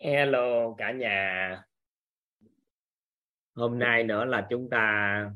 [0.00, 1.62] Hello cả nhà.
[3.54, 5.30] Hôm nay nữa là chúng ta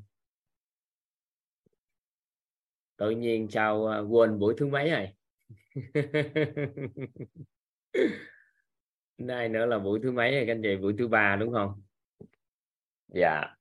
[2.97, 5.09] Tự nhiên sao à, quên buổi thứ mấy rồi?
[9.19, 10.77] Nay nữa là buổi thứ mấy rồi các anh chị?
[10.77, 11.83] Buổi thứ ba đúng không?
[13.09, 13.57] Dạ.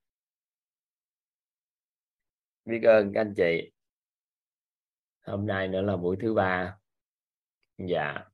[2.66, 3.72] Biết ơn các anh chị.
[5.22, 6.78] Hôm nay nữa là buổi thứ ba.
[7.78, 8.33] Dạ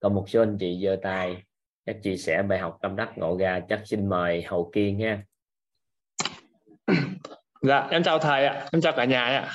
[0.00, 1.42] còn một số anh chị giơ tay
[1.86, 5.22] các chia sẻ bài học tâm đắc ngộ ra chắc xin mời hậu kiên nha.
[7.62, 9.52] Dạ em chào thầy ạ em chào cả nhà ạ.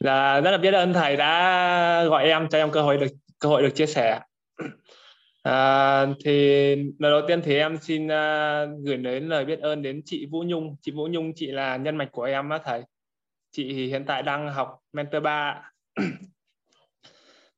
[0.00, 3.06] Là dạ, rất là biết ơn thầy đã gọi em cho em cơ hội được
[3.38, 4.20] cơ hội được chia sẻ
[5.42, 10.02] à, thì lần đầu tiên thì em xin uh, gửi đến lời biết ơn đến
[10.04, 10.76] chị Vũ Nhung.
[10.80, 12.82] Chị Vũ Nhung chị là nhân mạch của em á thầy.
[13.50, 15.62] Chị hiện tại đang học mentor 3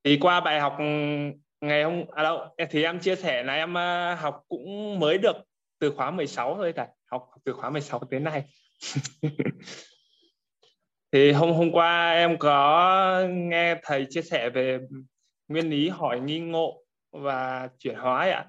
[0.05, 0.85] thì qua bài học ừ,
[1.61, 2.39] ngày hôm à đâu
[2.71, 5.37] thì em chia sẻ là em ờ, học cũng mới được
[5.79, 8.45] từ khóa 16 thôi thầy, học từ khóa 16 tới nay.
[11.13, 14.79] Thì hôm hôm qua em có nghe thầy chia sẻ về
[15.49, 18.47] nguyên lý hỏi nghi ngộ và chuyển hóa ạ.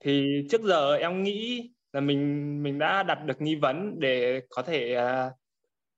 [0.00, 4.62] Thì trước giờ em nghĩ là mình mình đã đặt được nghi vấn để có
[4.62, 5.32] thể ờ,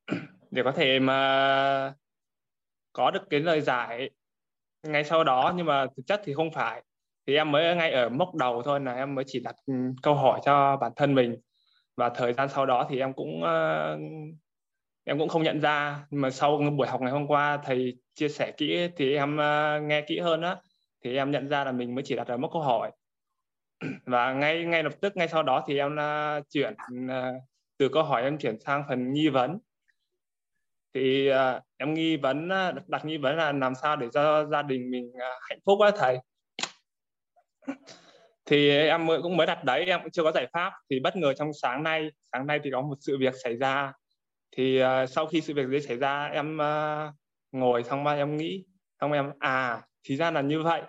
[0.51, 1.95] để có thể mà
[2.93, 4.11] có được cái lời giải
[4.85, 6.83] ngay sau đó nhưng mà thực chất thì không phải.
[7.27, 10.15] Thì em mới ngay ở mốc đầu thôi là em mới chỉ đặt ừ, câu
[10.15, 11.37] hỏi cho bản thân mình.
[11.97, 14.01] Và thời gian sau đó thì em cũng uh,
[15.05, 16.07] em cũng không nhận ra.
[16.11, 19.83] Nhưng mà sau buổi học ngày hôm qua thầy chia sẻ kỹ thì em uh,
[19.83, 20.57] nghe kỹ hơn á
[21.05, 22.91] thì em nhận ra là mình mới chỉ đặt ở mốc câu hỏi.
[24.07, 27.43] Và ngay ngay lập tức ngay sau đó thì em uh, chuyển uh,
[27.79, 29.59] từ câu hỏi em chuyển sang phần nghi vấn.
[30.95, 34.63] Thì uh, em nghi vấn à, đặt nghi vấn là làm sao để cho gia
[34.63, 36.19] đình mình à, hạnh phúc á thầy.
[38.47, 40.73] Thì em cũng mới đặt đấy em cũng chưa có giải pháp.
[40.91, 43.93] Thì bất ngờ trong sáng nay sáng nay thì có một sự việc xảy ra.
[44.57, 47.15] Thì uh, sau khi sự việc đấy xảy ra em uh,
[47.53, 48.65] ngồi xong mà em nghĩ
[49.01, 50.83] xong em à thì ra là như vậy.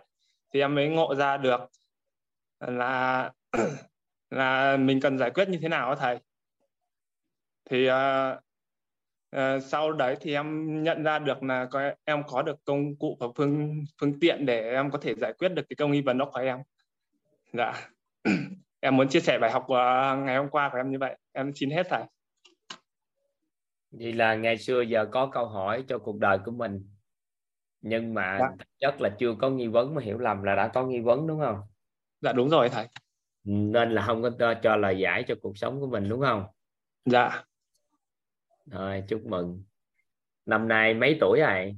[0.53, 1.59] Thì em mới ngộ ra được
[2.59, 3.31] là
[4.29, 6.19] là mình cần giải quyết như thế nào thầy.
[7.69, 8.44] Thì uh,
[9.35, 13.17] uh, sau đấy thì em nhận ra được là có, em có được công cụ
[13.19, 16.17] và phương phương tiện để em có thể giải quyết được cái công nghi vấn
[16.17, 16.59] đó của em.
[17.53, 17.73] Dạ.
[18.79, 21.17] Em muốn chia sẻ bài học của ngày hôm qua của em như vậy.
[21.31, 22.03] Em xin hết thầy.
[23.91, 26.89] Vậy là ngày xưa giờ có câu hỏi cho cuộc đời của mình
[27.81, 28.65] nhưng mà dạ.
[28.79, 31.39] chất là chưa có nghi vấn mà hiểu lầm là đã có nghi vấn đúng
[31.39, 31.61] không?
[32.21, 32.87] Dạ đúng rồi thầy.
[33.43, 36.45] Nên là không có cho lời giải cho cuộc sống của mình đúng không?
[37.05, 37.43] Dạ
[38.65, 39.63] rồi chúc mừng.
[40.45, 41.75] Năm nay mấy tuổi rồi?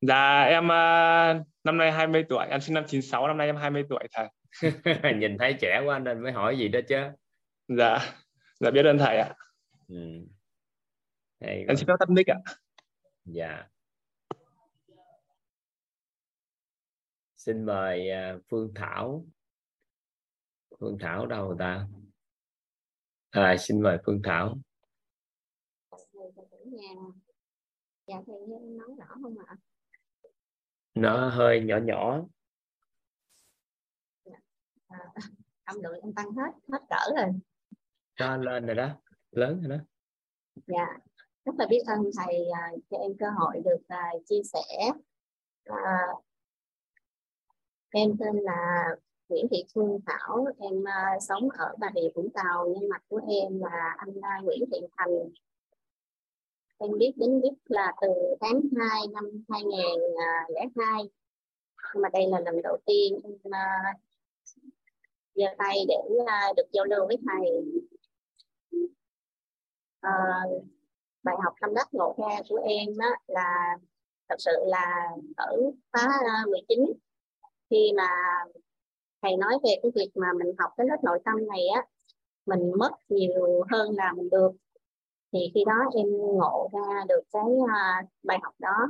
[0.00, 3.84] Dạ em uh, năm nay 20 tuổi em sinh năm 96 năm nay em 20
[3.88, 4.28] tuổi thầy
[5.18, 6.96] nhìn thấy trẻ quá nên mới hỏi gì đó chứ.
[7.68, 7.98] Dạ
[8.60, 9.34] dạ biết ơn thầy ạ.
[9.88, 9.96] Ừ.
[11.38, 12.36] em xin phép tắt mic ạ.
[13.24, 13.66] Dạ.
[17.36, 19.26] Xin mời uh, phương thảo.
[20.80, 21.86] Phương thảo đâu ta?
[23.30, 24.58] À, xin mời phương thảo
[26.72, 26.94] nhà.
[28.06, 29.56] Dạ thầy nghe em nói rõ không ạ?
[30.94, 32.20] Nó hơi nhỏ nhỏ.
[34.24, 34.36] Dạ.
[34.86, 34.98] à,
[35.64, 37.32] âm lượng em tăng hết hết cỡ rồi.
[38.16, 38.88] Cho lên rồi đó
[39.30, 39.84] lớn rồi đó.
[40.66, 40.98] Dạ
[41.46, 44.90] rất là biết ơn thầy uh, cho em cơ hội được uh, chia sẻ
[45.70, 46.24] uh,
[47.90, 48.84] em tên là
[49.28, 50.46] Nguyễn Thị Phương Thảo.
[50.58, 54.44] Em uh, sống ở Bà Rịa Vũng Tàu nhân mạch của em là anh uh,
[54.44, 55.10] Nguyễn Thiện Thành
[56.78, 58.08] em biết đến biết là từ
[58.40, 61.02] tháng 2 năm 2002
[61.94, 64.00] nhưng à, mà đây là lần đầu tiên em uh,
[65.34, 67.50] giơ tay để uh, được giao lưu với thầy.
[70.06, 70.64] Uh,
[71.22, 73.78] bài học tâm đắc ngộ ra của em đó là
[74.28, 75.56] thật sự là ở
[75.92, 76.08] khóa
[76.50, 76.78] 19
[77.70, 78.08] khi mà
[79.22, 81.82] thầy nói về cái việc mà mình học cái lớp nội tâm này á
[82.46, 84.50] mình mất nhiều hơn là mình được
[85.36, 88.88] thì khi đó em ngộ ra được cái uh, bài học đó.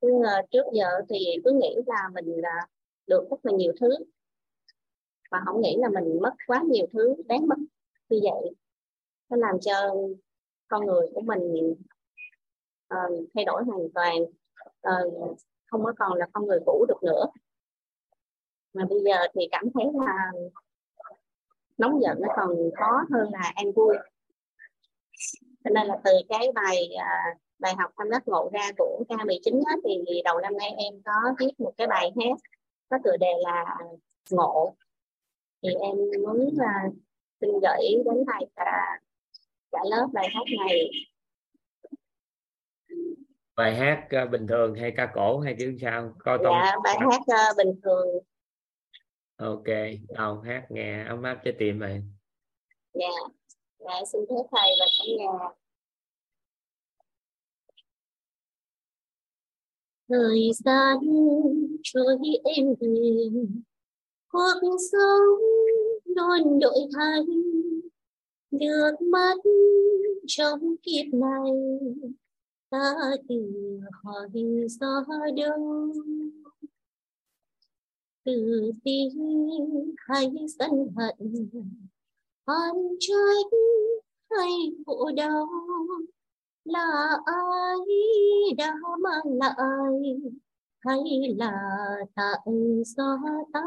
[0.00, 2.70] Cứ, uh, trước giờ thì cứ nghĩ là mình uh,
[3.06, 3.88] được rất là nhiều thứ.
[5.30, 7.56] Và không nghĩ là mình mất quá nhiều thứ đáng mất
[8.08, 8.54] như vậy.
[9.28, 9.94] Nó làm cho
[10.68, 11.74] con người của mình
[12.94, 14.16] uh, thay đổi hoàn toàn.
[14.88, 17.26] Uh, không có còn là con người cũ được nữa.
[18.74, 20.32] Mà bây giờ thì cảm thấy là
[21.78, 23.96] nóng giận nó còn khó hơn là an vui
[25.64, 29.62] cho nên là từ cái bài à, bài học tâm đắc ngộ ra của K19
[29.66, 32.38] á, thì đầu năm nay em có viết một cái bài hát
[32.88, 33.76] có tựa đề là
[34.30, 34.76] ngộ.
[35.62, 36.88] Thì em muốn là
[37.40, 39.00] xin gửi đến thầy cả
[39.72, 40.90] cả lớp bài hát này.
[43.56, 46.14] Bài hát uh, bình thường hay ca cổ hay kiểu sao?
[46.18, 46.56] Coi tông.
[46.64, 48.06] Dạ bài hát uh, bình thường.
[49.36, 49.64] Ok
[50.08, 52.02] đâu hát nghe ấm áp trái tim này
[52.92, 53.08] dạ
[53.84, 55.48] dạ xin thưa thầy và cả nhà.
[60.08, 60.98] Thời gian
[61.82, 63.62] trôi êm đềm
[64.28, 65.38] cuộc sống
[66.16, 67.20] đôn đổi thay
[68.50, 69.34] được mất
[70.26, 71.52] trong kiếp này,
[72.70, 72.94] ta
[73.28, 73.34] tự
[74.02, 74.28] hỏi
[74.68, 75.04] do
[75.36, 75.92] đâu?
[78.24, 79.08] Từ tin
[80.08, 81.16] hay sân hận?
[82.46, 83.50] Oan trách
[84.30, 84.52] hay
[84.86, 85.48] khổ đau
[86.64, 87.76] là ai?
[88.58, 89.54] Đã mang lại
[90.78, 91.52] hay là
[92.14, 92.38] tại
[92.86, 93.18] do
[93.52, 93.60] ta?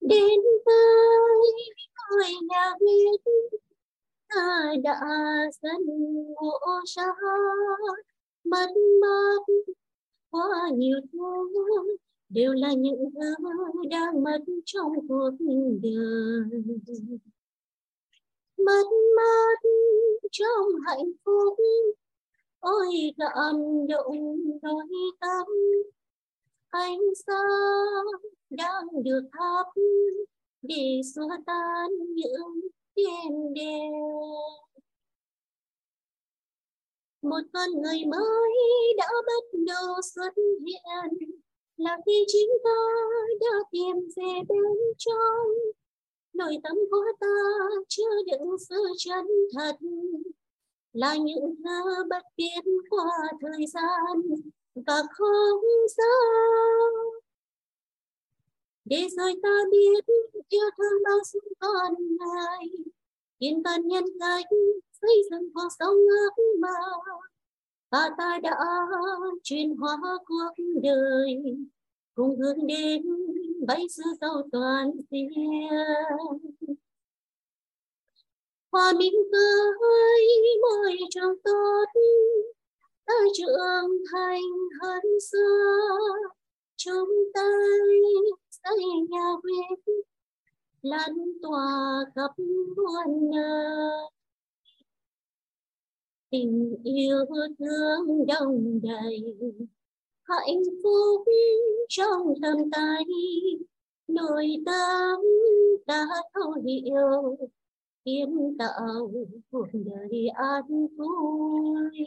[0.00, 1.52] Đến với
[2.10, 3.32] người nhà biết
[4.28, 5.00] ta đã
[5.62, 5.80] dần
[6.40, 7.06] ngộ ra.
[8.44, 8.68] Mất
[9.00, 9.54] mát
[10.30, 11.52] quá nhiều thương
[12.28, 13.34] đều là những thứ
[13.90, 15.30] đang mất trong cuộc
[15.82, 16.62] đời.
[18.56, 18.86] Mất
[19.16, 19.58] mát
[20.32, 21.58] trong hạnh phúc.
[22.60, 22.86] Ôi
[23.18, 23.56] cảm
[23.88, 24.86] động đôi
[25.20, 25.46] tâm.
[26.68, 28.06] Ánh sáng
[28.50, 29.66] đang được thắp
[30.62, 32.60] để xua tan những
[32.96, 33.92] đêm đen
[37.26, 38.52] một con người mới
[38.96, 41.30] đã bắt đầu xuất hiện
[41.76, 42.70] là khi chính ta
[43.40, 45.46] đã tìm về bên trong.
[46.32, 47.26] Nội tâm của ta
[47.88, 49.76] chứa đựng sự chân thật.
[50.92, 54.22] Là những thứ bất biến qua thời gian
[54.74, 55.60] và không
[55.96, 56.92] gian.
[58.84, 60.04] Để rồi ta biết
[60.48, 62.86] yêu thương bao dung con người
[63.38, 64.46] yên tâm nhân cách
[65.02, 66.68] xây dựng cuộc sống ước mơ
[67.90, 68.56] và ta đã
[69.42, 69.96] chuyển hóa
[70.26, 71.36] cuộc đời,
[72.14, 73.02] cùng hướng đến
[73.66, 75.28] bay sự giàu toàn diện.
[78.72, 79.14] Hòa minh
[79.80, 80.26] với
[80.62, 81.84] môi trường tốt,
[83.06, 84.42] ta trưởng thành
[84.82, 85.88] hơn xưa.
[86.76, 87.50] Chúng ta
[88.50, 89.94] xây nhà quyết
[90.82, 92.30] lan tỏa khắp
[92.76, 94.15] muôn nơi
[96.36, 97.16] tình yêu
[97.58, 99.36] thương đông đầy.
[100.22, 101.24] Hạnh phúc
[101.88, 103.04] trong tầm tay
[104.08, 105.20] nội tâm
[105.86, 107.36] đã thấu hiểu.
[108.04, 109.10] Kiến tạo
[109.50, 112.06] cuộc đời an vui.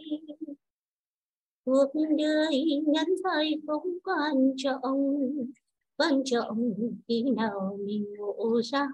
[1.65, 4.81] Cuộc đời ngắn dài không quan trọng
[5.97, 6.73] quan trọng
[7.07, 8.87] khi nào mình ngộ ra.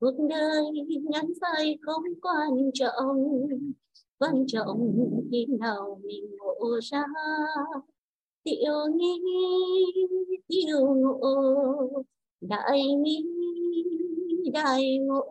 [0.00, 0.64] Cuộc đời
[1.10, 3.16] ngắn dài không quan trọng
[4.18, 4.80] quan trọng
[5.30, 7.04] khi nào mình ngộ ra
[8.44, 9.20] tiểu nghi,
[10.48, 12.02] tiểu ngộ,
[12.40, 13.24] đại nghi,
[14.52, 15.24] đại ngộ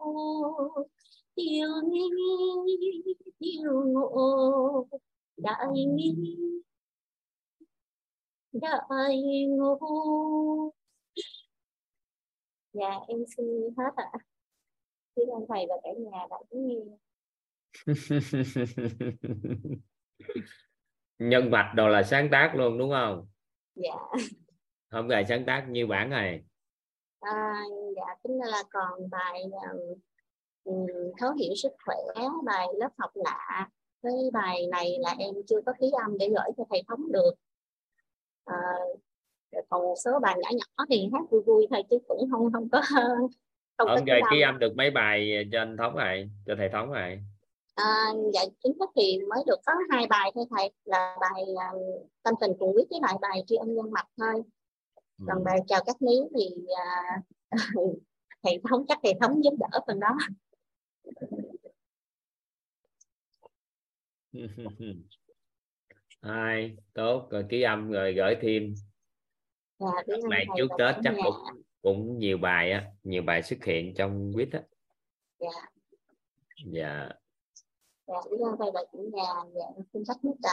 [1.35, 2.09] tiểu nghi,
[3.39, 4.87] tiểu ngộ,
[5.37, 6.15] đại nghi,
[8.53, 9.77] đại ngộ
[12.73, 13.45] dạ em xin
[13.77, 14.19] hết ạ à.
[15.15, 17.06] Xin ơn thầy và cả nhà đã lắng nghe.
[21.19, 23.27] nhân vật đồ là sáng tác luôn đúng không?
[23.75, 23.95] Dạ.
[24.91, 26.43] Hôm ngày sáng tác như bản này.
[27.19, 27.53] À,
[27.95, 29.43] dạ tính là còn bài
[30.63, 31.95] um, thấu hiểu sức khỏe
[32.45, 33.69] bài lớp học lạ.
[34.03, 37.31] Cái bài này là em chưa có ký âm để gửi cho thầy thống được.
[38.45, 38.57] À,
[39.69, 42.69] còn một số bài nhỏ nhỏ thì hát vui vui thôi chứ cũng không không
[42.69, 42.81] có
[43.77, 44.59] không ông gầy ký âm.
[44.59, 47.21] được mấy bài cho anh thống này cho thầy thống này
[47.77, 50.71] à, dạ chính thức thì mới được có hai bài thôi thầy.
[50.85, 51.43] Là bài
[51.75, 54.43] uh, tâm tình cùng quyết với lại bài tri ân nhân mặt thôi.
[55.27, 55.43] Còn ừ.
[55.45, 56.47] bài chào các miếng thì
[57.79, 57.99] uh,
[58.43, 60.17] thầy thống chắc thầy thống giúp đỡ phần đó.
[66.21, 68.75] Hai tốt rồi ký âm rồi gửi thêm.
[69.79, 69.87] Dạ,
[70.29, 71.35] này trước tết chắc cũng
[71.81, 74.61] cũng nhiều bài á nhiều bài xuất hiện trong quýt á.
[75.39, 75.49] Dạ.
[76.65, 77.09] Dạ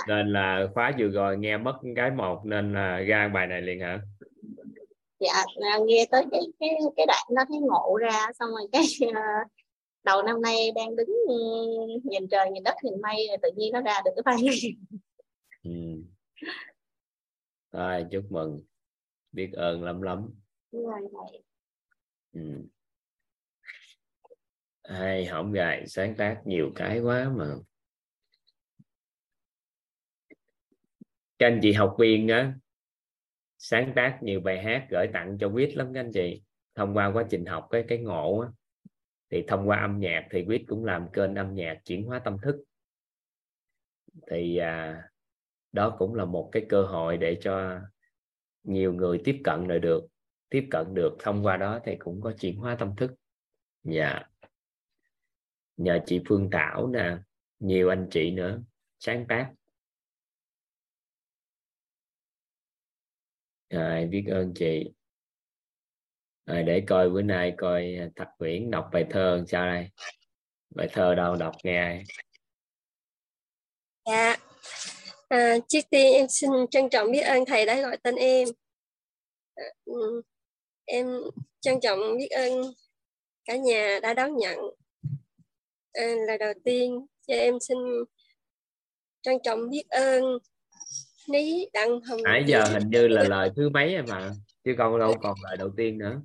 [0.09, 3.81] nên là khóa vừa rồi nghe mất cái một nên là ra bài này liền
[3.81, 4.01] hả?
[5.21, 5.45] Dạ
[5.87, 9.51] nghe tới cái cái cái đoạn nó thấy ngộ ra xong rồi cái uh,
[10.05, 11.35] đầu năm nay đang đứng ừ,
[12.05, 14.37] nhìn trời nhìn đất nhìn mây tự nhiên nó ra được cái bài
[15.65, 15.71] ừ.
[17.73, 18.61] rồi chúc mừng.
[19.33, 20.31] Biết ơn lắm lắm.
[22.33, 22.41] Ừ
[24.85, 27.55] hay hỏng gài sáng tác nhiều cái quá mà.
[31.39, 32.55] Các anh chị học viên á
[33.59, 36.43] sáng tác nhiều bài hát gửi tặng cho quýt lắm các anh chị.
[36.75, 38.49] Thông qua quá trình học cái cái ngộ á,
[39.31, 42.37] thì thông qua âm nhạc thì quýt cũng làm kênh âm nhạc chuyển hóa tâm
[42.43, 42.57] thức.
[44.31, 45.03] Thì à,
[45.73, 47.81] đó cũng là một cái cơ hội để cho
[48.63, 50.07] nhiều người tiếp cận lại được.
[50.49, 53.15] Tiếp cận được thông qua đó thì cũng có chuyển hóa tâm thức.
[53.83, 54.23] Dạ
[55.77, 57.17] nhờ chị Phương Thảo nè
[57.59, 58.63] nhiều anh chị nữa.
[58.99, 59.53] Sáng tác.
[63.71, 64.93] Rồi biết ơn chị.
[66.47, 69.89] Rồi để coi bữa nay coi Thạch Nguyễn đọc bài thơ sao đây?
[70.75, 71.37] Bài thơ đâu?
[71.37, 72.03] Đọc nghe
[74.07, 74.37] dạ.
[75.29, 78.49] À, trước tiên em xin trân trọng biết ơn thầy đã gọi tên em.
[79.55, 80.23] À, ừ.
[80.85, 81.07] em
[81.61, 82.63] trân trọng biết ơn
[83.45, 84.59] cả nhà đã đón nhận
[85.95, 87.79] à, là đầu tiên cho em xin
[89.23, 90.39] trân trọng biết ơn
[91.29, 94.31] ní đặng hồng nãy giờ hình như là lời thứ mấy mà
[94.65, 96.21] chứ còn đâu còn lời đầu tiên nữa.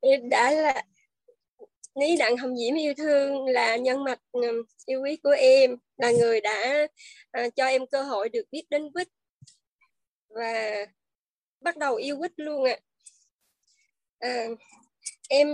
[0.00, 0.84] Em đã là
[1.94, 4.20] ní đặng hồng diễm yêu thương là nhân mạch
[4.86, 6.86] yêu quý của em là người đã
[7.30, 9.08] à, cho em cơ hội được biết đến quýt
[10.28, 10.86] và
[11.60, 12.76] bắt đầu yêu quýt luôn ạ.
[14.18, 14.28] À.
[14.28, 14.46] à,
[15.28, 15.48] em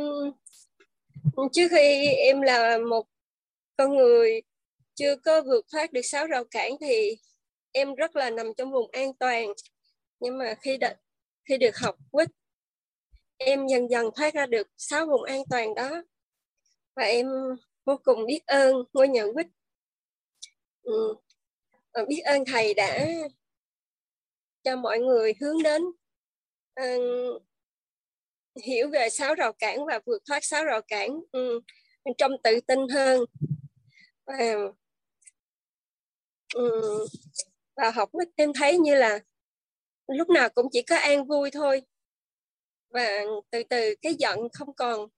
[1.53, 3.07] trước khi em là một
[3.81, 4.43] con người
[4.95, 7.17] chưa có vượt thoát được sáu rào cản thì
[7.73, 9.53] em rất là nằm trong vùng an toàn.
[10.21, 10.95] Nhưng mà khi đợi,
[11.49, 12.29] khi được học quýt
[13.37, 16.03] em dần dần thoát ra được sáu vùng an toàn đó.
[16.97, 17.27] Và em
[17.85, 19.47] vô cùng biết ơn ngôi nhà quýt.
[20.83, 21.15] Ừ.
[22.09, 23.07] biết ơn thầy đã
[24.63, 25.83] cho mọi người hướng đến
[26.81, 27.43] uh,
[28.63, 31.21] hiểu về sáu rào cản và vượt thoát sáu rào cản.
[31.33, 31.61] Ừ,
[32.05, 33.21] um, trong tự tin hơn
[34.39, 34.55] và
[36.55, 37.07] um,
[37.77, 39.21] và học em thấy như là
[40.07, 41.83] lúc nào cũng chỉ có an vui thôi.
[42.89, 45.09] Và từ từ cái giận không còn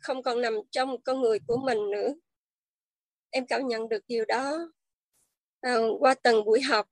[0.00, 2.14] không còn nằm trong con người của mình nữa.
[3.30, 4.72] Em cảm nhận được điều đó
[5.60, 6.88] à, qua từng buổi học.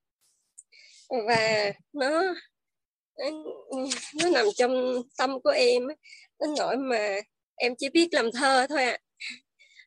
[1.27, 2.35] Và nó
[4.23, 5.87] nó nằm trong tâm của em
[6.41, 7.21] đến nỗi mà
[7.55, 8.91] em chỉ biết làm thơ thôi ạ.
[8.91, 9.04] à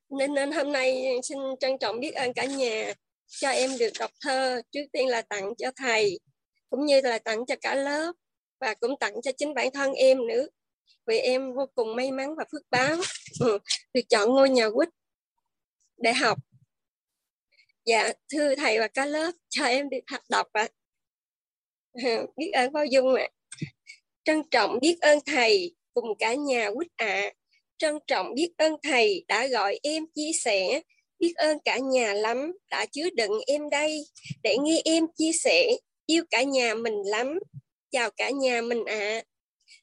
[0.10, 2.94] nên nên hôm nay xin trân trọng biết ơn cả nhà
[3.28, 6.20] cho em được đọc thơ trước tiên là tặng cho thầy
[6.70, 8.12] cũng như là tặng cho cả lớp
[8.60, 10.48] và cũng tặng cho chính bản thân em nữa
[11.08, 12.96] vì em vô cùng may mắn và phước báo
[13.40, 13.58] ừ,
[13.94, 14.90] được chọn ngôi nhà quýt
[15.98, 16.38] để học
[17.86, 20.68] dạ thưa thầy và cả lớp cho em được học đọc ạ
[21.94, 22.18] à.
[22.38, 23.36] biết ơn bao dung ạ à.
[24.24, 27.34] trân trọng biết ơn thầy cùng cả nhà quýt ạ à
[27.78, 30.82] trân trọng biết ơn thầy đã gọi em chia sẻ.
[31.20, 34.06] Biết ơn cả nhà lắm đã chứa đựng em đây.
[34.44, 37.40] Để nghe em chia sẻ, yêu cả nhà mình lắm.
[37.92, 38.96] Chào cả nhà mình ạ.
[39.00, 39.24] À.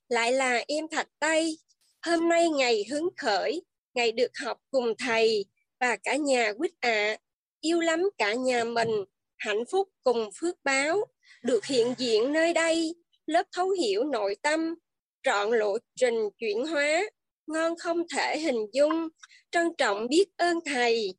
[0.08, 1.58] lại là em thạch tây.
[2.02, 3.62] Hôm nay ngày hứng khởi,
[3.94, 5.44] ngày được học cùng thầy
[5.80, 6.90] và cả nhà quýt ạ.
[6.90, 7.18] À.
[7.60, 8.90] yêu lắm cả nhà mình.
[9.36, 11.04] Hạnh phúc cùng phước báo.
[11.42, 12.94] Được hiện diện nơi đây,
[13.26, 14.74] lớp thấu hiểu nội tâm.
[15.22, 17.04] Trọn lộ trình chuyển hóa
[17.46, 19.08] ngon không thể hình dung.
[19.50, 21.14] Trân trọng biết ơn thầy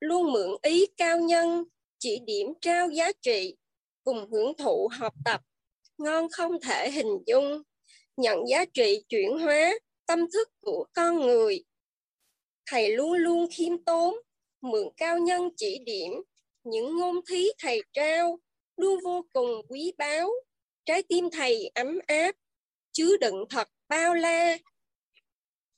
[0.00, 1.64] luôn mượn ý cao nhân,
[1.98, 3.56] chỉ điểm trao giá trị,
[4.04, 5.40] cùng hưởng thụ học tập.
[5.98, 7.62] Ngon không thể hình dung.
[8.16, 9.72] Nhận giá trị chuyển hóa
[10.06, 11.64] tâm thức của con người.
[12.66, 14.16] Thầy luôn luôn khiêm tốn,
[14.60, 16.12] mượn cao nhân chỉ điểm
[16.64, 18.38] những ngôn thí thầy trao
[18.76, 20.30] luôn vô cùng quý báu.
[20.84, 22.36] Trái tim thầy ấm áp,
[22.92, 24.58] chứa đựng thật bao la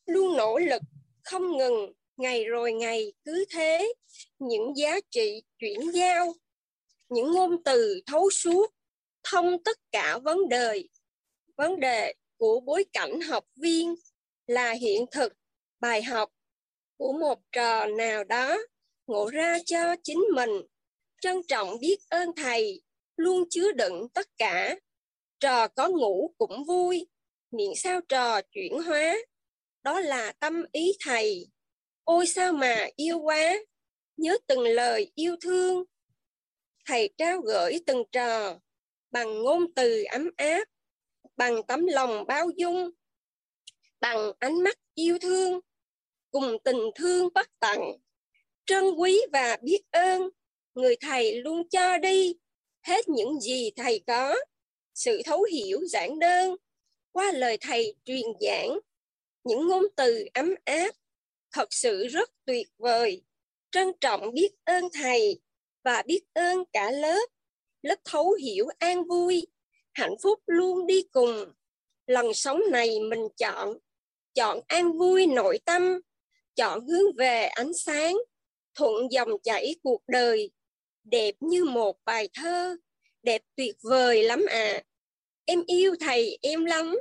[0.09, 0.83] luôn nỗ lực,
[1.23, 3.93] không ngừng, ngày rồi ngày cứ thế.
[4.39, 6.35] Những giá trị chuyển giao,
[7.09, 8.67] những ngôn từ thấu suốt,
[9.23, 10.85] thông tất cả vấn đề.
[11.57, 13.95] Vấn đề của bối cảnh học viên
[14.47, 15.33] là hiện thực,
[15.81, 16.31] bài học
[16.97, 18.59] của một trò nào đó
[19.07, 20.51] ngộ ra cho chính mình.
[21.21, 22.83] Trân trọng biết ơn thầy,
[23.17, 24.77] luôn chứa đựng tất cả.
[25.41, 27.07] Trò có ngủ cũng vui
[27.51, 29.17] miệng sao trò chuyển hóa
[29.83, 31.49] đó là tâm ý thầy.
[32.05, 33.59] Ôi sao mà yêu quá,
[34.17, 35.85] nhớ từng lời yêu thương.
[36.85, 38.59] Thầy trao gửi từng trò
[39.11, 40.69] bằng ngôn từ ấm áp,
[41.37, 42.91] bằng tấm lòng bao dung,
[44.01, 45.61] bằng ánh mắt yêu thương,
[46.31, 47.79] cùng tình thương bất tận.
[48.67, 50.29] Trân quý và biết ơn,
[50.75, 52.35] người thầy luôn cho đi.
[52.83, 54.37] Hết những gì thầy có,
[54.95, 56.57] sự thấu hiểu giản đơn.
[57.13, 58.79] Qua lời thầy truyền giảng
[59.45, 60.95] những ngôn từ ấm áp
[61.53, 63.23] thật sự rất tuyệt vời.
[63.71, 65.41] Trân trọng biết ơn thầy
[65.85, 67.27] và biết ơn cả lớp.
[67.83, 69.47] Lớp thấu hiểu an vui,
[69.93, 71.53] hạnh phúc luôn đi cùng.
[72.07, 73.79] Lần sống này mình chọn
[74.35, 76.01] chọn an vui nội tâm,
[76.57, 78.17] chọn hướng về ánh sáng,
[78.75, 80.51] thuận dòng chảy cuộc đời.
[81.05, 82.77] Đẹp như một bài thơ,
[83.23, 84.83] đẹp tuyệt vời lắm à
[85.49, 86.95] em yêu thầy, em lắm.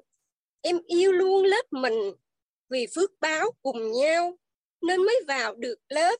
[0.61, 2.11] Em yêu luôn lớp mình
[2.69, 4.37] vì phước báo cùng nhau,
[4.81, 6.17] nên mới vào được lớp.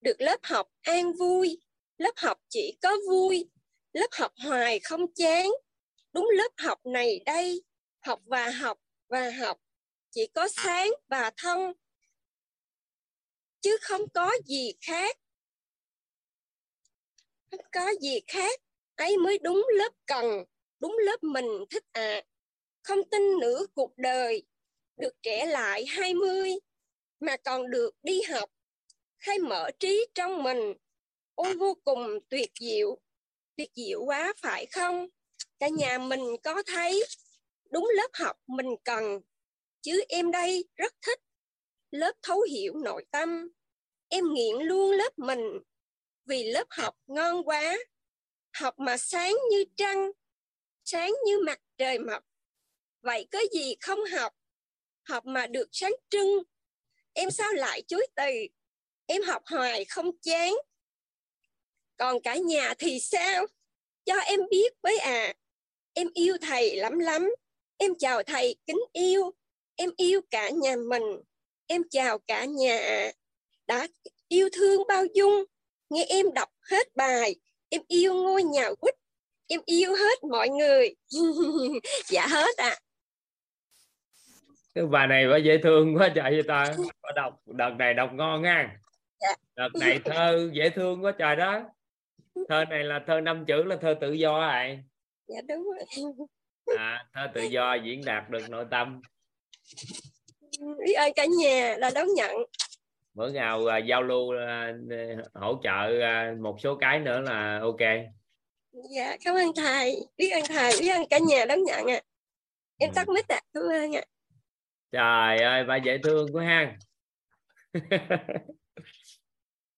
[0.00, 1.60] Được lớp học an vui,
[1.98, 3.50] lớp học chỉ có vui,
[3.92, 5.46] lớp học hoài không chán.
[6.12, 7.62] Đúng lớp học này đây,
[8.00, 8.78] học và học
[9.08, 9.58] và học,
[10.10, 11.72] chỉ có sáng và thân
[13.60, 15.18] chứ không có gì khác.
[17.50, 18.60] Không có gì khác,
[18.96, 20.44] ấy mới đúng lớp cần,
[20.78, 22.22] đúng lớp mình thích à
[22.82, 24.42] không tin nữa cuộc đời
[25.02, 26.50] được trẻ lại 20
[27.20, 28.50] mà còn được đi học
[29.18, 30.74] khai mở trí trong mình.
[31.34, 32.98] Ôi vô cùng tuyệt diệu.
[33.56, 35.08] Tuyệt diệu quá, phải không?
[35.58, 37.04] Cả nhà mình có thấy
[37.70, 39.20] đúng lớp học mình cần,
[39.80, 41.20] chứ em đây rất thích
[41.90, 43.48] lớp thấu hiểu nội tâm.
[44.08, 45.58] Em nghiện luôn lớp mình
[46.24, 47.78] vì lớp học ngon quá.
[48.52, 50.10] Học mà sáng như trăng,
[50.84, 52.24] sáng như mặt trời mọc.
[53.02, 54.32] Vậy có gì không học?
[55.04, 56.42] Học mà được sáng trưng.
[57.12, 58.30] Em sao lại chối từ?
[59.06, 60.54] Em học hoài không chán.
[61.96, 63.46] Còn cả nhà thì sao?
[64.04, 65.34] Cho em biết với à.
[65.94, 67.28] Em yêu thầy lắm lắm.
[67.76, 69.30] Em chào thầy kính yêu.
[69.76, 71.02] Em yêu cả nhà mình.
[71.66, 73.10] Em chào cả nhà.
[73.66, 73.88] Đã
[74.28, 75.44] yêu thương bao dung.
[75.90, 77.36] Nghe em đọc hết bài.
[77.68, 78.94] Em yêu ngôi nhà quýt.
[79.46, 80.94] Em yêu hết mọi người.
[82.08, 82.68] Dạ hết ạ.
[82.68, 82.81] à
[84.74, 86.64] cái bài này có dễ thương quá trời vậy ta
[87.02, 88.76] có đọc đợt này đọc ngon nha
[89.20, 89.34] dạ.
[89.56, 91.62] đợt này thơ dễ thương quá trời đó
[92.48, 94.78] thơ này là thơ năm chữ là thơ tự do vậy
[95.26, 96.14] dạ đúng rồi
[96.78, 99.00] à, thơ tự do diễn đạt được nội tâm
[100.86, 102.36] biết ơn cả nhà đã đón nhận
[103.14, 105.92] bữa nào uh, giao lưu uh, hỗ trợ
[106.32, 107.80] uh, một số cái nữa là ok
[108.90, 112.02] dạ cảm ơn thầy biết ơn thầy biết ơn cả nhà đón nhận ạ à.
[112.78, 112.94] em ừ.
[112.94, 113.40] tắt mic ạ à.
[113.54, 114.11] cảm ơn ạ à
[114.92, 116.76] trời ơi bà dễ thương quá ha.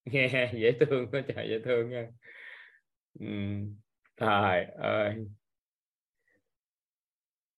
[0.04, 2.08] Nghe dễ thương quá trời dễ thương nha.
[3.20, 3.26] Ừ.
[4.16, 5.14] trời ơi.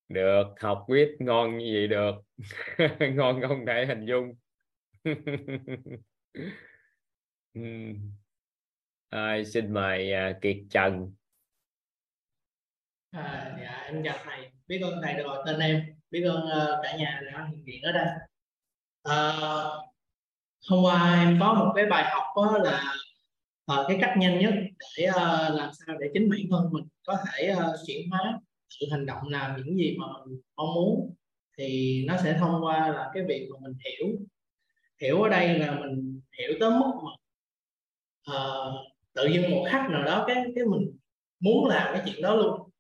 [0.09, 2.15] Được học viết ngon như vậy được.
[3.17, 4.35] Ngon không thể hình dung.
[9.09, 11.15] À, xin mời uh, Kiệt Trần.
[13.11, 14.51] À, dạ em chào thầy.
[14.67, 15.83] Biết ơn thầy được gọi tên em
[16.17, 18.07] biết ơn ờ, cả nhà đã hiện diện ở đây.
[19.03, 19.33] À,
[20.69, 22.95] hôm qua em có một cái bài học đó là
[23.67, 24.55] à, cái cách nhanh nhất
[24.99, 28.87] để à, làm sao để chính bản thân mình có thể à, chuyển hóa sự
[28.91, 31.15] hành động làm những gì mà mình mong muốn.
[31.59, 34.19] Thì nó sẽ thông qua là cái việc mà mình hiểu
[35.01, 37.11] hiểu ở đây là mình hiểu tới mức mà
[38.35, 38.39] à,
[39.13, 40.97] tự nhiên một khắc nào đó cái cái mình
[41.41, 42.71] muốn làm cái chuyện đó luôn.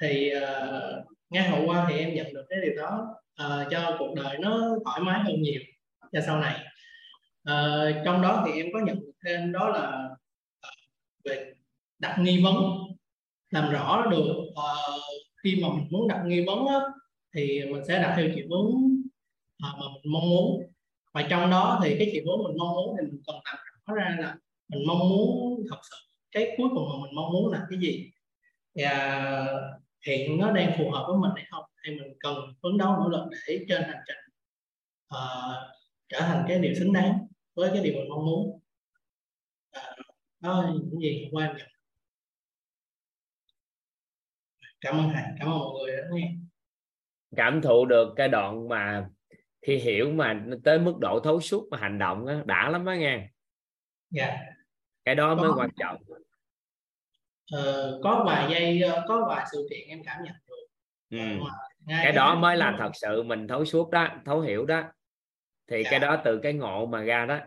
[0.00, 3.06] Thì uh, ngay hôm qua thì em nhận được cái điều đó
[3.44, 5.60] uh, cho cuộc đời nó thoải mái hơn nhiều.
[6.12, 6.64] Cho sau này
[7.50, 10.08] uh, trong đó thì em có nhận được thêm đó là
[10.66, 11.52] uh, về
[11.98, 12.56] đặt nghi vấn
[13.50, 15.02] làm rõ được uh,
[15.44, 16.80] khi mà mình muốn đặt nghi vấn á,
[17.34, 20.62] thì mình sẽ đặt theo chiều hướng uh, mà mình mong muốn.
[21.14, 23.94] Và trong đó thì cái chiều hướng mình mong muốn thì mình cần làm rõ
[23.94, 24.36] ra là
[24.68, 25.96] mình mong muốn thật sự
[26.32, 28.10] cái cuối cùng mà mình mong muốn là cái gì.
[28.74, 29.46] Và
[30.06, 33.08] hiện nó đang phù hợp với mình hay không hay mình cần phấn đấu nỗ
[33.08, 34.16] lực để trên hành trình
[35.14, 35.76] uh,
[36.08, 38.60] trở thành cái điều xứng đáng với cái điều mình mong muốn.
[39.76, 40.06] Uh,
[40.40, 41.66] đó là những gì hôm qua em nhận
[44.80, 46.36] cảm ơn thầy cảm ơn mọi người đã nghe
[47.36, 49.08] cảm thụ được cái đoạn mà
[49.62, 52.92] khi hiểu mà tới mức độ thấu suốt và hành động đó, đã lắm đó
[52.92, 53.28] nghe.
[54.10, 54.36] Dạ.
[55.04, 56.02] Cái đó mới quan trọng
[57.52, 60.66] ờ, có vài giây ờ, có vài sự kiện em cảm nhận được.
[61.10, 61.46] Ừ.
[61.88, 64.82] cái đó mới là thật sự mình thấu suốt đó thấu hiểu đó.
[65.70, 65.90] Thì dạ.
[65.90, 67.38] cái đó từ cái ngộ mà ra đó.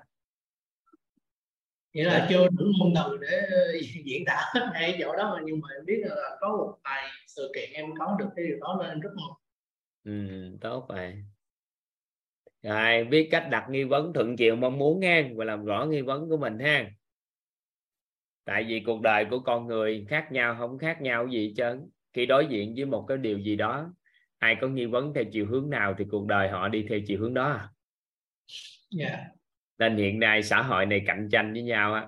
[1.94, 3.42] Nghĩa là chưa đủ ngôn từ để
[4.06, 7.52] diễn tả ngay chỗ đó mà nhưng mà em biết là có một vài sự
[7.56, 9.34] kiện em có được cái điều đó nên em rất mừng.
[10.04, 11.24] Ừ, tốt vậy.
[12.64, 16.02] Rồi biết cách đặt nghi vấn thuận chiều mong muốn nha và làm rõ nghi
[16.02, 16.90] vấn của mình ha
[18.50, 21.80] tại vì cuộc đời của con người khác nhau không khác nhau gì chứ
[22.14, 23.94] khi đối diện với một cái điều gì đó
[24.38, 27.20] ai có nghi vấn theo chiều hướng nào thì cuộc đời họ đi theo chiều
[27.20, 27.70] hướng đó
[29.00, 29.20] yeah.
[29.78, 32.08] Nên hiện nay xã hội này cạnh tranh với nhau á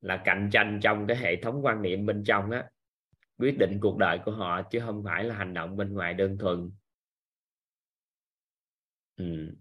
[0.00, 2.64] là cạnh tranh trong cái hệ thống quan niệm bên trong á
[3.38, 6.38] quyết định cuộc đời của họ chứ không phải là hành động bên ngoài đơn
[6.38, 6.70] thuần
[9.16, 9.56] ừ.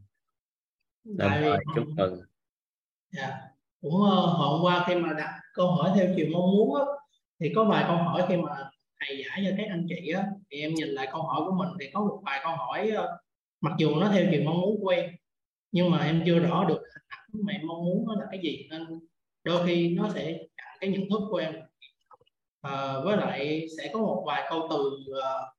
[1.04, 2.21] nên thôi chúc mừng
[3.17, 3.53] yeah
[3.84, 6.82] cũng hôm qua khi mà đặt câu hỏi theo chiều mong muốn á,
[7.39, 8.50] thì có vài câu hỏi khi mà
[9.00, 11.69] thầy giải cho các anh chị á, thì em nhìn lại câu hỏi của mình
[11.80, 13.17] thì có một vài câu hỏi ờ,
[13.62, 15.10] mặc dù nó theo chiều mong muốn của em
[15.72, 18.39] nhưng mà em chưa rõ được hình ảnh mà em mong muốn nó là cái
[18.43, 19.00] gì nên
[19.43, 21.54] đôi khi nó sẽ chặn cái nhận thức của em.
[22.62, 24.78] À, với lại sẽ có một vài câu từ
[25.12, 25.56] uh,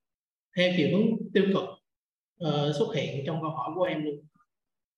[0.57, 1.65] theo chiều hướng tiêu cực
[2.45, 4.15] uh, xuất hiện trong câu hỏi của em luôn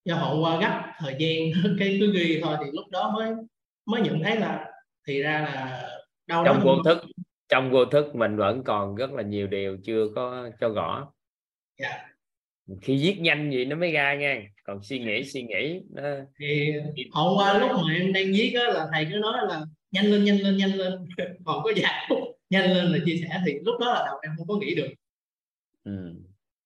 [0.07, 3.33] do họ qua gấp thời gian cái cứ ghi thôi thì lúc đó mới
[3.87, 4.67] mới nhận thấy là
[5.07, 5.89] thì ra là
[6.27, 6.99] đâu trong vô thức
[7.49, 11.13] trong vô thức mình vẫn còn rất là nhiều điều chưa có cho rõ
[11.77, 12.01] yeah.
[12.83, 16.03] khi viết nhanh vậy nó mới ra nha còn suy nghĩ suy nghĩ nó...
[16.41, 16.73] thì
[17.11, 20.25] hôm qua lúc mà em đang viết á là thầy cứ nói là nhanh lên
[20.25, 20.93] nhanh lên nhanh lên
[21.45, 22.09] còn có dạ
[22.51, 24.89] nhanh lên là chia sẻ thì lúc đó là đầu em không có nghĩ được
[25.85, 26.15] ừ.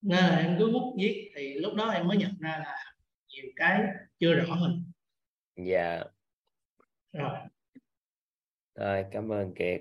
[0.02, 2.89] nên là em cứ bút viết thì lúc đó em mới nhận ra là
[3.42, 3.82] nhiều cái
[4.18, 4.92] chưa rõ mình
[5.56, 6.04] dạ.
[7.12, 7.38] Rồi.
[8.74, 9.80] Rồi cảm ơn kiệt.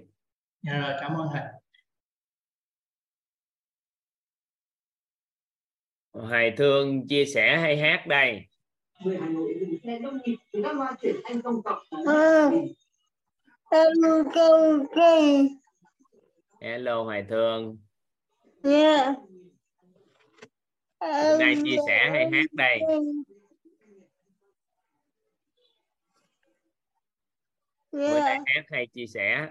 [0.62, 1.41] Dạ rồi cảm ơn thầy.
[6.13, 8.45] Hoài Thương chia sẻ hay hát đây?
[16.62, 17.78] Hello Hoài Thương.
[18.63, 19.15] Yeah.
[21.00, 22.80] Hôm nay chia sẻ hay hát đây
[27.91, 28.12] yeah.
[28.12, 29.47] Bữa nay hát hay chia sẻ.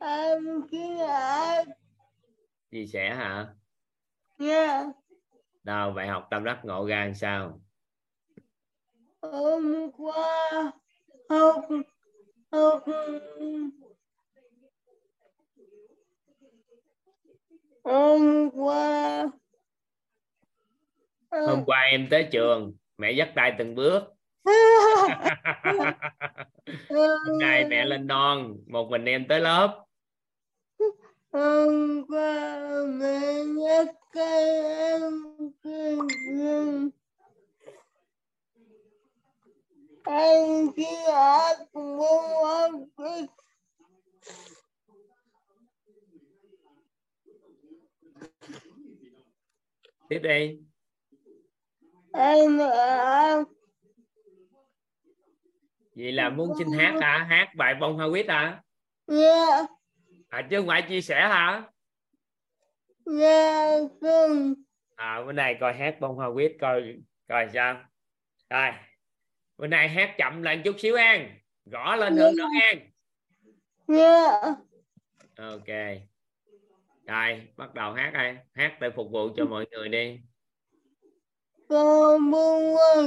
[0.00, 1.64] Em chia sẻ.
[2.70, 3.46] Chia sẻ hả?
[4.38, 4.86] Yeah.
[5.62, 7.60] Đâu bài học tâm đắc ngộ ra làm sao?
[9.22, 10.72] Hôm qua
[11.28, 11.68] học
[12.50, 12.84] học
[17.84, 19.26] hôm qua
[21.30, 24.15] Hôm qua em tới trường Mẹ dắt tay từng bước
[26.88, 29.84] Hôm nay mẹ lên non Một mình em tới lớp.
[31.32, 35.02] Hôm qua mẹ nhắc em
[40.06, 42.86] anh chỉ hát muốn ăn
[50.08, 50.58] tiếp đi.
[52.12, 53.44] Em ăn
[55.96, 57.26] vậy là muốn xin hát hả?
[57.30, 58.62] Hát bài bông hoa quýt hả
[59.08, 59.66] yeah
[60.28, 61.62] à, chứ không phải chia sẻ hả?
[63.20, 64.54] Yeah không
[64.96, 66.96] à bữa nay coi hát bông hoa quýt coi
[67.28, 67.80] coi sao?
[68.50, 68.70] Rồi
[69.56, 71.38] bữa nay hát chậm lại chút xíu an.
[71.64, 72.78] Gõ lên hơn nữa an.
[73.88, 74.56] Yeah
[75.36, 75.68] ok.
[77.06, 78.36] Rồi bắt đầu hát đây.
[78.52, 80.20] Hát để phục vụ cho mọi người đi.
[81.68, 83.02] Con buông ở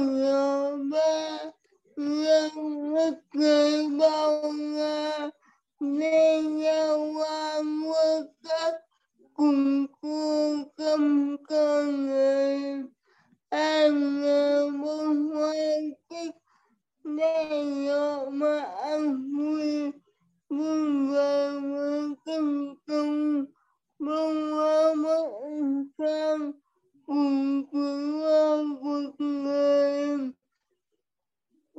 [1.96, 5.30] ba nhân nước người bao nga
[5.80, 8.74] nên nhau qua mưa cắt
[9.34, 12.58] cùng cô cầm con người
[13.48, 16.34] em ngờ buông hoang tích
[17.04, 19.92] nên nhỏ mà ăn vui
[20.48, 23.44] buông về mưa kim công
[23.98, 25.28] buông hoa mất
[25.98, 26.52] sang
[27.06, 30.30] cùng cùng hoa cuộc người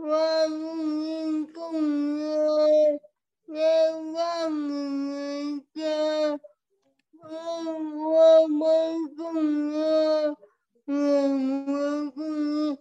[0.02, 2.98] hoa nhiên cùng người
[3.48, 5.44] nghe hoa người
[5.76, 6.28] cha
[7.22, 10.34] hoa mới cùng người
[10.88, 12.76] người cùng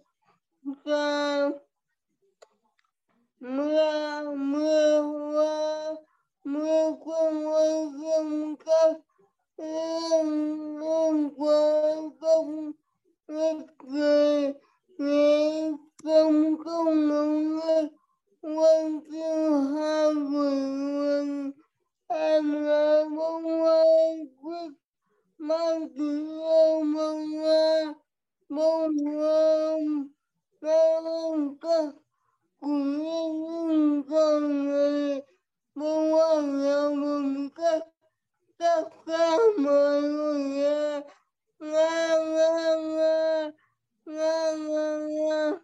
[0.85, 1.49] cha
[3.39, 5.95] mưa mưa hoa
[6.43, 7.65] mưa quân hoa
[8.01, 8.97] không cách
[9.57, 12.71] em em qua không
[13.29, 14.53] hết người
[16.03, 17.87] Vâng, không không nóng lên
[18.41, 20.61] quân tiêu hai người
[20.97, 21.51] quân
[22.07, 23.83] em là bông hoa
[24.41, 24.69] quyết
[25.37, 27.93] mang từ ông bông hoa.
[28.49, 29.75] Bông hoa
[30.61, 31.91] bông hoa
[32.59, 35.21] cùng những con người.
[35.75, 37.83] Bông hoa nhà mừng cách
[38.57, 41.01] tất cả mọi người nghe
[41.59, 43.51] nghe nghe nghe
[44.05, 45.60] nghe nghe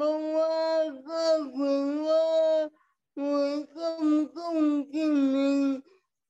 [0.00, 2.68] mong hoa các vườn hoa
[3.16, 5.80] ngồi không công tìm mình.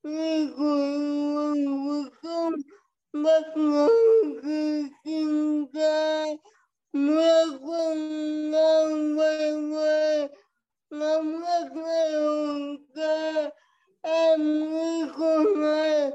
[0.02, 2.52] Đi cuối nguồn vui không
[3.12, 3.88] bất ngờ
[4.42, 6.26] khi sinh ca
[6.92, 10.28] mưa không ngang quay quay
[10.90, 13.50] ngắm ngất ngay hồn ca.
[14.02, 16.10] Em nghĩ không ai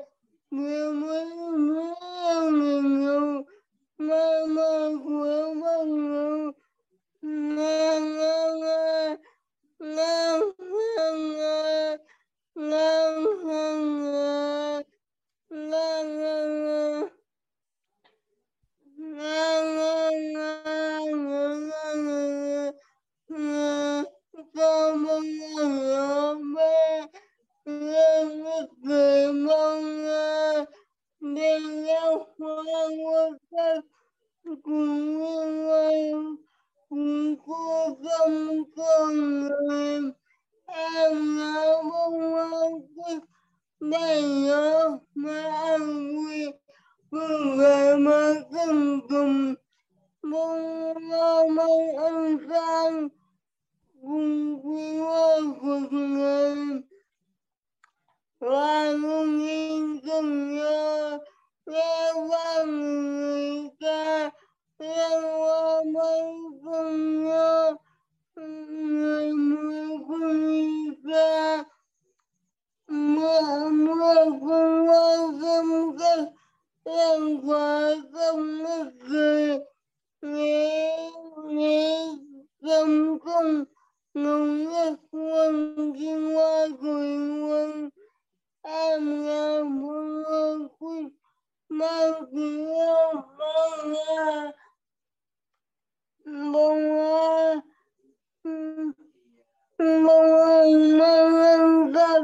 [99.77, 100.63] bông hoa
[100.99, 102.23] mang ăn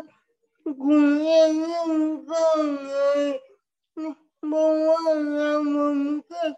[0.64, 1.56] cùng em
[2.28, 3.40] con người
[4.42, 6.52] bông hoa là một cái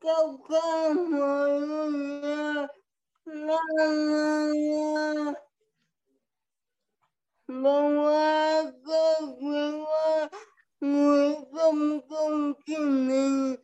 [0.00, 2.66] cao ca mọi người
[3.24, 3.88] la la
[4.54, 5.32] la
[7.48, 10.28] bông hoa cơ quyền hoa
[10.80, 13.56] người công công kim mình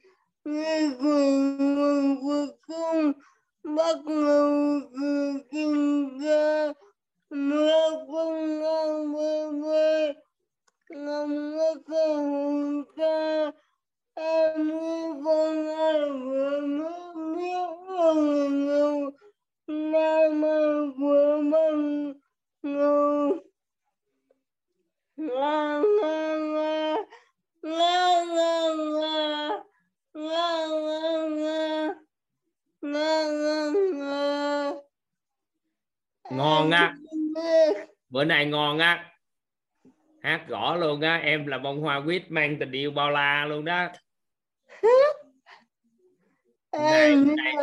[0.44, 2.48] người quyền nguồn cuộc
[3.64, 4.80] bất ngờ
[5.50, 6.72] kinh ra
[7.30, 10.12] mưa không ngon vui vui
[10.90, 13.52] ngâm ngất cơ hùng ca
[14.14, 19.10] em như con ai vừa nước miếng hồng ngầu
[19.66, 22.12] nay mưa của mình
[22.62, 23.36] ngầu
[25.16, 25.91] ngang
[36.62, 36.96] ngon á.
[38.08, 39.10] Bữa nay ngon á.
[40.22, 41.16] Hát gõ luôn á.
[41.16, 43.88] Em là bông hoa quýt mang tình yêu bao la luôn đó.
[46.72, 47.54] Này, em này,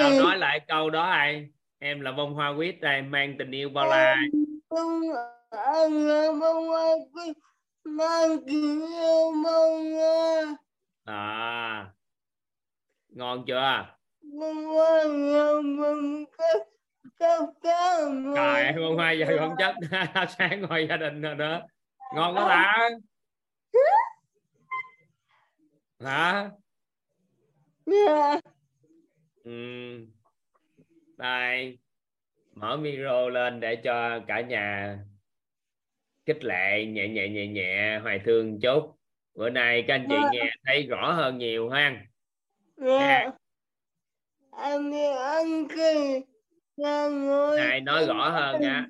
[0.00, 1.48] tao nói lại câu đó ai?
[1.78, 4.16] Em là bông hoa quýt đây mang tình yêu bao la.
[5.90, 7.36] Là bông hoa quýt
[7.84, 10.40] mang tình yêu mong nga
[11.04, 11.86] à.
[13.08, 13.86] Ngon chưa?
[14.40, 16.24] Bông hoa ngào mừng
[17.18, 17.98] các cá
[18.34, 19.74] trời ơi bông hoa giờ không chất
[20.38, 21.62] sáng ngồi gia đình rồi nữa
[22.14, 22.88] ngon quá ta.
[26.00, 26.50] Hả?
[27.86, 28.40] Yeah.
[29.44, 29.50] ừ.
[31.16, 31.78] đây.
[32.52, 34.98] Mở micro lên để cho cả nhà
[36.26, 38.96] khích lệ nhẹ nhẹ nhẹ nhẹ hoài thương chút.
[39.34, 42.06] Bữa nay các anh chị nghe thấy rõ hơn nhiều ha.
[42.86, 43.34] Yeah.
[44.62, 46.33] em đi ăn kì là ngồi
[47.56, 48.86] này nói rõ hơn nha.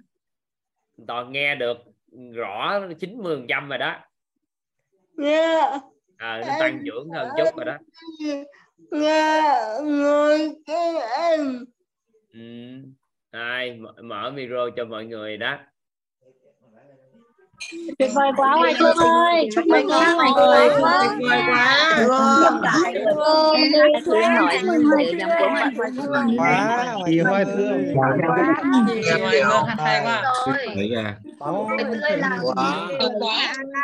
[1.07, 1.79] Toàn nghe được
[2.33, 3.99] rõ 90 phần trăm rồi đó.
[5.23, 5.83] Yeah.
[6.17, 7.77] à, nó tăng trưởng hơn chút rồi đó.
[10.67, 11.65] cái em.
[12.33, 12.41] Ừ.
[13.79, 15.59] Mở, mở micro cho mọi người đó
[17.99, 21.91] tuyệt vời quá hoài thương ơi chúc mừng con hoài thương quá tuyệt vời quá
[24.05, 24.85] thương nội sự
[25.19, 25.75] dòng của mình
[26.39, 27.85] quá chị hoài thương
[29.05, 30.23] chị hoài thương hay quá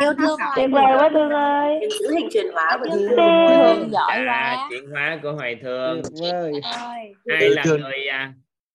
[0.00, 1.80] yêu thương tuyệt vời quá thương ơi
[2.14, 6.52] hình truyền hóa của thương giỏi à, quá chuyển hóa của hoài thương ơi
[7.26, 8.32] ai là người à,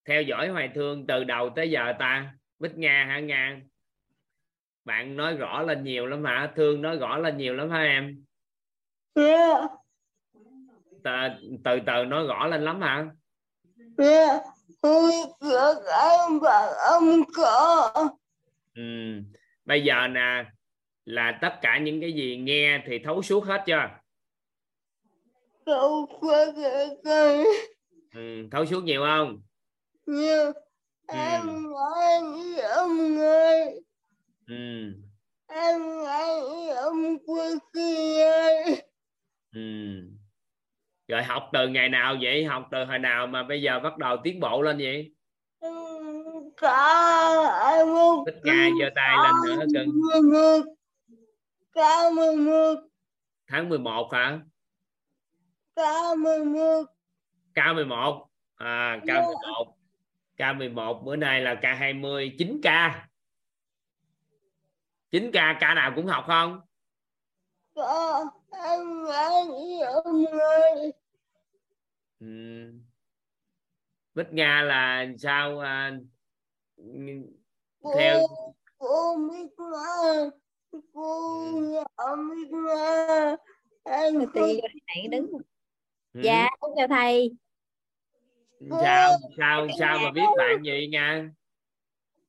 [0.07, 2.25] theo dõi hoài thương từ đầu tới giờ ta
[2.59, 3.57] bích nga hả nga
[4.85, 8.23] bạn nói rõ lên nhiều lắm hả thương nói rõ lên nhiều lắm hả em
[9.15, 9.71] yeah.
[11.03, 11.11] từ
[11.63, 13.05] từ từ nói rõ lên lắm hả
[13.97, 14.41] yeah.
[18.75, 19.21] Ừ.
[19.65, 20.45] bây giờ nè
[21.05, 23.89] là tất cả những cái gì nghe thì thấu suốt hết chưa
[26.21, 27.43] cái con
[28.13, 29.41] ừ, thấu suốt nhiều không
[30.05, 30.53] như
[31.07, 32.23] em nói
[32.75, 33.84] ông ơi
[34.47, 34.93] ừ,
[35.47, 38.75] em với ông qua kia.
[39.53, 39.61] Ừ.
[41.07, 42.45] rồi học từ ngày nào vậy?
[42.45, 45.11] Học từ hồi nào mà bây giờ bắt đầu tiến bộ lên vậy?
[46.57, 47.87] Cả em
[48.25, 50.01] Bích Nga giơ tay lên nữa cưng
[52.15, 52.75] mười một.
[53.47, 54.39] Tháng 11 hả?
[55.75, 56.83] Cả mười một.
[57.55, 59.73] K11 à K11
[60.37, 63.14] K11 bữa nay là K20 9K 9K K
[65.75, 66.61] nào cũng học không?
[67.75, 68.25] Ơi
[72.19, 72.27] ừ.
[74.15, 75.91] Bích Nga là sao à,
[77.95, 78.19] theo?
[78.29, 80.29] cô cô biết nga
[80.93, 83.35] cô nhỏ biết nga
[83.83, 85.31] em Rồi không tiền này đứng.
[86.13, 86.21] ừ.
[86.23, 87.31] dạ con chào thầy.
[88.81, 91.29] Sao sao sao mà biết bạn gì nha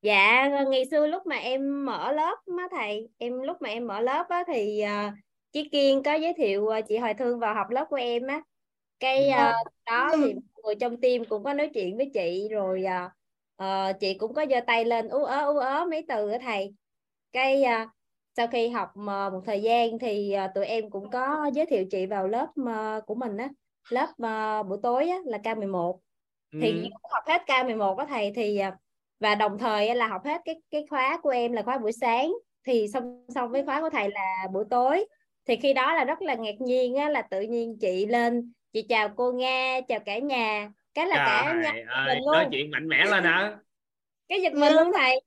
[0.06, 4.00] dạ ngày xưa lúc mà em mở lớp má thầy em lúc mà em mở
[4.00, 5.14] lớp á thì à,
[5.52, 8.42] chị Kiên có giới thiệu à, chị Hoài Thương vào học lớp của em á.
[9.00, 9.54] Cái à,
[9.86, 13.10] đó thì người trong team cũng có nói chuyện với chị rồi à,
[13.56, 16.74] ờ, chị cũng có giơ tay lên ú ớ ú ớ mấy từ á thầy.
[17.32, 17.88] Cái à,
[18.36, 22.28] sau khi học một thời gian thì tụi em cũng có giới thiệu chị vào
[22.28, 22.46] lớp
[23.06, 23.48] của mình á
[23.88, 24.08] lớp
[24.68, 25.98] buổi tối á, là K11
[26.52, 26.88] thì ừ.
[27.12, 28.60] học hết K11 á thầy thì
[29.20, 31.92] và đồng thời á là học hết cái cái khóa của em là khóa buổi
[31.92, 32.32] sáng.
[32.64, 35.04] Thì song song với khóa của thầy là buổi tối.
[35.46, 38.82] Thì khi đó là rất là ngạc nhiên á là tự nhiên chị lên chị
[38.88, 42.32] chào cô Nga chào cả nhà cái là cả nhà Trời mình ơi, luôn.
[42.32, 43.58] nói chuyện mạnh mẽ lên hả?
[44.28, 45.20] Cái giật mình luôn thầy.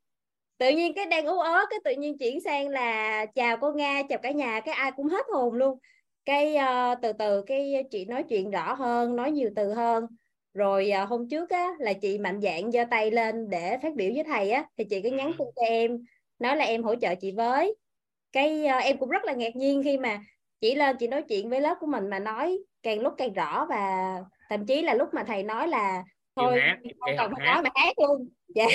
[0.58, 4.02] Tự nhiên cái đang ú ớ cái tự nhiên chuyển sang là chào cô Nga
[4.10, 5.80] chào cả nhà cái ai cũng hết hồn luôn.
[6.26, 10.06] Cái ờ, từ từ cái chị nói chuyện rõ hơn nói nhiều từ hơn
[10.54, 14.12] rồi ờ, hôm trước á là chị mạnh dạn giơ tay lên để phát biểu
[14.16, 15.98] với thầy á thì chị cứ nhắn tin cho em
[16.40, 17.76] nói là em hỗ trợ chị với.
[18.32, 20.20] Cái ờ, em cũng rất là ngạc nhiên khi mà
[20.62, 23.66] chị lên chị nói chuyện với lớp của mình mà nói càng lúc càng rõ
[23.70, 24.16] và
[24.50, 26.04] thậm chí là lúc mà thầy nói là
[26.36, 28.30] thôi hát, không cần phải nói mà hát luôn.
[28.56, 28.66] Dạ.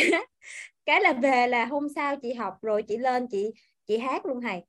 [0.87, 3.51] Cái là về là hôm sau chị học rồi chị lên chị
[3.87, 4.63] chị hát luôn thầy.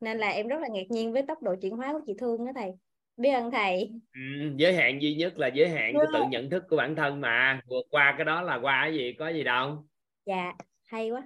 [0.00, 2.46] Nên là em rất là ngạc nhiên với tốc độ chuyển hóa của chị Thương
[2.46, 2.70] đó thầy
[3.16, 3.90] biết ơn thầy.
[4.14, 4.20] Ừ,
[4.56, 7.60] giới hạn duy nhất là giới hạn của tự nhận thức của bản thân mà.
[7.66, 9.86] Vượt qua cái đó là qua cái gì có gì đâu.
[10.26, 10.52] Dạ
[10.86, 11.22] hay quá.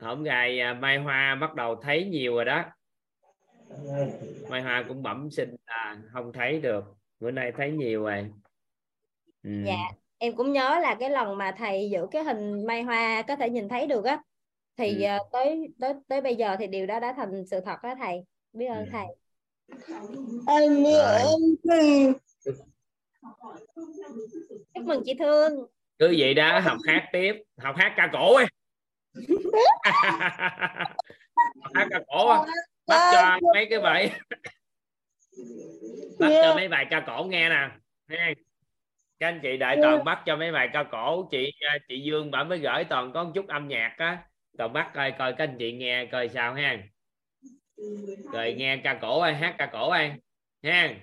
[0.00, 2.64] Hôm ngày à, Mai Hoa bắt đầu thấy nhiều rồi đó.
[4.50, 6.84] Mai Hoa cũng bẩm sinh là không thấy được.
[7.20, 8.30] Bữa nay thấy nhiều rồi.
[9.42, 9.50] Ừ.
[9.66, 9.76] dạ
[10.18, 13.50] em cũng nhớ là cái lần mà thầy giữ cái hình mai hoa có thể
[13.50, 14.22] nhìn thấy được á.
[14.76, 15.06] Thì Ừ.
[15.08, 18.24] ờ, tới tới tới bây giờ thì điều đó đã thành sự thật đó thầy.
[18.52, 18.90] Biết ơn Ừ.
[18.92, 19.06] thầy
[20.48, 21.20] em Rồi.
[21.70, 22.14] em
[24.74, 25.52] chúc mừng chị Thương.
[25.98, 27.34] Cứ vậy đó học hát tiếp.
[27.58, 28.46] Học hát ca cổ ấy
[31.62, 32.28] học hát ca cổ.
[32.28, 32.38] Á.
[32.86, 34.12] bắt cho mấy cái bài
[36.18, 37.68] bắt cho mấy bài ca cổ nghe nè.
[38.08, 38.34] Nghe
[39.18, 41.28] các anh chị đợi toàn bắt cho mấy bài ca cổ.
[41.30, 44.22] Chị à, chị Dương bà mới gửi toàn có một chút âm nhạc á.
[44.58, 46.76] Toàn bắt coi coi các anh chị nghe coi sao ha
[48.32, 50.12] rồi nghe ca cổ ơi hát ca cổ ơi
[50.62, 50.94] ha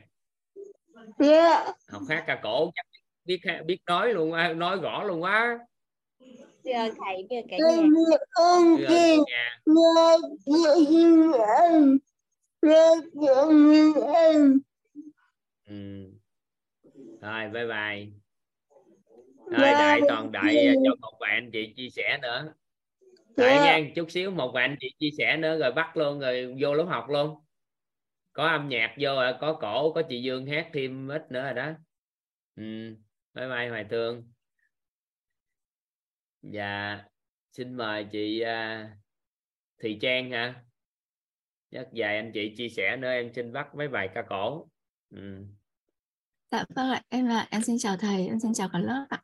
[1.20, 1.66] dạ.
[1.90, 2.86] Học hát ca cổ chắc
[3.26, 5.58] biết biết nói luôn á, nói rõ luôn á.
[6.64, 7.88] Biết ơn thầy ơn cả nhà.
[8.36, 9.60] Ơn chị nhà.
[15.68, 16.06] ừ.
[17.22, 18.08] thôi bye bye.
[19.52, 20.74] Thôi Dạ, đợi toàn đợi ừ.
[20.86, 22.54] cho một anh chị chia sẻ nữa
[23.38, 23.46] Dạ.
[23.66, 26.74] nha chút xíu một vài anh chị chia sẻ nữa rồi bắt luôn rồi vô
[26.74, 27.36] lớp học luôn
[28.34, 31.54] có âm nhạc vô rồi có cổ có chị Dương hát thêm ít nữa rồi
[31.54, 31.72] đó
[32.56, 32.64] ừ.
[33.34, 34.32] bye bye Hoài Thương
[36.42, 37.00] dạ
[37.52, 38.90] xin mời chị à,
[39.84, 40.64] Thị Trang hả
[41.72, 44.68] chắc vài anh chị chia sẻ nữa em xin bắt mấy bài ca cổ
[45.10, 45.46] ừ.
[46.52, 49.22] Dạ vâng ạ, em là em xin chào thầy, em xin chào cả lớp ạ.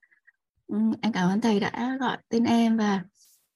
[0.67, 3.03] Ừm, Em cảm ơn thầy đã gọi tên em và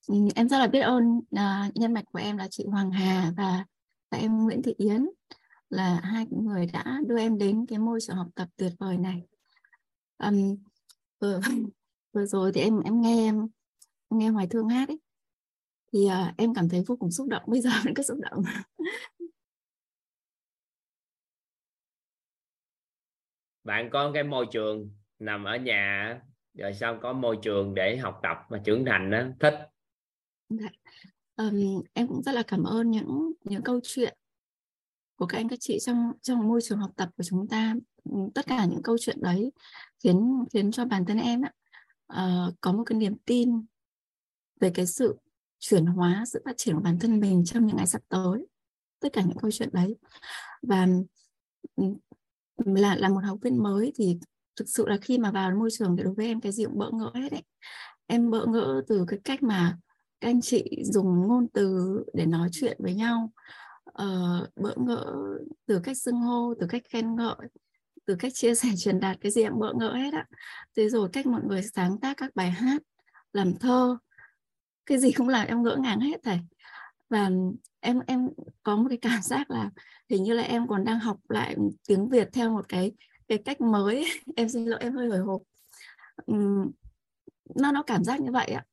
[0.08, 3.32] Ừ, em rất là biết ơn à, nhân mạch của em là chị Hoàng Hà
[3.38, 3.66] và,
[4.12, 5.06] và em Nguyễn Thị Yến
[5.70, 9.22] là hai người đã đưa em đến cái môi trường học tập tuyệt vời này.
[10.18, 10.56] Um,
[11.20, 11.39] vừa,
[12.14, 13.47] vừa rồi thì em em nghe em,
[14.10, 14.99] em nghe Hoài Thương hát ấy
[15.93, 18.43] thì à, em cảm thấy vô cùng xúc động bây giờ vẫn cứ xúc động.
[23.64, 26.20] bạn có cái môi trường nằm ở nhà
[26.53, 29.53] rồi sao có môi trường để học tập mà trưởng thành đó thích
[31.35, 34.17] um, em cũng rất là cảm ơn những những câu chuyện
[35.15, 37.75] của các anh các chị trong trong môi trường học tập của chúng ta.
[38.33, 39.51] Tất cả những câu chuyện đấy
[40.03, 41.41] khiến khiến cho bản thân em
[42.13, 43.65] uh, có một cái niềm tin
[44.59, 45.17] về cái sự
[45.59, 48.47] chuyển hóa sự phát triển của bản thân mình trong những ngày sắp tới.
[48.99, 49.95] Tất cả những câu chuyện đấy.
[50.61, 50.87] Và
[52.57, 54.17] là là một học viên mới thì
[54.55, 56.77] thực sự là khi mà vào môi trường thì đối với em cái gì cũng
[56.77, 57.43] bỡ ngỡ hết đấy
[58.07, 59.77] em bỡ ngỡ từ cái cách mà
[60.26, 63.32] các anh chị dùng ngôn từ để nói chuyện với nhau.
[63.89, 65.13] Uh, bỡ ngỡ
[65.65, 67.36] từ cách xưng hô từ cách khen ngợi
[68.05, 70.26] từ cách chia sẻ truyền đạt cái gì em bỡ ngỡ hết á.
[70.78, 72.82] Thế rồi cách mọi người sáng tác các bài hát
[73.34, 73.97] làm thơ
[74.86, 76.39] cái gì cũng làm em ngỡ ngàng hết thầy.
[77.09, 77.30] Và
[77.80, 78.30] em em
[78.63, 79.69] có một cái cảm giác là
[80.09, 81.55] hình như là em còn đang học lại
[81.88, 82.91] tiếng Việt theo một cái
[83.28, 84.05] cái cách mới.
[84.36, 85.41] Em xin lỗi em hơi hồi hộp.
[86.32, 86.71] Uhm,
[87.55, 88.65] nó nó cảm giác như vậy ạ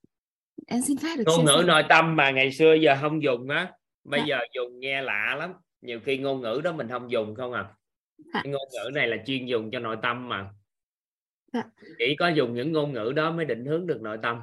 [0.67, 3.73] em xin phép được ngôn ngữ nội tâm mà ngày xưa giờ không dùng á
[4.05, 4.27] bây dạ.
[4.27, 7.75] giờ dùng nghe lạ lắm nhiều khi ngôn ngữ đó mình không dùng không à
[8.35, 8.43] dạ.
[8.45, 10.51] ngôn ngữ này là chuyên dùng cho nội tâm mà
[11.53, 11.63] dạ.
[11.99, 14.41] chỉ có dùng những ngôn ngữ đó mới định hướng được nội tâm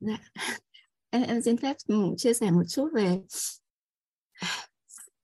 [0.00, 0.16] dạ.
[1.10, 3.20] em em xin phép ừ, chia sẻ một chút về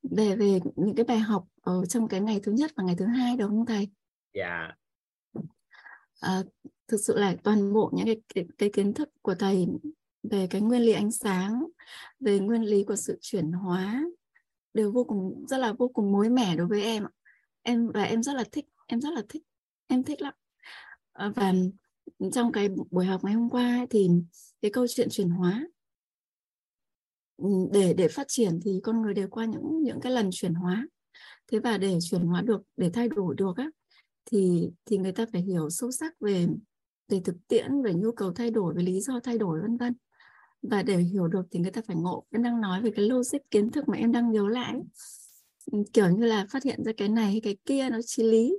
[0.02, 3.06] về về những cái bài học ở trong cái ngày thứ nhất và ngày thứ
[3.06, 3.88] hai đúng không thầy?
[4.34, 4.68] Dạ.
[6.20, 6.42] À,
[6.88, 9.66] thực sự là toàn bộ những cái, cái cái kiến thức của thầy
[10.22, 11.64] về cái nguyên lý ánh sáng,
[12.20, 14.04] về nguyên lý của sự chuyển hóa
[14.74, 17.04] đều vô cùng rất là vô cùng mới mẻ đối với em.
[17.62, 19.42] Em và em rất là thích, em rất là thích,
[19.86, 20.34] em thích lắm.
[21.12, 21.52] Ờ, và
[22.32, 24.08] trong cái buổi học ngày hôm qua thì
[24.62, 25.66] cái câu chuyện chuyển hóa
[27.36, 30.54] ừ, để để phát triển thì con người đều qua những những cái lần chuyển
[30.54, 30.86] hóa
[31.52, 33.70] thế và để chuyển hóa được để thay đổi được á
[34.32, 36.46] thì thì người ta phải hiểu sâu sắc về
[37.08, 39.94] về thực tiễn về nhu cầu thay đổi về lý do thay đổi vân vân.
[40.62, 43.38] Và để hiểu được thì người ta phải ngộ em đang nói về cái logic
[43.50, 44.74] kiến thức mà em đang nhớ lại.
[45.72, 48.58] Ừ, kiểu như là phát hiện ra cái này hay cái kia nó chi lý.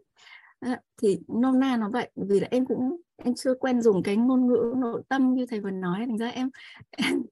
[0.59, 4.17] À, thì nôm na nó vậy vì là em cũng em chưa quen dùng cái
[4.17, 6.49] ngôn ngữ nội tâm như thầy vừa nói thành ra em,
[6.91, 7.23] em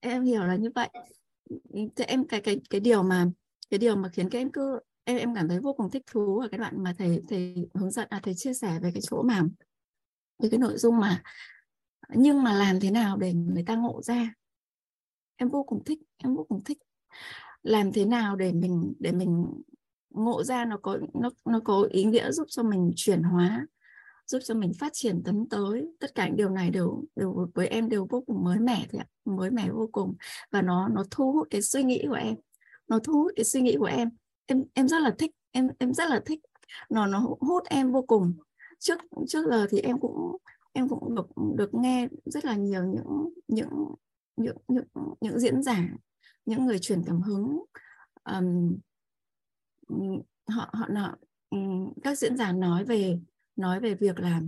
[0.00, 0.88] em hiểu là như vậy.
[1.50, 1.56] Ừ,
[1.96, 3.26] thì em cái cái cái điều mà
[3.70, 6.38] cái điều mà khiến các em cứ em em cảm thấy vô cùng thích thú
[6.38, 9.22] ở cái đoạn mà thầy thầy hướng dẫn à thầy chia sẻ về cái chỗ
[9.22, 9.42] mà,
[10.42, 11.22] về cái nội dung mà
[12.14, 14.34] nhưng mà làm thế nào để người ta ngộ ra?
[15.36, 16.78] Em vô cùng thích, em vô cùng thích.
[17.62, 19.46] Làm thế nào để mình để mình
[20.10, 23.66] ngộ ra nó có, nó nó có ý nghĩa giúp cho mình chuyển hóa,
[24.26, 25.86] giúp cho mình phát triển tấn tới.
[26.00, 28.98] Tất cả những điều này đều đều với em đều vô cùng mới mẻ thì
[28.98, 30.14] ạ, mới mẻ vô cùng.
[30.50, 32.34] Và nó nó thu hút cái suy nghĩ của em,
[32.88, 34.08] nó thu hút cái suy nghĩ của em
[34.46, 36.40] em em rất là thích em em rất là thích.
[36.90, 38.34] Nó nó hút em vô cùng.
[38.78, 40.36] Trước trước giờ thì em cũng
[40.72, 41.26] em cũng được
[41.56, 43.94] được nghe rất là nhiều những những
[44.36, 44.84] những những,
[45.20, 45.88] những diễn giả
[46.44, 47.64] những người truyền cảm hứng.
[48.24, 48.78] Um,
[50.48, 51.16] họ họ nọ
[51.50, 51.58] ừ,
[52.02, 53.18] các diễn giả nói về
[53.56, 54.40] nói về việc là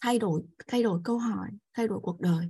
[0.00, 2.48] thay đổi thay đổi câu hỏi thay đổi cuộc đời.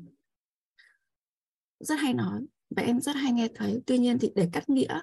[1.81, 3.83] Rất hay nói và em rất hay nghe thấy.
[3.87, 5.01] Tuy nhiên thì để cắt nghĩa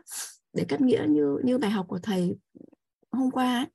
[0.54, 2.36] để cắt nghĩa như như bài học của thầy
[3.12, 3.68] hôm qua ấy,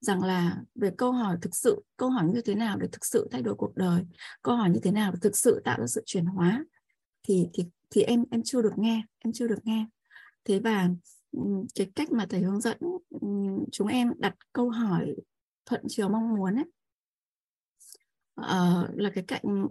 [0.00, 3.28] rằng là về câu hỏi thực sự câu hỏi như thế nào để thực sự
[3.30, 4.02] thay đổi cuộc đời
[4.42, 6.64] câu hỏi như thế nào để thực sự tạo ra sự chuyển hóa
[7.22, 9.86] thì thì thì em em chưa được nghe em chưa được nghe.
[10.44, 10.88] Thế và
[11.32, 11.40] ừ,
[11.74, 12.78] cái cách mà thầy hướng dẫn
[13.20, 13.28] ừ,
[13.72, 15.14] chúng em đặt câu hỏi
[15.66, 16.64] thuận chiều mong muốn ấy
[18.40, 19.66] uh, là cái cạnh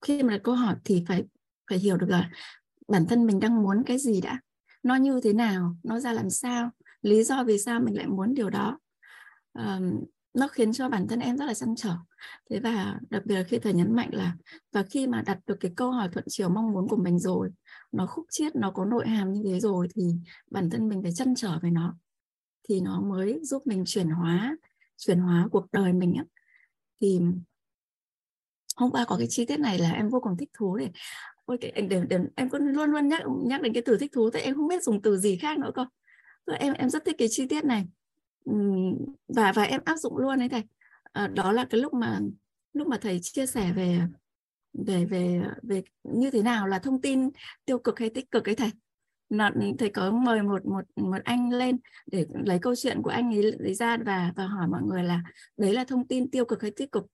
[0.00, 1.24] khi mà đặt câu hỏi thì phải
[1.70, 2.30] phải hiểu được là
[2.88, 4.40] bản thân mình đang muốn cái gì đã
[4.82, 5.76] nó như thế nào?
[5.82, 6.70] Nó ra làm sao?
[7.02, 8.78] Lý do vì sao mình lại muốn điều đó?
[9.52, 10.04] Um,
[10.34, 11.94] nó khiến cho bản thân em rất là chăn trở.
[12.50, 14.36] Thế và đặc biệt là khi thầy nhấn mạnh là
[14.72, 17.50] và khi mà đặt được cái câu hỏi thuận chiều mong muốn của mình rồi
[17.92, 20.02] nó khúc chiết nó có nội hàm như thế rồi thì
[20.50, 21.96] bản thân mình phải chăn trở với nó.
[22.68, 24.56] Thì nó mới giúp mình chuyển hóa
[24.96, 26.24] chuyển hóa cuộc đời mình á.
[27.00, 27.20] Thì
[28.76, 30.90] hôm qua có cái chi tiết này là em vô cùng thích thú để
[31.50, 34.30] ôi cái để, để, em cứ luôn luôn nhắc nhắc đến cái từ thích thú
[34.30, 35.84] tại em không biết dùng từ gì khác nữa cơ.
[36.58, 37.84] Em em rất thích cái chi tiết này.
[39.28, 40.62] Và và em áp dụng luôn đấy thầy.
[41.12, 42.20] À, đó là cái lúc mà
[42.72, 44.00] lúc mà thầy chia sẻ về
[44.72, 47.30] về về về như thế nào là thông tin
[47.64, 48.70] tiêu cực hay tích cực ấy thầy.
[49.28, 53.34] Là thầy có mời một một một anh lên để lấy câu chuyện của anh
[53.34, 55.22] ấy lấy ra và và hỏi mọi người là
[55.56, 57.06] đấy là thông tin tiêu cực hay tích cực.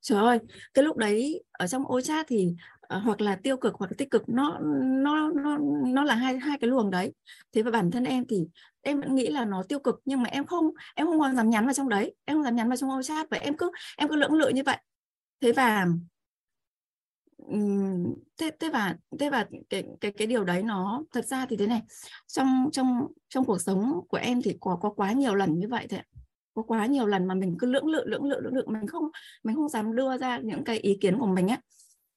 [0.00, 0.38] Trời ơi
[0.74, 2.54] cái lúc đấy ở trong ô chat thì
[2.96, 4.58] uh, hoặc là tiêu cực hoặc là tích cực nó
[5.02, 7.12] nó nó nó là hai hai cái luồng đấy.
[7.52, 8.46] Thế và bản thân em thì
[8.80, 11.50] em vẫn nghĩ là nó tiêu cực nhưng mà em không em không còn dám
[11.50, 12.14] nhắn vào trong đấy.
[12.24, 14.48] Em không dám nhắn vào trong ô chat và em cứ em cứ lưỡng lự
[14.48, 14.76] như vậy.
[15.40, 15.86] Thế và
[18.36, 21.66] thế thế và thế và cái cái cái điều đấy nó thật ra thì thế
[21.66, 21.82] này.
[22.26, 25.86] Trong trong trong cuộc sống của em thì có có quá nhiều lần như vậy
[25.90, 26.00] thôi
[26.58, 28.64] có quá nhiều lần mà mình cứ lưỡng lự lưỡng lự lưỡng lự.
[28.66, 29.04] Mình không
[29.42, 31.60] mình không dám đưa ra những cái ý kiến của mình á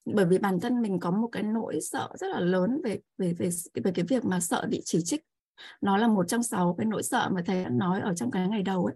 [0.06, 3.34] bởi vì bản thân mình có một cái nỗi sợ rất là lớn về về
[3.34, 3.50] về
[3.84, 5.22] về cái việc mà sợ bị chỉ trích.
[5.82, 8.48] Nó là một trong sáu cái nỗi sợ mà thầy đã nói ở trong cái
[8.48, 8.96] ngày đầu ấy.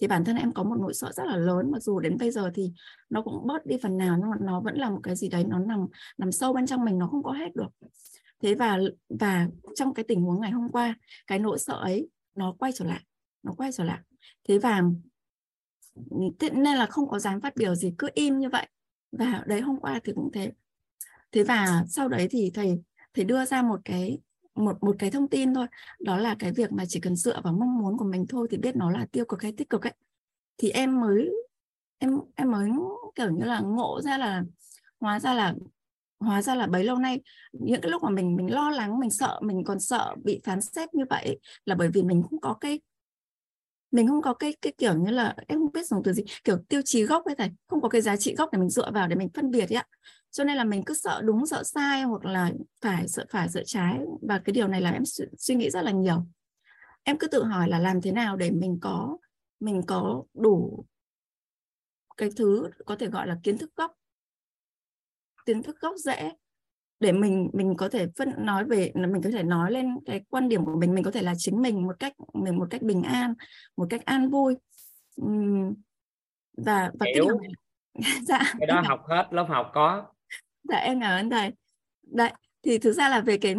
[0.00, 2.30] Thì bản thân em có một nỗi sợ rất là lớn, mặc dù đến bây
[2.30, 2.72] giờ thì
[3.10, 5.44] nó cũng bớt đi phần nào, nhưng mà nó vẫn là một cái gì đấy,
[5.44, 5.86] nó nằm
[6.18, 7.88] nằm sâu bên trong mình, nó không có hết được.
[8.42, 8.78] Thế và
[9.08, 10.94] và trong cái tình huống ngày hôm qua,
[11.26, 13.00] cái nỗi sợ ấy nó quay trở lại,
[13.42, 13.98] nó quay trở lại.
[14.48, 14.82] Thế và
[16.10, 18.66] ừ, thế nên là không có dám phát biểu gì, cứ im như vậy
[19.12, 20.52] và đấy, hôm qua thì cũng thế.
[21.32, 22.80] Thế và sau đấy thì thầy
[23.14, 24.18] thầy đưa ra một cái,
[24.54, 25.66] một một cái thông tin thôi.
[26.00, 28.56] Đó là cái việc mà chỉ cần dựa vào mong muốn của mình thôi thì
[28.56, 29.94] biết nó là tiêu cực hay tích cực ấy.
[30.58, 31.30] Thì em mới,
[31.98, 32.70] em em mới
[33.14, 34.42] kiểu như là ngộ ra là,
[35.00, 35.54] hóa ra là,
[36.20, 37.20] hóa ra là bấy lâu nay,
[37.52, 40.60] những cái lúc mà mình mình lo lắng, mình sợ, mình còn sợ bị phán
[40.60, 42.80] xét như vậy là bởi vì mình không có cái
[43.90, 46.58] mình không có cái cái kiểu như là, em không biết dùng từ gì, kiểu
[46.68, 49.08] tiêu chí gốc ấy thầy, không có cái giá trị gốc để mình dựa vào
[49.08, 49.84] để mình phân biệt ấy ạ.
[50.30, 53.62] Cho nên là mình cứ sợ đúng, sợ sai hoặc là phải, sợ phải, sợ
[53.66, 56.26] trái và cái điều này là em su- suy nghĩ rất là nhiều.
[57.02, 59.16] Em cứ tự hỏi là làm thế nào để mình có
[59.60, 60.84] mình có đủ
[62.16, 63.92] cái thứ có thể gọi là kiến thức gốc,
[65.46, 66.32] kiến thức gốc rễ
[67.00, 70.48] để mình mình có thể phân nói về mình có thể nói lên cái quan
[70.48, 73.02] điểm của mình mình có thể là chính mình một cách mình một cách bình
[73.02, 73.34] an
[73.76, 74.56] một cách an vui.
[76.56, 77.14] Và và Hiểu.
[77.14, 77.50] cái điều này
[78.22, 78.54] dạ.
[78.58, 80.04] Cái đó học hết lớp học có.
[80.62, 81.50] Dạ em cảm ơn thầy.
[82.02, 82.32] Đấy
[82.62, 83.54] thì thực ra là về cái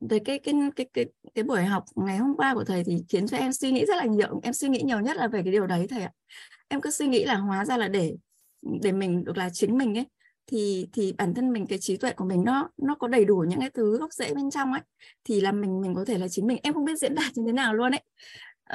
[0.00, 3.26] về cái cái cái cái cái buổi học ngày hôm qua của thầy thì khiến
[3.26, 5.52] cho em suy nghĩ rất là nhiều em suy nghĩ nhiều nhất là về cái
[5.52, 6.10] điều đấy thầy ạ.
[6.68, 8.16] Em cứ suy nghĩ là hóa ra là để
[8.82, 10.06] để mình được là chính mình ấy
[10.46, 13.44] thì thì bản thân mình cái trí tuệ của mình nó nó có đầy đủ
[13.48, 14.82] những cái thứ gốc rễ bên trong ấy
[15.24, 16.58] thì là mình mình có thể là chính mình.
[16.62, 18.02] Em không biết diễn đạt như thế nào luôn ấy.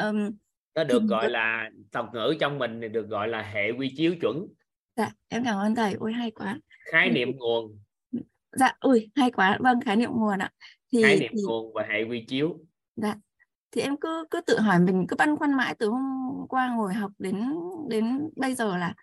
[0.03, 0.29] Um,
[0.75, 4.15] nó được gọi là thuật ngữ trong mình thì được gọi là hệ quy chiếu
[4.21, 4.47] chuẩn.
[4.95, 5.93] Dạ em cảm ơn thầy.
[5.99, 6.59] Ôi hay quá.
[6.91, 7.79] Khái niệm nguồn.
[8.51, 9.57] Dạ ui hay quá.
[9.61, 10.51] Vâng khái niệm nguồn ạ.
[10.91, 12.59] Thì khái niệm thì, nguồn và hệ quy chiếu.
[12.95, 13.15] Dạ.
[13.71, 16.01] Thì em cứ cứ tự hỏi mình cứ băn khoăn mãi từ hôm
[16.49, 17.53] qua ngồi học đến
[17.89, 18.93] đến bây giờ là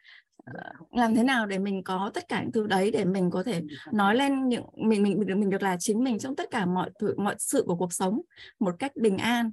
[0.92, 3.62] làm thế nào để mình có tất cả những thứ đấy để mình có thể
[3.92, 6.66] nói lên những mình mình mình được mình được là chính mình trong tất cả
[6.66, 8.20] mọi thứ mọi sự của cuộc sống
[8.59, 9.51] một cách bình an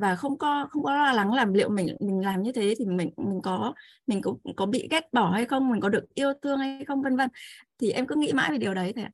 [0.00, 2.86] và không có không có lo lắng làm liệu mình mình làm như thế thì
[2.86, 3.72] mình mình có
[4.06, 7.02] mình có có bị ghét bỏ hay không mình có được yêu thương hay không
[7.02, 7.30] vân vân.
[7.80, 9.04] Thì em cứ nghĩ mãi về điều đấy thôi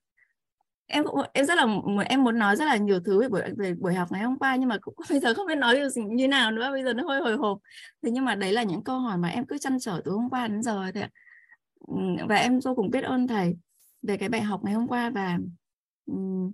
[0.87, 1.66] em cũng em rất là
[2.09, 4.57] em muốn nói rất là nhiều thứ về buổi về buổi học ngày hôm qua
[4.57, 7.05] nhưng mà cũng bây giờ không biết nói gì như nào nữa bây giờ nó
[7.09, 7.59] hơi hồi hộp.
[8.03, 10.30] Thế nhưng mà đấy là những câu hỏi mà em cứ chăn trở từ hôm
[10.30, 11.09] qua đến giờ thôi ạ.
[12.28, 13.57] Và em vô cùng biết ơn thầy
[14.03, 15.39] về cái bài học ngày hôm qua và
[16.07, 16.53] um,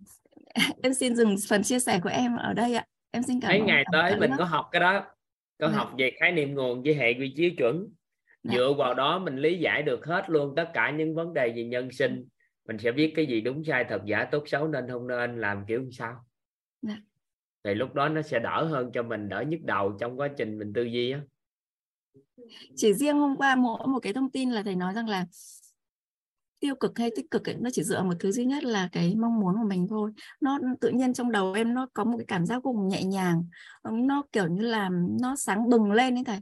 [0.83, 2.85] em xin dừng phần chia sẻ của em ở đây ạ.
[3.11, 5.05] Em xin cảm mấy ngày tới mình có học cái đó
[5.59, 5.76] có dạ.
[5.76, 7.89] học về khái niệm nguồn với hệ quy chiếu chuẩn.
[8.43, 8.55] Dạ.
[8.55, 11.64] dựa vào đó mình lý giải được hết luôn tất cả những vấn đề về
[11.64, 12.24] nhân sinh
[12.71, 15.64] mình sẽ biết cái gì đúng sai thật giả tốt xấu nên không nên làm
[15.68, 16.25] kiểu sao?
[16.83, 16.97] Dạ.
[17.64, 20.59] thì lúc đó nó sẽ đỡ hơn cho mình đỡ nhức đầu trong quá trình
[20.59, 21.21] mình tư duy á.
[22.77, 25.27] Chỉ riêng hôm qua mỗi một cái thông tin là thầy nói rằng là
[26.61, 29.14] tiêu cực hay tích cực ấy, nó chỉ dựa một thứ duy nhất là cái
[29.16, 30.12] mong muốn của mình thôi.
[30.41, 33.05] Nó tự nhiên trong đầu em nó có một cái cảm giác vô cùng nhẹ
[33.05, 33.45] nhàng.
[33.93, 34.91] Nó kiểu như là
[35.21, 36.39] nó sáng bừng lên ấy thầy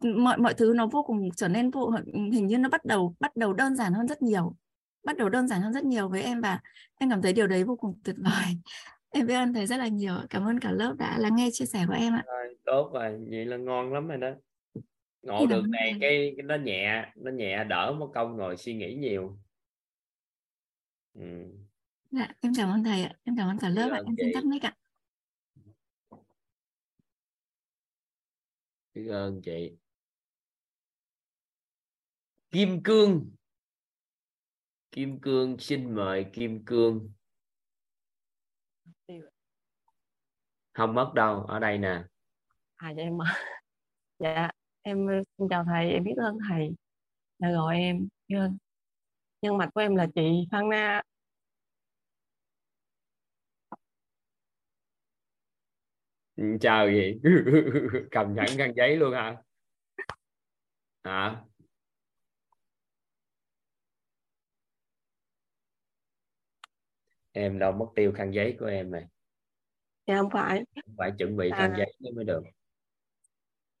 [0.00, 1.92] mọi mọi thứ nó vô cùng trở nên vô
[2.32, 4.56] hình như nó bắt đầu bắt đầu đơn giản hơn rất nhiều.
[5.04, 6.60] Bắt đầu đơn giản hơn rất nhiều với em và
[6.98, 8.54] em cảm thấy điều đấy vô cùng tuyệt vời.
[9.16, 11.64] Em biết ơn thầy rất là nhiều cảm ơn cả lớp đã lắng nghe chia
[11.64, 12.24] sẻ của em ạ.
[12.26, 13.26] Rồi, tốt rồi.
[13.30, 14.30] Vậy là ngon lắm rồi đó.
[15.22, 18.94] Ngộ được này cái, cái nó nhẹ nó nhẹ đỡ mất công ngồi suy nghĩ
[18.94, 19.38] nhiều.
[21.14, 21.24] Ừ.
[22.10, 23.12] dạ em cảm ơn thầy ạ.
[23.24, 24.00] Em cảm ơn cả lớp ạ.
[24.06, 24.74] Em xin tắt mic ạ
[28.94, 29.76] biết ơn chị.
[32.50, 33.30] Kim Cương.
[34.92, 37.12] Kim Cương, xin mời Kim Cương.
[40.72, 42.04] Không mất đâu, ở đây nè.
[42.76, 43.18] À dạ em
[44.18, 44.50] dạ
[44.82, 45.06] em
[45.38, 46.70] xin chào thầy, em biết ơn thầy.
[47.38, 48.58] Đã gọi em nhân
[49.42, 51.02] nhân mạch của em là chị Phan Na.
[56.60, 57.20] Chào gì?
[58.10, 59.36] Cầm sẵn khăn giấy luôn hả?
[61.04, 61.42] Hả?
[67.32, 69.04] Em đâu mất tiêu khăn giấy của em này
[70.06, 70.64] dạ không phải.
[70.98, 72.42] Phải chuẩn bị khăn à, giấy mới được.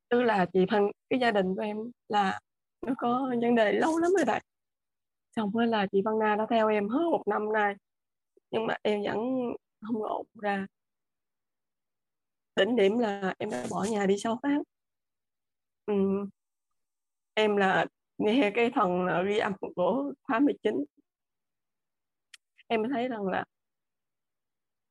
[0.08, 1.76] Tức là chị thân cái gia đình của em
[2.08, 2.40] là
[2.86, 4.40] nó có vấn đề lâu lắm rồi thầy
[5.36, 7.74] xong rồi là chị Văn Na đã theo em hết một năm nay.
[8.50, 9.18] Nhưng mà em vẫn
[9.80, 10.66] không ổn ra
[12.56, 14.62] đỉnh điểm là em đã bỏ nhà đi sau tháng
[15.86, 15.94] ừ.
[17.34, 17.86] em là
[18.18, 20.84] nghe cái phần ờ, ghi âm của khóa 19
[22.66, 23.44] em thấy rằng là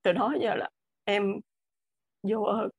[0.03, 0.69] từ đó giờ là
[1.03, 1.39] em
[2.23, 2.69] vô ơn.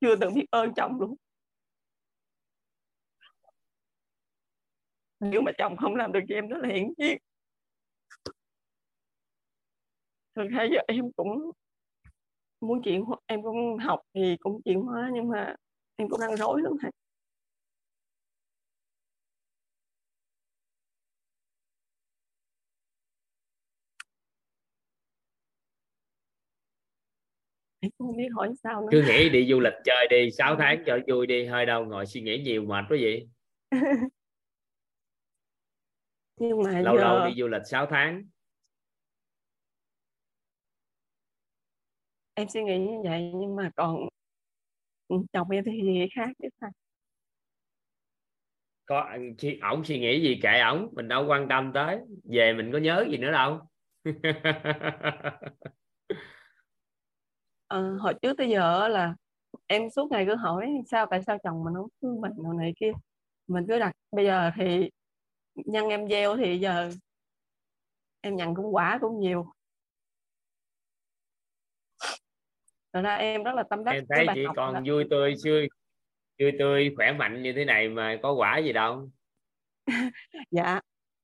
[0.00, 1.16] Chưa từng biết ơn chồng luôn.
[5.20, 7.18] Nếu mà chồng không làm được cho em đó là hiển nhiên.
[10.34, 11.50] Thực ra giờ em cũng
[12.66, 15.54] muốn chuyển em cũng học thì cũng chuyển hóa nhưng mà
[15.96, 16.90] em cũng đang rối lắm thầy
[27.80, 28.88] em không biết hỏi sao nữa.
[28.90, 32.06] Cứ nghĩ đi du lịch chơi đi 6 tháng cho vui đi hơi đâu ngồi
[32.06, 33.28] suy nghĩ nhiều mệt quá vậy.
[36.40, 37.02] Nhưng mà lâu giờ...
[37.02, 38.22] lâu đi du lịch 6 tháng
[42.34, 44.08] em suy nghĩ như vậy nhưng mà còn
[45.08, 46.70] ừ, chồng em thì gì khác chứ thầy
[48.86, 49.08] có
[49.38, 51.98] khi ổng suy nghĩ gì kệ ổng mình đâu quan tâm tới.
[52.24, 53.60] Về mình có nhớ gì nữa đâu.
[57.68, 59.14] À, hồi trước tới giờ là
[59.66, 62.72] em suốt ngày cứ hỏi sao tại sao chồng mình không thương mình đồ này
[62.80, 62.92] kia.
[63.46, 64.90] Mình cứ đặt bây giờ thì
[65.54, 66.90] nhân em gieo thì giờ
[68.20, 69.46] em nhận cũng quả cũng nhiều
[72.94, 74.82] Thật ra em rất là tâm đắc em thấy chỉ còn là...
[74.86, 75.68] vui tươi vui
[76.40, 79.10] vui tươi khỏe mạnh như thế này mà có quả gì đâu.
[80.50, 80.80] Dạ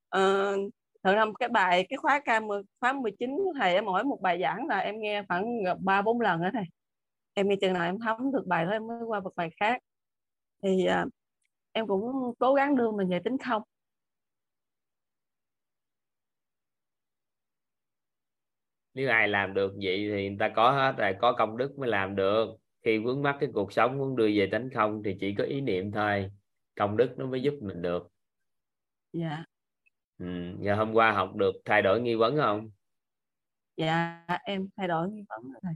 [0.08, 0.56] ờ,
[1.02, 2.40] thật ra cái bài cái khóa ca
[2.80, 5.44] khóa 19 của thầy mỗi một bài giảng là em nghe khoảng
[5.80, 6.64] ba bốn lần đó thầy.
[7.34, 9.82] Em nghe chừng nào em thấm được bài đó em mới qua một bài khác.
[10.62, 11.12] Thì uh,
[11.72, 13.62] em cũng cố gắng đưa mình về tính không
[18.95, 21.88] nếu ai làm được vậy thì người ta có hết rồi có công đức mới
[21.88, 22.49] làm được.
[22.84, 25.61] Khi vướng mắc cái cuộc sống muốn đưa về tánh không thì chỉ có ý
[25.61, 26.30] niệm thôi
[26.76, 28.09] công đức nó mới giúp mình được.
[29.12, 29.45] Dạ.
[30.18, 30.26] Ừ.
[30.61, 32.70] giờ hôm qua học được thay đổi nghi vấn không?
[33.76, 35.74] Dạ em thay đổi nghi vấn rồi thầy.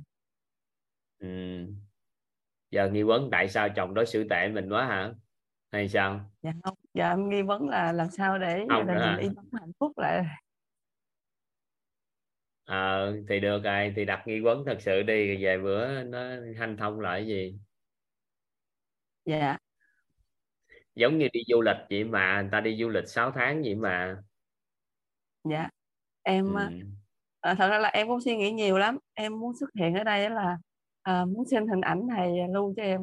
[1.19, 1.29] Ừ.
[2.71, 5.13] giờ nghi vấn tại sao chồng đối xử tệ mình quá hả?
[5.73, 6.31] Hay sao?
[6.43, 9.73] Dạ không dạ em nghi vấn là làm sao để không gia đình yên hạnh
[9.79, 10.25] phúc lại
[12.65, 16.19] ờ thì được rồi thì đặt nghi vấn thật sự đi vài bữa nó
[16.59, 17.59] hanh thông lại gì?
[19.25, 19.57] Dạ.
[20.95, 23.75] Giống như đi du lịch vậy mà người ta đi du lịch 6 tháng vậy
[23.75, 24.17] mà.
[25.45, 25.69] Dạ.
[26.23, 26.69] Em ừ.
[27.41, 28.99] à, thật ra là em cũng suy nghĩ nhiều lắm.
[29.15, 30.59] Em muốn xuất hiện ở đây là
[31.03, 33.01] à, muốn xem hình ảnh thầy lưu cho em.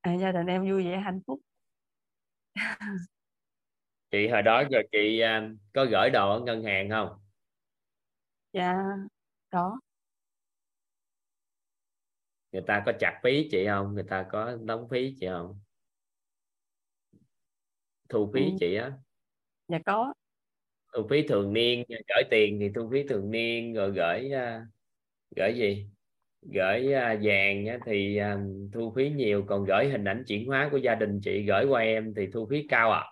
[0.00, 1.40] À, gia đình em vui vẻ hạnh phúc.
[4.10, 7.23] Chị hồi đó giờ chị uh, có gửi đồ ở ngân hàng không
[8.54, 8.74] dạ.
[9.50, 9.78] Có
[12.52, 13.94] người ta có chặt phí chị không?
[13.94, 15.60] Người ta có đóng phí chị không?
[18.08, 18.50] Thu phí ừ.
[18.60, 18.92] chị á.
[19.68, 20.14] Dạ có.
[20.94, 24.62] Thu phí thường niên gửi tiền thì thu phí thường niên rồi gửi uh,
[25.36, 25.86] gửi gì?
[26.42, 30.76] Gửi uh, vàng thì uh, thu phí nhiều còn gửi hình ảnh chuyển hóa của
[30.76, 33.04] gia đình chị gửi qua em thì thu phí cao à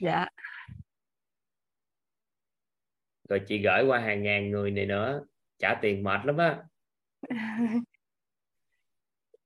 [0.00, 0.26] dạ
[3.28, 5.20] rồi chị gửi qua hàng ngàn người này nữa
[5.58, 6.58] trả tiền mệt lắm á.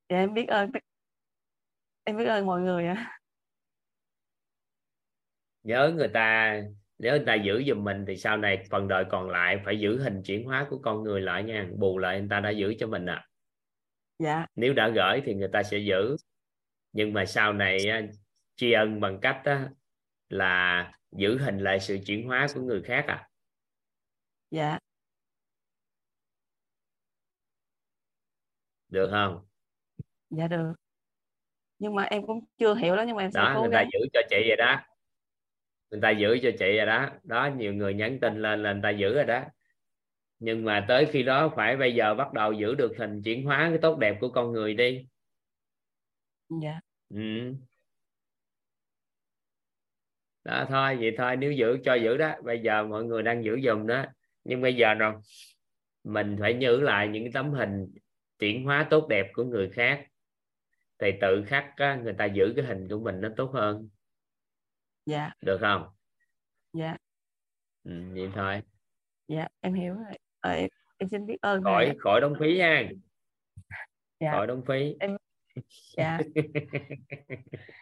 [0.09, 0.70] Dạ em biết ơn
[2.05, 3.18] em biết ơn mọi người á
[5.62, 6.57] nhớ người ta
[6.99, 10.03] nếu người ta giữ giùm mình thì sau này phần đời còn lại phải giữ
[10.03, 12.87] hình chuyển hóa của con người lại nha bù lại người ta đã giữ cho
[12.87, 13.26] mình à
[14.18, 14.47] dạ.
[14.57, 16.16] Nếu đã gửi thì người ta sẽ giữ.
[16.93, 17.78] Nhưng mà sau này
[18.57, 19.59] tri ân bằng cách đó,
[20.28, 23.28] là giữ hình lại sự chuyển hóa của người khác à
[24.53, 24.78] dạ.
[28.88, 29.46] Được không?
[30.30, 30.72] Dạ được.
[31.78, 33.84] Nhưng mà em cũng chưa hiểu đó nhưng mà em đó sẽ cố người gắng.
[33.84, 34.80] ta giữ cho chị vậy đó.
[35.90, 37.11] Người ta giữ cho chị rồi đó.
[37.24, 39.44] Đó nhiều người nhắn tin lên là người ta giữ rồi đó.
[40.38, 43.66] Nhưng mà tới khi đó phải bây giờ bắt đầu giữ được hình chuyển hóa
[43.70, 45.07] cái tốt đẹp của con người đi.
[46.62, 46.80] Dạ.
[47.11, 47.18] Ừ.
[50.44, 51.36] đó thôi vậy thôi.
[51.36, 52.34] Nếu giữ cho giữ đó.
[52.44, 54.05] Bây giờ mọi người đang giữ dùm đó
[54.45, 55.14] nhưng bây giờ rồi
[56.05, 57.95] mình phải nhớ lại những tấm hình
[58.38, 60.07] chuyển hóa tốt đẹp của người khác.
[60.99, 63.88] Thì tự khắc á, người ta giữ cái hình của mình nó tốt hơn.
[65.07, 65.30] Dạ.
[65.40, 65.86] Được không?
[66.72, 66.97] Dạ.
[67.84, 68.62] Ừ, vậy thôi.
[69.28, 70.18] Dạ em hiểu rồi.
[70.40, 70.68] Ờ, em,
[70.99, 71.97] em xin biết ơn khỏi thầy.
[71.99, 72.88] khỏi đóng phí nha.
[74.20, 74.32] Dạ.
[74.32, 74.95] khỏi đóng phí.
[75.01, 75.16] Em
[75.97, 76.18] dạ.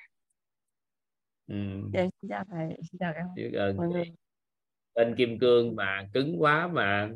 [1.50, 1.56] Ừ.
[1.92, 2.76] dạ em xin chào thầy.
[2.90, 3.24] Xin chào các
[3.76, 4.04] mọi người.
[5.00, 7.10] Tên kim cương mà cứng quá mà.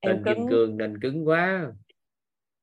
[0.00, 0.48] Em tên kim cứng.
[0.50, 1.72] Cương nên cứng quá.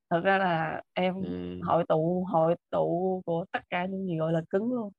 [0.09, 1.59] Thật ra là em ừ.
[1.63, 4.91] hội tụ hội tụ của tất cả những gì gọi là cứng luôn.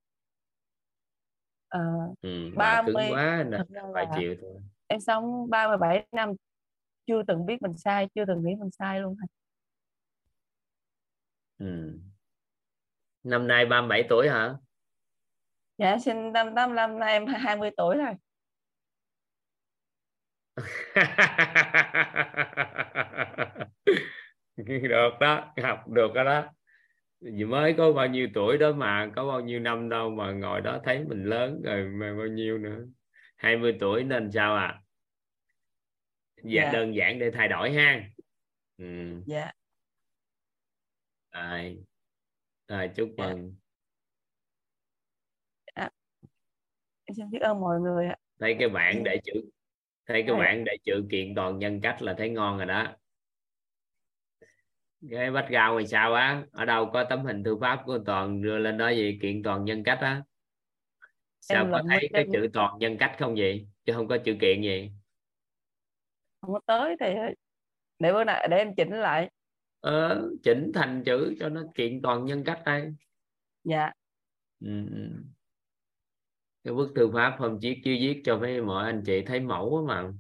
[1.69, 1.81] Ờ,
[2.23, 2.29] Ừ.
[2.57, 3.61] mà ba cứng mươi quá nên
[3.95, 4.61] phải chịu thôi.
[4.87, 6.33] em sống 37 năm
[7.07, 9.17] chưa từng biết mình sai chưa từng nghĩ mình sai luôn.
[11.59, 11.99] Ừ.
[13.23, 14.55] năm nay 37 tuổi hả?
[15.79, 18.15] Dạ sinh năm năm năm nay em 20 tuổi rồi
[24.57, 26.53] được đó học được đó đó
[27.21, 30.61] Vì mới có bao nhiêu tuổi đó mà có bao nhiêu năm đâu mà ngồi
[30.61, 32.85] đó thấy mình lớn rồi mà bao nhiêu nữa
[33.37, 34.83] 20 tuổi nên sao à
[36.45, 36.73] dạ, Dạ.
[36.73, 38.03] đơn giản để thay đổi ha
[38.79, 38.85] ừ.
[39.27, 39.53] dạ
[41.33, 41.85] rồi.
[42.69, 43.19] rồi chúc Dạ.
[43.19, 43.55] mừng
[47.05, 49.03] em xin biết ơn mọi người ạ thấy cái Dạ.
[49.05, 49.33] để chữ
[50.07, 50.39] thấy cái Dạ.
[50.39, 52.97] bản để chữ kiện toàn nhân cách là thấy ngon rồi đó.
[55.11, 56.45] Cái background thì sao á?
[56.53, 59.65] Ở đâu có tấm hình thư pháp của toàn đưa lên đó gì kiện toàn
[59.65, 60.23] nhân cách á?
[61.41, 63.69] Sao Em có thấy cái chữ toàn nhân cách không vậy?
[63.85, 64.91] Chứ không có chữ kiện gì.
[66.41, 67.07] Không có tới thì
[67.99, 69.31] để bữa nào để em chỉnh lại.
[69.81, 72.95] Ờ, chỉnh thành chữ cho nó kiện toàn nhân cách đây.
[73.65, 73.93] Dạ.
[74.61, 74.69] Ừ
[76.65, 79.85] cái bức thư pháp hôm chiếc chưa viết cho mấy mọi anh chị thấy mẫu
[79.89, 80.13] mà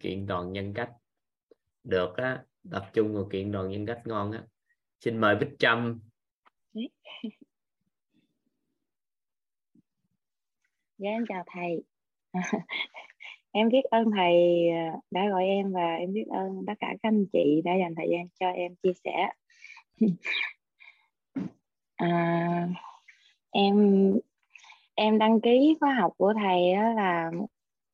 [0.00, 0.90] kiện toàn nhân cách
[1.84, 4.42] được á tập trung vào kiện toàn nhân cách ngon á
[5.00, 6.00] xin mời Bích Trâm
[10.98, 11.82] Dạ em chào thầy.
[13.52, 14.34] em biết ơn thầy
[14.68, 17.94] à, đã gọi em và em biết ơn tất cả các anh chị đã dành
[17.96, 19.30] thời gian cho em chia sẻ.
[21.96, 22.68] à,
[23.50, 23.74] em
[24.98, 27.30] em đăng ký khóa học của thầy đó là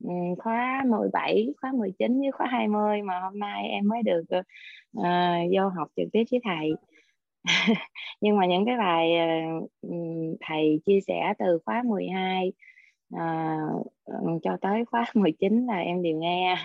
[0.03, 4.23] ừ, khóa 17, khóa 19 với khóa 20 mà hôm nay em mới được
[4.97, 5.09] ờ,
[5.55, 6.71] vô học trực tiếp với thầy.
[8.21, 9.11] Nhưng mà những cái bài
[9.87, 13.21] uh, thầy chia sẻ từ khóa 12 uh, ờ,
[14.05, 16.57] ừ, cho tới khóa 19 là em đều nghe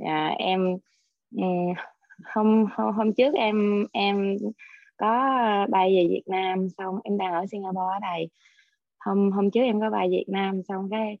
[0.00, 0.76] Uh, em
[1.36, 1.74] um,
[2.24, 4.36] hôm, hôm hôm trước em em
[4.96, 5.10] có
[5.70, 8.28] bay về Việt Nam xong em đang ở Singapore ở đây
[9.06, 11.18] hôm hôm trước em có bài Việt Nam xong cái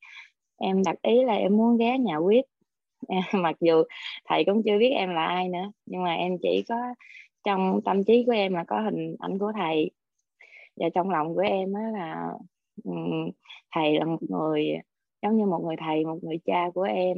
[0.56, 2.44] em đặt ý là em muốn ghé nhà quyết.
[3.32, 3.82] Mặc dù
[4.24, 6.76] thầy cũng chưa biết em là ai nữa nhưng mà em chỉ có
[7.44, 9.90] trong tâm trí của em là có hình ảnh của thầy.
[10.76, 12.32] Và trong lòng của em á là
[13.74, 14.68] thầy là một người
[15.22, 17.16] giống như một người thầy một người cha của em.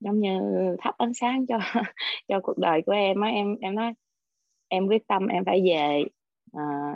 [0.00, 0.40] Giống như
[0.80, 1.58] thắp ánh sáng cho
[2.28, 3.28] cho cuộc đời của em á.
[3.28, 3.92] Em em nói
[4.68, 6.04] em quyết tâm em phải về
[6.52, 6.92] à,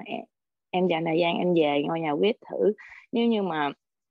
[0.71, 2.73] em, dành thời gian em về ngôi nhà quyết thử.
[3.12, 3.71] Nếu như mà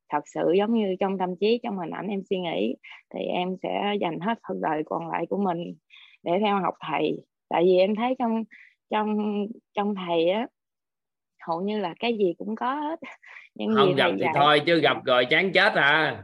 [0.10, 2.76] thật sự giống như trong tâm trí trong hình ảnh em suy nghĩ
[3.14, 5.76] thì em sẽ dành hết cuộc đời còn lại của mình
[6.24, 7.18] để theo học thầy.
[7.50, 8.44] Tại vì em thấy trong
[8.90, 9.18] trong
[9.74, 10.48] trong thầy á
[11.48, 13.00] hầu như là cái gì cũng có hết.
[13.56, 14.34] Những gì không gặp thì dạy.
[14.36, 16.24] thôi chứ gặp rồi chán chết à.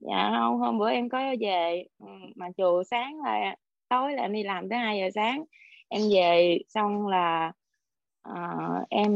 [0.00, 3.56] Dạ không hôm bữa em có về ừ, mà chùa sáng là
[3.88, 5.44] tối là em đi làm tới 2 giờ sáng.
[5.88, 7.52] Em về xong là
[8.22, 8.34] ờ,
[8.90, 9.12] em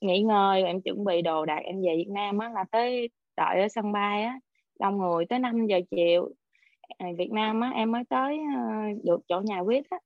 [0.00, 3.60] nghỉ ngơi em chuẩn bị đồ đạc em về Việt Nam á là tới đợi
[3.60, 4.38] ở sân bay á
[4.80, 6.28] đông người tới 5 giờ chiều.
[6.98, 8.60] Ờ, Việt Nam á em mới tới ờ,
[9.04, 9.98] được chỗ nhà quyết á.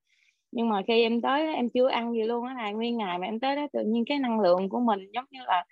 [0.52, 3.26] Nhưng mà khi em tới em chưa ăn gì luôn á là nguyên ngày mà
[3.26, 5.64] em tới đó tự nhiên cái năng lượng của mình giống như là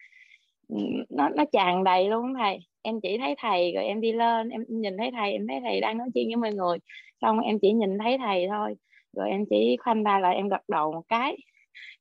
[0.69, 0.77] ừ,
[1.11, 2.59] nó nó tràn đầy luôn thầy.
[2.83, 5.81] Em chỉ thấy thầy rồi em đi lên em nhìn thấy thầy em thấy thầy
[5.81, 6.79] đang nói chuyện với mọi người.
[7.23, 8.75] Xong em chỉ nhìn thấy thầy thôi
[9.13, 11.37] rồi em chỉ khoanh tay lại em gật đầu một cái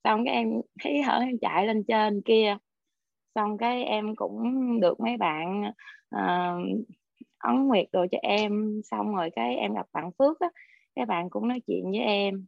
[0.03, 0.47] xong cái em
[0.83, 2.57] thấy hở em chạy lên trên kia.
[3.35, 5.71] Xong cái em cũng được mấy bạn
[6.15, 6.85] uh,
[7.37, 8.81] ấn nguyệt đồ cho em.
[8.83, 10.47] Xong rồi cái em gặp bạn Phước á
[10.95, 12.45] cái bạn cũng nói chuyện với em.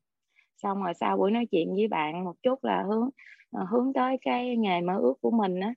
[0.58, 3.10] Xong rồi sau buổi nói chuyện với bạn một chút là hướng
[3.52, 5.74] ờ, hướng tới cái nghề mơ ước của mình á.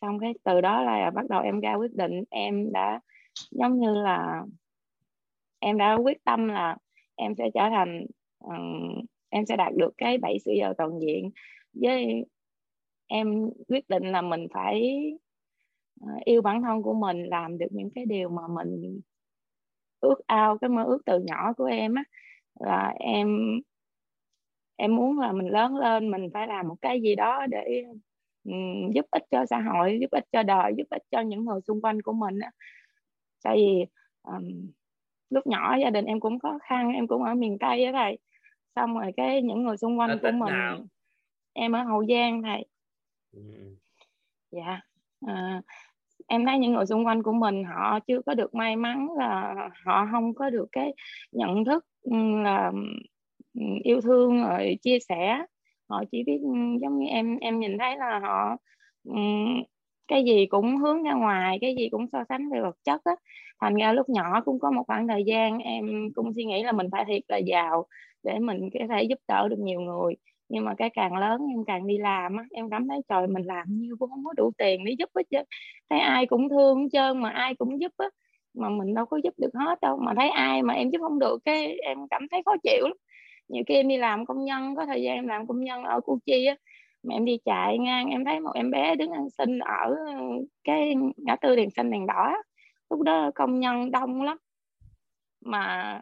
[0.00, 2.24] Xong cái từ đó là bắt đầu em ra quyết định.
[2.30, 3.00] Em đã
[3.50, 4.42] giống như là
[5.58, 6.76] em đã quyết tâm là
[7.14, 8.06] em sẽ trở thành
[9.36, 11.30] em sẽ đạt được cái bảy sự giàu toàn diện.
[11.72, 12.24] Với
[13.06, 15.00] em quyết định là mình phải
[16.00, 19.00] ờ, yêu bản thân của mình làm được những cái điều mà mình
[20.00, 22.04] ước ao cái mơ ước từ nhỏ của em á.
[22.60, 23.60] Là em
[24.76, 27.84] em muốn là mình lớn lên mình phải làm một cái gì đó để
[28.44, 31.60] um, giúp ích cho xã hội giúp ích cho đời giúp ích cho những người
[31.60, 32.50] xung quanh của mình á.
[33.44, 33.84] Tại vì
[34.22, 34.70] um,
[35.30, 38.18] lúc nhỏ gia đình em cũng khó khăn em cũng ở miền tây á thầy
[38.76, 40.78] xong rồi cái những người xung ở quanh của mình nào?
[41.52, 42.66] Em ở hậu giang thầy.
[43.32, 43.40] Ừ.
[44.50, 44.80] dạ.
[45.26, 45.62] À,
[46.26, 49.54] em thấy những người xung quanh của mình họ chưa có được may mắn là
[49.84, 50.94] họ không có được cái
[51.32, 52.72] nhận thức ừ, là
[53.54, 55.44] ừ, yêu thương rồi chia sẻ.
[55.88, 58.56] Họ chỉ biết ừ, giống như em em nhìn thấy là họ
[60.08, 63.12] cái gì cũng hướng ra ngoài cái gì cũng so sánh về vật chất á.
[63.60, 66.72] Thành ra lúc nhỏ cũng có một khoảng thời gian em cũng suy nghĩ là
[66.72, 67.86] mình phải thiệt là giàu
[68.26, 70.14] để mình có thể giúp đỡ được nhiều người.
[70.48, 73.42] Nhưng mà cái càng lớn em càng đi làm á, em cảm thấy trời, mình
[73.42, 75.38] làm nhiêu cũng không có đủ tiền để giúp hết chứ.
[75.90, 78.06] Thấy ai cũng thương hết trơn mà ai cũng giúp á,
[78.54, 79.98] mà mình đâu có giúp được hết đâu.
[80.02, 82.96] Mà thấy ai mà em giúp không được cái em cảm thấy khó chịu lắm.
[83.48, 86.00] Nhiều khi em đi làm công nhân, có thời gian em làm công nhân ở
[86.00, 86.56] Củ Chi á,
[87.02, 89.96] mà em đi chạy ngang, em thấy một em bé đứng ăn xin ở,
[90.64, 92.32] cái ngã tư đèn xanh đèn đỏ
[92.90, 94.38] lúc đó công nhân đông lắm.
[95.44, 96.00] Mà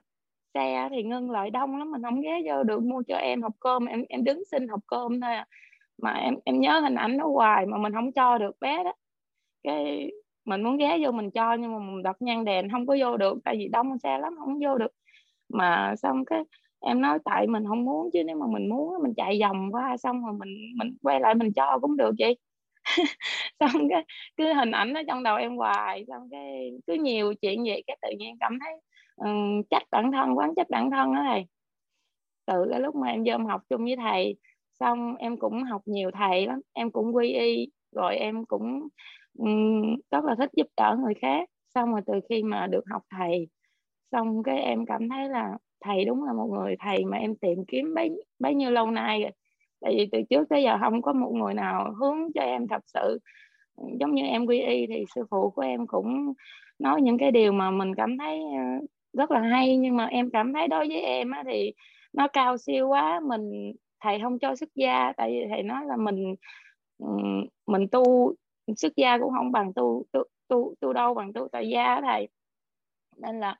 [0.54, 3.52] xe thì ngưng lại đông lắm, mình không ghé vô được mua cho em hộp
[3.60, 5.46] cơm, em em đứng xin hộp cơm thôi à.
[6.02, 8.92] mà em em nhớ hình ảnh nó hoài mà mình không cho được bé đó.
[9.64, 10.10] Cái
[10.44, 13.16] mình muốn ghé vô mình cho nhưng mà mình đặt nhang đèn không có vô
[13.16, 14.92] được, tại vì đông xe lắm không vô được.
[15.48, 16.42] Mà xong cái
[16.80, 19.96] em nói tại mình không muốn chứ nếu mà mình muốn mình chạy vòng qua
[19.96, 22.38] xong rồi mình mình quay lại mình cho cũng được vậy
[23.60, 24.04] xong cái,
[24.36, 27.98] cứ hình ảnh nó trong đầu em hoài, xong cái cứ nhiều chuyện vậy, cái
[28.02, 28.72] tự nhiên cảm thấy
[29.16, 31.46] um, trách bản thân quán trách bản thân đó thầy.
[32.46, 34.36] Từ cái lúc mà em vô học chung với thầy
[34.80, 38.88] xong em cũng học nhiều thầy lắm em cũng quy y rồi em cũng
[39.38, 41.48] um, rất là thích giúp đỡ người khác.
[41.74, 43.48] Xong rồi từ khi mà được học thầy
[44.12, 47.64] xong cái em cảm thấy là thầy đúng là một người thầy mà em tìm
[47.68, 49.30] kiếm bấy bấy nhiêu lâu nay rồi.
[49.80, 52.82] Tại vì từ trước tới giờ không có một người nào hướng cho em thật
[52.86, 53.18] sự.
[54.00, 56.32] Giống như em quy y thì sư phụ của em cũng
[56.78, 60.30] nói những cái điều mà mình cảm thấy ờ, rất là hay nhưng mà em
[60.30, 61.72] cảm thấy đối với em á, thì
[62.12, 65.96] nó cao siêu quá mình thầy không cho xuất gia tại vì thầy nói là
[65.96, 66.34] mình
[67.66, 68.34] mình tu
[68.76, 72.28] xuất gia cũng không bằng tu tu tu, tu đâu bằng tu tại gia thầy.
[73.16, 73.56] Nên là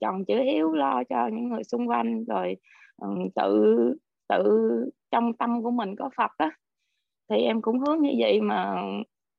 [0.00, 2.56] chọn chữ hiếu lo cho những người xung quanh rồi
[3.34, 3.74] tự
[4.28, 4.44] tự
[5.10, 6.50] trong tâm của mình có Phật á.
[7.30, 8.82] Thì em cũng hướng như vậy mà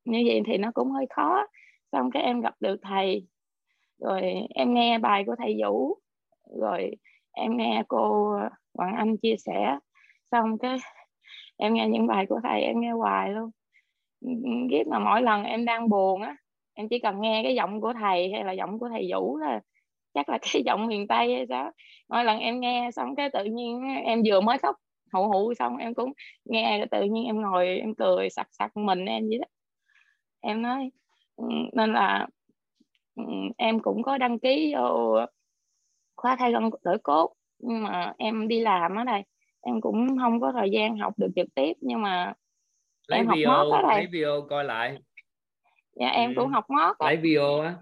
[0.04, 1.46] như vậy thì nó cũng hơi khó.
[1.92, 3.26] Xong cái em gặp được thầy
[3.98, 4.22] rồi
[4.54, 5.98] em nghe bài của thầy Vũ.
[6.60, 6.90] Rồi
[7.32, 8.32] em nghe cô
[8.74, 9.78] Hoàng Anh chia sẻ.
[10.30, 10.76] Xong cái
[11.56, 13.50] em nghe những bài của thầy, em nghe hoài luôn.
[14.70, 16.36] Biết mà mỗi lần em đang buồn á,
[16.74, 19.60] em chỉ cần nghe cái giọng của thầy hay là giọng của thầy Vũ là
[20.14, 21.70] chắc là cái giọng miền Tây hay sao
[22.08, 24.76] mỗi lần em nghe xong cái tự nhiên em vừa mới khóc
[25.12, 26.12] hụ hụ xong em cũng
[26.44, 29.46] nghe tự nhiên em ngồi em cười sặc sặc mình em vậy đó.
[30.40, 30.90] Em nói
[31.36, 32.26] ừ, nên là
[33.56, 35.18] em cũng có đăng ký vô
[36.16, 39.22] khóa thay gân đổi cốt nhưng mà em đi làm ở đây
[39.60, 42.32] em cũng không có thời gian học được trực tiếp nhưng mà
[43.06, 43.96] lấy em video học mót đây.
[43.96, 44.98] lấy video coi lại
[45.92, 46.40] dạ em ừ.
[46.40, 47.74] cũng học mót lấy video á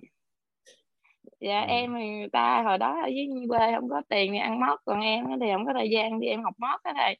[1.40, 1.66] dạ ừ.
[1.68, 4.78] em thì người ta hồi đó ở dưới quê không có tiền thì ăn mót
[4.84, 7.16] còn em thì không có thời gian thì em học mót đó thầy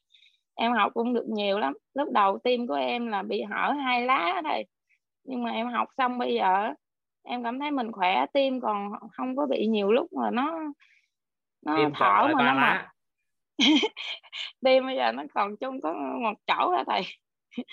[0.55, 4.03] em học cũng được nhiều lắm lúc đầu tim của em là bị hở hai
[4.03, 4.67] lá thầy
[5.25, 6.75] nhưng mà em học xong bây giờ
[7.25, 10.59] em cảm thấy mình khỏe tim còn không có bị nhiều lúc mà nó
[11.67, 12.93] nó tim thở mà nó lá.
[14.65, 17.03] tim bây giờ nó còn chung có một chỗ hả thầy.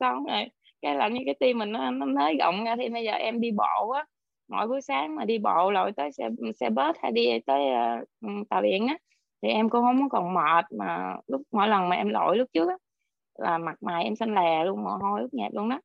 [0.00, 0.44] Xong rồi
[0.82, 3.40] cái là như cái tim mình nó, nó nới rộng ra thì bây giờ em
[3.40, 4.04] đi bộ á.
[4.48, 6.28] Mỗi buổi sáng mà đi bộ lội tới xe
[6.60, 7.62] xe bus hay đi tới
[8.26, 8.96] uh, tàu điện á
[9.42, 12.68] thì em cũng không còn mệt mà lúc mỗi lần mà em lội lúc trước
[12.68, 12.76] á
[13.38, 15.80] là mặt mày em xanh lè luôn mồ hôi ướt nhẹp luôn đó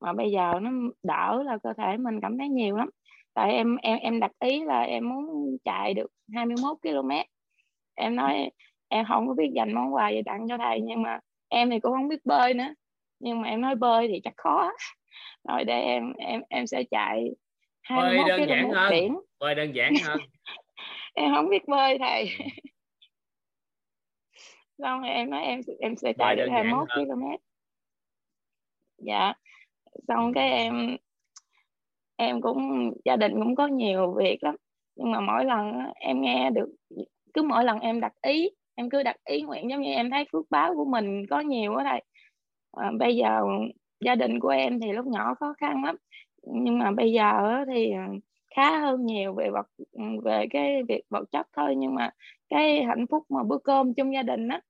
[0.00, 0.70] mà bây giờ nó
[1.02, 2.90] đỡ là cơ thể mình cảm thấy nhiều lắm.
[3.34, 7.10] Tại em em em đặt ý là em muốn chạy được 21 km
[7.94, 8.50] em nói
[8.88, 11.18] em không có biết dành món quà gì tặng cho thầy nhưng mà
[11.48, 12.74] em thì cũng không biết bơi nữa.
[13.18, 14.72] Nhưng mà em nói bơi thì chắc khó.
[15.48, 17.30] Rồi để em em em sẽ chạy
[17.82, 18.90] 21 bơi đơn giản hơn.
[18.90, 19.18] biển.
[19.40, 20.18] bơi đơn giản hơn.
[21.14, 22.28] Em không biết bơi thầy.
[24.78, 27.22] Xong rồi em nói em em sẽ chạy được 21 km
[28.98, 29.32] dạ
[30.08, 30.96] xong cái em
[32.16, 34.56] em cũng gia đình cũng có nhiều việc lắm.
[34.96, 36.68] Nhưng mà mỗi lần em nghe được
[37.34, 40.24] cứ mỗi lần em đặt ý em cứ đặt ý nguyện giống như em thấy
[40.32, 42.02] phước báo của mình có nhiều ở đây.
[42.72, 43.42] À, bây giờ
[44.00, 45.96] gia đình của em thì lúc nhỏ khó khăn lắm.
[46.42, 48.08] Nhưng mà bây giờ thì à,
[48.56, 51.74] khá hơn nhiều về vật ừ, về cái việc vật chất thôi.
[51.76, 52.10] Nhưng mà
[52.48, 54.60] cái hạnh phúc mà bữa cơm trong gia đình á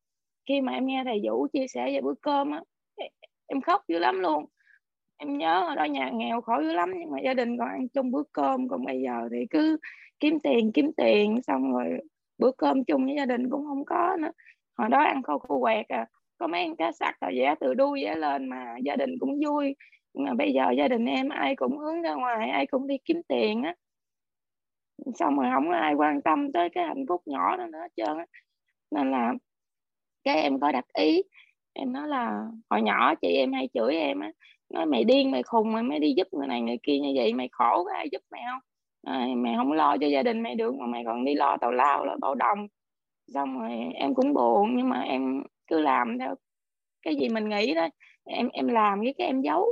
[0.49, 2.61] khi mà em nghe thầy Vũ chia sẻ về bữa cơm á
[3.47, 4.45] em khóc dữ lắm luôn
[5.19, 7.89] em nhớ ở đó nhà nghèo khổ dữ lắm, nhưng mà gia đình còn ăn
[7.89, 8.69] chung bữa cơm.
[8.69, 9.79] Còn bây giờ thì cứ
[10.21, 11.99] kiếm tiền kiếm tiền, xong rồi
[12.39, 14.31] bữa cơm chung với gia đình cũng không có nữa.
[14.79, 16.07] Hồi đó ăn khô khô quẹt à.
[16.39, 19.41] Có mấy ăn cá sặc rồi giá từ đuôi giá lên mà gia đình cũng
[19.47, 19.77] vui.
[20.15, 23.23] Mà bây giờ gia đình em ai cũng hướng ra ngoài, ai cũng đi kiếm
[23.29, 23.75] tiền á.
[25.15, 27.89] Xong rồi không có ai quan tâm tới cái hạnh phúc nhỏ đó nữa hết
[27.97, 28.27] trơn á.
[28.91, 29.35] Nên là
[30.25, 31.23] cái em có đặt ý.
[31.73, 34.33] Em nói là hồi nhỏ chị em hay chửi em á
[34.71, 37.35] nói mày điên mày khùng mày mới đi giúp người này người kia như vậy
[37.35, 38.61] mày khổ có ai giúp mày không?
[39.03, 41.73] À, mày không lo cho gia đình mày được mà mày còn đi lo tàu
[41.73, 42.67] lao lo tàu đồng
[43.35, 46.35] xong rồi em cũng buồn nhưng mà em cứ làm theo
[47.03, 47.89] cái gì mình nghĩ đó
[48.25, 49.67] em em làm với cái em giấu.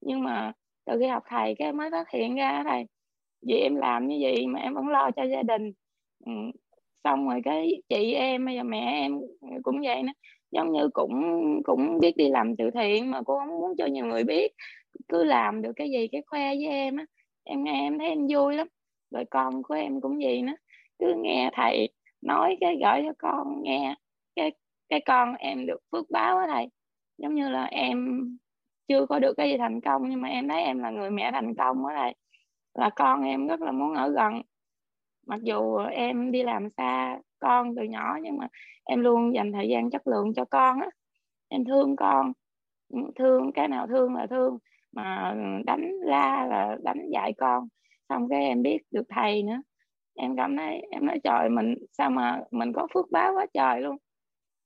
[0.00, 0.52] Nhưng mà
[0.86, 2.86] từ khi học thầy cái mới phát hiện ra thầy
[3.48, 5.72] vì em làm như vậy mà em vẫn lo cho gia đình.
[6.26, 6.32] Ừ.
[7.04, 9.18] xong rồi cái chị em bây giờ mẹ em
[9.62, 10.12] cũng vậy nữa
[10.50, 11.12] giống như cũng
[11.64, 14.52] cũng biết đi làm từ thiện mà cô không muốn cho nhiều người biết.
[15.08, 17.04] Cứ làm được cái gì cái khoe với em á.
[17.44, 18.68] Em nghe em thấy em vui lắm.
[19.10, 20.54] Rồi con của em cũng gì nữa.
[20.98, 21.88] Cứ nghe thầy
[22.22, 23.94] nói cái gửi cho con, nghe
[24.36, 24.52] cái
[24.88, 26.68] cái con em được phước báo á thầy.
[27.18, 28.20] Giống như là em
[28.88, 31.30] chưa có được cái gì thành công, nhưng mà em thấy em là người mẹ
[31.32, 32.14] thành công á thầy.
[32.74, 34.42] Là con em rất là muốn ở gần.
[35.26, 38.48] Mặc dù em đi làm xa con từ nhỏ, nhưng mà
[38.84, 40.88] em luôn dành thời gian chất lượng cho con á.
[41.48, 42.32] Em thương con,
[43.16, 44.58] thương, cái nào thương là thương,
[44.92, 45.34] mà
[45.66, 47.68] đánh la là đánh dạy con.
[48.08, 49.62] Xong cái em biết được thầy nữa.
[50.18, 53.80] Em cảm thấy, em nói, trời, mình, sao mà mình có phước báo quá trời
[53.80, 53.96] luôn.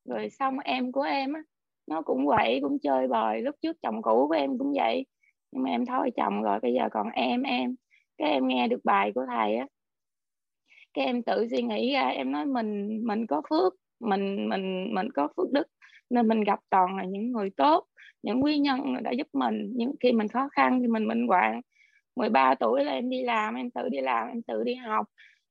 [0.08, 1.40] Rồi xong em của em á,
[1.86, 3.42] nó cũng vậy cũng chơi bời.
[3.42, 5.06] Lúc trước chồng cũ của em cũng vậy,
[5.52, 7.74] nhưng mà em thôi chồng rồi, bây giờ còn em em.
[8.18, 9.66] Cái em nghe được bài của thầy á
[10.94, 15.10] cái em tự suy nghĩ ra, em nói mình mình có phước, mình mình mình
[15.14, 15.66] có phước đức,
[16.10, 17.86] nên mình gặp toàn là những người tốt,
[18.22, 19.72] những quý nhân đã giúp mình.
[19.76, 21.60] Những khi mình khó khăn thì mình mình quản
[22.16, 25.06] 13 tuổi là em đi làm, em tự đi làm, em tự đi học.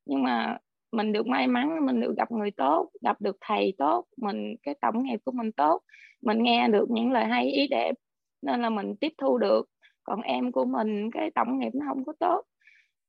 [0.05, 0.57] Nhưng mà
[0.91, 4.75] mình được may mắn, mình được gặp người tốt, gặp được thầy tốt, mình, cái
[4.81, 5.81] tổng nghiệp của mình tốt.
[6.21, 7.95] Mình nghe được những lời hay, ý đẹp,
[8.41, 9.69] nên là mình tiếp thu được.
[10.03, 12.43] Còn em của mình, cái tổng nghiệp nó không có tốt.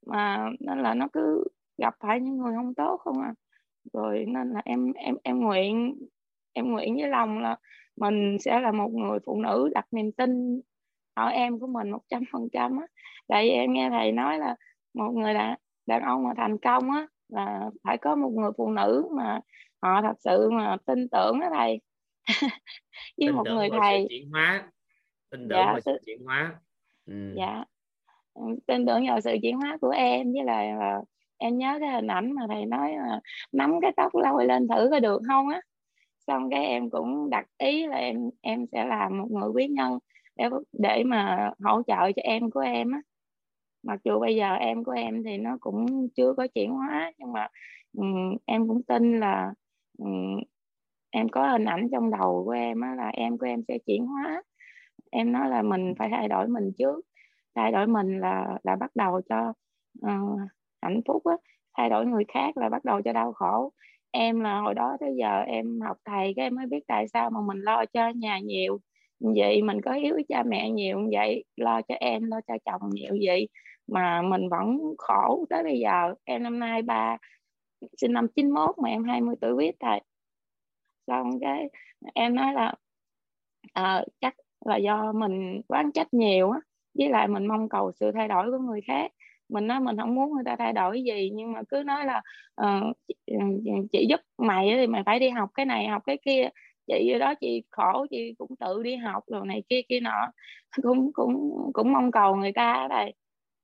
[0.07, 1.45] Mà, nên là nó cứ
[1.81, 3.35] gặp phải những người không tốt không à?
[3.93, 5.99] Rồi nên là em em em nguyện
[6.53, 7.57] em nguyện với lòng là
[7.97, 10.61] mình sẽ là một người phụ nữ đặt niềm tin
[11.15, 12.87] ở em của mình một trăm phần trăm á.
[13.29, 14.57] Tại vì em nghe thầy nói là
[14.95, 15.55] một người đàn
[15.87, 19.41] đàn ông mà thành công á là phải có một người phụ nữ mà
[19.83, 21.81] họ thật sự mà tin tưởng đó thầy.
[23.19, 24.07] Với tin một người thầy.
[24.09, 24.71] chuyển hóa.
[25.31, 26.61] Tin tưởng dạ vào sự chuyển hóa.
[27.07, 27.35] Ừ.
[27.37, 27.65] dạ.
[28.67, 31.01] Tin tưởng vào sự chuyển hóa của em với lại là
[31.41, 33.21] em nhớ cái hình ảnh mà thầy nói là
[33.53, 35.61] nắm cái tóc lôi lên thử có được không á.
[36.27, 39.99] Xong cái em cũng đặt ý là em em sẽ làm một người quý nhân
[40.37, 43.01] để để mà hỗ trợ cho em của em á.
[43.83, 47.33] Mặc dù bây giờ em của em thì nó cũng chưa có chuyển hóa nhưng
[47.33, 47.49] mà
[47.97, 49.53] um, em cũng tin là
[49.99, 50.39] um,
[51.11, 54.07] em có hình ảnh trong đầu của em á, là em của em sẽ chuyển
[54.07, 54.43] hóa.
[55.11, 57.01] Em nói là mình phải thay đổi mình trước
[57.55, 59.53] thay đổi mình là là bắt đầu cho
[60.07, 60.41] uh,
[60.83, 61.37] hạnh phúc á
[61.77, 63.73] thay đổi người khác là bắt đầu cho đau khổ.
[64.11, 67.31] Em là hồi đó tới giờ em học thầy cái em mới biết tại sao
[67.31, 68.79] mà mình lo cho nhà nhiều.
[69.37, 72.91] Vậy mình có hiếu với cha mẹ nhiều vậy lo cho em lo cho chồng
[72.93, 73.49] nhiều vậy
[73.87, 76.15] mà mình vẫn khổ tới bây giờ.
[76.25, 77.17] Em năm nay ba
[77.97, 80.01] sinh năm 91 mà em 20 tuổi biết thầy.
[81.07, 81.69] Xong cái
[82.15, 82.75] em nói là
[83.73, 86.61] à, chắc là do mình quán trách nhiều á
[86.99, 89.13] với lại mình mong cầu sự thay đổi của người khác
[89.51, 92.23] mình nói mình không muốn người ta thay đổi gì nhưng mà cứ nói là
[92.63, 92.97] uh,
[93.93, 96.49] chị giúp mày thì mày phải đi học cái này học cái kia.
[96.87, 100.29] Chị đó chị khổ chị cũng tự đi học rồi này kia kia nọ.
[100.83, 103.15] Cũng cũng cũng mong cầu người ta ở đây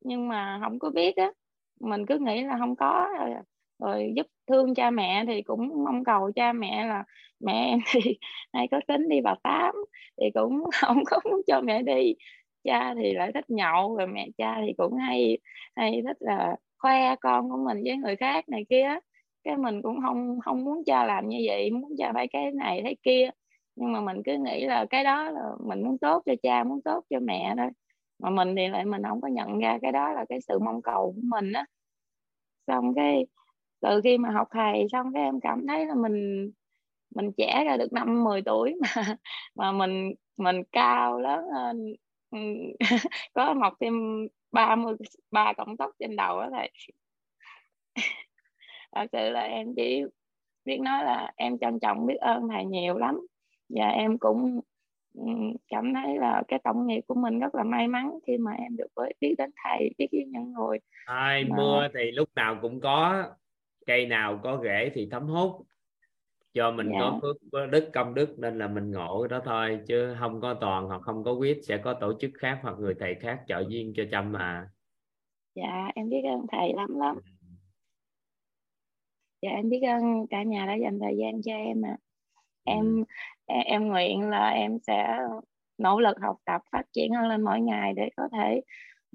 [0.04, 1.32] nhưng mà không có biết á
[1.80, 3.08] mình cứ nghĩ là không có.
[3.18, 3.30] Rồi,
[3.78, 7.04] rồi giúp thương cha mẹ thì cũng mong cầu cha mẹ là
[7.40, 8.18] mẹ em thì
[8.52, 9.74] hay có tính đi vào tám
[10.20, 12.14] thì cũng không có muốn cho mẹ đi
[12.66, 15.38] cha thì lại thích nhậu, rồi mẹ cha thì cũng hay
[15.76, 18.98] hay thích là khoe con của mình với người khác này kia
[19.44, 22.82] cái mình cũng không không muốn cha làm như vậy, muốn cha phải cái này
[22.84, 23.30] thế kia.
[23.76, 26.82] Nhưng mà mình cứ nghĩ là cái đó là mình muốn tốt cho cha, muốn
[26.82, 27.68] tốt cho mẹ thôi.
[28.18, 30.82] Mà mình thì lại mình không có nhận ra cái đó là cái sự mong
[30.82, 31.66] cầu của mình á.
[32.66, 33.26] Xong cái
[33.80, 36.50] từ khi mà học thầy xong cái em cảm thấy là mình
[37.14, 38.88] mình trẻ ra được năm 10 tuổi mà
[39.56, 41.94] mà mình mình cao lớn hơn
[43.34, 43.94] có mọc thêm
[44.52, 44.94] 30
[45.30, 46.70] ba cọng tóc trên đầu đó thầy.
[48.94, 50.02] Thật sự là em chỉ
[50.64, 53.20] biết nói là em trân trọng biết ơn thầy nhiều lắm.
[53.68, 54.60] Và em cũng
[55.68, 58.76] cảm thấy là cái tổng nghiệp của mình rất là may mắn khi mà em
[58.76, 61.56] được với biết đến thầy biết đến những người Ai, mà...
[61.56, 63.24] mưa thì lúc nào cũng có
[63.86, 65.66] cây nào có rễ thì thấm hút
[66.56, 66.98] do mình Dạ.
[67.00, 70.40] có phước có đức công đức nên là mình ngộ cái đó thôi chứ không
[70.40, 73.40] có toàn hoặc không có quyết sẽ có tổ chức khác hoặc người thầy khác
[73.46, 74.70] trợ duyên cho chăm mà.
[75.54, 77.18] Dạ em biết ơn thầy lắm lắm.
[79.42, 81.96] Dạ em biết ơn cả nhà đã dành thời gian cho em ạ.
[82.64, 83.04] Em
[83.46, 85.18] em, em nguyện là em sẽ
[85.78, 88.60] nỗ lực học tập phát triển hơn lên mỗi ngày để có thể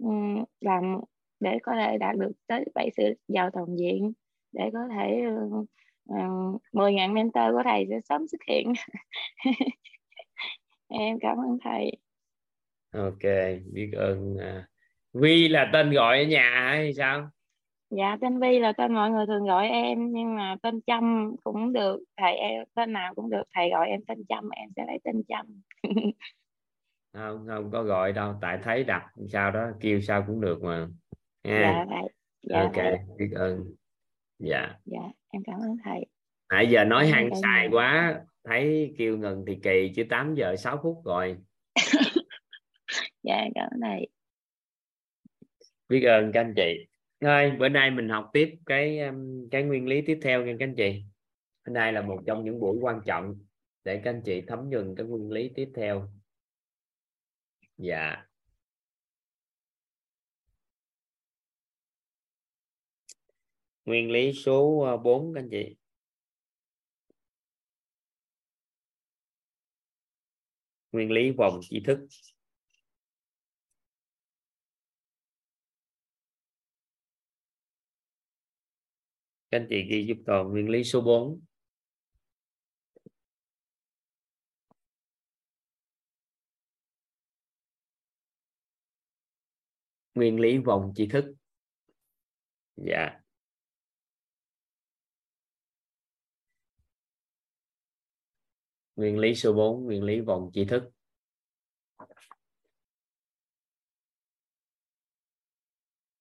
[0.01, 0.99] ừm, làm
[1.39, 4.13] để có thể đạt được tới bảy sự giàu toàn diện
[4.51, 5.67] để có thể uh,
[6.09, 8.73] uh, 10.000 mentor của thầy sẽ sớm xuất hiện.
[10.87, 11.91] Em cảm ơn thầy.
[12.93, 13.23] Ok
[13.73, 14.67] biết ơn à.
[15.13, 17.29] Vi là tên gọi ở nhà hay sao?
[17.89, 21.73] Dạ tên Vi là tên mọi người thường gọi em nhưng mà tên Trâm cũng
[21.73, 24.99] được thầy em tên nào cũng được thầy gọi em tên Trâm em sẽ lấy
[25.03, 25.45] tên Trâm
[27.13, 30.87] không không có gọi đâu tại thấy đặt sao đó kêu sao cũng được mà.
[31.43, 32.09] Dạ ha thầy.
[32.41, 32.97] Dạ ok thầy.
[33.17, 33.63] biết ơn
[34.41, 34.75] dạ.
[34.85, 36.05] Dạ em cảm ơn thầy.
[36.49, 40.55] Nãy giờ nói hăng cả xài quá thấy kêu ngừng thì kỳ chứ 8 giờ
[40.55, 41.37] 6 phút rồi.
[43.23, 44.07] Dạ em cảm ơn thầy.
[45.89, 46.87] Biết ơn các anh chị.
[47.21, 50.65] Thôi bữa nay mình học tiếp cái um, cái nguyên lý tiếp theo nha các
[50.65, 51.03] anh chị.
[51.65, 53.35] Hôm nay là một trong những buổi quan trọng
[53.83, 56.07] để các anh chị thấm nhuần cái nguyên lý tiếp theo.
[57.77, 58.25] Dạ
[63.85, 65.75] nguyên lý số ờ, 4 các anh chị.
[70.91, 71.99] Nguyên lý vòng tri thức.
[79.51, 81.39] Các anh chị ghi giúp toàn nguyên lý số 4
[90.15, 91.25] nguyên lý vòng tri thức.
[92.75, 92.93] Dạ.
[92.95, 93.20] yeah.
[98.95, 100.83] Nguyên lý số 4 nguyên lý vòng tri thức.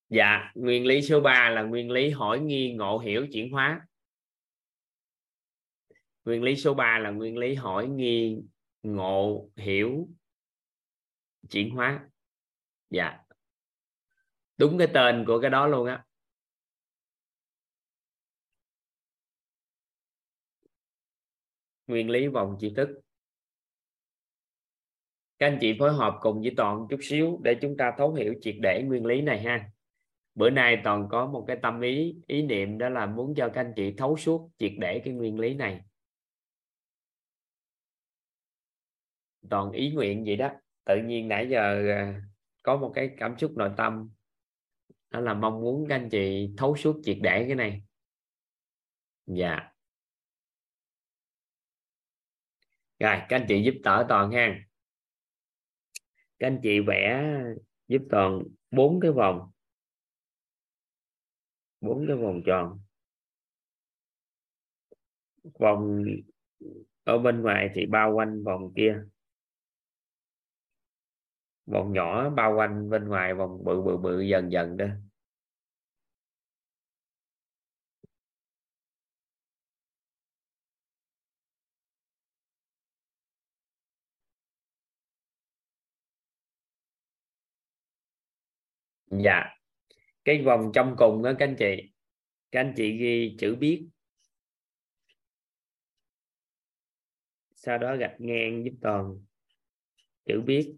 [0.09, 3.87] Dạ nguyên lý số 3 là nguyên lý hỏi nghi ngộ hiểu chuyển hóa.
[6.25, 8.39] Nguyên lý số 3 là nguyên lý hỏi nghi
[8.83, 10.09] ngộ hiểu
[11.51, 12.09] chuyển hóa.
[12.91, 13.19] Dạ.
[14.57, 16.05] Đúng cái tên của cái đó luôn á.
[21.91, 22.89] Nguyên lý vòng tri thức.
[25.39, 28.35] Các anh chị phối hợp cùng với toàn chút xíu để chúng ta thấu hiểu
[28.41, 29.71] triệt để nguyên lý này ha.
[30.35, 33.61] Bữa nay toàn có một cái tâm ý ý niệm đó là muốn cho các
[33.61, 35.81] anh chị thấu suốt triệt để cái nguyên lý này.
[39.51, 40.51] Toàn ý nguyện vậy đó.
[40.85, 42.23] Tự nhiên nãy giờ à,
[42.63, 44.11] có một cái cảm xúc nội tâm.
[45.11, 47.83] Đó là mong muốn các anh chị thấu suốt triệt để cái này.
[49.27, 49.71] Dạ.
[53.01, 54.65] Rồi, các anh chị giúp đỡ toàn ha.
[56.39, 57.33] Các anh chị vẽ
[57.89, 59.51] giúp toàn bốn cái vòng.
[61.81, 62.81] Bốn cái vòng tròn.
[65.59, 66.05] Vòng
[67.05, 69.03] ở bên ngoài thì bao quanh vòng kia.
[71.67, 74.87] Vòng nhỏ bao quanh bên ngoài vòng bự bự bự, dần dần đó.
[89.11, 89.45] Dạ.
[90.25, 91.93] Cái vòng trong cùng đó các anh chị,
[92.51, 93.89] các anh chị ghi chữ biết.
[97.55, 99.25] Sau đó gạch ngang giúp toàn.
[100.25, 100.77] Chữ biết.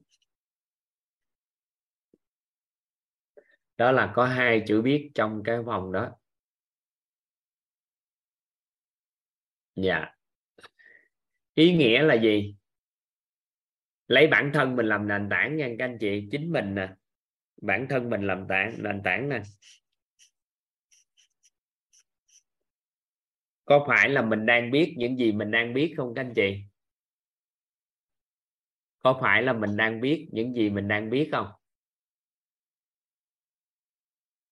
[3.76, 6.10] Đó là có hai chữ biết trong cái vòng đó.
[9.76, 10.14] Dạ.
[11.54, 12.56] Ý nghĩa là gì?
[14.06, 16.94] Lấy bản thân mình làm nền tảng nha các anh chị, chính mình nè
[17.62, 19.42] bản thân mình làm tảng nền tảng nè.
[23.64, 26.62] Có phải là mình đang biết những gì mình đang biết không các anh chị?
[29.02, 31.46] Có phải là mình đang biết những gì mình đang biết không?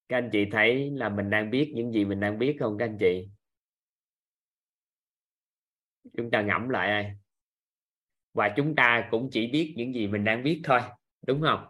[0.09, 2.85] Các anh chị thấy là mình đang biết những gì mình đang biết không các
[2.85, 3.29] anh chị?
[6.17, 7.13] Chúng ta ngẫm lại đây
[8.35, 10.81] và chúng ta cũng chỉ biết những gì mình đang biết thôi,
[11.27, 11.70] đúng không?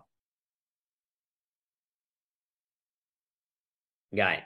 [4.11, 4.37] Rồi.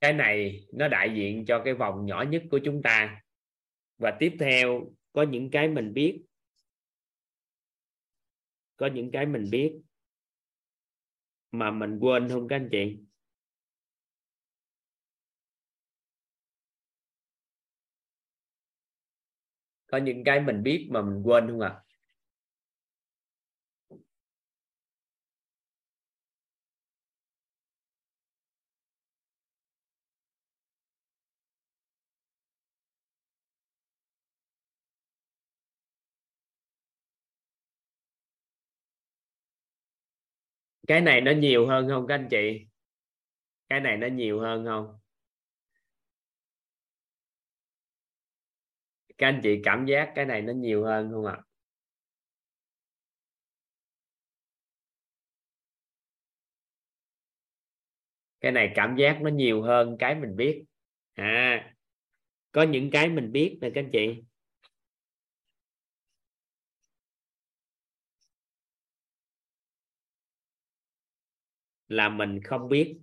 [0.00, 3.22] Cái này nó đại diện cho cái vòng nhỏ nhất của chúng ta.
[3.98, 6.22] Và tiếp theo, có những cái mình biết.
[8.76, 9.80] Có những cái mình biết
[11.50, 12.98] mà mình quên không các anh chị?
[19.86, 21.68] Có những cái mình biết mà mình quên không ạ?
[21.68, 21.89] à?
[40.90, 42.66] Cái này nó nhiều hơn không các anh chị?
[43.68, 44.98] Cái này nó nhiều hơn không?
[49.18, 51.38] Các anh chị cảm giác cái này nó nhiều hơn không ạ?
[58.40, 60.64] Cái này cảm giác nó nhiều hơn cái mình biết.
[61.14, 61.74] À
[62.52, 64.22] có những cái mình biết nè các anh chị.
[71.90, 72.98] Là mình không biết.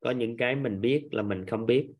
[0.00, 1.92] Có những cái mình biết là mình không biết.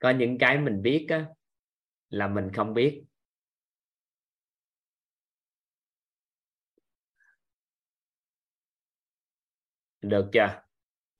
[0.00, 1.26] Có những cái mình biết á,
[2.08, 3.04] là mình không biết.
[10.00, 10.62] Được chưa?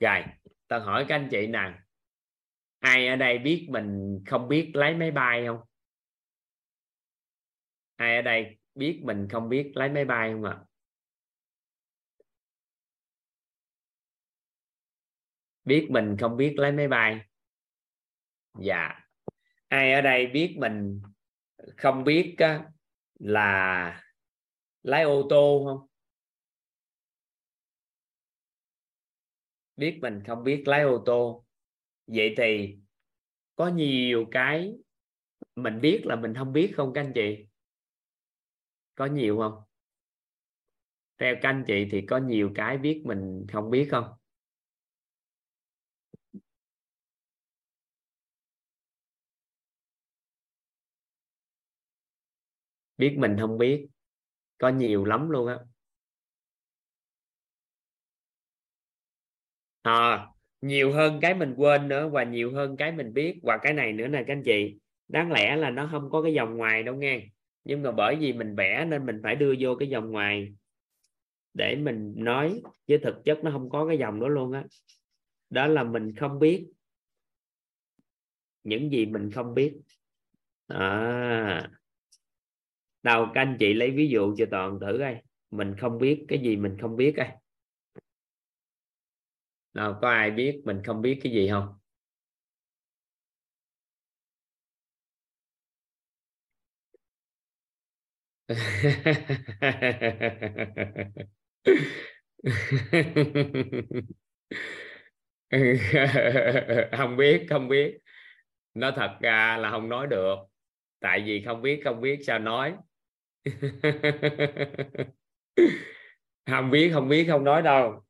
[0.00, 0.24] Rồi
[0.68, 1.72] tao hỏi các anh chị nè.
[2.78, 5.58] Ai ở đây biết mình không biết lấy máy bay không?
[7.96, 10.64] Ai ở đây biết mình không biết lái máy bay không ạ?
[15.64, 17.20] Biết mình không biết lái máy bay.
[18.58, 19.00] Dạ.
[19.68, 21.02] Ai ở đây biết mình
[21.76, 22.36] không biết
[23.14, 24.02] là
[24.82, 25.88] lái ô tô không?
[29.76, 31.46] Biết mình không biết lái ô tô.
[32.06, 32.78] Vậy thì
[33.56, 34.74] có nhiều cái
[35.56, 37.46] mình biết là mình không biết không các anh chị?
[38.94, 39.62] Có nhiều không?
[41.18, 44.04] Theo các anh chị thì có nhiều cái biết mình không biết không?
[52.98, 53.86] Biết mình không biết
[54.58, 55.58] có nhiều lắm luôn á.
[59.82, 60.26] À,
[60.60, 63.40] nhiều hơn cái mình quên nữa và nhiều hơn cái mình biết.
[63.42, 66.32] Và cái này nữa nè các anh chị đáng lẽ là nó không có cái
[66.34, 67.20] dòng ngoài đâu nghe
[67.64, 70.54] nhưng mà bởi vì mình vẽ nên mình phải đưa vô cái dòng ngoài
[71.54, 74.60] để mình nói, chứ thực chất nó không có cái dòng đó luôn á.
[74.60, 74.68] Đó.
[75.50, 76.66] đó là mình không biết
[78.64, 79.76] những gì mình không biết.
[80.66, 81.70] À.
[83.02, 85.22] Nào các anh chị lấy ví dụ cho toàn thử coi.
[85.50, 87.28] Mình không biết cái gì mình không biết coi
[89.74, 91.68] nào, có ai biết mình không biết cái gì không?
[106.98, 107.98] không biết không biết.
[108.74, 110.34] Nó thật ra là không nói được.
[111.00, 112.74] Tại vì không biết không biết sao nói.
[116.46, 118.04] Không biết không biết, không nói đâu.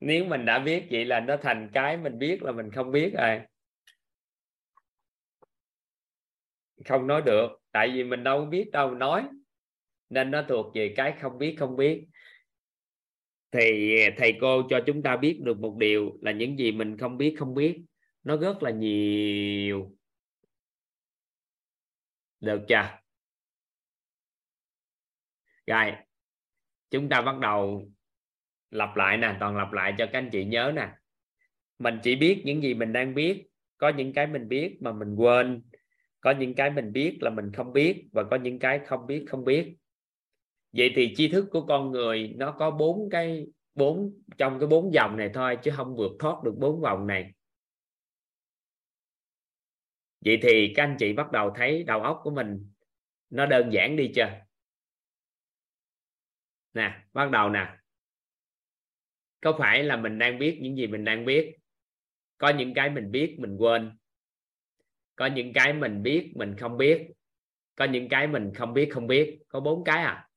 [0.00, 3.12] Nếu mình đã biết vậy là nó thành cái mình biết là mình không biết
[3.18, 3.40] rồi.
[6.84, 7.48] Không nói được.
[7.72, 9.24] Tại vì mình đâu biết đâu, nói
[10.10, 12.06] nên nó thuộc về cái không biết không biết.
[13.52, 17.18] Thì thầy cô cho chúng ta biết được một điều là những gì mình không
[17.18, 17.82] biết không biết,
[18.24, 19.92] nó rất là nhiều.
[22.40, 22.98] Được chưa?
[25.66, 25.92] Rồi,
[26.90, 27.90] chúng ta bắt đầu
[28.70, 30.88] lặp lại nè, toàn lặp lại cho các anh chị nhớ nè.
[31.78, 33.46] Mình chỉ biết những gì mình đang biết,
[33.78, 35.62] có những cái mình biết mà mình quên,
[36.20, 39.24] có những cái mình biết là mình không biết và có những cái không biết
[39.28, 39.76] không biết
[40.76, 44.92] vậy thì tri thức của con người nó có bốn cái, bốn, trong cái bốn
[44.92, 47.32] dòng này thôi, chứ không vượt thoát được bốn vòng này.
[50.24, 52.72] Vậy thì các anh chị bắt đầu thấy đầu óc của mình
[53.30, 54.30] nó đơn giản đi chưa?
[56.74, 57.76] Nè, bắt đầu nè.
[59.40, 61.56] Có phải là mình đang biết những gì mình đang biết?
[62.38, 63.98] Có những cái mình biết, mình quên.
[65.16, 67.08] Có những cái mình biết, mình không biết.
[67.76, 69.38] Có những cái mình không biết không biết.
[69.48, 70.28] Có bốn cái à?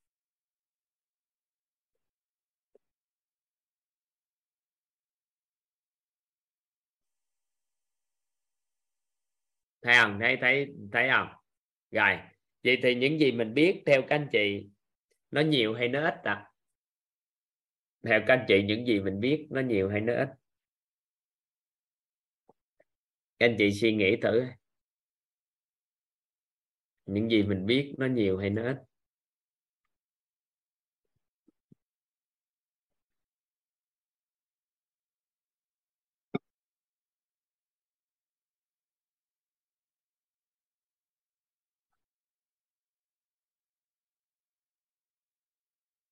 [9.81, 10.18] Thấy không?
[10.22, 11.27] Thấy thấy thấy không?
[11.91, 12.18] Rồi,
[12.64, 14.69] vậy thì những gì mình biết theo các anh chị,
[15.31, 16.45] nó nhiều hay nó ít à
[18.06, 20.30] theo các anh chị, những gì mình biết nó nhiều hay nó ít?
[23.39, 24.43] Các anh chị suy nghĩ thử.
[27.06, 28.77] Những gì mình biết nó nhiều hay nó ít?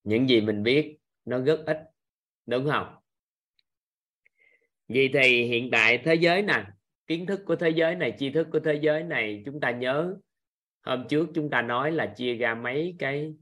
[0.07, 1.77] Những gì mình biết nó rất ít
[2.45, 2.95] đúng không?
[4.87, 6.65] Vì thì hiện tại thế giới này,
[7.07, 10.17] kiến thức của thế giới này tri thức của thế giới này chúng ta nhớ
[10.81, 13.33] hôm trước chúng ta nói là chia ra mấy cái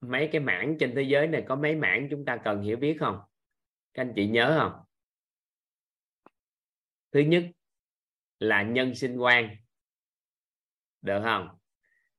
[0.00, 2.96] mấy cái mảng trên thế giới này có mấy mảng chúng ta cần hiểu biết
[3.00, 3.18] không?
[3.94, 4.84] Các anh chị nhớ không?
[7.12, 7.44] Thứ nhất
[8.38, 9.56] là nhân sinh quan
[11.00, 11.48] được không?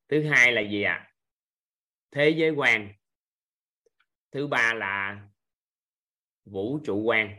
[0.07, 0.93] Thứ hai là gì ạ?
[0.93, 1.09] À?
[2.13, 2.93] thế giới quan
[4.33, 5.21] thứ ba là
[6.45, 7.35] vũ trụ quan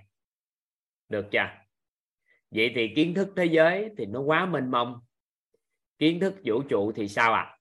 [1.08, 1.48] được chưa?
[2.50, 5.00] Vậy thì kiến thức thế giới thì nó quá mênh mông.
[5.98, 7.42] Kiến thức vũ trụ thì sao ạ?
[7.42, 7.54] À?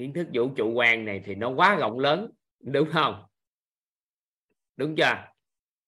[0.00, 3.24] kiến thức vũ trụ quan này thì nó quá rộng lớn, đúng không?
[4.76, 5.26] Đúng chưa?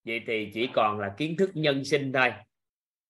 [0.04, 2.32] Vậy thì chỉ còn là kiến thức nhân sinh thôi.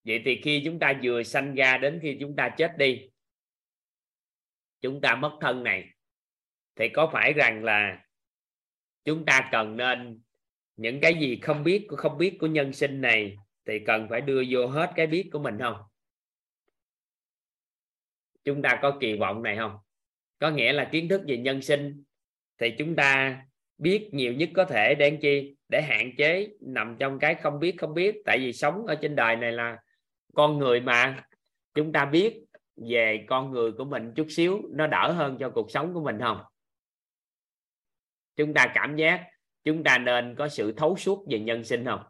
[0.05, 3.11] Vậy thì khi chúng ta vừa sanh ra đến khi chúng ta chết đi,
[4.81, 5.89] chúng ta mất thân này,
[6.77, 8.05] thì có phải rằng là
[9.05, 10.21] chúng ta cần nên
[10.77, 14.21] những cái gì không biết của không biết của nhân sinh này thì cần phải
[14.21, 15.77] đưa vô hết cái biết của mình không?
[18.45, 19.77] Chúng ta có kỳ vọng này không?
[20.39, 22.05] Có nghĩa là kiến thức về nhân sinh
[22.59, 23.43] thì chúng ta
[23.79, 25.57] biết nhiều nhất có thể để chi?
[25.69, 28.23] Để hạn chế, nằm trong cái không biết không biết.
[28.25, 29.77] Tại vì sống ở trên đời này là
[30.35, 31.25] con người mà.
[31.75, 32.45] Chúng ta biết
[32.77, 36.19] về con người của mình chút xíu, nó đỡ hơn cho cuộc sống của mình
[36.21, 36.39] không?
[38.37, 39.27] Chúng ta cảm giác
[39.65, 42.03] chúng ta nên có sự thấu suốt về nhân sinh không?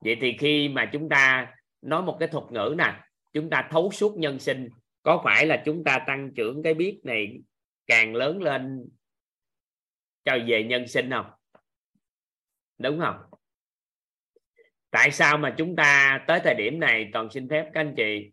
[0.00, 1.52] Vậy thì khi mà chúng ta
[1.82, 3.00] nói một cái thuật ngữ nè,
[3.32, 4.68] chúng ta thấu suốt nhân sinh,
[5.02, 7.38] có phải là chúng ta tăng trưởng cái biết này
[7.86, 8.88] càng lớn lên
[10.24, 11.26] cho về nhân sinh không?
[12.78, 13.16] Đúng không?
[14.90, 17.10] Tại sao mà chúng ta tới thời điểm này?
[17.12, 18.30] Toàn xin phép các anh chị,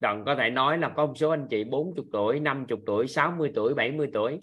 [0.00, 3.52] toàn có thể nói là có một số anh chị 40 tuổi 50 tuổi 60
[3.54, 4.40] tuổi 70 tuổi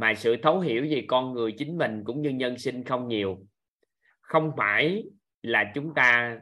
[0.00, 3.38] mà sự thấu hiểu về con người chính mình cũng như nhân sinh không nhiều.
[4.20, 5.04] Không phải
[5.42, 6.38] là chúng ta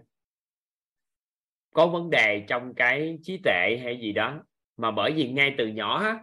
[1.74, 4.42] có vấn đề trong cái trí tuệ hay gì đó,
[4.76, 6.18] mà bởi vì ngay từ nhỏ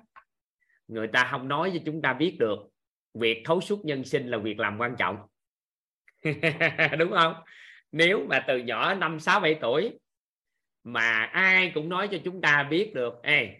[0.87, 2.57] người ta không nói cho chúng ta biết được
[3.13, 5.17] việc thấu suốt nhân sinh là việc làm quan trọng.
[6.99, 7.33] Đúng không?
[7.91, 9.99] Nếu mà từ nhỏ năm, sáu, bảy tuổi
[10.83, 13.59] mà ai cũng nói cho chúng ta biết được, ê,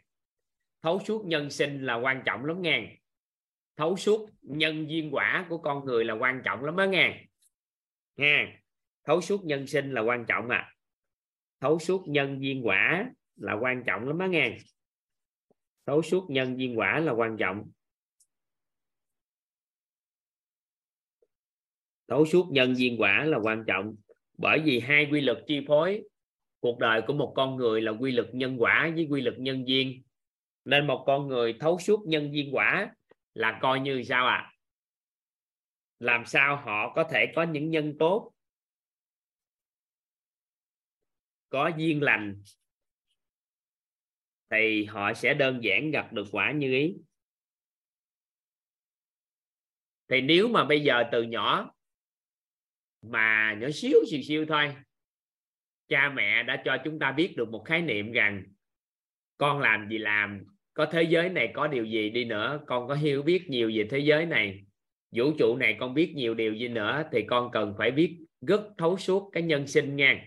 [0.82, 2.98] thấu suốt nhân sinh là quan trọng lắm nghe
[3.78, 7.26] thấu suốt nhân duyên quả của con người là quan trọng lắm đó nghe.
[8.16, 8.60] Nghe.
[9.04, 10.74] Thấu suốt nhân sinh là quan trọng à.
[11.60, 14.58] Thấu suốt nhân duyên quả là quan trọng lắm đó nghe.
[15.86, 17.72] Thấu suốt nhân duyên quả là quan trọng.
[22.08, 23.96] Thấu suốt nhân duyên quả là quan trọng
[24.38, 26.04] bởi vì hai quy luật chi phối.
[26.60, 29.68] Cuộc đời của một con người là quy luật nhân quả với quy luật nhân
[29.68, 30.04] duyên.
[30.66, 32.92] Nên một con người thấu suốt nhân duyên quả
[33.34, 34.54] là coi như sao ạ à?
[36.00, 38.34] làm sao họ có thể có những nhân tốt
[41.50, 42.44] có duyên lành
[44.50, 46.96] thì họ sẽ đơn giản gặp được quả như ý
[50.08, 51.74] thì nếu mà bây giờ từ nhỏ
[53.02, 54.76] mà nhỏ xíu xìu xíu thôi,
[55.88, 58.44] cha mẹ đã cho chúng ta biết được một khái niệm rằng
[59.38, 62.60] con làm gì làm có thế giới này có điều gì đi nữa?
[62.68, 64.64] Con có hiểu biết nhiều về thế giới này.
[65.16, 68.62] Vũ trụ này con biết nhiều điều gì nữa thì con cần phải biết rất
[68.78, 70.26] thấu suốt cái nhân sinh nha.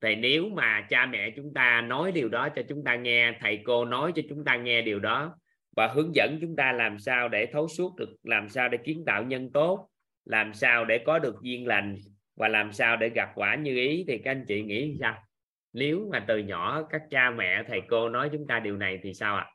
[0.00, 3.60] Thì nếu mà cha mẹ chúng ta nói điều đó cho chúng ta nghe, thầy
[3.64, 5.36] cô nói cho chúng ta nghe điều đó
[5.76, 9.04] và hướng dẫn chúng ta làm sao để thấu suốt được, làm sao để kiến
[9.06, 9.88] tạo nhân tốt,
[10.24, 11.96] làm sao để có được duyên lành
[12.36, 15.22] và làm sao để gặp quả như ý thì các anh chị nghĩ sao?
[15.72, 19.14] Nếu mà từ nhỏ các cha mẹ thầy cô nói chúng ta điều này thì
[19.14, 19.42] sao ạ?
[19.42, 19.54] À?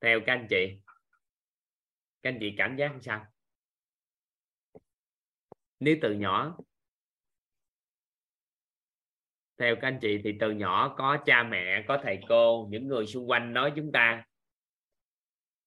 [0.00, 0.80] theo các anh chị.
[2.22, 3.26] Các anh chị cảm giác sao?
[5.80, 6.56] Nếu từ nhỏ
[9.58, 13.06] theo các anh chị thì từ nhỏ có cha mẹ có thầy cô những người
[13.06, 14.24] xung quanh nói chúng ta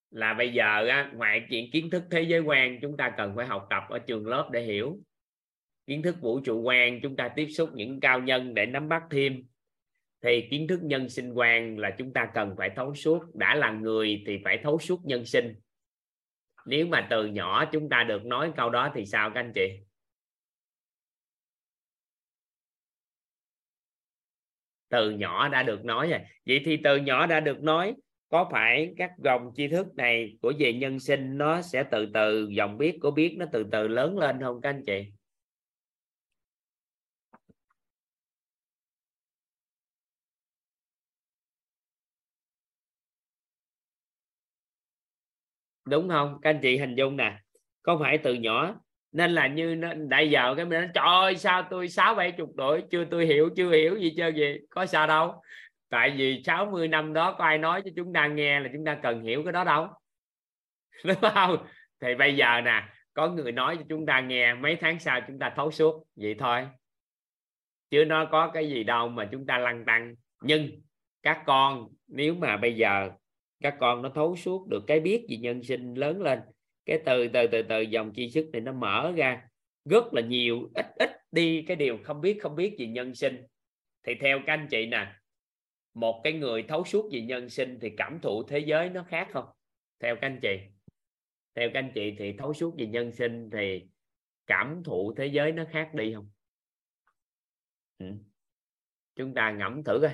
[0.10, 3.45] là bây giờ á, ngoài chuyện kiến thức thế giới quan chúng ta cần phải
[3.45, 4.99] học tập ở trường lớp để hiểu
[5.88, 9.04] kiến thức vũ trụ quan, chúng ta tiếp xúc những cao nhân để nắm bắt
[9.12, 9.44] thêm.
[10.22, 13.36] Thì kiến thức nhân sinh quan là chúng ta cần phải thấu suốt.
[13.36, 15.56] Đã là người thì phải thấu suốt nhân sinh.
[16.66, 19.80] Nếu mà từ nhỏ chúng ta được nói câu đó thì sao các anh chị?
[24.90, 26.20] Từ nhỏ đã được nói rồi.
[26.46, 27.96] Vậy thì từ nhỏ đã được nói,
[28.30, 32.48] có phải các dòng tri thức này của về nhân sinh nó sẽ từ từ,
[32.48, 35.12] dòng biết của biết nó từ từ lớn lên không các anh chị?
[45.86, 46.40] Đúng không?
[46.42, 47.38] Các anh chị hình dung nè.
[47.82, 48.76] Có phải từ nhỏ
[49.14, 52.32] nên là như nó đại giờ cái mình nói trời ơi, sao tôi sáu bảy
[52.32, 55.42] chục tuổi, chưa tôi hiểu, chưa hiểu gì chơi gì có sao đâu.
[55.90, 59.00] Tại vì 60 năm đó có ai nói cho chúng ta nghe là chúng ta
[59.04, 59.88] cần hiểu cái đó đâu.
[61.04, 61.58] Đúng không?
[62.02, 62.84] Thì bây giờ nè,
[63.14, 66.36] có người nói cho chúng ta nghe, mấy tháng sau chúng ta thấu suốt, vậy
[66.40, 66.68] thôi.
[67.90, 70.16] Chứ nó có cái gì đâu mà chúng ta lăn tăng.
[70.42, 70.70] Nhưng
[71.24, 73.10] các con, nếu mà bây giờ
[73.64, 76.40] các con nó thấu suốt được cái biết về nhân sinh lớn lên.
[76.85, 79.48] Cái từ từ từ từ dòng tri thức này nó mở ra
[79.85, 83.44] rất là nhiều, ít ít đi cái điều không biết không biết về nhân sinh.
[84.03, 85.15] Thì theo các anh chị nè,
[85.94, 89.27] một cái người thấu suốt về nhân sinh thì cảm thụ thế giới nó khác
[89.31, 89.45] không?
[89.99, 90.57] Theo các anh chị.
[91.56, 93.85] Theo các anh chị thì thấu suốt về nhân sinh thì
[94.48, 96.30] cảm thụ thế giới nó khác đi không?
[97.98, 98.06] Ừ.
[99.15, 100.11] chúng ta ngẫm thử coi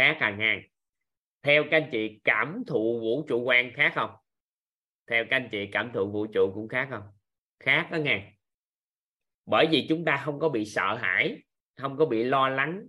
[0.00, 0.62] khác à ngang.
[1.42, 4.10] Theo các anh chị, cảm thụ vũ trụ quan khác không?
[5.10, 7.02] Theo các anh chị, cảm thụ vũ trụ cũng khác không?
[7.58, 8.32] Khác đó nghe.
[9.46, 11.42] Bởi vì chúng ta không có bị sợ hãi,
[11.76, 12.82] không có bị lo lắng,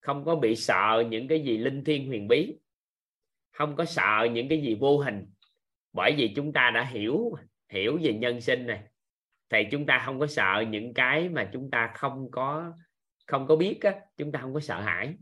[0.00, 2.58] không có bị sợ những cái gì linh thiêng huyền bí,
[3.52, 5.26] không có sợ những cái gì vô hình.
[5.92, 7.34] Bởi vì chúng ta đã hiểu
[7.68, 8.82] hiểu về nhân sinh này,
[9.50, 12.72] thì chúng ta không có sợ những cái mà chúng ta không có
[13.26, 15.14] không có biết á, chúng ta không có sợ hãi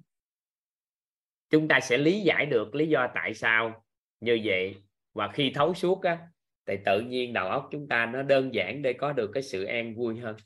[1.53, 3.85] chúng ta sẽ lý giải được lý do tại sao
[4.21, 4.75] như vậy.
[5.13, 6.19] Và khi thấu suốt á,
[6.67, 9.65] thì tự nhiên đầu óc chúng ta nó đơn giản để có được cái sự
[9.65, 10.37] an vui hơn.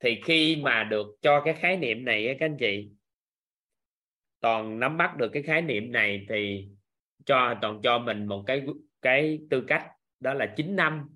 [0.00, 2.90] Thì khi mà được cho cái khái niệm này các anh chị,
[4.40, 6.68] toàn nắm bắt được cái khái niệm này thì
[7.26, 8.62] cho, toàn cho mình một cái
[9.02, 9.86] cái tư cách,
[10.20, 11.08] đó là 9 năm.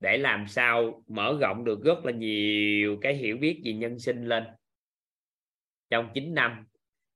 [0.00, 4.24] Để làm sao mở rộng được rất là nhiều cái hiểu biết về nhân sinh
[4.24, 4.44] lên
[5.90, 6.66] trong 9 năm,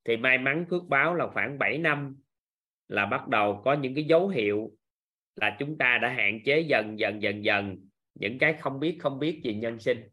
[0.04, 2.16] thì may mắn phước báo là khoảng 7 năm
[2.88, 4.70] là bắt đầu có những cái dấu hiệu
[5.36, 7.76] là chúng ta đã hạn chế dần dần dần dần
[8.14, 10.08] những cái không biết không biết về nhân sinh.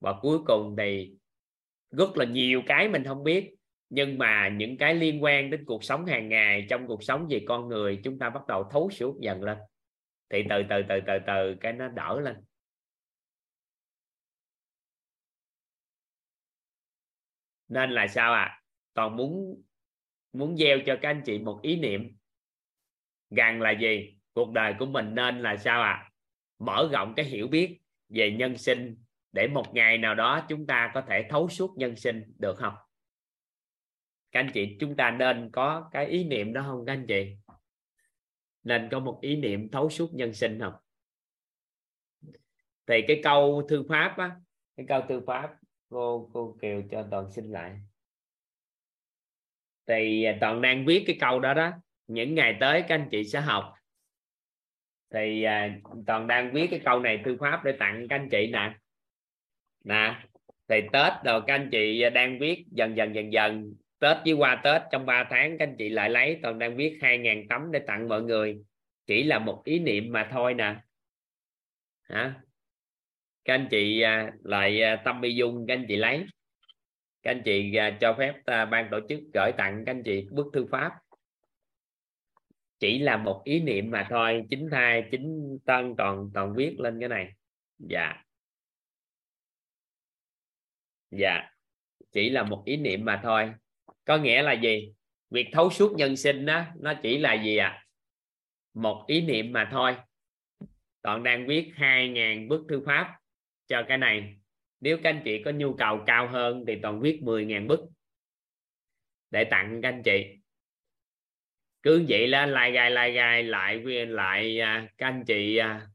[0.00, 1.12] Và cuối cùng thì
[1.90, 3.54] rất là nhiều cái mình không biết,
[3.90, 7.44] nhưng mà những cái liên quan đến cuộc sống hàng ngày, trong cuộc sống về
[7.46, 9.58] con người, chúng ta bắt đầu thấu suốt dần lên.
[10.30, 12.36] Thì từ từ từ từ từ cái nó đỡ lên.
[17.68, 18.62] Nên là sao à
[18.94, 19.62] toàn muốn
[20.32, 22.16] muốn gieo cho các anh chị một ý niệm
[23.30, 24.18] rằng là gì?
[24.32, 26.10] Cuộc đời của mình nên là sao à
[26.58, 28.96] mở rộng cái hiểu biết về nhân sinh
[29.32, 32.74] để một ngày nào đó chúng ta có thể thấu suốt nhân sinh được không?
[34.32, 37.36] Các anh chị, chúng ta nên có cái ý niệm đó không các anh chị?
[38.62, 40.74] Nên có một ý niệm thấu suốt nhân sinh không?
[42.86, 44.36] Thì cái câu thư pháp á,
[44.76, 45.50] cái câu thư pháp
[45.88, 47.80] cô cô kiều cho toàn xin lại.
[49.86, 51.72] Thì à, toàn đang viết cái câu đó đó.
[52.06, 53.72] Những ngày tới các anh chị sẽ học.
[55.10, 58.50] Thì à, toàn đang viết cái câu này thư pháp để tặng các anh chị
[58.52, 58.74] nè.
[59.84, 60.22] Nè
[60.68, 63.74] thì tết rồi các anh chị đang viết dần dần dần dần.
[63.98, 66.38] Tết với qua tết trong 3 tháng các anh chị lại lấy.
[66.42, 68.58] Toàn đang viết 2.000 tấm để tặng mọi người.
[69.06, 70.76] Chỉ là một ý niệm mà thôi nè.
[72.02, 72.34] Hả?
[73.46, 76.24] Các anh chị à, lại à, tâm bi dung, các anh chị lấy.
[77.22, 80.46] Các anh chị à, cho phép ban tổ chức gửi tặng các anh chị bức
[80.52, 80.92] thư pháp.
[82.78, 87.00] Chỉ là một ý niệm mà thôi, chính thai, chính tân toàn toàn viết lên
[87.00, 87.32] cái này.
[87.78, 88.22] Dạ.
[91.10, 91.50] Dạ.
[92.12, 93.52] Chỉ là một ý niệm mà thôi.
[94.04, 94.92] Có nghĩa là gì?
[95.30, 97.68] Việc thấu suốt nhân sinh đó nó chỉ là gì ạ?
[97.68, 97.86] À?
[98.76, 99.96] một ý niệm mà thôi.
[101.02, 103.18] Toàn đang viết 2.000 bức thư pháp
[103.66, 104.36] cho cái này,
[104.80, 107.80] nếu các anh chị có nhu cầu cao hơn thì toàn viết 10.000 bức
[109.30, 110.36] để tặng các anh chị.
[111.82, 115.86] Cứ vậy là lại gai lại gai lại lại à, các anh chị à,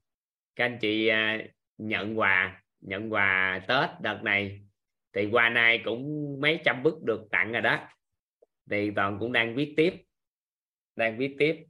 [0.55, 1.39] các anh chị à,
[1.77, 4.61] nhận quà nhận quà tết đợt này.
[5.13, 7.87] Thì qua nay cũng mấy trăm bức được tặng rồi đó.
[8.69, 9.93] Thì toàn cũng đang viết tiếp,
[10.95, 11.65] đang viết tiếp.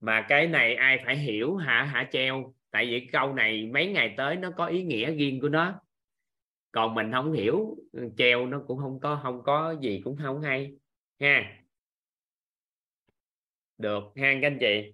[0.00, 2.54] Mà cái này ai phải hiểu hả hả treo?
[2.70, 5.80] Tại vì câu này mấy ngày tới nó có ý nghĩa riêng của nó.
[6.72, 7.76] Còn mình không hiểu
[8.16, 10.72] treo nó cũng không có không có gì cũng không hay
[11.20, 11.62] ha.
[13.78, 14.92] Được ha các anh chị.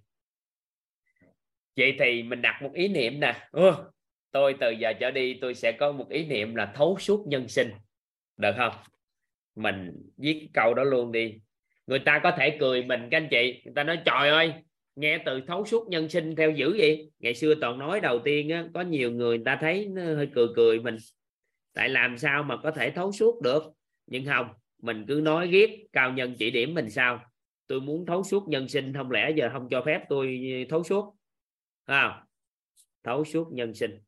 [1.75, 3.47] Vậy thì mình đặt một ý niệm nè.
[3.51, 3.71] Ừ,
[4.31, 7.47] tôi từ giờ trở đi tôi sẽ có một ý niệm là thấu suốt nhân
[7.47, 7.71] sinh.
[8.37, 8.73] Được không?
[9.55, 11.39] Mình viết câu đó luôn đi.
[11.87, 13.61] Người ta có thể cười mình các anh chị.
[13.65, 14.53] Người ta nói trời ơi
[14.95, 17.11] nghe từ thấu suốt nhân sinh theo dữ vậy?
[17.19, 20.27] Ngày xưa toàn nói đầu tiên á, có nhiều người, người ta thấy nó hơi
[20.35, 20.97] cười cười mình.
[21.73, 23.63] Tại làm sao mà có thể thấu suốt được?
[24.07, 24.47] Nhưng không
[24.81, 27.19] mình cứ nói ghét cao nhân chỉ điểm mình sao?
[27.67, 30.83] Tôi muốn thấu suốt nhân sinh không lẽ giờ không cho phép tôi ờ, thấu
[30.83, 31.15] suốt?
[31.85, 32.25] À
[33.03, 33.99] thấu suốt nhân sinh.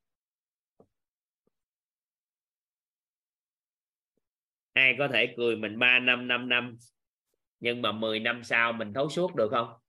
[4.74, 6.78] Ai có thể cười mình 3 năm 5 năm
[7.60, 9.87] nhưng mà 10 năm sau mình thấu suốt được không?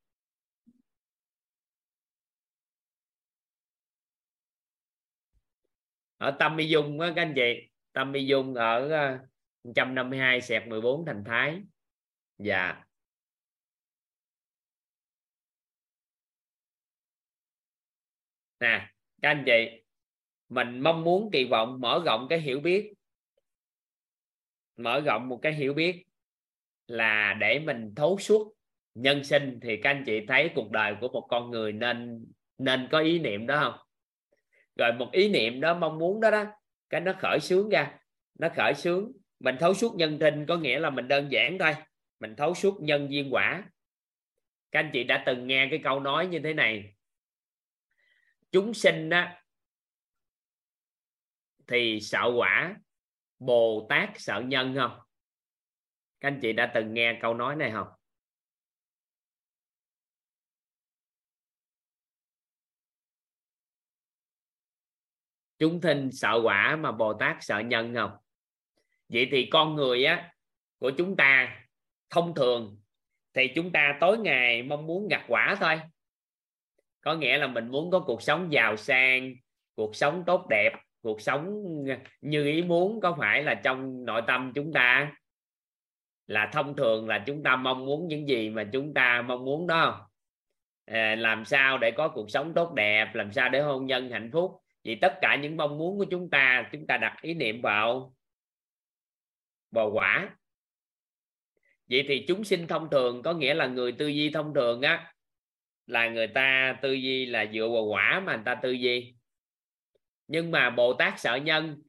[6.19, 7.69] Ở Tâm y Dung á, các anh chị.
[7.93, 8.89] Tâm y Dung ở
[9.65, 11.63] 152 sẹt 14 thành Thái.
[12.39, 12.85] Dạ.
[18.61, 18.91] Nè,
[19.23, 19.83] các anh chị.
[20.49, 22.93] Mình mong muốn, kỳ vọng, mở rộng cái hiểu biết.
[24.77, 26.05] Mở rộng một cái hiểu biết
[26.87, 28.55] là để mình thấu suốt
[28.95, 32.27] nhân sinh thì các anh chị thấy cuộc đời của một con người nên
[32.59, 33.88] nên có ý niệm đó không?
[34.79, 36.45] Rồi một ý niệm đó, mong muốn đó đó,
[36.91, 37.99] cái nó khởi sướng ra.
[38.39, 41.75] Nó khởi sướng, mình thấu suốt nhân sinh có nghĩa là mình đơn giản thôi.
[42.21, 43.65] Mình thấu suốt nhân duyên quả.
[44.71, 46.95] Các anh chị đã từng nghe cái câu nói như thế này.
[48.53, 49.29] Chúng sinh đó
[51.67, 52.77] thì sợ quả,
[53.39, 54.99] bồ tát sợ nhân không?
[56.21, 57.89] Các anh chị đã từng nghe câu nói này không?
[65.59, 68.11] Chúng sinh sợ quả mà bồ tát sợ nhân không?
[69.09, 70.33] Vậy thì con người á
[70.79, 71.59] của chúng ta
[72.11, 72.79] thông thường
[73.35, 75.81] thì chúng ta tối ngày mong muốn gặt quả thôi.
[77.01, 79.35] Có nghĩa là mình muốn có cuộc sống giàu sang
[79.75, 80.73] cuộc sống tốt đẹp
[81.03, 81.65] cuộc sống
[82.21, 85.13] như ý muốn có phải là trong nội tâm chúng ta?
[86.27, 89.67] Là thông thường là chúng ta mong muốn những gì mà chúng ta mong muốn
[89.67, 90.11] đó.
[90.85, 94.31] À, làm sao để có cuộc sống tốt đẹp làm sao để hôn nhân hạnh
[94.33, 94.61] phúc?
[94.85, 98.15] Vì tất cả những mong muốn của chúng ta chúng ta đặt ý niệm vào
[99.71, 100.37] vào quả.
[101.91, 105.13] Vậy thì chúng sinh thông thường có nghĩa là người tư duy thông thường á,
[105.87, 109.15] là người ta tư duy là dựa vào quả mà người ta tư duy.
[110.27, 111.83] Nhưng mà bồ tát sợ nhân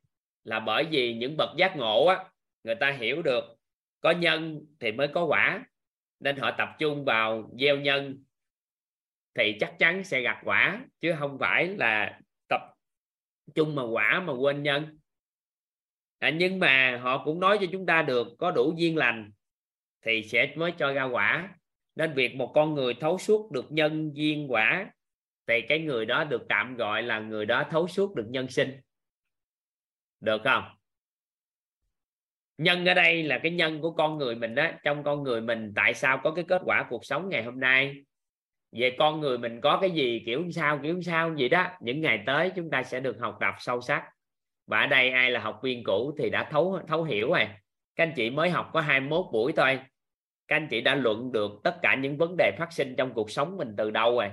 [0.44, 2.24] là bởi vì những bậc giác ngộ á,
[2.64, 3.44] người ta hiểu được
[4.02, 5.66] có nhân thì mới có quả.
[6.20, 8.24] Nên họ tập trung vào gieo nhân
[9.36, 12.20] thì chắc chắn sẽ gặt quả, chứ không phải là
[13.56, 15.00] chung mà quả mà quên nhân.
[16.20, 19.32] À, nhưng mà họ cũng nói cho chúng ta được có đủ duyên lành
[20.06, 21.56] thì sẽ mới cho ra quả.
[21.96, 24.92] Nên việc một con người thấu suốt được nhân duyên quả
[25.48, 28.80] thì cái người đó được tạm gọi là người đó thấu suốt được nhân sinh.
[30.20, 30.64] Được không?
[32.58, 34.72] Nhân ở đây là cái nhân của con người mình đó.
[34.84, 38.04] Trong con người mình tại sao có cái kết quả cuộc sống ngày hôm nay?
[38.72, 42.24] Về con người mình có cái gì, kiểu sao kiểu sao gì đó, những ngày
[42.26, 44.04] tới chúng ta sẽ được học tập sâu sắc.
[44.68, 47.48] Và ở đây ai là học viên cũ thì đã thấu thấu hiểu rồi.
[47.96, 49.80] Các anh chị mới học có 21 buổi thôi.
[50.48, 53.32] Các anh chị đã luận được tất cả những vấn đề phát sinh trong cuộc
[53.32, 54.30] sống mình từ đâu rồi.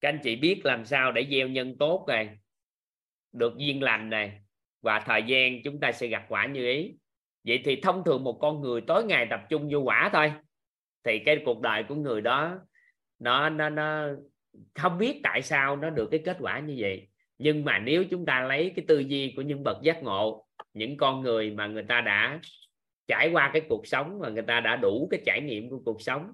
[0.00, 2.28] Các anh chị biết làm sao để gieo nhân tốt này
[3.32, 4.40] được duyên lành này
[4.82, 6.94] và thời gian chúng ta sẽ gặt quả như ý.
[7.44, 10.32] Vậy thì thông thường một con người tối ngày tập trung vô quả thôi,
[11.04, 12.58] thì cái cuộc đời của người đó
[13.20, 14.08] nó nó nó
[14.74, 17.08] không biết tại sao nó được cái kết quả như vậy.
[17.38, 20.96] Nhưng mà nếu chúng ta lấy cái tư duy của những bậc giác ngộ, những
[20.96, 22.40] con người mà người ta đã
[23.08, 26.02] trải qua cái cuộc sống và người ta đã đủ cái trải nghiệm của cuộc
[26.02, 26.32] sống,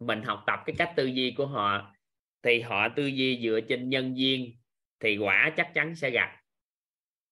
[0.00, 1.94] mình học tập cái cách tư duy của họ,
[2.42, 4.56] thì họ tư duy dựa trên nhân duyên
[5.00, 6.36] thì quả chắc chắn sẽ gặp.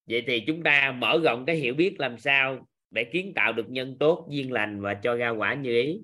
[0.06, 3.70] Vậy thì chúng ta mở rộng cái hiểu biết làm sao để kiến tạo được
[3.70, 6.00] nhân tốt, duyên lành và cho ra quả như ý.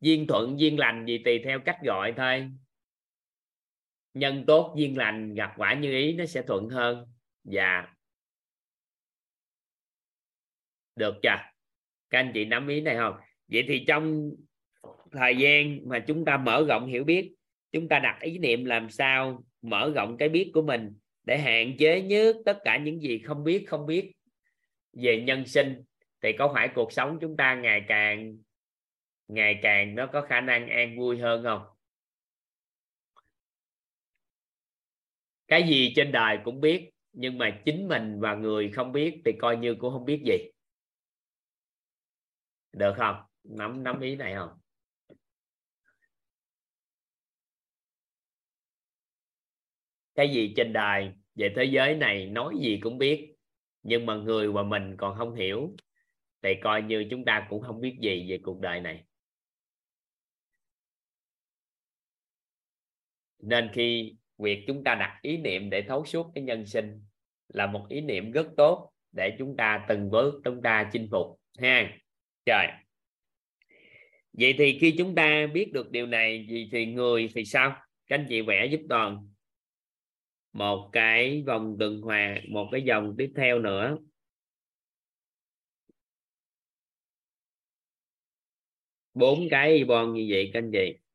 [0.00, 2.50] Duyên thuận, duyên lành gì tùy theo cách gọi thôi.
[4.14, 7.06] Nhân tốt, duyên lành, gặp quả như ý, nó sẽ thuận hơn.
[7.44, 7.86] Dạ.
[10.96, 11.36] Được chưa?
[12.10, 13.16] Các anh chị nắm ý này không?
[13.48, 14.30] Vậy thì trong
[15.12, 17.34] thời gian mà chúng ta mở rộng hiểu biết,
[17.72, 20.94] chúng ta đặt ý niệm làm sao mở rộng cái biết của mình
[21.24, 24.12] để hạn chế nhất tất cả những gì không biết không biết
[24.92, 25.82] về nhân sinh,
[26.22, 28.36] thì có phải cuộc sống chúng ta ngày càng
[29.28, 31.62] ngày càng nó có khả năng an vui hơn không?
[35.48, 39.32] Cái gì trên đời cũng biết, nhưng mà chính mình và người không biết thì
[39.40, 40.38] coi như cũng không biết gì.
[42.72, 43.16] Được không?
[43.44, 44.58] Nắm nắm ý này không?
[50.14, 53.34] Cái gì trên đời về thế giới này nói gì cũng biết,
[53.82, 55.76] nhưng mà người và mình còn không hiểu,
[56.42, 59.07] thì coi như chúng ta cũng không biết gì về cuộc đời này.
[63.42, 67.02] Nên khi việc chúng ta đặt ý niệm để thấu suốt cái nhân sinh
[67.48, 71.40] là một ý niệm rất tốt để chúng ta từng bước chúng ta chinh phục
[71.58, 71.98] ha?
[72.44, 72.66] Trời
[74.32, 77.70] vậy thì khi chúng ta biết được điều này thì, thì người thì sao?
[78.06, 79.28] Các anh chị vẽ giúp toàn.
[80.52, 83.98] Một cái vòng tuần hoàn một cái dòng tiếp theo nữa.
[89.14, 91.07] Bốn cái bon như vậy các anh chị.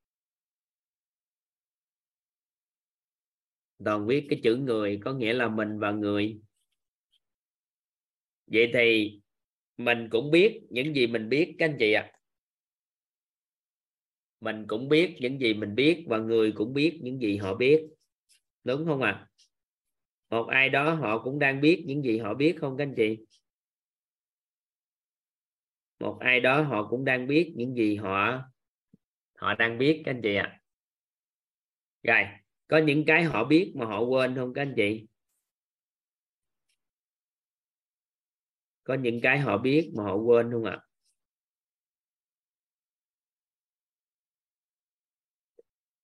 [3.86, 6.40] Toàn viết cái chữ người có nghĩa là mình và người
[8.48, 9.20] vậy thì
[9.78, 12.12] mình cũng biết những gì mình biết, các anh chị ạ à.
[14.40, 17.86] mình cũng biết những gì mình biết và người cũng biết những gì họ biết
[18.64, 19.28] đúng không ạ à?
[20.30, 23.18] một ai đó họ cũng đang biết những gì họ biết không, các anh chị
[26.00, 28.42] một ai đó họ cũng đang biết những gì họ
[29.38, 30.60] họ đang biết, các anh chị ạ à.
[32.04, 35.08] rồi có những cái họ biết mà họ quên không các anh chị?
[38.84, 40.80] Có những cái họ biết mà họ quên không ạ?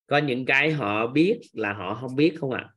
[0.08, 2.70] Có những cái họ biết là họ không biết không ạ?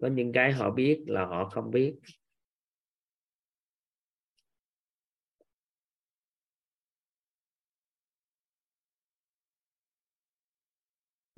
[0.00, 1.94] Có những cái họ biết là họ không biết.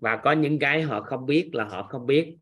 [0.03, 2.37] Và có những cái họ không biết là họ không biết.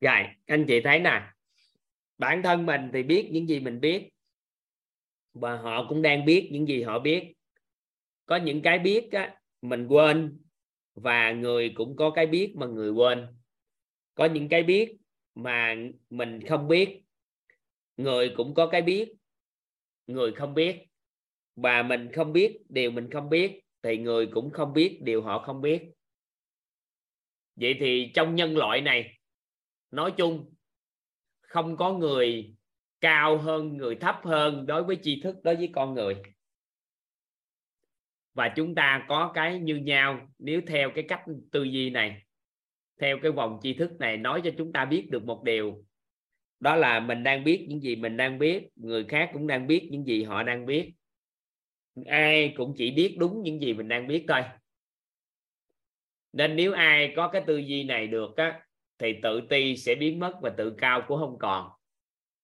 [0.00, 1.22] Rồi anh chị thấy nè
[2.18, 4.10] bản thân mình thì biết những gì mình biết
[5.34, 7.34] và họ cũng đang biết những gì họ biết.
[8.26, 10.38] Có những cái biết á, mình quên
[10.94, 13.26] và người cũng có cái biết mà người quên.
[14.14, 14.96] Có những cái biết
[15.34, 15.76] mà
[16.10, 17.02] mình không biết
[17.96, 19.12] người cũng có cái biết
[20.06, 20.76] người không biết.
[21.56, 25.38] Và mình không biết điều mình không biết thì người cũng không biết điều họ
[25.38, 25.82] không biết.
[27.56, 29.17] Vậy thì trong nhân loại này
[29.90, 30.54] nói chung,
[31.40, 32.54] không có người
[33.00, 36.22] cao hơn, người thấp hơn đối với tri thức, đối với con người.
[38.34, 42.22] Và chúng ta có cái như nhau, nếu theo cái cách tư duy này,
[43.00, 45.84] theo cái vòng tri thức này, nói cho chúng ta biết được một điều.
[46.60, 49.88] Đó là mình đang biết những gì mình đang biết, người khác cũng đang biết
[49.90, 50.92] những gì họ đang biết.
[52.06, 54.40] Ai cũng chỉ biết đúng những gì mình đang biết thôi.
[56.32, 58.67] Nên nếu ai có cái tư duy này được á
[58.98, 61.70] thì tự ti sẽ biến mất và tự cao cũng không còn.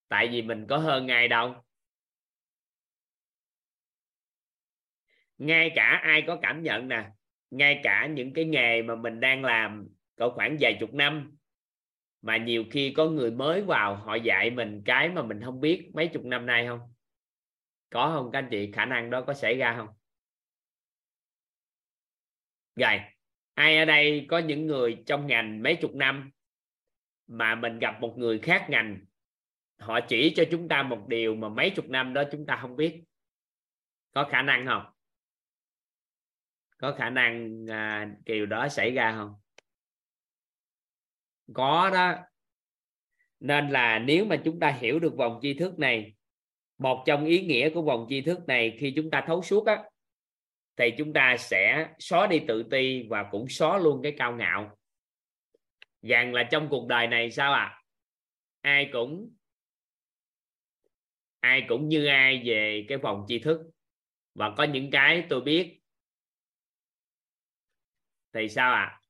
[0.09, 1.55] Tại vì mình có hơn ai đâu.
[5.39, 7.11] Ngay cả ai có cảm nhận nè,
[7.51, 11.37] ngay cả những cái nghề mà mình đang làm cỡ khoảng vài chục năm,
[12.23, 15.91] mà nhiều khi có người mới vào họ dạy mình cái mà mình không biết
[15.95, 16.81] mấy chục năm nay không?
[17.91, 18.73] Có không các anh chị?
[18.73, 19.89] Khả năng đó có xảy ra không?
[22.77, 23.01] Rồi,
[23.55, 26.31] ai ở đây có những người trong ngành mấy chục năm
[27.27, 29.01] mà mình gặp một người khác ngành
[29.79, 32.77] họ chỉ cho chúng ta một điều mà mấy chục năm đó chúng ta không
[32.77, 33.03] biết.
[34.15, 34.83] Có khả năng không?
[36.79, 39.35] Có khả năng à, điều đó xảy ra không?
[41.55, 42.15] Có đó.
[43.41, 46.15] Nên là nếu mà chúng ta hiểu được vòng tri thức này
[46.79, 49.85] một trong ý nghĩa của vòng tri thức này khi chúng ta thấu suốt á
[50.77, 54.77] thì chúng ta sẽ xóa đi tự ti và cũng xóa luôn cái cao ngạo
[56.09, 57.83] rằng là trong cuộc đời này sao à
[58.61, 59.35] ai cũng
[61.41, 63.61] ai cũng như ai về cái phòng tri thức.
[64.35, 65.81] Và có những cái tôi biết.
[68.33, 69.01] Thì sao à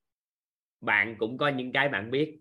[0.81, 2.39] bạn cũng có những cái bạn biết.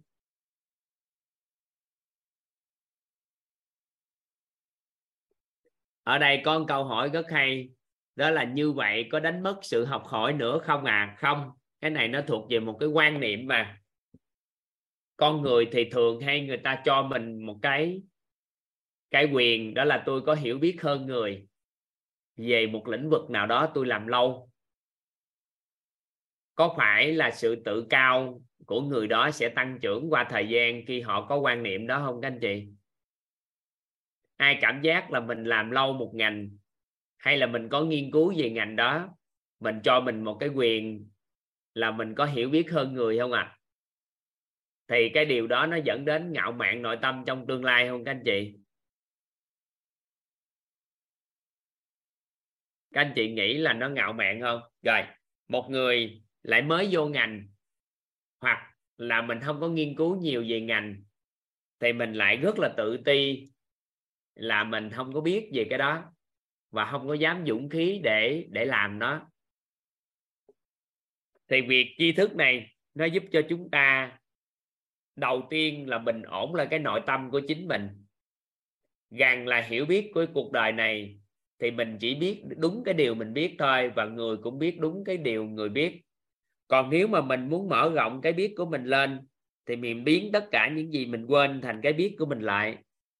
[6.04, 7.70] Ở đây có một câu hỏi rất hay.
[8.16, 11.52] Đó là như vậy có đánh mất sự học hỏi nữa không à không,
[11.82, 13.82] cái này nó thuộc về một cái quan niệm mà
[15.24, 18.02] con người thì thường hay người ta cho mình một cái
[19.12, 21.48] cái quyền, đó là tôi có hiểu biết hơn người
[22.38, 24.50] về một lĩnh vực nào đó tôi làm lâu.
[26.56, 30.86] Có phải là sự tự cao của người đó sẽ tăng trưởng qua thời gian
[30.86, 32.68] khi họ có quan niệm đó không các anh chị?
[34.38, 36.50] Ai cảm giác là mình làm lâu một ngành
[37.18, 39.10] hay là mình có nghiên cứu về ngành đó,
[39.60, 41.10] mình cho mình một cái quyền
[41.74, 43.58] là mình có hiểu biết hơn người không à
[44.94, 48.06] thì cái điều đó nó dẫn đến ngạo mạn nội tâm trong tương lai không,
[48.06, 48.53] các anh chị?
[52.94, 54.61] Các anh chị nghĩ là nó ngạo mạn không?
[54.82, 55.02] Rồi,
[55.48, 57.48] một người lại mới vô ngành,
[58.40, 61.03] hoặc là mình không có nghiên cứu nhiều về ngành,
[61.80, 63.49] thì mình lại rất là tự ti
[64.36, 66.14] là mình không có biết về cái đó
[66.72, 69.30] và không có dám dũng khí để để làm nó.
[71.48, 74.18] Thì việc tri thức này nó giúp cho chúng ta
[75.15, 77.88] đầu tiên là bình ổn là cái nội tâm của chính mình.
[79.10, 81.19] Gần là hiểu biết của cuộc đời này
[81.60, 85.03] thì mình chỉ biết đúng cái điều mình biết thôi và người cũng biết đúng
[85.03, 86.02] cái điều người biết.
[86.68, 89.19] Còn nếu mà mình muốn mở rộng cái biết của mình lên
[89.65, 92.77] thì mình biến tất cả những gì mình quên thành cái biết của mình lại.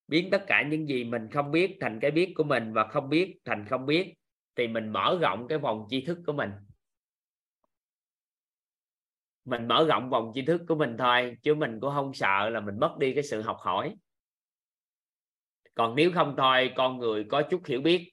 [0.08, 3.08] Biến tất cả những gì mình không biết thành cái biết của mình và không
[3.08, 4.14] biết thành không biết
[4.56, 6.50] thì mình mở rộng cái vòng tri thức của mình
[9.44, 12.60] mình mở rộng vòng tri thức của mình thôi, chứ mình cũng không sợ là
[12.60, 13.96] mình mất đi cái sự học hỏi.
[15.74, 18.12] Còn nếu không thôi, con người có chút hiểu biết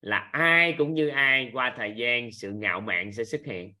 [0.00, 3.74] là ai cũng như ai qua thời gian sự ngạo mạn sẽ xuất hiện.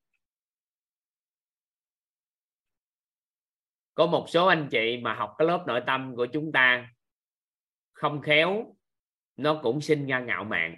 [3.94, 6.88] Có một số anh chị mà học cái lớp nội tâm của chúng ta,
[7.92, 8.76] không khéo,
[9.36, 10.76] nó cũng sinh ra ngạo mạn.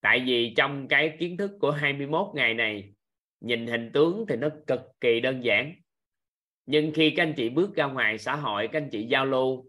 [0.00, 2.92] Tại vì trong cái kiến thức của 21 ngày này
[3.42, 5.74] nhìn hình tướng thì nó cực kỳ đơn giản.
[6.66, 9.68] Nhưng khi các anh chị bước ra ngoài xã hội, các anh chị giao lưu,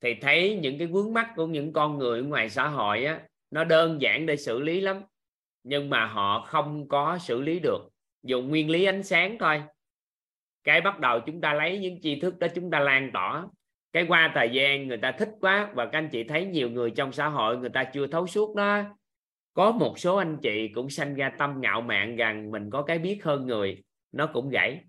[0.00, 3.20] thì thấy những cái vướng mắt của những con người ngoài xã hội á,
[3.50, 5.02] nó đơn giản để xử lý lắm.
[5.62, 7.78] Nhưng mà họ không có xử lý được.
[8.22, 9.62] Dùng nguyên lý ánh sáng thôi.
[10.64, 13.46] Cái bắt đầu chúng ta lấy những tri thức đó chúng ta lan tỏa.
[13.92, 16.90] Cái qua thời gian người ta thích quá và các anh chị thấy nhiều người
[16.90, 18.82] trong xã hội người ta chưa thấu suốt đó
[19.52, 22.98] có một số anh chị cũng sanh ra tâm ngạo mạn rằng mình có cái
[22.98, 23.82] biết hơn người.
[24.12, 24.84] Nó cũng gãy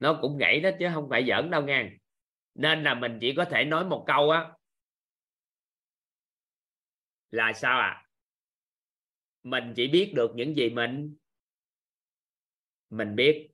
[0.00, 1.90] nó cũng gãy đó chứ không phải giỡn đâu nha
[2.54, 4.52] nên là mình chỉ có thể nói một câu á.
[7.30, 8.02] Là sao ạ?
[8.04, 8.08] À?
[9.42, 11.16] mình chỉ biết được những gì mình
[12.90, 13.48] mình biết.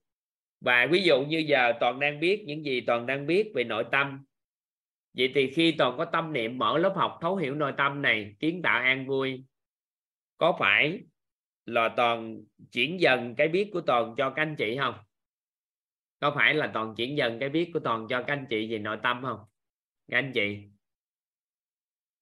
[0.60, 3.84] Và ví dụ như giờ toàn đang biết những gì toàn đang biết về nội
[3.92, 4.24] tâm
[5.14, 8.34] vậy thì khi toàn có tâm niệm mở lớp học thấu hiểu nội tâm này,
[8.40, 9.44] kiến tạo an vui,
[10.38, 11.00] có phải
[11.66, 12.40] là toàn
[12.72, 14.94] chuyển dần cái biết của toàn cho các anh chị không?
[16.20, 18.78] Có phải là toàn chuyển dần cái biết của toàn cho các anh chị về
[18.78, 19.40] nội tâm không?
[20.10, 20.62] Các anh chị,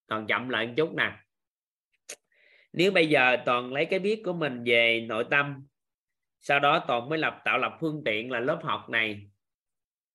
[0.06, 1.12] toàn chậm lại một chút nè.
[2.72, 5.66] Nếu bây giờ toàn lấy cái biết của mình về nội tâm,
[6.40, 9.30] sau đó toàn mới lập, tạo lập phương tiện là lớp học này.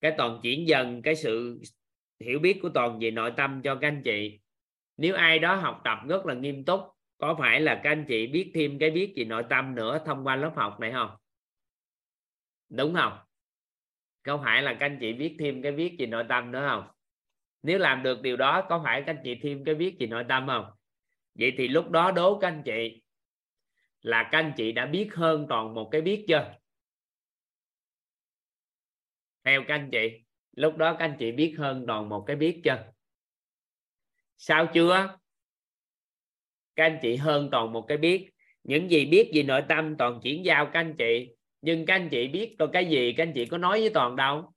[0.01, 1.61] Cái toàn chuyển dần cái sự
[2.19, 4.39] hiểu biết của toàn về nội tâm cho các anh chị.
[4.97, 6.81] Nếu ai đó học tập rất là nghiêm túc,
[7.17, 10.23] có phải là các anh chị biết thêm cái biết về nội tâm nữa thông
[10.23, 11.09] qua lớp học này không?
[12.69, 13.17] Đúng không?
[14.23, 16.87] Có phải là các anh chị biết thêm cái biết về nội tâm nữa không?
[17.63, 20.25] Nếu làm được điều đó, có phải các anh chị thêm cái biết về nội
[20.29, 20.65] tâm không?
[21.35, 23.01] Vậy thì lúc đó đố các anh chị
[24.01, 26.55] là các anh chị đã biết hơn toàn một cái biết chưa?
[29.43, 30.26] Theo các anh chị
[30.57, 32.83] lúc đó các anh chị biết hơn toàn một cái biết chưa?
[34.37, 35.17] Sao chưa?
[36.75, 38.29] Các anh chị hơn toàn một cái biết.
[38.63, 41.35] Những gì biết gì nội tâm toàn chuyển giao các anh chị.
[41.61, 44.15] Nhưng các anh chị biết rồi cái gì, các anh chị có nói với toàn
[44.15, 44.53] đâu?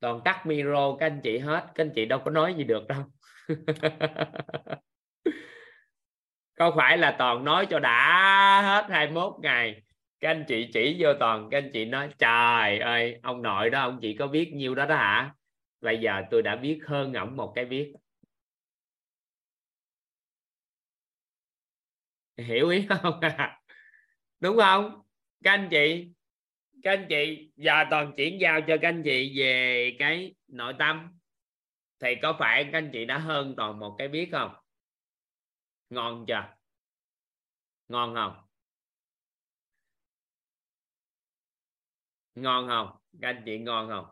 [0.00, 1.66] Toàn tắt micro, các anh chị hết.
[1.74, 3.04] Các anh chị đâu có nói gì được đâu.
[6.58, 9.82] Có phải là toàn nói cho đã hết 21 ngày?
[10.22, 13.80] Các anh chị chỉ vô toàn các anh chị nói, trời ơi, ông nội đó,
[13.82, 15.34] ông chị có biết nhiêu đó đó hả?
[15.80, 17.94] Bây giờ tôi đã biết hơn ổng một cái biết
[22.38, 23.20] hiểu ý không?
[24.40, 25.02] Đúng không?
[25.44, 26.12] Các anh chị
[26.82, 31.18] các anh chị, giờ toàn chuyển giao cho các anh chị về cái nội tâm.
[32.00, 34.50] Thì có phải các anh chị đã hơn toàn một cái biết không?
[35.90, 36.56] Ngon chưa?
[37.88, 38.51] Ngon không?
[42.34, 42.88] Ngon không?
[43.20, 44.06] Các anh chị ngon không?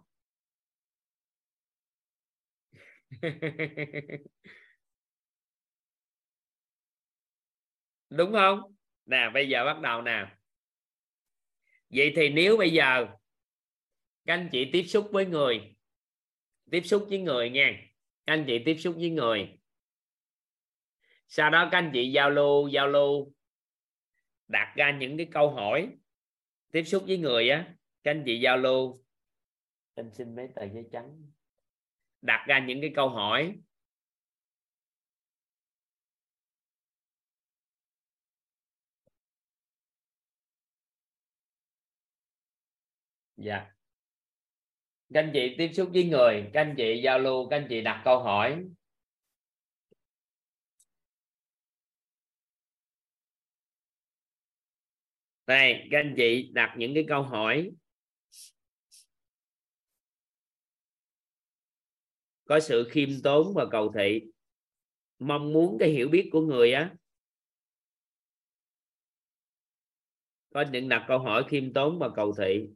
[8.11, 8.61] Đúng không?
[9.07, 10.37] Nè, bây giờ bắt đầu nè.
[11.91, 13.07] Vậy thì nếu bây giờ
[14.27, 15.77] các anh chị tiếp xúc với người,
[16.71, 17.81] tiếp xúc với người nha.
[18.27, 19.59] Các anh chị tiếp xúc với người.
[21.29, 23.33] Sau đó các anh chị giao lưu giao lưu,
[24.49, 25.89] đặt ra những cái câu hỏi,
[26.73, 29.05] tiếp xúc với người á các anh chị giao lưu.
[29.95, 31.31] Em xin mấy tờ giấy trắng.
[32.23, 33.61] Đặt ra những cái câu hỏi.
[43.37, 43.73] Dạ.
[45.15, 47.81] Các anh chị tiếp xúc với người các anh chị giao lưu các anh chị
[47.81, 48.65] đặt câu hỏi.
[55.47, 57.71] Đây các anh chị đặt những cái câu hỏi.
[62.51, 64.23] Có sự khiêm tốn và cầu thị.
[65.19, 66.95] Mong muốn cái hiểu biết của người á.
[70.55, 72.69] Có những đặt câu hỏi khiêm tốn và cầu thị.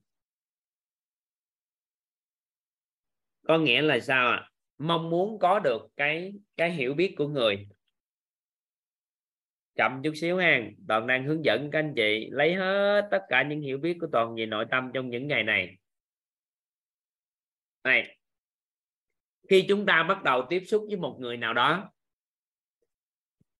[3.48, 4.36] Có nghĩa là sao ạ?
[4.36, 4.50] À?
[4.78, 7.68] mong muốn có được cái cái hiểu biết của người.
[9.74, 10.62] Chậm chút xíu ha.
[10.88, 14.08] Toàn đang hướng dẫn các anh chị lấy hết tất cả những hiểu biết của
[14.12, 15.76] toàn về nội tâm trong những ngày này.
[17.84, 18.16] Này
[19.48, 21.92] khi chúng ta bắt đầu tiếp xúc với một người nào đó,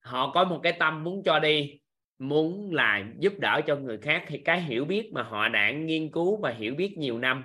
[0.01, 1.81] họ có một cái tâm muốn cho đi,
[2.19, 6.11] muốn là giúp đỡ cho người khác, thì cái hiểu biết mà họ đã nghiên
[6.11, 7.45] cứu và hiểu biết nhiều năm.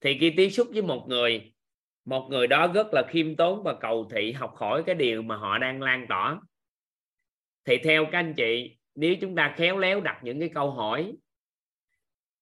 [0.00, 1.52] Thì khi tiếp xúc với một người
[2.04, 5.36] một người đó rất là khiêm tốn và cầu thị học hỏi cái điều mà
[5.36, 6.40] họ đang lan tỏa.
[7.64, 11.12] Thì theo các anh chị, nếu chúng ta khéo léo đặt những cái câu hỏi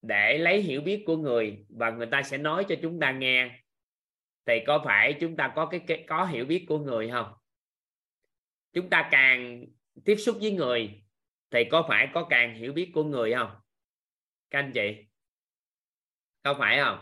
[0.01, 3.59] để lấy hiểu biết của người và người ta sẽ nói cho chúng ta nghe
[4.45, 7.33] thì có phải chúng ta có cái, cái có hiểu biết của người không?
[8.73, 9.65] Chúng ta càng
[10.05, 11.03] tiếp xúc với người
[11.51, 13.51] thì có phải có càng hiểu biết của người không?
[14.49, 15.05] Các anh chị
[16.43, 16.99] có phải không?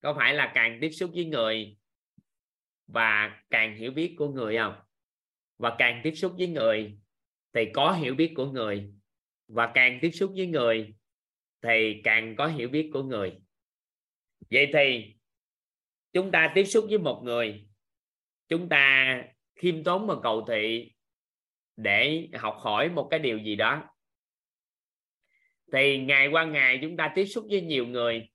[0.00, 1.76] Có phải là càng tiếp xúc với người
[2.86, 4.74] và càng hiểu biết của người không?
[5.58, 6.98] Và càng tiếp xúc với người
[7.52, 8.94] thì có hiểu biết của người
[9.48, 10.94] và càng tiếp xúc với người
[11.62, 13.43] thì càng có hiểu biết của người
[14.50, 15.14] vậy thì
[16.12, 17.66] chúng ta tiếp xúc với một người,
[18.48, 19.22] chúng ta
[19.54, 20.92] khiêm tốn và cầu thị
[21.76, 23.88] để học hỏi một cái điều gì đó.
[25.72, 28.28] Thì ngày qua ngày chúng ta tiếp xúc với nhiều người,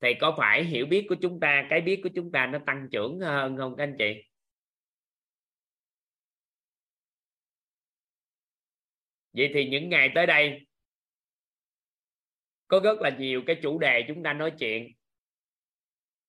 [0.00, 2.88] thì có phải hiểu biết của chúng ta, cái biết của chúng ta nó tăng
[2.92, 4.22] trưởng hơn không các anh chị?
[9.32, 10.66] Vậy thì những ngày tới đây
[12.70, 14.88] có rất là nhiều cái chủ đề chúng ta nói chuyện.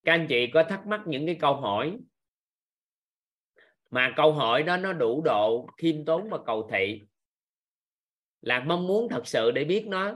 [0.03, 1.97] Các anh chị có thắc mắc những cái câu hỏi?
[3.89, 7.01] Mà câu hỏi đó nó đủ độ khiêm tốn và cầu thị.
[8.41, 10.15] Là mong muốn thật sự để biết nó,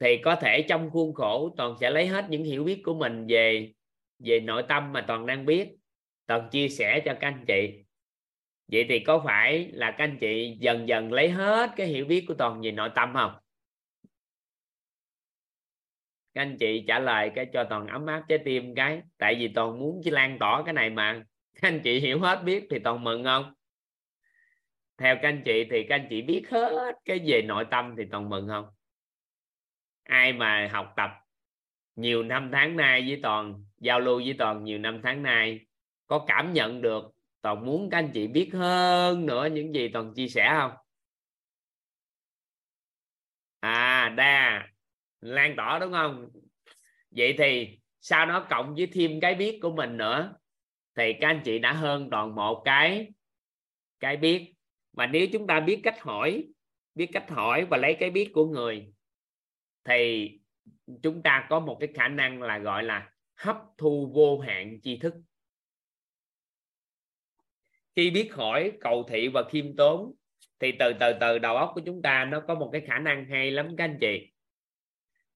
[0.00, 3.26] thì có thể trong khuôn khổ toàn sẽ lấy hết những hiểu biết của mình
[3.28, 3.72] về
[4.18, 5.68] về nội tâm mà toàn đang biết,
[6.26, 7.84] toàn chia sẻ cho các anh chị.
[8.68, 12.24] Vậy thì có phải là các anh chị dần dần lấy hết cái hiểu biết
[12.28, 13.32] của toàn về nội tâm không?
[16.34, 19.02] Các anh chị trả lời cái cho toàn ấm áp trái tim cái.
[19.18, 21.22] Tại vì toàn muốn chỉ lan tỏa cái này mà.
[21.54, 23.54] Các anh chị hiểu hết biết thì toàn mừng không?
[24.98, 28.04] Theo các anh chị thì các anh chị biết hết cái về nội tâm thì
[28.10, 28.66] toàn mừng không?
[30.02, 31.10] Ai mà học tập
[31.96, 35.60] nhiều năm tháng nay với toàn, giao lưu với toàn nhiều năm tháng nay,
[36.06, 37.04] có cảm nhận được
[37.42, 40.72] toàn muốn các anh chị biết hơn nữa những gì toàn chia sẻ không?
[43.60, 44.68] À đa
[45.24, 46.28] lan tỏa, đúng không?
[47.10, 50.36] Vậy thì sau đó cộng với thêm cái biết của mình nữa,
[50.96, 53.12] thì các anh chị đã hơn toàn một cái
[54.00, 54.54] cái biết.
[54.92, 56.44] Và nếu chúng ta biết cách hỏi,
[56.94, 58.92] biết cách hỏi và lấy cái biết của người,
[59.84, 60.30] thì
[61.02, 64.96] chúng ta có một cái khả năng là gọi là hấp thu vô hạn tri
[64.96, 65.14] thức.
[67.96, 70.14] Khi biết hỏi, cầu thị và khiêm tốn,
[70.58, 73.24] thì từ từ từ đầu óc của chúng ta nó có một cái khả năng
[73.24, 74.33] hay lắm các anh chị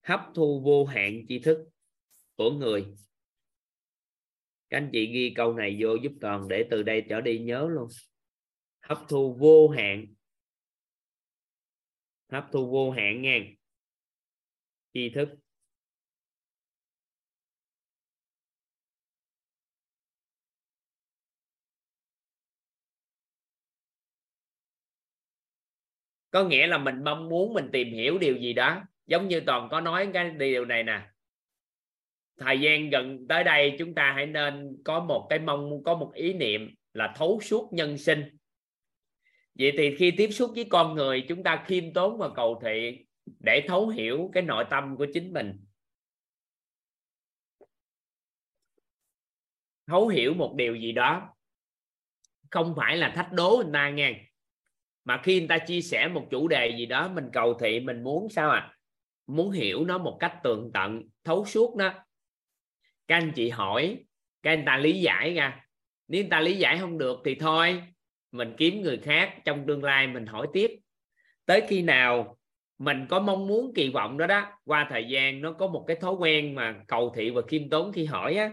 [0.08, 1.68] hấp thu vô hạn tri thức
[2.36, 2.86] của người.
[4.70, 7.68] Các anh chị ghi câu này vô giúp toàn để từ đây trở đi nhớ
[7.70, 7.88] luôn.
[8.80, 10.06] Hấp thu vô hạn.
[12.28, 13.38] Hấp thu vô hạn nha.
[14.94, 15.28] Tri thức.
[26.30, 29.68] Có nghĩa là mình mong muốn mình tìm hiểu điều gì đó giống như toàn
[29.70, 31.02] có nói cái điều này nè.
[32.38, 36.12] Thời gian gần tới đây chúng ta hãy nên có một cái mong, có một
[36.14, 38.36] ý niệm là thấu suốt nhân sinh.
[39.54, 43.06] Vậy thì khi tiếp xúc với con người, chúng ta khiêm tốn và cầu thị
[43.40, 45.64] để thấu hiểu cái nội tâm của chính mình.
[49.86, 51.34] Thấu hiểu một điều gì đó,
[52.50, 54.20] không phải là thách đố người ta nghe,
[55.04, 58.02] mà khi người ta chia sẻ một chủ đề gì đó, mình cầu thị, mình
[58.02, 58.77] muốn sao à?
[59.28, 61.92] Muốn hiểu nó một cách tường tận, thấu suốt đó.
[63.08, 64.04] Các anh chị hỏi,
[64.42, 65.64] các anh ta lý giải ra.
[66.08, 67.82] Nếu người ta lý giải không được thì thôi,
[68.32, 70.70] mình kiếm người khác trong tương lai mình hỏi tiếp.
[71.46, 72.38] Tới khi nào
[72.78, 75.96] mình có mong muốn kỳ vọng đó đó, qua thời gian nó có một cái
[75.96, 78.50] thói quen mà cầu thị và khiêm tốn khi hỏi á,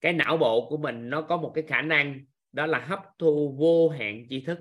[0.00, 2.20] cái não bộ của mình nó có một cái khả năng
[2.52, 4.58] đó là hấp thu vô hạn tri thức.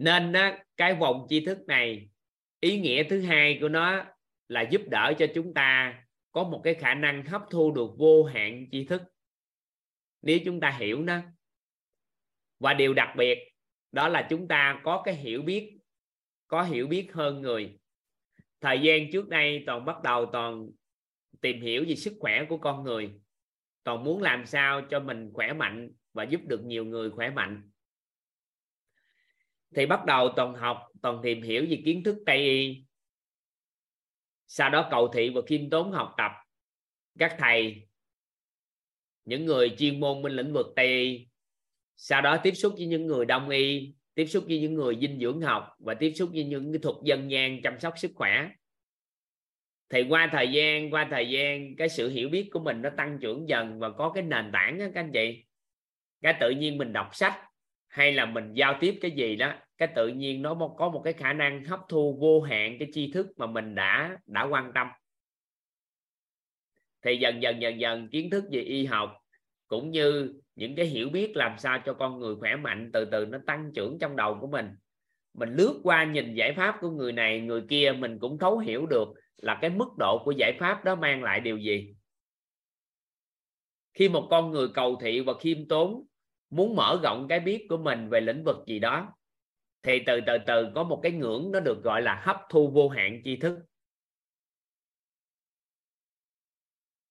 [0.00, 2.08] Nên đó, cái vòng tri thức này
[2.60, 4.04] ý nghĩa thứ hai của nó
[4.48, 6.02] là giúp đỡ cho chúng ta
[6.32, 9.02] có một cái khả năng hấp thu được vô hạn tri thức.
[10.22, 11.20] Nếu chúng ta hiểu nó.
[12.58, 13.38] Và điều đặc biệt
[13.92, 15.78] đó là chúng ta có cái hiểu biết
[16.48, 17.78] có hiểu biết hơn người.
[18.60, 20.68] Thời gian trước đây toàn bắt đầu toàn
[21.40, 23.14] tìm hiểu về sức khỏe của con người.
[23.84, 27.69] Toàn muốn làm sao cho mình khỏe mạnh và giúp được nhiều người khỏe mạnh
[29.74, 32.84] thì bắt đầu toàn học toàn tìm hiểu về kiến thức tây y.
[34.46, 36.30] Sau đó cầu thị và khiêm tốn học tập.
[37.18, 37.88] Các thầy
[39.24, 41.26] những người chuyên môn bên lĩnh vực tây y.
[41.96, 45.20] Sau đó tiếp xúc với những người đông y tiếp xúc với những người dinh
[45.20, 48.50] dưỡng học và tiếp xúc với những cái thuật dân gian chăm sóc sức khỏe.
[49.88, 53.18] Thì qua thời gian qua thời gian cái sự hiểu biết của mình nó tăng
[53.20, 55.44] trưởng dần và có cái nền tảng đó, các anh chị.
[56.22, 57.49] Cái tự nhiên mình đọc sách
[57.90, 61.12] hay là mình giao tiếp cái gì đó, cái tự nhiên nó có một cái
[61.12, 64.88] khả năng hấp thu vô hạn cái tri thức mà mình đã đã quan tâm.
[67.02, 69.16] Thì dần dần dần dần kiến thức về y học
[69.66, 73.26] cũng như những cái hiểu biết làm sao cho con người khỏe mạnh từ từ
[73.26, 74.66] nó tăng trưởng trong đầu của mình.
[75.34, 78.86] Mình lướt qua nhìn giải pháp của người này, người kia mình cũng thấu hiểu
[78.86, 81.94] được là cái mức độ của giải pháp đó mang lại điều gì.
[83.94, 86.06] Khi một con người cầu thị và khiêm tốn
[86.50, 89.16] muốn mở rộng cái biết của mình về lĩnh vực gì đó,
[89.82, 92.88] thì từ từ từ có một cái ngưỡng nó được gọi là hấp thu vô
[92.88, 93.58] hạn tri thức.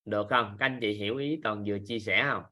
[0.06, 0.56] Được không?
[0.60, 2.44] Các anh chị hiểu ý toàn vừa chia sẻ không?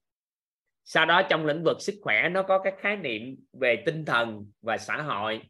[0.83, 4.51] Sau đó trong lĩnh vực sức khỏe nó có các khái niệm về tinh thần
[4.61, 5.41] và xã hội.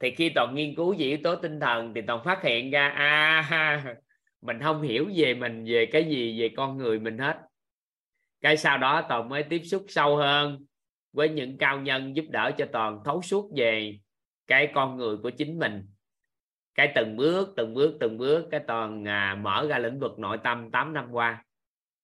[0.00, 2.88] Thì khi toàn nghiên cứu về yếu tố tinh thần thì toàn phát hiện ra
[2.88, 3.96] à
[4.42, 7.47] mình không hiểu về mình, về cái gì, về con người mình hết
[8.40, 10.64] cái sau đó toàn mới tiếp xúc sâu hơn
[11.12, 13.98] với những cao nhân giúp đỡ cho toàn thấu suốt về
[14.46, 15.86] cái con người của chính mình.
[16.74, 20.38] Cái từng bước từng bước từng bước cái toàn à, mở ra lĩnh vực nội
[20.44, 21.44] tâm 8 năm qua.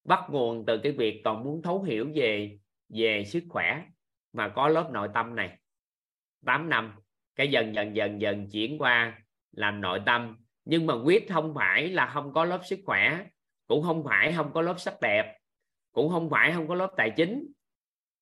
[0.04, 2.58] Bắt nguồn từ cái việc toàn muốn thấu hiểu về
[2.88, 3.82] về sức khỏe
[4.32, 5.58] mà có lớp nội tâm này.
[6.46, 6.92] 8 năm
[7.36, 9.18] cái dần dần dần dần chuyển qua
[9.52, 10.36] làm nội tâm.
[10.64, 13.24] Nhưng mà quyết không phải là không có lớp sức khỏe
[13.66, 15.38] cũng không phải không có lớp sắc đẹp
[15.94, 17.46] cũng không phải không có lớp tài chính,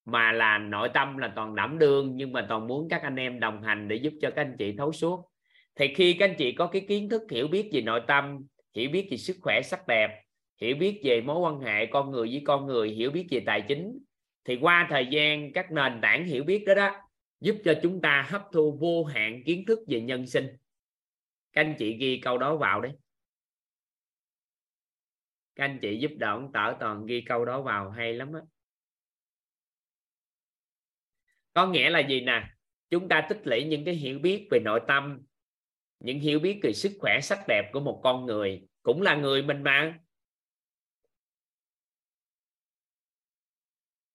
[0.04, 3.40] mà là nội tâm là toàn đảm đương, nhưng mà toàn muốn các anh em
[3.40, 5.28] đồng hành để giúp cho các anh chị thấu suốt.
[5.74, 8.90] Thì khi các anh chị có cái kiến thức hiểu biết về nội tâm, hiểu
[8.90, 10.22] biết về sức khỏe, sắc đẹp,
[10.60, 13.60] hiểu biết về mối quan hệ con người với con người, hiểu biết về tài
[13.60, 13.98] chính,
[14.44, 16.90] thì qua thời gian các nền tảng hiểu biết đó đó
[17.40, 20.46] giúp cho chúng ta hấp thu vô hạn kiến thức về nhân sinh.
[21.52, 22.92] Các anh chị ghi câu đó vào đấy
[25.62, 28.40] các anh chị giúp đỡ ông tở toàn ghi câu đó vào, hay lắm á.
[31.52, 32.48] Có nghĩa là gì nè?
[32.90, 35.22] Chúng ta tích lũy những cái hiểu biết về nội tâm,
[36.00, 39.42] những hiểu biết về sức khỏe, sắc đẹp của một con người, cũng là người
[39.42, 39.98] mình mà.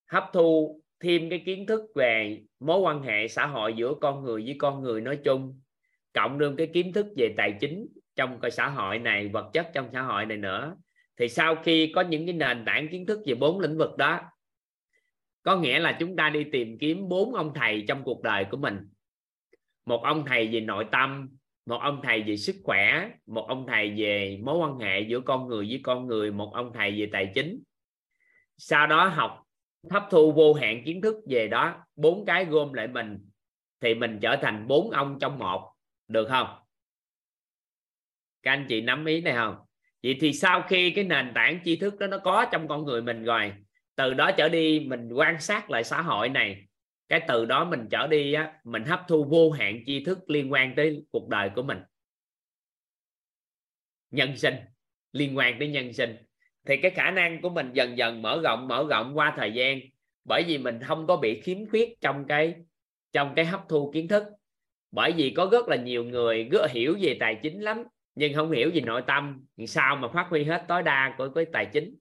[0.08, 4.44] Hấp thu thêm cái kiến thức về mối quan hệ xã hội giữa con người
[4.46, 5.62] với con người nói chung,
[6.14, 9.72] cộng thêm cái kiến thức về tài chính trong cái xã hội này, vật chất
[9.74, 10.78] trong xã hội này nữa
[11.18, 14.22] thì sau khi có những cái nền tảng kiến thức về bốn lĩnh vực đó,
[15.44, 18.58] có nghĩa là chúng ta đi tìm kiếm bốn ông thầy trong cuộc đời của
[18.58, 18.90] mình.
[19.86, 21.30] Một ông thầy về nội tâm,
[21.66, 25.48] một ông thầy về sức khỏe, một ông thầy về mối quan hệ giữa con
[25.48, 27.64] người với con người, một ông thầy về tài chính.
[28.58, 29.44] Sau đó học,
[29.90, 33.30] hấp thu vô hạn kiến thức về đó, bốn cái gom lại mình,
[33.82, 35.74] thì mình trở thành bốn ông trong một.
[36.08, 36.48] Được không?
[38.44, 39.67] Các anh chị nắm ý này không?
[40.04, 43.02] Vậy thì sau khi cái nền tảng tri thức đó nó có trong con người
[43.02, 43.54] mình rồi
[43.96, 46.68] từ đó trở đi mình quan sát lại xã hội này
[47.10, 50.52] cái từ đó mình trở đi á, mình hấp thu vô hạn tri thức liên
[50.52, 51.78] quan tới cuộc đời của mình.
[54.12, 54.56] Nhân sinh
[55.14, 56.16] liên quan tới nhân sinh.
[56.66, 59.80] Thì cái khả năng của mình dần dần mở rộng mở rộng qua thời gian
[60.26, 62.56] bởi vì mình không có bị khiếm khuyết trong cái
[63.12, 64.24] trong cái hấp thu kiến thức.
[64.92, 67.84] Bởi vì có rất là nhiều người rất hiểu về tài chính lắm
[68.18, 71.46] nhưng không hiểu gì nội tâm sao mà phát huy hết tối đa của cái
[71.46, 71.96] tài chính.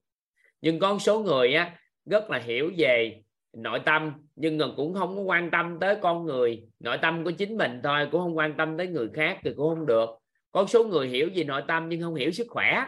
[0.60, 3.22] Nhưng có một số người á, rất là hiểu về
[3.52, 6.62] nội tâm, nhưng mà cũng không có quan tâm tới con người.
[6.80, 9.74] Nội tâm của chính mình thôi, cũng không quan tâm tới người khác thì cũng
[9.74, 10.08] không được.
[10.52, 12.86] Có số người hiểu về nội tâm nhưng không hiểu sức khỏe.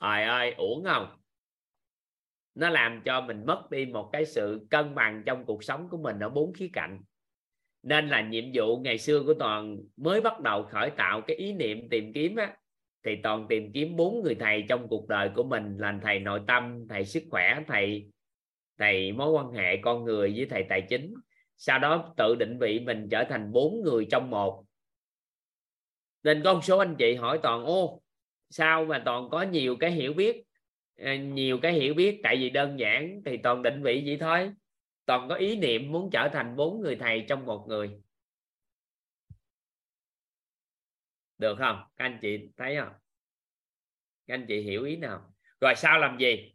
[0.00, 1.08] Trời ơi, uổng không?
[2.54, 5.98] Nó làm cho mình mất đi một cái sự cân bằng trong cuộc sống của
[5.98, 7.00] mình ở bốn khía cạnh
[7.88, 11.52] nên là nhiệm vụ ngày xưa của toàn mới bắt đầu khởi tạo cái ý
[11.52, 12.56] niệm tìm kiếm á.
[13.04, 16.40] Thì toàn tìm kiếm bốn người thầy trong cuộc đời của mình là thầy nội
[16.46, 18.06] tâm, thầy sức khỏe, thầy
[18.78, 21.14] thầy mối quan hệ con người với thầy tài chính.
[21.56, 24.64] Sau đó tự định vị mình trở thành bốn người trong một.
[26.22, 28.02] Nên có một số anh chị hỏi toàn, ô,
[28.50, 30.42] sao mà toàn có nhiều cái hiểu biết?
[30.98, 34.50] Ờ, nhiều cái hiểu biết, tại vì đơn giản thì toàn định vị vậy thôi
[35.08, 38.00] toàn có ý niệm muốn trở thành bốn người thầy trong một người.
[41.38, 41.84] Được không?
[41.96, 42.92] Các anh chị thấy không?
[44.26, 45.34] Các anh chị hiểu ý nào?
[45.60, 46.54] Rồi sao làm gì?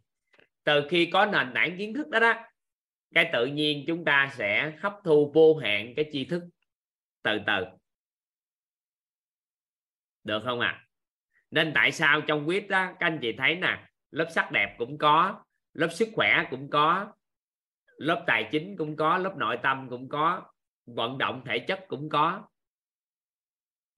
[0.64, 2.34] Từ khi có nền tảng kiến thức đó đó,
[3.14, 6.42] cái tự nhiên chúng ta sẽ hấp thu vô hạn cái tri thức
[7.22, 7.64] từ từ.
[10.24, 10.68] Được không ạ?
[10.68, 10.84] À?
[11.50, 14.98] nên tại sao trong quýt đó, các anh chị thấy nè, lớp sắc đẹp cũng
[14.98, 17.12] có, lớp sức khỏe cũng có
[17.96, 20.42] lớp tài chính cũng có lớp nội tâm cũng có
[20.86, 22.48] vận động thể chất cũng có.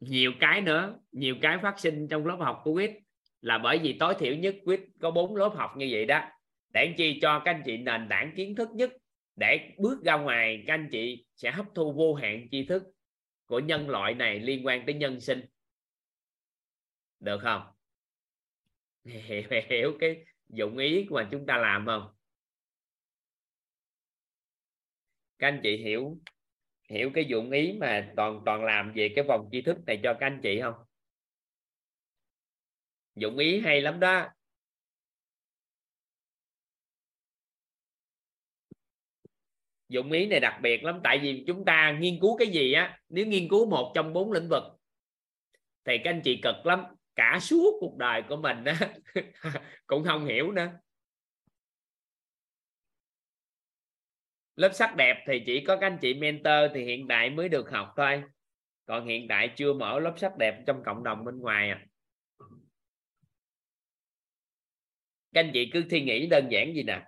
[0.01, 2.93] Nhiều cái nữa nhiều cái phát sinh trong lớp học của quyết
[3.41, 6.23] là bởi vì tối thiểu nhất quyết có bốn lớp học như vậy đó.
[6.73, 8.93] Để chi cho các anh chị nền tảng kiến thức nhất
[9.37, 12.83] để bước ra ngoài các anh chị sẽ hấp thu vô hạn tri thức
[13.47, 15.41] của nhân loại này liên quan tới nhân sinh.
[17.21, 17.63] Được không?
[19.05, 22.16] Hiểu, hiểu cái dụng ý mà chúng ta làm không?
[25.39, 26.19] Các anh chị hiểu
[26.89, 30.15] hiểu cái dụng ý mà toàn toàn làm về cái vòng tri thức này cho
[30.21, 30.75] các anh chị không?
[33.15, 34.29] Dụng ý hay lắm đó.
[39.89, 42.99] Dụng ý này đặc biệt lắm, tại vì chúng ta nghiên cứu cái gì á,
[43.09, 44.63] nếu nghiên cứu một trong bốn lĩnh vực,
[45.85, 46.85] thì các anh chị cực lắm.
[47.17, 48.77] Cả suốt cuộc đời của mình á,
[49.87, 50.69] cũng không hiểu nữa.
[54.57, 57.71] Lớp sắc đẹp thì chỉ có các anh chị mentor thì hiện tại mới được
[57.71, 58.23] học thôi.
[58.87, 61.87] Còn hiện tại chưa mở lớp sắc đẹp trong cộng đồng bên ngoài à.
[65.33, 67.03] Các anh chị cứ suy nghĩ đơn giản gì nè.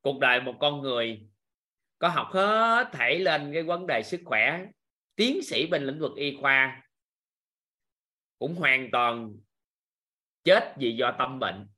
[0.00, 1.26] Cuộc đời một con người
[1.98, 4.64] có học hết thể lên cái vấn đề sức khỏe.
[5.16, 6.82] Tiến sĩ bên lĩnh vực y khoa
[8.38, 9.36] cũng hoàn toàn
[10.44, 11.68] chết vì do tâm bệnh.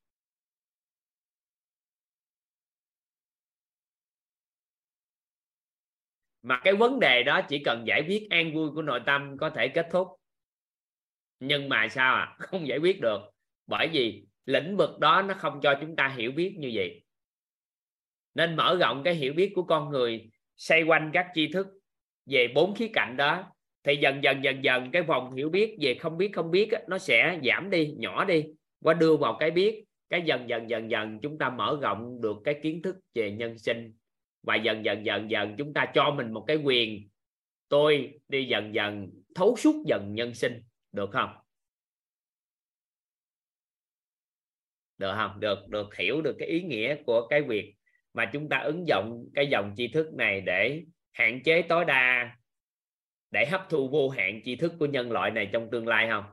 [6.46, 9.50] Mà cái vấn đề đó chỉ cần giải quyết an vui của nội tâm có
[9.50, 10.08] thể kết thúc.
[11.40, 12.36] Nhưng mà sao à?
[12.38, 13.20] Không giải quyết được.
[13.66, 17.04] Bởi vì lĩnh vực đó nó không cho chúng ta hiểu biết như vậy.
[18.34, 21.66] Nên mở rộng cái hiểu biết của con người, xoay quanh các tri thức
[22.26, 23.52] về bốn khía cạnh đó,
[23.84, 26.98] thì dần dần dần dần cái vòng hiểu biết về không biết không biết nó
[26.98, 28.44] sẽ giảm đi, nhỏ đi,
[28.80, 29.84] qua đưa vào cái biết.
[30.08, 33.58] Cái dần dần dần dần chúng ta mở rộng được cái kiến thức về nhân
[33.58, 33.92] sinh
[34.46, 37.08] và dần dần dần dần chúng ta cho mình một cái quyền.
[37.68, 40.62] Tôi đi dần dần thấu suốt dần nhân sinh.
[40.92, 41.30] Được không?
[44.98, 45.40] Được không?
[45.40, 47.74] Được được, hiểu được cái ý nghĩa của cái việc
[48.14, 52.36] mà chúng ta ứng dụng cái dòng tri thức này để hạn chế tối đa,
[53.30, 56.24] để hấp thu vô hạn tri thức của nhân loại này trong tương lai không?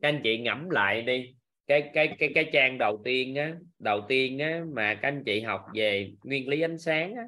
[0.00, 1.34] Các anh chị ngẫm lại đi.
[1.66, 5.40] Cái cái cái cái trang đầu tiên á, đầu tiên á mà các anh chị
[5.40, 7.22] học về nguyên lý ánh sáng á.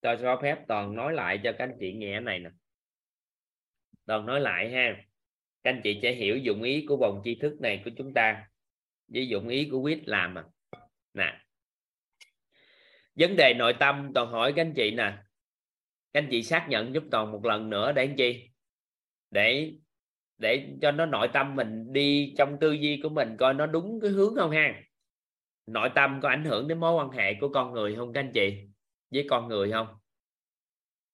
[0.00, 2.50] Tôi cho phép toàn nói lại cho các anh chị nghe này nè.
[4.06, 4.96] Toàn nói lại ha.
[5.62, 8.46] Các anh chị sẽ hiểu dụng ý của vòng tri thức này của chúng ta
[9.08, 10.44] với dụng ý của quyết làm à.
[11.14, 11.38] Nè.
[13.14, 15.12] Vấn đề nội tâm, toàn hỏi các anh chị nè.
[16.12, 18.50] Các anh chị xác nhận giúp toàn một lần nữa để anh chị
[19.30, 19.72] để
[20.38, 24.00] để cho nó nội tâm mình đi trong tư duy của mình coi nó đúng
[24.00, 24.82] cái hướng không ha.
[25.66, 28.32] Nội tâm có ảnh hưởng đến mối quan hệ của con người không các anh
[28.34, 28.68] chị?
[29.10, 29.86] Với con người không?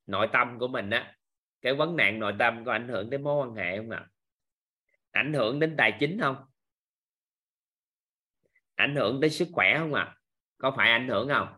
[0.07, 1.17] Nội tâm của mình á,
[1.63, 4.07] cái vấn nạn nội tâm có ảnh hưởng đến mối quan hệ không ạ?
[5.11, 6.37] Ảnh hưởng đến tài chính không?
[8.75, 10.17] Ảnh hưởng đến sức khỏe không ạ?
[10.59, 11.49] Có phải ảnh hưởng không?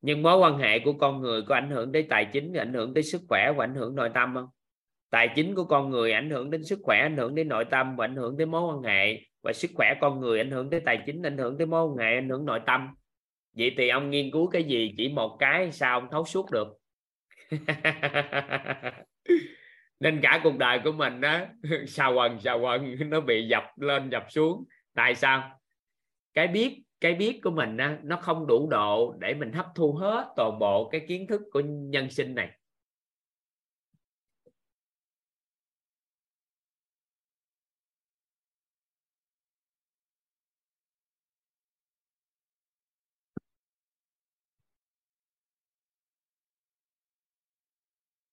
[0.00, 2.94] Nhưng mối quan hệ của con người có ảnh hưởng đến tài chính, ảnh hưởng
[2.94, 4.48] đến sức khỏe và ảnh hưởng nội tâm không?
[5.10, 7.96] Tài chính của con người ảnh hưởng đến sức khỏe ảnh hưởng đến nội tâm
[7.96, 9.20] và ảnh hưởng đến mối quan hệ.
[9.42, 11.96] Và sức khỏe con người ảnh hưởng tới tài chính ảnh hưởng tới mối quan
[11.96, 12.88] hệ ảnh hưởng nội tâm.
[13.56, 14.94] Vậy thì ông nghiên cứu cái gì?
[14.96, 16.68] Chỉ một cái sao ông thấu suốt được?
[20.00, 21.40] Nên cả cuộc đời của mình đó
[21.86, 24.64] sao quần sao quần nó bị dập lên dập xuống.
[24.94, 25.60] Tại sao?
[26.34, 29.92] Cái biết cái biết của mình đó, nó không đủ độ để mình hấp thu
[29.92, 32.57] hết toàn bộ cái kiến thức của nhân sinh này.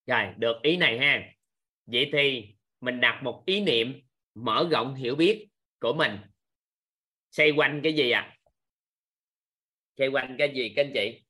[0.07, 1.33] Rồi, được ý này ha.
[1.85, 4.01] Vậy thì mình đặt một ý niệm
[4.35, 5.47] mở rộng hiểu biết
[5.79, 6.11] của mình.
[7.31, 8.35] Xoay quanh cái gì à
[9.97, 11.21] xoay quanh cái gì, các anh chị?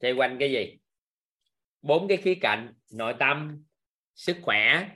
[0.00, 0.78] Xoay quanh cái gì?
[1.82, 3.64] Bốn cái khía cạnh, nội tâm,
[4.14, 4.88] sức khỏe,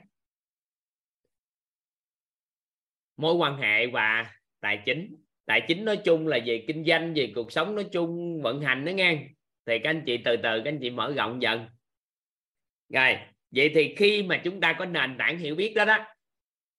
[3.17, 5.15] mối quan hệ và tài chính.
[5.45, 8.85] Tài chính nói chung là về kinh doanh, về cuộc sống nói chung, vận hành
[8.85, 9.27] đó nghe
[9.65, 11.67] thì các anh chị từ từ, các anh chị mở rộng dần.
[12.89, 13.17] Rồi,
[13.51, 16.05] vậy thì khi mà chúng ta có nền tảng hiểu biết đó đó,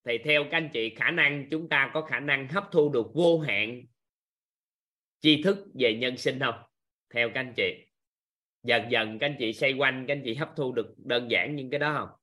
[0.05, 3.07] thì theo các anh chị, khả năng chúng ta có khả năng hấp thu được
[3.13, 3.81] vô hạn
[5.19, 6.55] tri thức về nhân sinh không?
[7.13, 7.85] Theo các anh chị.
[8.63, 11.55] Dần dần các anh chị xoay quanh, các anh chị hấp thu được đơn giản
[11.55, 12.19] những cái đó không?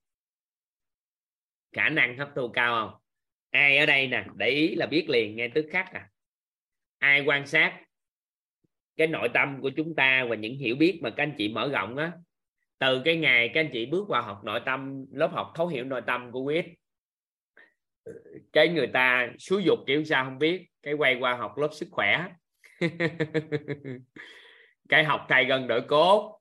[1.72, 3.00] Khả năng hấp thu cao không?
[3.50, 6.10] Ai ở đây nè, để ý là biết liền ngay tức khắc à.
[6.98, 7.82] Ai quan sát
[8.96, 11.68] cái nội tâm của chúng ta và những hiểu biết mà các anh chị mở
[11.72, 12.12] rộng á.
[12.78, 15.84] Từ cái ngày các anh chị bước vào học nội tâm, lớp học thấu hiểu
[15.84, 16.66] nội tâm của quyết,
[18.52, 21.88] cái người ta xúi dục kiểu sao không biết, cái quay qua học lớp sức
[21.90, 22.28] khỏe.
[24.88, 26.40] Cái học thay gần đổi cốt,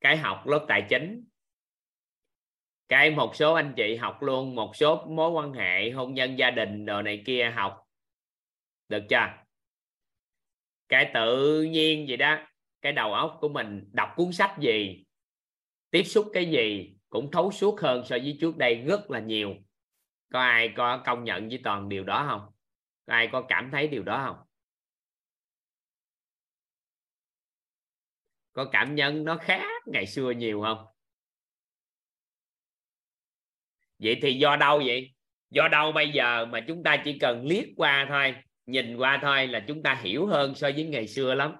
[0.00, 1.24] cái học lớp tài chính.
[2.88, 6.50] Cái một số anh chị học luôn một số mối quan hệ hôn nhân gia
[6.50, 7.84] đình đồ này kia học.
[8.88, 9.47] Được chưa?
[10.88, 12.38] Cái tự nhiên gì đó,
[12.82, 15.04] cái đầu óc của mình đọc cuốn sách gì,
[15.90, 19.54] tiếp xúc cái gì cũng thấu suốt hơn so với trước đây rất là nhiều.
[20.32, 22.52] Có ai có công nhận với toàn điều đó không?
[23.06, 24.46] Có ai có cảm thấy điều đó không?
[28.52, 30.86] Có cảm nhận nó khác ngày xưa nhiều không?
[33.98, 35.14] Vậy thì do đâu vậy?
[35.50, 38.34] Do đâu bây giờ mà chúng ta chỉ cần liếc qua thôi?
[38.68, 41.52] Nhìn qua thôi là chúng ta hiểu hơn so với ngày xưa lắm.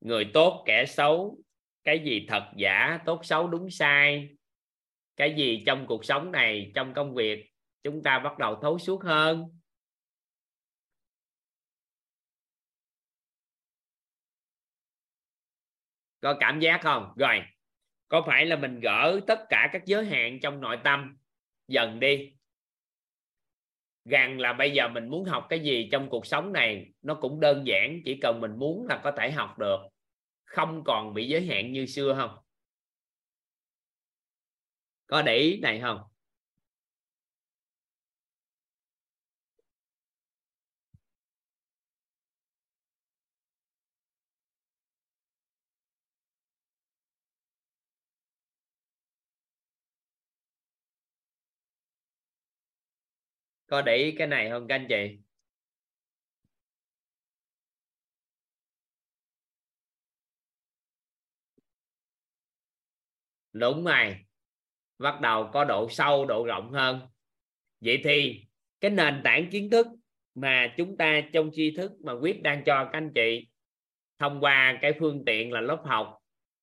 [0.00, 1.38] Người tốt, kẻ xấu,
[1.84, 4.28] cái gì thật giả, tốt xấu, đúng sai,
[5.16, 7.50] cái gì trong cuộc sống này, trong công việc,
[7.82, 9.44] chúng ta bắt đầu thấu suốt hơn.
[16.20, 17.12] Có cảm giác không?
[17.16, 17.42] Rồi,
[18.08, 21.16] có phải là mình gỡ tất cả các giới hạn trong nội tâm?
[21.68, 22.35] Dần đi
[24.10, 27.40] rằng là bây giờ mình muốn học cái gì trong cuộc sống này, nó cũng
[27.40, 29.76] đơn giản, chỉ cần mình muốn là có thể học được.
[30.44, 32.30] Không còn bị giới hạn như xưa không?
[35.06, 36.00] Có để ý này không?
[53.66, 55.18] Có để ý cái này không các anh chị?
[63.52, 64.16] Đúng rồi.
[64.98, 67.00] Bắt đầu có độ sâu, độ rộng hơn.
[67.80, 68.44] Vậy thì
[68.80, 69.86] cái nền tảng kiến thức
[70.34, 73.48] mà chúng ta trong tri thức mà quyết đang cho các anh chị
[74.18, 76.18] thông qua cái phương tiện là lớp học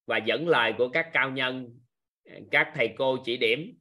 [0.06, 1.80] và dẫn lời của các cao nhân,
[2.52, 3.78] các thầy cô chỉ điểm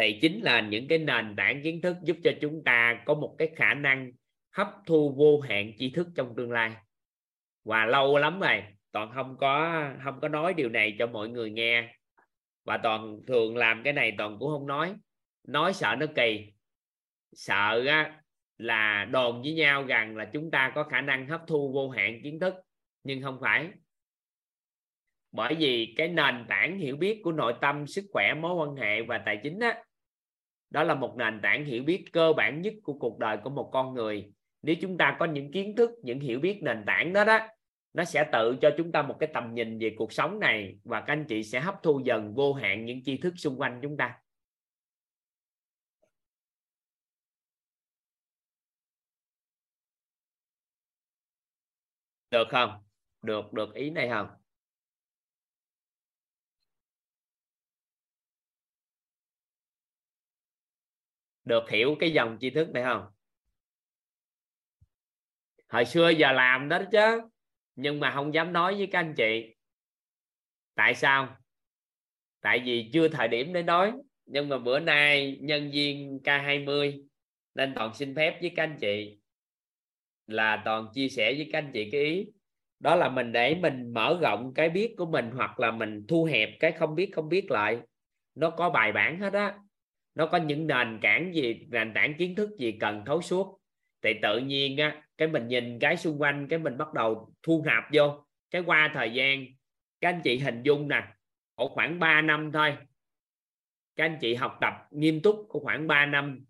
[0.00, 3.34] thì chính là những cái nền tảng kiến thức giúp cho chúng ta có một
[3.38, 4.12] cái khả năng
[4.52, 6.72] hấp thu vô hạn tri thức trong tương lai.
[7.64, 8.62] Và lâu lắm rồi
[8.92, 11.94] toàn không có không có nói điều này cho mọi người nghe.
[12.64, 14.94] Và toàn thường làm cái này toàn cũng không nói.
[15.46, 16.52] Nói sợ nó kỳ.
[17.32, 18.20] Sợ á,
[18.58, 22.20] là đồn với nhau rằng là chúng ta có khả năng hấp thu vô hạn
[22.22, 22.54] kiến thức
[23.04, 23.68] nhưng không phải.
[25.32, 29.02] Bởi vì cái nền tảng hiểu biết của nội tâm sức khỏe mối quan hệ
[29.02, 29.82] và tài chính á
[30.70, 33.70] đó là một nền tảng hiểu biết cơ bản nhất của cuộc đời của một
[33.72, 34.32] con người.
[34.62, 37.38] Nếu chúng ta có những kiến thức, những hiểu biết nền tảng đó đó,
[37.92, 41.00] nó sẽ tự cho chúng ta một cái tầm nhìn về cuộc sống này và
[41.00, 43.96] các anh chị sẽ hấp thu dần vô hạn những tri thức xung quanh chúng
[43.96, 44.18] ta.
[52.30, 52.70] Được không?
[53.22, 54.39] Được được ý này không?
[61.50, 63.06] Được hiểu cái dòng tri thức này không?
[65.68, 67.20] Hồi xưa giờ làm đó chứ.
[67.76, 69.54] Nhưng mà không dám nói với các anh chị.
[70.74, 71.36] Tại sao?
[72.40, 73.92] Tại vì chưa thời điểm để nói.
[74.26, 77.06] Nhưng mà bữa nay nhân viên K20
[77.54, 79.18] nên toàn xin phép với các anh chị.
[80.26, 82.26] Là toàn chia sẻ với các anh chị cái ý.
[82.78, 86.24] Đó là mình để mình mở rộng cái biết của mình hoặc là mình thu
[86.24, 87.80] hẹp cái không biết không biết lại.
[88.34, 89.58] Nó có bài bản hết á
[90.14, 93.60] nó có những nền tảng gì, nền tảng kiến thức gì cần thấu suốt?
[94.02, 97.62] Thì tự nhiên á, cái mình nhìn cái xung quanh, cái mình bắt đầu thu
[97.66, 98.24] nạp vô.
[98.50, 99.46] Cái qua thời gian,
[100.00, 101.02] các anh chị hình dung nè
[101.54, 102.76] ở khoảng 3 năm thôi.
[103.96, 106.44] Các anh chị học tập nghiêm túc có khoảng 3 năm,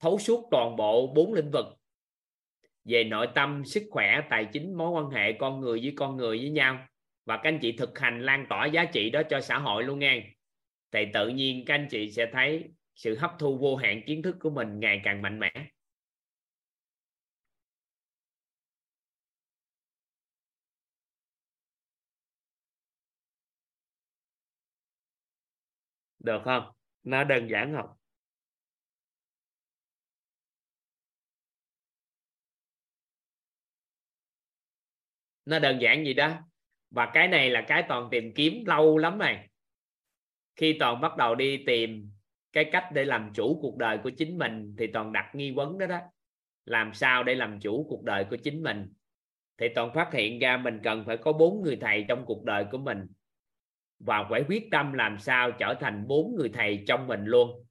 [0.00, 1.66] thấu suốt toàn bộ bốn lĩnh vực.
[2.84, 6.38] Về nội tâm, sức khỏe, tài chính, mối quan hệ con người với con người
[6.38, 6.86] với nhau.
[7.24, 9.98] Và các anh chị thực hành lan tỏa giá trị đó cho xã hội luôn
[9.98, 10.35] nghe
[10.92, 12.64] thì tự nhiên các anh chị sẽ thấy
[12.94, 15.52] sự hấp thu vô hạn kiến thức của mình ngày càng mạnh mẽ.
[26.18, 26.64] Được không?
[27.02, 27.96] Nó đơn giản không?
[35.44, 36.38] Nó đơn giản gì đó.
[36.90, 39.48] Và cái này là cái toàn tìm kiếm lâu lắm này
[40.56, 42.10] khi toàn bắt đầu đi tìm
[42.52, 45.78] cái cách để làm chủ cuộc đời của chính mình, thì toàn đặt nghi vấn
[45.78, 45.98] đó đó.
[46.64, 48.92] Làm sao để làm chủ cuộc đời của chính mình?
[49.58, 52.64] Thì toàn phát hiện ra mình cần phải có bốn người thầy trong cuộc đời
[52.72, 53.06] của mình.
[53.98, 57.64] Và phải quyết tâm làm sao trở thành bốn người thầy trong mình luôn.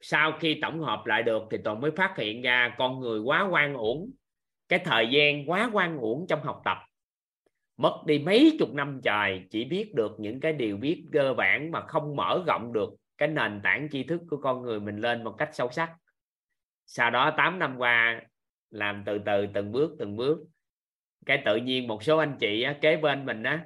[0.00, 3.48] Sau khi tổng hợp lại được, thì toàn mới phát hiện ra con người quá
[3.50, 4.10] quan uổng.
[4.68, 6.78] Cái thời gian quá quan uổng trong học tập
[7.78, 11.70] mất đi mấy chục năm trời chỉ biết được những cái điều biết cơ bản
[11.70, 15.24] mà không mở rộng được cái nền tảng tri thức của con người mình lên
[15.24, 15.92] một cách sâu sắc.
[16.86, 18.20] Sau đó 8 năm qua
[18.70, 20.38] làm từ từ từng bước từng bước.
[21.26, 23.64] Cái tự nhiên một số anh chị á, kế bên mình á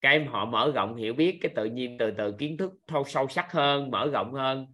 [0.00, 3.28] cái họ mở rộng hiểu biết cái tự nhiên từ từ kiến thức thâu sâu
[3.28, 4.66] sắc hơn mở rộng hơn.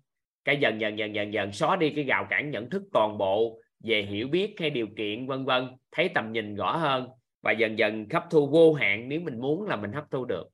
[0.45, 3.61] Cái dần dần dần dần dần xóa đi cái rào cản nhận thức toàn bộ
[3.85, 7.09] về hiểu biết hay điều kiện vân vân thấy tầm nhìn rõ hơn
[7.47, 10.49] và dần dần hấp thu vô hạn nếu mình muốn là mình hấp thu được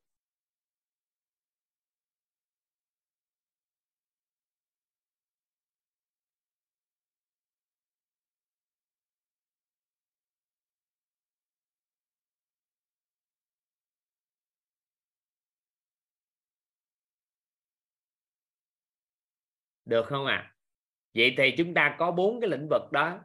[19.84, 20.54] được không ạ à?
[21.14, 23.18] vậy thì chúng ta có bốn cái lĩnh vực đó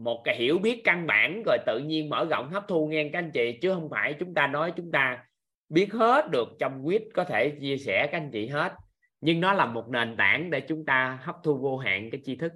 [0.00, 3.18] một cái hiểu biết căn bản, rồi tự nhiên mở rộng hấp thu nghe các
[3.18, 5.24] anh chị, chứ không phải chúng ta nói chúng ta
[5.68, 8.72] biết hết được trong quýt có thể chia sẻ các anh chị hết.
[9.20, 12.36] Nhưng nó là một nền tảng để chúng ta hấp thu vô hạn cái tri
[12.36, 12.52] thức.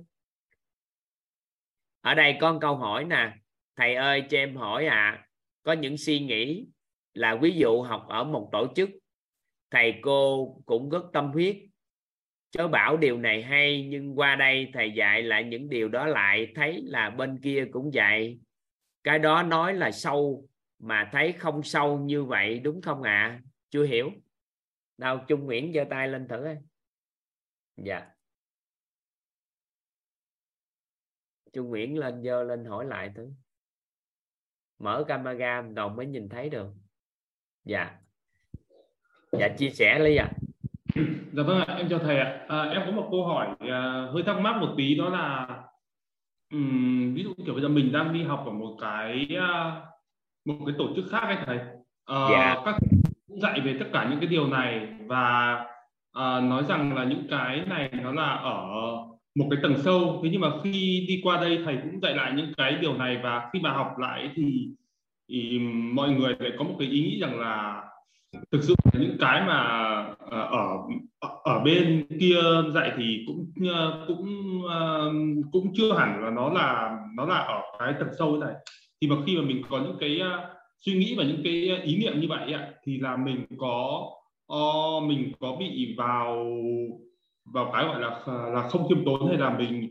[2.01, 3.33] Ở đây có một câu hỏi nè.
[3.77, 5.27] Thầy ơi, cho em hỏi à
[5.63, 6.67] có những suy nghĩ
[7.15, 8.91] là ví dụ học ở một tổ chức,
[9.71, 11.57] thầy cô cũng rất tâm huyết
[12.55, 16.53] chớ bảo điều này hay, nhưng qua đây thầy dạy lại những điều đó lại,
[16.55, 18.39] thấy là bên kia cũng dạy
[19.05, 20.49] cái đó nói là sâu,
[20.79, 23.13] mà thấy không sâu như vậy đúng không ạ?
[23.13, 23.43] À?
[23.71, 24.11] chưa hiểu.
[24.99, 26.57] Đâu trung nguyễn giơ tay lên thử ấy.
[27.77, 28.11] dạ.
[31.53, 33.31] Trung nguyễn lên, giơ lên hỏi lại thử.
[34.79, 36.69] Mở camera đồng mới nhìn thấy được.
[37.65, 37.99] Dạ.
[39.33, 40.29] Dạ chia sẻ lý ạ.
[40.31, 40.44] à
[41.33, 42.41] dạ vâng ạ em chào thầy ạ.
[42.49, 45.47] À, em có một câu hỏi à, hơi thắc mắc một tí đó là
[46.53, 49.83] um, ví dụ kiểu bây giờ mình đang đi học ở một cái uh,
[50.45, 51.57] một cái tổ chức khác ấy thầy.
[51.57, 52.57] Uh, dạ.
[52.65, 52.77] các
[53.29, 55.55] cũng dạy về tất cả những cái điều này và
[56.19, 58.67] uh, nói rằng là những cái này nó là ở
[59.35, 60.21] một cái tầng sâu.
[60.23, 63.21] Thế nhưng mà khi đi qua đây thầy cũng dạy lại những cái điều này
[63.23, 64.69] và khi mà học lại thì,
[65.29, 65.59] thì
[65.93, 67.85] mọi người lại có một cái ý nghĩ rằng là
[68.53, 69.61] thực sự những cái mà
[70.19, 70.79] ờ, ở
[71.45, 72.37] ở bên kia
[72.75, 74.27] dạy thì cũng ờ, cũng
[74.69, 75.13] ờ,
[75.53, 78.55] cũng chưa hẳn là nó là nó là ở cái tầng sâu này.
[79.01, 80.21] Thì mà khi mà mình có những cái
[80.79, 81.53] suy nghĩ và những cái
[81.85, 82.55] ý niệm như vậy
[82.87, 84.03] thì là mình có
[85.03, 86.47] mình có bị vào
[87.45, 88.21] vào cái gọi là
[88.53, 89.89] là không khiêm tốn hay là mình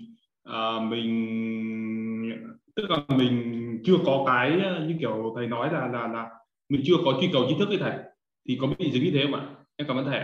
[0.89, 2.31] mình,
[2.75, 4.51] tức là mình chưa có cái
[4.87, 6.29] như kiểu thầy nói là là là
[6.69, 7.93] mình chưa có truy cầu tri thức với thầy
[8.47, 9.47] thì có bị dính như thế không ạ?
[9.75, 10.21] Em cảm ơn thầy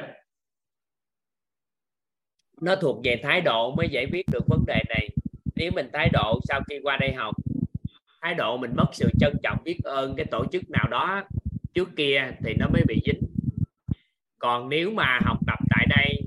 [2.62, 5.10] nó thuộc về thái độ mới giải quyết được vấn đề này.
[5.56, 7.36] Nếu mình thái độ sau khi qua đây học,
[8.22, 11.24] thái độ mình mất sự trân trọng, biết ơn cái tổ chức nào đó
[11.74, 13.22] trước kia thì nó mới bị dính.
[14.40, 16.22] Còn nếu mà học tập tại đây,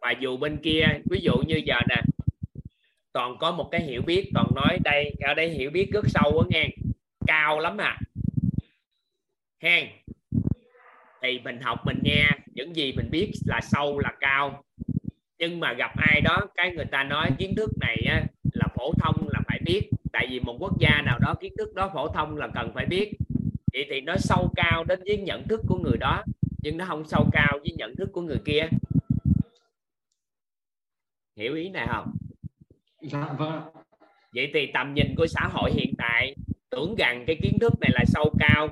[0.00, 2.02] và dù bên kia, ví dụ như giờ nè,
[3.12, 6.32] toàn có một cái hiểu biết, toàn nói đây ở đây hiểu biết rất sâu
[6.34, 6.68] quá nghe.
[7.26, 8.00] Cao lắm à.
[9.62, 9.88] Hen
[11.22, 14.64] thì mình học mình nghe những gì mình biết là sâu là cao.
[15.38, 18.22] Nhưng mà gặp ai đó cái người ta nói kiến thức này á,
[18.52, 19.90] là phổ thông là phải biết.
[20.12, 22.86] Tại vì một quốc gia nào đó kiến thức đó phổ thông là cần phải
[22.86, 23.12] biết.
[23.72, 26.22] Vậy thì nó sâu cao đến với nhận thức của người đó
[26.62, 28.68] nhưng nó không sâu cao với nhận thức của người kia.
[31.36, 32.12] Hiểu ý này không?
[33.00, 33.62] Dạ vâng
[34.34, 36.34] vậy thì tầm nhìn của xã hội hiện tại
[36.70, 38.68] tưởng rằng cái kiến thức này là sâu cao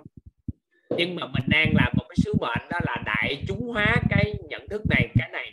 [0.97, 4.35] nhưng mà mình đang làm một cái sứ mệnh đó là đại chúng hóa cái
[4.49, 5.51] nhận thức này cái này.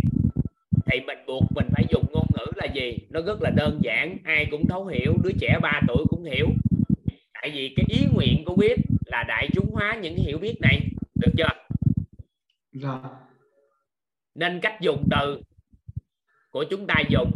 [0.86, 2.98] Thì mình buộc mình phải dùng ngôn ngữ là gì?
[3.10, 6.48] Nó rất là đơn giản ai cũng thấu hiểu đứa trẻ 3 tuổi cũng hiểu.
[7.34, 10.80] Tại vì cái ý nguyện của quyết là đại chúng hóa những hiểu biết này
[11.16, 11.50] được chưa?
[12.72, 13.00] Dạ.
[14.36, 15.42] Nên cách dùng từ
[16.50, 17.32] của chúng ta dùng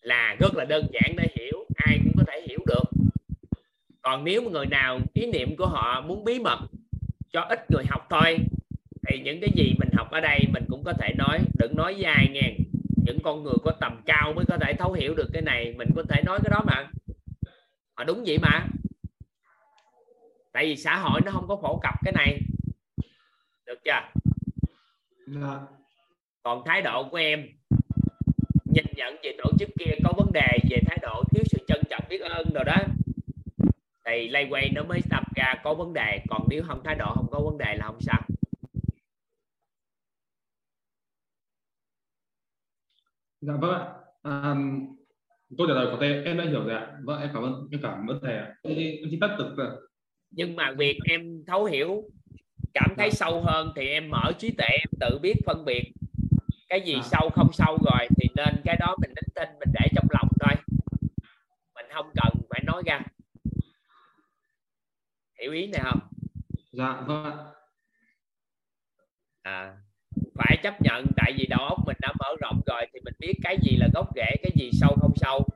[0.00, 2.84] là rất là đơn giản để hiểu ai cũng có thể hiểu được.
[4.02, 6.58] Còn nếu người nào ý niệm của họ muốn bí mật
[7.32, 8.38] cho ít người học thôi.
[9.08, 11.94] Thì những cái gì mình học ở đây mình cũng có thể nói đừng nói
[11.98, 12.54] dài nghe
[13.04, 15.88] những con người có tầm cao mới có thể thấu hiểu được cái này mình
[15.96, 16.90] có thể nói cái đó mà.
[17.94, 18.66] Họ đúng vậy mà.
[20.52, 22.40] Tại vì xã hội nó không có phổ cập cái này.
[23.66, 24.00] Được chưa?
[25.26, 25.60] Dạ.
[26.42, 27.48] Còn thái độ của em
[28.64, 31.82] nhìn nhận về tổ chức kia có vấn đề về thái độ thiếu sự trân
[31.90, 32.76] trọng biết ơn rồi đó
[34.10, 37.12] thì lay quay nó mới tập ra có vấn đề còn nếu không thái độ
[37.14, 38.20] không có vấn đề là không sao.
[43.40, 43.86] Dạ vâng ạ.
[44.22, 44.54] À,
[45.58, 46.92] câu trả lời của thầy em đã hiểu rồi ạ.
[47.04, 48.54] Vâng em cảm ơn em cảm ơn thầy ạ.
[48.62, 48.76] Em,
[49.10, 49.68] xin thực rồi
[50.30, 52.02] nhưng mà việc em thấu hiểu
[52.74, 55.92] cảm thấy sâu hơn thì em mở trí tuệ em tự biết phân biệt
[56.68, 57.02] cái gì À.
[57.04, 60.28] sâu không sâu rồi thì nên cái đó mình nín tin mình để trong lòng
[60.40, 60.54] thôi.
[61.74, 63.00] Mình không cần phải nói ra
[65.42, 66.00] hiểu ý này không?
[66.72, 67.36] Dạ vâng ạ.
[69.42, 69.76] À,
[70.34, 73.34] phải chấp nhận tại vì đầu óc mình đã mở rộng rồi thì mình biết
[73.42, 75.46] cái gì là gốc rễ cái gì sâu không sâu.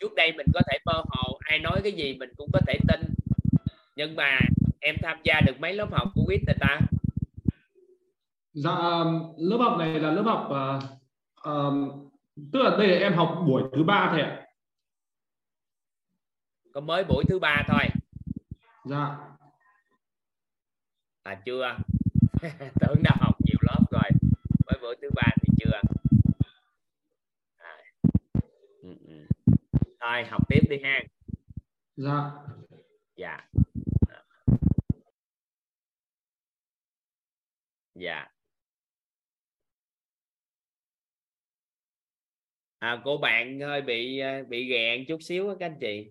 [0.00, 2.78] Trước đây mình có thể mơ hồ ai nói cái gì mình cũng có thể
[2.88, 3.00] tin.
[3.96, 4.38] Nhưng mà
[4.80, 6.80] em tham gia được mấy lớp học của quýt người ta?
[8.52, 8.78] Dạ
[9.38, 10.82] lớp học này là lớp học uh,
[11.44, 12.06] um,
[12.52, 14.46] tức là đây là em học buổi thứ ba thầy ạ.
[16.72, 17.82] có mới buổi thứ ba thôi
[18.88, 19.18] Dạ.
[21.24, 21.76] à chưa
[22.80, 24.10] tưởng đã học nhiều lớp rồi
[24.66, 25.80] mới buổi thứ ba thì chưa
[27.58, 27.76] à.
[28.82, 29.26] ừ, ừ.
[30.00, 31.00] thôi học tiếp đi ha
[31.96, 32.30] Dạ.
[33.16, 33.48] dạ
[37.94, 38.28] dạ
[42.80, 46.10] à cô bạn hơi bị ờ, bị ghẹn chút xíu các anh chị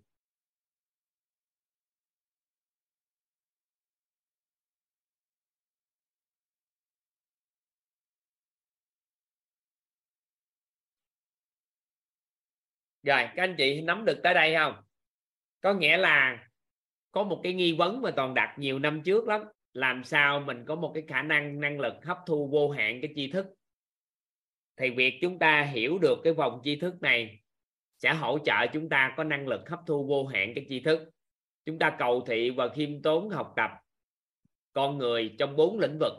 [13.05, 14.75] rồi, các anh chị nắm được tới đây không?
[15.61, 16.47] Có nghĩa là
[17.11, 19.41] có một cái nghi vấn mà toàn đặt nhiều năm trước lắm.
[19.73, 23.13] Làm sao mình có một cái khả năng năng lực hấp thu vô hạn cái
[23.15, 23.45] tri thức?
[24.77, 27.39] Thì việc chúng ta hiểu được cái vòng tri thức này
[27.97, 31.09] sẽ hỗ trợ chúng ta có năng lực hấp thu vô hạn cái tri thức.
[31.65, 33.71] Chúng ta cầu thị và khiêm tốn học tập
[34.73, 36.13] con người trong bốn lĩnh vực.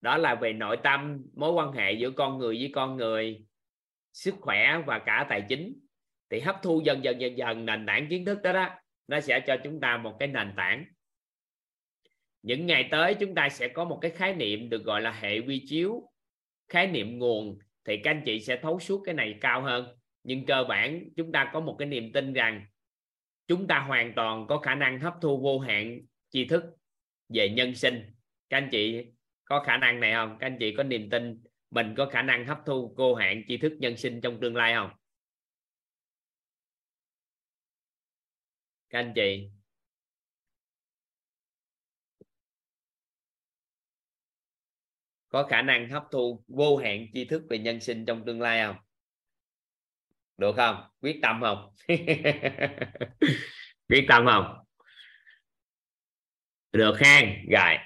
[0.00, 3.44] Đó là về nội tâm, mối quan hệ giữa con người với con người,
[4.12, 5.80] sức khỏe và cả tài chính
[6.30, 8.68] thì hấp thu dần dần dần dần nền tảng kiến thức đó đó,
[9.08, 10.84] nó sẽ cho chúng ta một cái nền tảng.
[12.42, 15.38] Những ngày tới chúng ta sẽ có một cái khái niệm được gọi là hệ
[15.40, 16.10] quy chiếu.
[16.68, 19.96] Khái niệm nguồn thì các anh chị sẽ thấu suốt cái này cao hơn.
[20.24, 22.66] Nhưng cơ bản chúng ta có một cái niềm tin rằng
[23.48, 26.00] chúng ta hoàn toàn có khả năng hấp thu vô hạn
[26.30, 26.64] tri thức
[27.28, 28.14] về nhân sinh.
[28.48, 29.04] Các anh chị
[29.44, 30.36] có khả năng này không?
[30.40, 33.56] Các anh chị có niềm tin mình có khả năng hấp thu vô hạn tri
[33.56, 34.90] thức nhân sinh trong tương lai không?
[38.90, 39.50] Các anh chị.
[45.28, 48.66] Có khả năng hấp thu vô hạn tri thức về nhân sinh trong tương lai
[48.66, 48.76] không?
[50.36, 50.76] Được không?
[51.00, 51.74] Quyết tâm không?
[53.88, 54.64] Quyết tâm không?
[56.72, 57.76] Được khen rồi.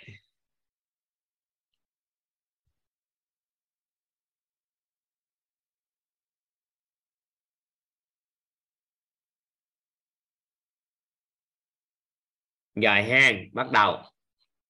[12.75, 14.03] Rồi ha bắt đầu.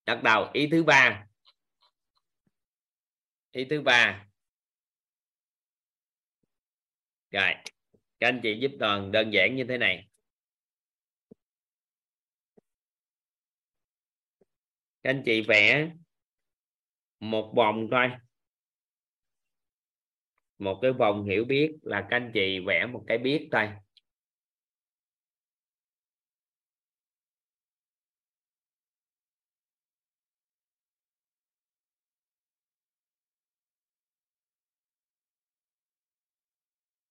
[0.07, 0.51] Bắt đầu.
[0.53, 1.27] Ý thứ ba.
[3.53, 4.27] Ý thứ ba.
[7.31, 7.55] Rồi,
[8.21, 10.09] các anh chị giúp toàn đơn giản như thế này.
[15.03, 15.91] Các anh chị vẽ
[17.21, 18.11] một vòng thôi.
[20.59, 23.69] Một cái vòng hiểu biết là các anh chị vẽ một cái biết thôi.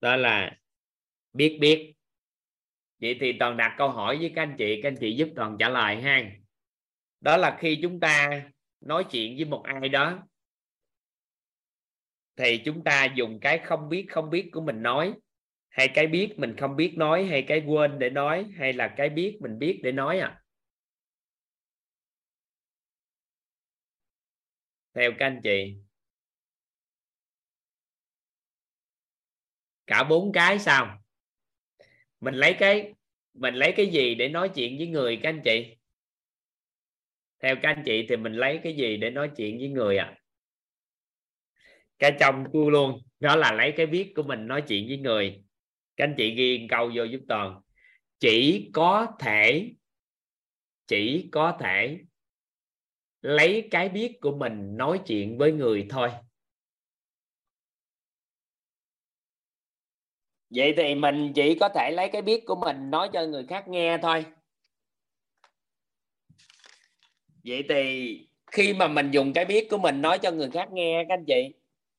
[0.03, 0.57] Đó là
[1.33, 1.93] biết biết.
[3.01, 5.55] Vậy thì toàn đặt câu hỏi với các anh chị, các anh chị giúp toàn
[5.59, 6.31] trả lời ha.
[7.21, 8.43] Đó là khi chúng ta
[8.81, 10.27] nói chuyện với một ai đó,
[12.35, 15.13] thì chúng ta dùng cái không biết không biết của mình nói,
[15.69, 19.09] hay cái biết mình không biết nói, hay cái quên để nói, hay là cái
[19.09, 20.43] biết mình biết để nói à?
[24.93, 25.75] Theo các anh chị
[29.87, 30.97] cả bốn cái sao
[32.19, 32.93] mình lấy cái,
[33.33, 35.77] mình lấy cái gì để nói chuyện với người, các anh chị?
[37.39, 40.17] Theo các anh chị thì mình lấy cái gì để nói chuyện với người à
[42.03, 45.43] cái trong cua luôn, đó là lấy cái biết của mình nói chuyện với người.
[45.95, 47.61] Các anh chị ghi câu vô giúp toàn.
[48.19, 49.71] Chỉ có thể,
[50.87, 51.99] chỉ có thể
[53.21, 56.09] lấy cái biết của mình nói chuyện với người thôi.
[60.55, 63.67] Vậy thì mình chỉ có thể lấy cái biết của mình nói cho người khác
[63.67, 64.25] nghe thôi.
[67.43, 71.05] Vậy thì khi mà mình dùng cái biết của mình nói cho người khác nghe,
[71.09, 71.53] các anh chị,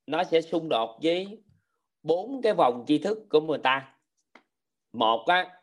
[0.06, 1.42] nó sẽ xung đột với
[2.02, 3.94] bốn cái vòng tri thức của người ta.
[4.92, 5.60] Một á,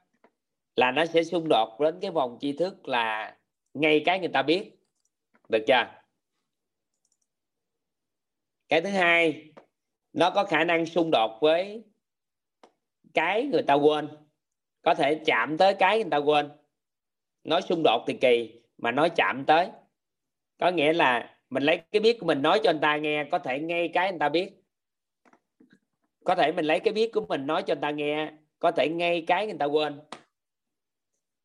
[0.76, 3.38] là nó sẽ xung đột đến cái vòng tri thức là
[3.74, 4.72] ngay cái người ta biết.
[5.50, 6.02] Được chưa?
[8.70, 9.54] Cái thứ hai,
[10.14, 11.84] nó có khả năng xung đột với
[13.14, 14.08] cái người ta quên,
[14.82, 16.50] có thể chạm tới cái người ta quên.
[17.44, 19.68] Nói xung đột thì kỳ, mà nói chạm tới,
[20.60, 23.40] có nghĩa là mình lấy cái biết của mình nói cho người ta nghe, có
[23.40, 24.64] thể ngay cái người ta biết.
[26.24, 28.90] Có thể mình lấy cái biết của mình nói cho người ta nghe, có thể
[28.90, 30.00] ngay cái người ta quên.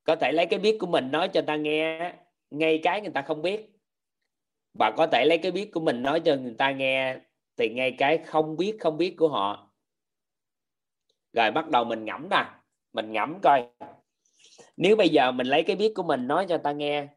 [0.05, 2.13] Có thể lấy cái biết của mình nói cho người ta nghe
[2.51, 3.71] ngay cái người ta không biết.
[4.79, 7.17] Và có thể lấy cái biết của mình nói cho người ta nghe,
[7.57, 9.66] thì ngay cái không biết không biết của họ
[11.37, 12.45] rồi bắt đầu mình ngẫm nè,
[12.93, 13.69] mình ngẫm coi.
[14.77, 17.09] Nếu bây giờ mình lấy cái biết của mình nói cho ta nghe,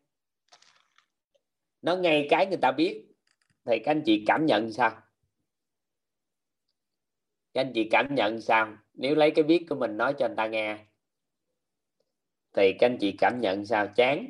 [1.81, 3.05] nó ngay cái người ta biết,
[3.65, 5.01] thì các anh chị cảm nhận sao?
[7.53, 8.77] Các anh chị cảm nhận sao?
[8.93, 10.77] Nếu lấy cái biết của mình nói cho người ta nghe,
[12.53, 13.87] thì các anh chị cảm nhận sao?
[13.87, 14.25] Chán.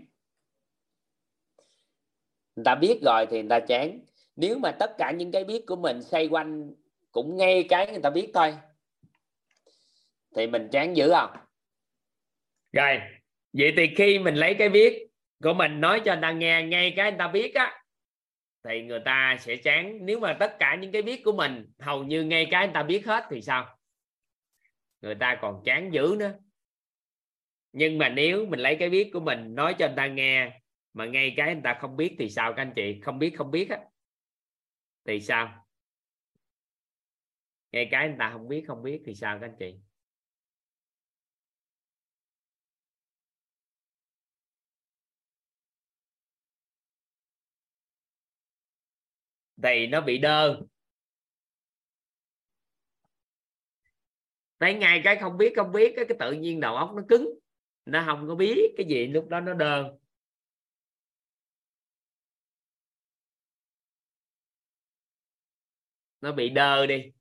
[2.55, 3.99] Người ta biết rồi thì người ta chán.
[4.35, 6.73] Nếu mà tất cả những cái biết của mình xoay quanh
[7.11, 8.55] cũng ngay cái người ta biết thôi
[10.35, 11.31] thì mình chán dữ không?
[12.71, 12.99] Rồi,
[13.53, 15.07] vậy thì khi mình lấy cái biết
[15.43, 17.83] của mình nói cho người ta nghe, ngay cái người ta biết á,
[18.63, 19.97] thì người ta sẽ chán.
[20.01, 22.83] Nếu mà tất cả những cái biết của mình, hầu như ngay cái người ta
[22.83, 23.77] biết hết thì sao?
[25.01, 26.33] Người ta còn chán dữ nữa.
[27.71, 30.61] Nhưng mà nếu mình lấy cái biết của mình nói cho người ta nghe,
[30.93, 32.99] mà ngay cái người ta không biết thì sao các anh chị?
[33.03, 33.79] Không biết không biết á.
[35.05, 35.65] Thì sao?
[37.71, 39.75] Ngay cái người ta không biết không biết thì sao các anh chị?
[49.63, 50.61] Thì nó bị đơ
[54.59, 57.39] thấy ngay cái không biết không biết cái, cái tự nhiên đầu óc nó cứng.
[57.85, 59.97] Nó không có biết cái gì lúc đó nó đơ
[66.21, 67.11] nó bị đơ đi.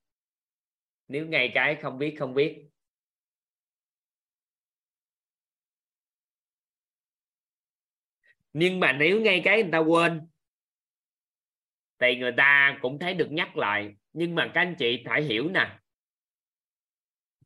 [1.08, 2.64] Nếu ngay cái không biết không biết.
[8.52, 10.28] Nhưng mà nếu ngay cái người ta quên
[11.98, 13.94] thì người ta cũng thấy được nhắc lại.
[14.12, 15.78] Nhưng mà các anh chị phải hiểu nè.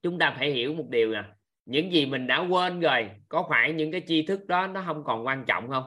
[0.02, 1.24] Chúng ta phải hiểu một điều nè.
[1.64, 5.04] Những gì mình đã quên rồi, có phải những cái tri thức đó nó không
[5.04, 5.84] còn quan trọng không?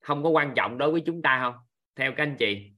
[0.00, 1.54] Không có quan trọng đối với chúng ta không?
[1.96, 2.70] Theo các anh chị.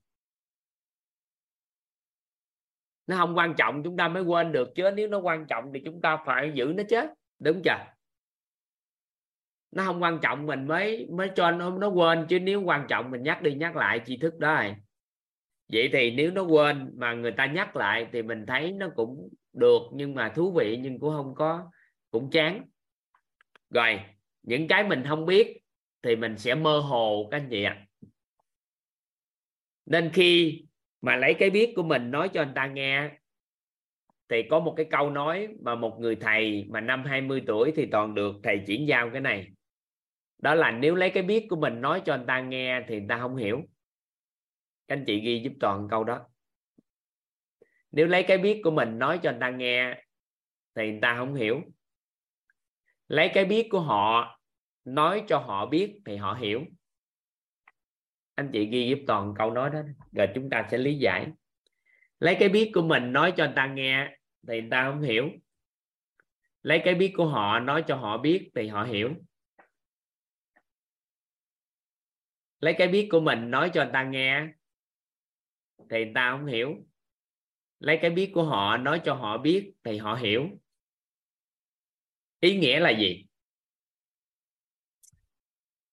[3.07, 4.69] Nó không quan trọng, chúng ta mới quên được.
[4.75, 7.01] Chứ nếu nó quan trọng thì chúng ta phải giữ nó chứ.
[7.39, 7.87] Đúng chưa?
[9.73, 13.11] Nó không quan trọng mình mới mới cho nó nó quên, chứ nếu quan trọng
[13.11, 14.55] mình nhắc đi nhắc lại tri thức đó.
[14.55, 14.75] Rồi
[15.73, 19.29] vậy thì nếu nó quên mà người ta nhắc lại thì mình thấy nó cũng
[19.53, 21.71] được, nhưng mà thú vị nhưng cũng không có,
[22.11, 22.65] cũng chán.
[23.71, 24.01] Rồi,
[24.43, 25.63] những cái mình không biết
[26.03, 27.87] thì mình sẽ mơ hồ, các anh chị ạ.
[29.87, 30.63] Nên khi
[31.01, 33.11] mà lấy cái biết của mình nói cho anh ta nghe,
[34.29, 37.87] thì có một cái câu nói mà một người thầy mà năm 20 tuổi thì
[37.87, 39.49] toàn được thầy chuyển giao cái này
[40.43, 43.07] đó là nếu lấy cái biết của mình nói cho anh ta nghe thì người
[43.09, 43.63] ta không hiểu.
[44.89, 46.27] Các anh chị ghi giúp toàn câu đó.
[47.91, 50.05] Nếu lấy cái biết của mình nói cho người ta nghe
[50.75, 51.61] thì người ta không hiểu.
[53.09, 54.39] Lấy cái biết của họ,
[54.85, 56.65] nói cho họ biết thì họ hiểu.
[58.35, 59.83] Anh chị ghi giúp toàn câu nói đó,
[60.13, 61.27] rồi chúng ta sẽ lý giải.
[62.21, 65.29] Lấy cái biết của mình nói cho người ta nghe thì người ta không hiểu.
[66.63, 69.11] Lấy cái biết của họ, nói cho họ biết thì họ hiểu.
[72.63, 74.47] Lấy cái biết của mình nói cho người ta nghe,
[75.79, 76.77] thì người ta không hiểu.
[77.79, 80.49] Lấy cái biết của họ nói cho họ biết, thì họ hiểu.
[82.41, 83.27] Ý nghĩa là gì?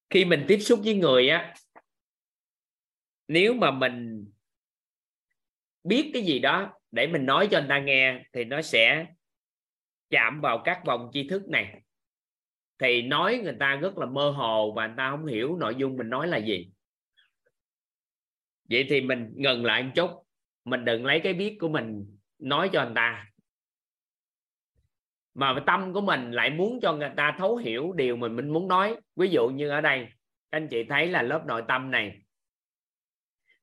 [0.10, 1.56] Khi mình tiếp xúc với người á,
[3.28, 4.26] nếu mà mình
[5.84, 9.06] biết cái gì đó để mình nói cho người ta nghe, thì nó sẽ
[10.10, 11.82] chạm vào các vòng tri thức này
[12.80, 15.98] thì nói người ta rất là mơ hồ và người ta không hiểu nội dung
[15.98, 16.70] mình nói là gì.
[18.70, 20.10] Vậy thì mình ngừng lại một chút.
[20.66, 23.26] Mình đừng lấy cái biết của mình nói cho người ta.
[25.34, 28.68] Mà tâm của mình lại muốn cho người ta thấu hiểu điều mình mình muốn
[28.68, 28.96] nói.
[29.16, 30.00] Ví dụ như ở đây,
[30.52, 32.22] các anh chị thấy là lớp nội tâm này.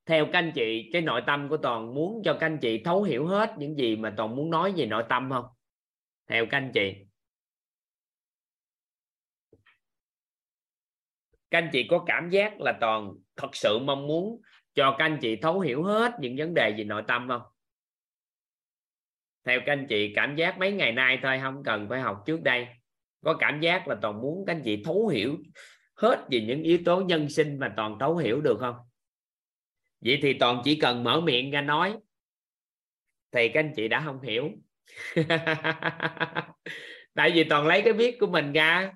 [0.06, 3.02] Theo các anh chị, cái nội tâm của toàn muốn cho các anh chị thấu
[3.02, 5.44] hiểu hết những gì mà toàn muốn nói về nội tâm không?
[6.26, 7.05] Theo các anh chị.
[11.50, 14.40] Các anh chị có cảm giác là toàn thật sự mong muốn
[14.74, 17.42] cho các anh chị thấu hiểu hết những vấn đề về nội tâm không?
[19.44, 22.42] Theo các anh chị, cảm giác mấy ngày nay thôi, không cần phải học trước
[22.42, 22.66] đây.
[23.24, 25.36] Có cảm giác là toàn muốn các anh chị thấu hiểu
[25.94, 28.76] hết về những yếu tố nhân sinh mà toàn thấu hiểu được không?
[30.00, 31.96] Vậy thì toàn chỉ cần mở miệng ra nói,
[33.32, 34.50] thì các anh chị đã không hiểu.
[37.14, 38.92] Tại vì toàn lấy cái biết của mình ra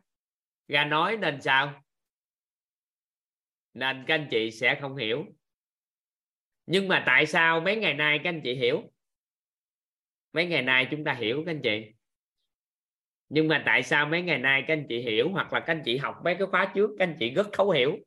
[0.69, 1.83] ra nói nên sao?
[3.75, 5.25] Nên các anh chị sẽ không hiểu.
[6.67, 8.83] Nhưng mà tại sao mấy ngày nay các anh chị hiểu?
[10.33, 11.93] Mấy ngày nay chúng ta hiểu các anh chị.
[13.29, 15.83] Nhưng mà tại sao mấy ngày nay các anh chị hiểu hoặc là các anh
[15.85, 17.99] chị học mấy cái khóa trước, các anh chị rất thấu hiểu?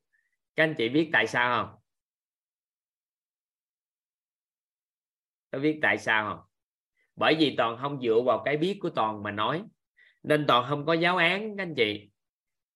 [0.55, 1.79] Các anh chị biết tại sao không?
[5.51, 6.45] Có biết tại sao không?
[7.15, 9.63] Bởi vì toàn không dựa vào cái biết của toàn mà nói.
[10.23, 12.09] Nên toàn không có giáo án các anh chị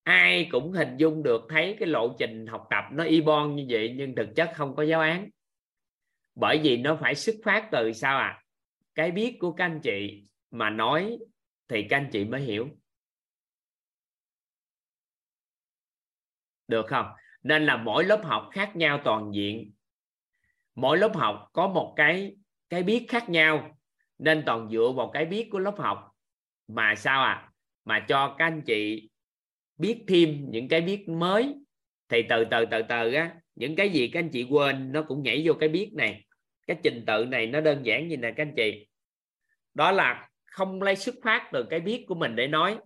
[0.07, 3.65] ai cũng hình dung được thấy cái lộ trình học tập nó y bon như
[3.69, 5.29] vậy, nhưng thực chất không có giáo án.
[6.35, 8.43] Bởi vì nó phải xuất phát từ sao à
[8.95, 11.17] cái biết của các anh chị mà nói
[11.67, 12.69] thì các anh chị mới hiểu.
[16.67, 17.05] Được không?
[17.43, 19.71] Nên là mỗi lớp học khác nhau toàn diện.
[20.75, 22.35] Mỗi lớp học có một cái
[22.69, 23.77] cái biết khác nhau.
[24.17, 26.11] Nên toàn dựa vào cái biết của lớp học.
[26.67, 27.51] Mà sao à
[27.85, 29.09] mà cho các anh chị
[29.77, 31.55] biết thêm những cái biết mới.
[32.09, 35.23] Thì từ từ từ từ á, những cái gì các anh chị quên, nó cũng
[35.23, 36.25] nhảy vô cái biết này.
[36.67, 38.87] Cái trình tự này nó đơn giản như nè các anh chị.
[39.73, 42.77] Đó là không lấy xuất phát từ cái biết của mình để nói.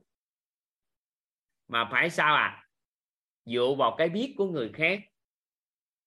[1.67, 2.67] Mà phải sao à?
[3.45, 4.99] Dựa vào cái biết của người khác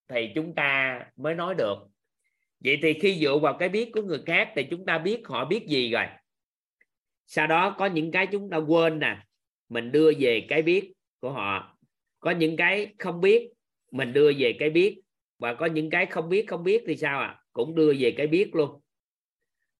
[0.08, 1.76] thì chúng ta mới nói được.
[2.60, 5.44] Vậy thì khi dựa vào cái biết của người khác thì chúng ta biết họ
[5.44, 6.06] biết gì rồi.
[7.26, 9.16] Sau đó có những cái chúng ta quên nè
[9.68, 11.78] mình đưa về cái biết của họ.
[12.20, 13.50] Có những cái không biết,
[13.92, 15.00] mình đưa về cái biết
[15.38, 17.26] và có những cái không biết không biết thì sao ạ?
[17.26, 17.40] À?
[17.52, 18.80] cũng đưa về cái biết luôn.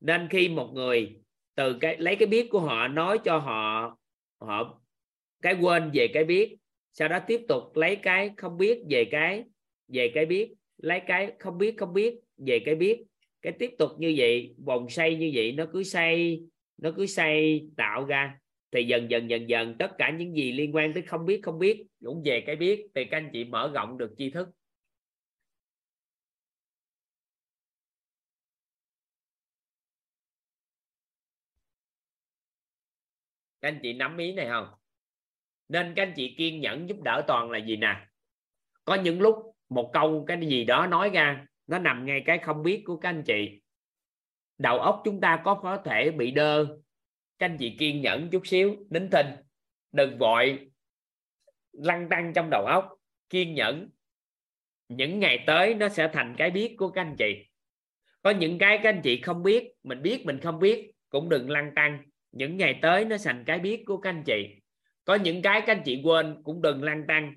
[0.01, 1.17] Nên khi một người
[1.55, 3.97] từ cái, lấy cái biết của họ, nói cho họ
[4.41, 4.81] họ
[5.43, 6.57] cái quên về cái biết
[6.93, 9.45] sau đó tiếp tục lấy cái không biết về cái
[9.89, 13.05] về cái biết lấy cái không biết không biết về cái biết
[13.43, 16.43] cái tiếp tục như vậy, vòng xây như vậy, nó cứ xây
[16.77, 18.39] nó cứ xây tạo ra
[18.75, 21.59] thì dần dần dần dần, tất cả những gì liên quan tới không biết không
[21.59, 24.49] biết, cũng về cái biết, thì các anh chị mở rộng được tri thức.
[33.61, 34.69] Các anh chị nắm ý này không?
[35.69, 38.07] Nên các anh chị kiên nhẫn giúp đỡ toàn là gì nè?
[38.85, 42.62] Có những lúc một câu, cái gì đó nói ra, nó nằm ngay cái không
[42.62, 43.61] biết của các anh chị.
[44.59, 46.67] Đầu óc chúng ta có có thể bị đơ
[47.39, 49.27] các anh chị kiên nhẫn chút xíu, nín thinh.
[49.93, 50.71] Đừng vội
[51.73, 52.89] lăn tăng trong đầu óc.
[53.31, 53.89] Kiên nhẫn.
[54.89, 57.47] Những ngày tới nó sẽ thành cái biết của các anh chị.
[58.23, 61.51] Có những cái các anh chị không biết, mình biết mình không biết, cũng đừng
[61.51, 61.99] lăn tăng
[62.33, 64.49] những ngày tới nó thành cái biết của các anh chị.
[65.05, 67.35] Có những cái các anh chị quên, cũng đừng lăn tăng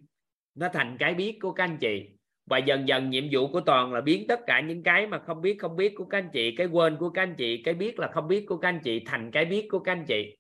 [0.56, 2.16] nó thành cái biết của các anh chị
[2.48, 5.42] và dần dần nhiệm vụ của toàn là biến tất cả những cái mà không
[5.42, 8.00] biết không biết của các anh chị, cái quên của các anh chị, cái biết
[8.00, 10.38] là không biết của các anh chị thành cái biết của các anh chị.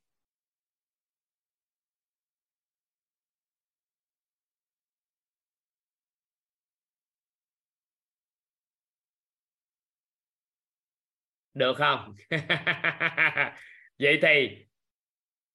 [11.53, 12.15] Được không?
[13.99, 14.49] Vậy thì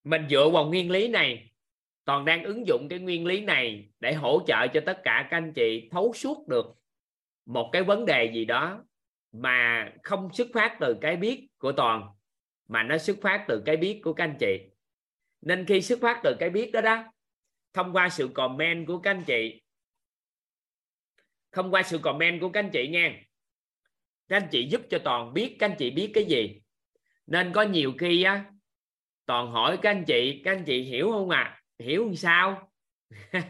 [0.04, 1.51] mình dựa vào nguyên lý này
[2.04, 5.36] toàn đang ứng dụng cái nguyên lý này để hỗ trợ cho tất cả các
[5.36, 6.66] anh chị thấu suốt được
[7.46, 8.84] một cái vấn đề gì đó
[9.32, 12.08] mà không xuất phát từ cái biết của toàn,
[12.68, 14.58] mà nó xuất phát từ cái biết của các anh chị.
[15.40, 17.12] Nên khi xuất phát từ cái biết đó đó,
[17.72, 19.62] thông qua sự comment của các anh chị,
[21.52, 23.20] thông qua sự comment của các anh chị nha,
[24.28, 26.60] các anh chị giúp cho toàn biết các anh chị biết cái gì.
[27.26, 28.44] Nên có nhiều khi á,
[29.26, 32.70] toàn hỏi các anh chị, các anh chị hiểu không à hiểu làm sao?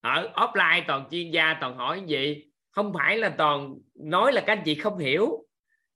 [0.00, 2.44] Ở offline toàn chuyên gia toàn hỏi gì?
[2.70, 5.46] Không phải là toàn nói là các anh chị không hiểu,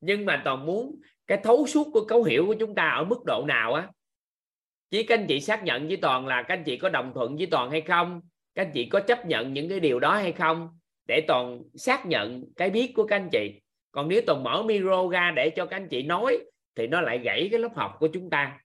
[0.01, 3.25] nhưng mà toàn muốn cái thấu suốt của cấu hiểu của chúng ta ở mức
[3.27, 3.89] độ nào á.
[4.91, 7.37] Chỉ các anh chị xác nhận với toàn là các anh chị có đồng thuận
[7.37, 8.21] với toàn hay không?
[8.55, 10.79] Các anh chị có chấp nhận những cái điều đó hay không?
[11.09, 13.61] Để toàn xác nhận cái biết của các anh chị.
[13.91, 16.39] Còn nếu toàn mở micro ra để cho các anh chị nói,
[16.75, 18.59] thì nó lại gãy cái lớp học của chúng ta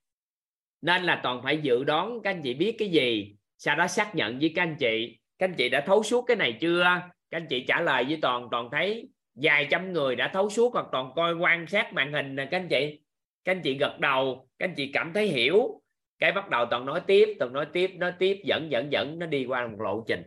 [0.82, 4.16] nên là toàn phải dự đoán các anh chị biết cái gì, sau đó xác
[4.16, 5.20] nhận với các anh chị.
[5.38, 6.84] Các anh chị đã thấu suốt cái này chưa?
[7.30, 10.74] Các anh chị trả lời với toàn toàn thấy vài trăm người đã thấu suốt
[10.74, 13.00] hoặc toàn coi quan sát màn hình nè các anh chị.
[13.46, 15.82] Các anh chị gật đầu, các anh chị cảm thấy hiểu.
[16.20, 19.26] Cái bắt đầu toàn nói tiếp, toàn nói tiếp nói tiếp, dẫn dẫn dẫn, nó
[19.26, 20.24] đi qua một lộ trình.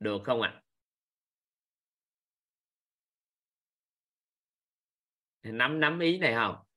[0.00, 0.52] Được không ạ?
[0.54, 0.62] À?
[5.42, 6.67] nắm nắm ý này không?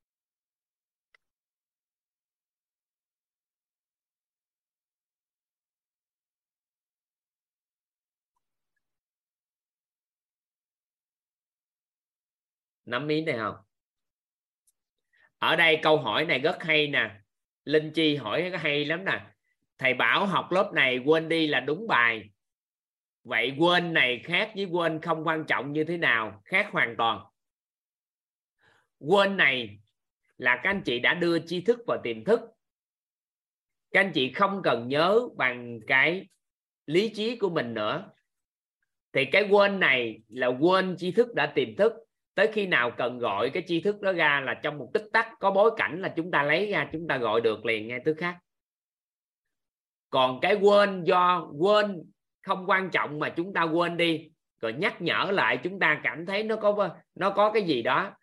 [12.85, 13.55] Nắm ý này không?
[15.37, 17.11] Ở đây câu hỏi này rất hay nè.
[17.63, 19.25] Linh chi hỏi hay lắm nè.
[19.77, 22.29] Thầy bảo học lớp này quên đi là đúng bài.
[23.23, 27.25] Vậy quên này khác với quên không quan trọng như thế nào, khác hoàn toàn.
[28.99, 29.79] Quên này
[30.37, 32.41] là các anh chị đã đưa tri thức vào tiềm thức.
[33.91, 36.29] Các anh chị không cần nhớ bằng cái
[36.85, 38.09] lý trí của mình nữa.
[39.13, 41.93] Thì cái quên này là quên tri thức đã tiềm thức
[42.35, 45.27] tới khi nào cần gọi cái tri thức đó ra là trong một tích tắc,
[45.39, 48.15] có bối cảnh là chúng ta lấy ra, chúng ta gọi được liền nghe tức
[48.17, 48.37] khác
[50.09, 52.03] còn cái quên do, quên
[52.43, 56.25] không quan trọng mà chúng ta quên đi, rồi nhắc nhở lại chúng ta cảm
[56.25, 58.15] thấy nó có nó có cái gì đó,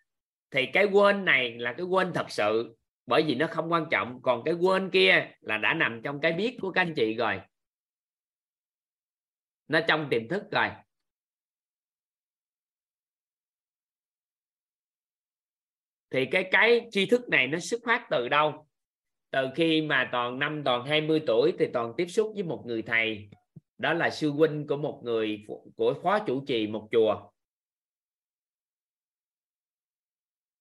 [0.51, 4.21] thì cái quên này là cái quên thật sự, bởi vì nó không quan trọng.
[4.21, 7.41] Còn cái quên kia là đã nằm trong cái biết của các anh chị rồi.
[9.67, 10.67] Nó trong tiềm thức rồi.
[16.11, 18.67] Thì cái cái tri thức này nó xuất phát từ đâu?
[19.31, 22.81] Từ khi mà toàn năm, toàn 20 tuổi thì toàn tiếp xúc với một người
[22.81, 23.29] thầy.
[23.77, 27.31] Đó là sư huynh của một người của phó chủ trì một chùa.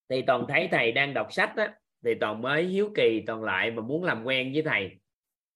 [0.09, 3.71] Thì toàn thấy thầy đang đọc sách á, thì toàn mới hiếu kỳ, toàn lại
[3.71, 4.91] mà muốn làm quen với thầy.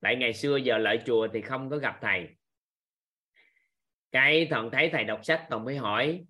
[0.00, 2.28] Tại ngày xưa giờ lại chùa thì không có gặp thầy.
[4.12, 6.24] Cái toàn thấy thầy đọc sách, toàn mới hỏi,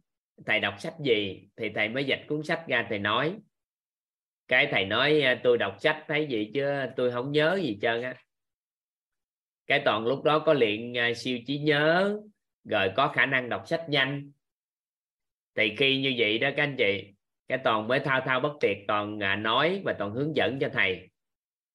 [0.46, 1.48] thầy đọc sách gì?
[1.56, 3.38] Thì thầy mới dịch cuốn sách ra, thầy nói
[4.52, 8.14] cái thầy nói tôi đọc sách thấy gì chứ tôi không nhớ gì trơn á.
[9.66, 12.16] Cái toàn lúc đó có luyện à, siêu trí nhớ,
[12.64, 14.32] rồi có khả năng đọc sách nhanh.
[15.56, 17.12] Thì khi như vậy đó các anh chị,
[17.48, 20.68] cái toàn mới thao thao bất tuyệt, toàn à, nói và toàn hướng dẫn cho
[20.72, 21.10] thầy.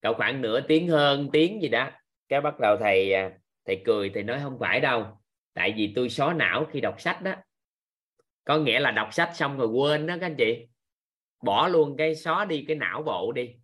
[0.02, 1.92] Cậu khoảng nửa tiếng hơn tiếng gì đó,
[2.30, 3.32] cái bắt đầu thầy à,
[3.66, 5.22] thầy cười thì nói không phải đâu,
[5.54, 7.36] tại vì tôi xóa não khi đọc sách đó.
[8.44, 10.68] Có nghĩa là đọc sách xong rồi quên đó các anh chị
[11.42, 13.56] bỏ luôn cái xóa đi, cái não bộ đi.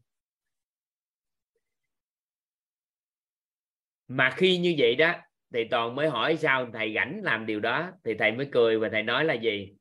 [4.07, 5.13] Mà khi như vậy đó,
[5.53, 7.91] thì toàn mới hỏi sao thầy rảnh làm điều đó.
[8.03, 9.73] Thì thầy mới cười và thầy nói là gì?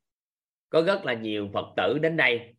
[0.69, 2.55] Có rất là nhiều phật tử đến đây.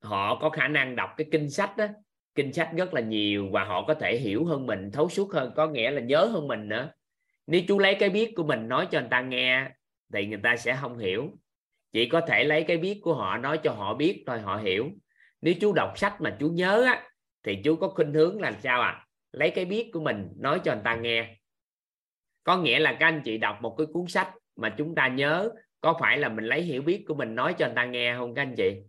[0.00, 1.86] Họ có khả năng đọc cái kinh sách đó.
[2.34, 5.52] Kinh sách rất là nhiều và họ có thể hiểu hơn mình, thấu suốt hơn,
[5.56, 6.92] có nghĩa là nhớ hơn mình nữa.
[7.46, 9.70] Nếu chú lấy cái biết của mình nói cho người ta nghe,
[10.12, 11.38] thì người ta sẽ không hiểu
[11.92, 14.90] chỉ có thể lấy cái biết của họ nói cho họ biết thôi họ hiểu.
[15.40, 17.08] Nếu chú đọc sách mà chú nhớ á,
[17.42, 20.74] thì chú có khuynh hướng làm sao à lấy cái biết của mình nói cho
[20.74, 21.36] người ta nghe.
[22.44, 25.50] Có nghĩa là các anh chị đọc một cái cuốn sách mà chúng ta nhớ
[25.80, 28.34] có phải là mình lấy hiểu biết của mình nói cho người ta nghe không
[28.34, 28.82] các anh chị?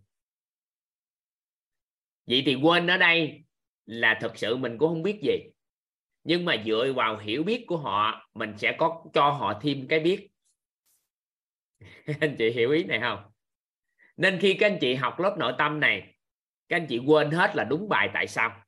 [2.26, 3.44] Vậy thì quên ở đây
[3.86, 5.38] là thật sự mình cũng không biết gì.
[6.24, 10.00] Nhưng mà dựa vào hiểu biết của họ mình sẽ có cho họ thêm cái
[10.00, 10.27] biết.
[12.20, 13.18] anh chị hiểu ý này không?
[14.16, 16.14] Nên khi các anh chị học lớp nội tâm này,
[16.68, 18.62] các anh chị quên hết là đúng bài tại sao.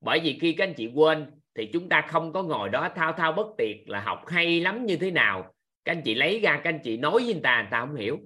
[0.00, 3.12] Bởi vì khi các anh chị quên thì chúng ta không có ngồi đó thao
[3.12, 5.54] thao bất tuyệt là học hay lắm như thế nào.
[5.84, 7.94] Các anh chị lấy ra, các anh chị nói với người ta người ta không
[7.94, 8.18] hiểu.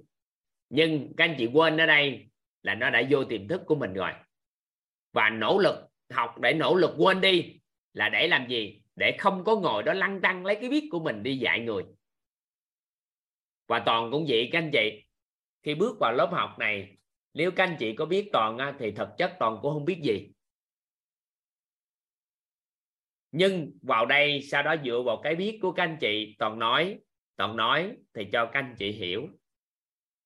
[0.69, 2.27] Nhưng các anh chị quên ở đây
[2.63, 4.11] là nó đã vô tiềm thức của mình rồi.
[5.13, 5.75] Và nỗ lực
[6.09, 7.59] học để nỗ lực quên đi
[7.93, 8.81] là để làm gì?
[8.95, 11.83] Để không có ngồi đó lăn tăng lấy cái biết của mình đi dạy người
[13.67, 15.03] và toàn cũng vậy, các anh chị.
[15.63, 16.97] Khi bước vào lớp học này,
[17.33, 20.31] nếu các anh chị có biết toàn thì thực chất toàn cũng không biết gì.
[23.31, 26.99] Nhưng vào đây, sau đó dựa vào cái biết của các anh chị, toàn nói
[27.35, 29.27] toàn nói thì cho các anh chị hiểu.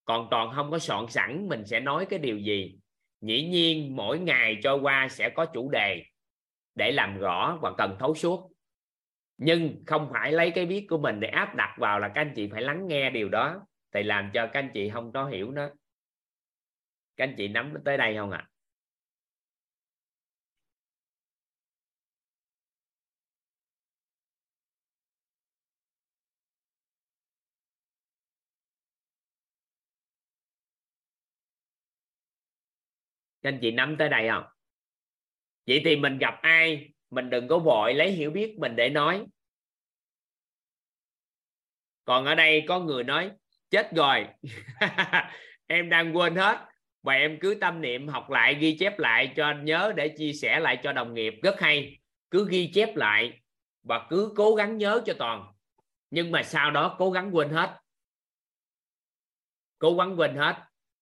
[0.06, 2.80] Còn toàn không có soạn sẵn mình sẽ nói cái điều gì.
[3.22, 6.04] Dĩ nhiên, mỗi ngày trôi qua sẽ có chủ đề
[6.76, 8.52] để làm rõ và cần thấu suốt
[9.40, 12.34] nhưng không phải lấy cái biết của mình để áp đặt vào là các anh
[12.36, 15.52] chị phải lắng nghe điều đó, thì làm cho các anh chị không có hiểu
[15.52, 15.70] nó
[17.16, 18.50] các anh chị nắm tới đây không ạ à?
[33.42, 34.44] các anh chị nắm tới đây không
[35.68, 39.26] vậy thì mình gặp ai mình đừng có vội lấy hiểu biết mình để nói.
[42.06, 43.32] Còn ở đây có người nói,
[43.70, 44.28] chết rồi.
[45.68, 46.66] Em đang quên hết.
[47.04, 50.60] Và em cứ tâm niệm học lại, ghi chép lại cho nhớ để chia sẻ
[50.60, 51.34] lại cho đồng nghiệp.
[51.44, 52.00] Rất hay.
[52.32, 53.40] Cứ ghi chép lại
[53.84, 55.54] và cứ cố gắng nhớ cho toàn.
[56.10, 57.80] Nhưng mà sau đó cố gắng quên hết.
[59.80, 60.56] Cố gắng quên hết.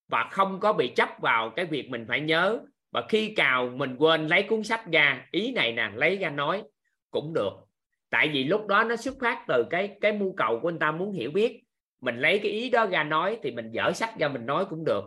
[0.08, 2.60] Và không có bị chấp vào cái việc mình phải nhớ
[2.92, 6.64] và khi cào mình quên lấy cuốn sách ra, ý này nè, lấy ra nói,
[7.12, 7.52] cũng được.
[8.10, 10.92] Tại vì lúc đó nó xuất phát từ cái cái mưu cầu của anh ta
[10.92, 11.64] muốn hiểu biết.
[12.02, 14.86] Mình lấy cái ý đó ra nói thì mình dở sách ra mình nói cũng
[14.86, 15.04] được.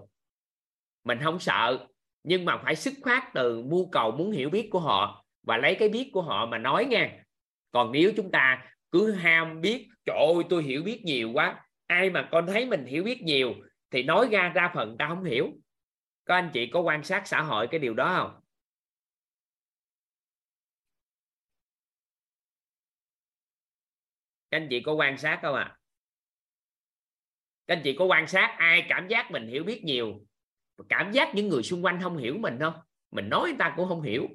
[1.04, 1.86] Mình không sợ,
[2.22, 5.74] nhưng mà phải xuất phát từ mưu cầu muốn hiểu biết của họ và lấy
[5.74, 7.10] cái biết của họ mà nói nha.
[7.70, 12.10] Còn nếu chúng ta cứ ham biết, trời ơi, tôi hiểu biết nhiều quá, ai
[12.10, 13.54] mà con thấy mình hiểu biết nhiều?
[13.90, 15.50] thì nói ra ra phần ta không hiểu
[16.30, 18.40] có anh chị có quan sát xã hội cái điều đó không?
[24.50, 25.62] Các anh chị có quan sát không ạ?
[25.62, 25.76] À?
[27.66, 30.26] các anh chị có quan sát ai cảm giác mình hiểu biết nhiều?
[30.88, 32.74] Cảm giác những người xung quanh không hiểu mình không?
[33.10, 34.28] Mình nói người ta cũng không hiểu.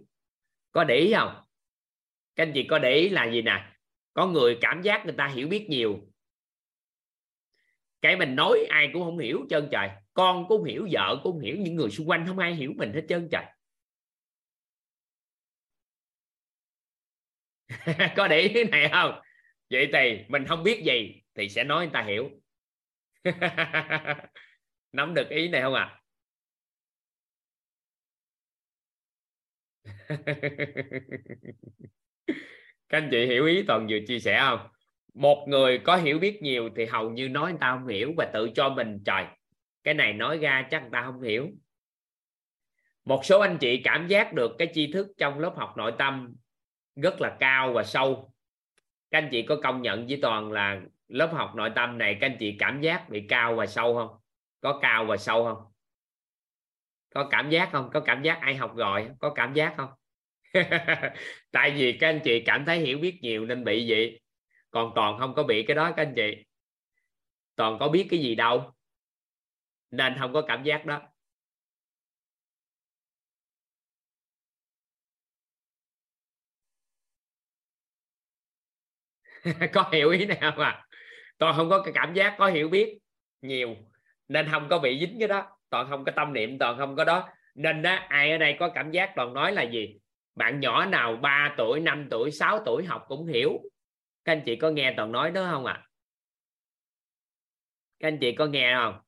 [0.72, 1.44] Có để ý không?
[2.36, 3.72] Các anh chị có để ý là gì nè?
[4.14, 6.00] Có người cảm giác người ta hiểu biết nhiều.
[8.02, 11.56] Cái mình nói ai cũng không hiểu, trơn trời con cũng hiểu, vợ cũng hiểu,
[11.60, 13.45] những người xung quanh không ai hiểu mình hết trơn trời.
[18.16, 19.22] Có để ý cái này không?
[19.69, 22.30] Vậy thì mình không biết gì thì sẽ nói người ta hiểu.
[24.92, 25.84] Nắm được ý này không ạ?
[25.84, 26.02] À?
[32.90, 34.60] các anh chị hiểu ý toàn vừa chia sẻ không?
[35.14, 38.32] Một người có hiểu biết nhiều thì hầu như nói người ta không hiểu và
[38.34, 39.26] tự cho mình, trời
[39.86, 41.50] cái này nói ra chắc người ta không hiểu.
[43.06, 46.36] Một số anh chị cảm giác được cái tri thức trong lớp học nội tâm
[46.96, 48.34] rất là cao và sâu.
[49.12, 52.28] Các anh chị có công nhận với toàn là lớp học nội tâm này các
[52.28, 54.18] anh chị cảm giác bị cao và sâu không?
[54.62, 55.64] Có cao và sâu không?
[57.14, 57.90] Có cảm giác không?
[57.94, 59.10] Có cảm giác ai học rồi?
[59.20, 59.90] Có cảm giác không?
[61.52, 64.22] Tại vì các anh chị cảm thấy hiểu biết nhiều nên bị vậy.
[64.72, 66.46] Còn toàn không có bị cái đó các anh chị.
[67.56, 68.75] Toàn có biết cái gì đâu
[69.96, 71.02] nên không có cảm giác đó.
[79.74, 80.86] Có hiểu ý này không à
[81.38, 82.98] toàn không có cái cảm giác có hiểu biết
[83.42, 83.76] nhiều,
[84.28, 85.58] nên không có bị dính cái đó.
[85.70, 87.30] Toàn không có tâm niệm, toàn không có đó.
[87.56, 89.96] Nên đó ai ở đây có cảm giác toàn nói là gì?
[90.36, 93.60] Bạn nhỏ nào 3 tuổi 5 tuổi 6 tuổi học cũng hiểu.
[94.26, 95.74] Các anh chị có nghe toàn nói đó không ạ?
[95.74, 95.86] À?
[98.00, 99.05] các anh chị có nghe không?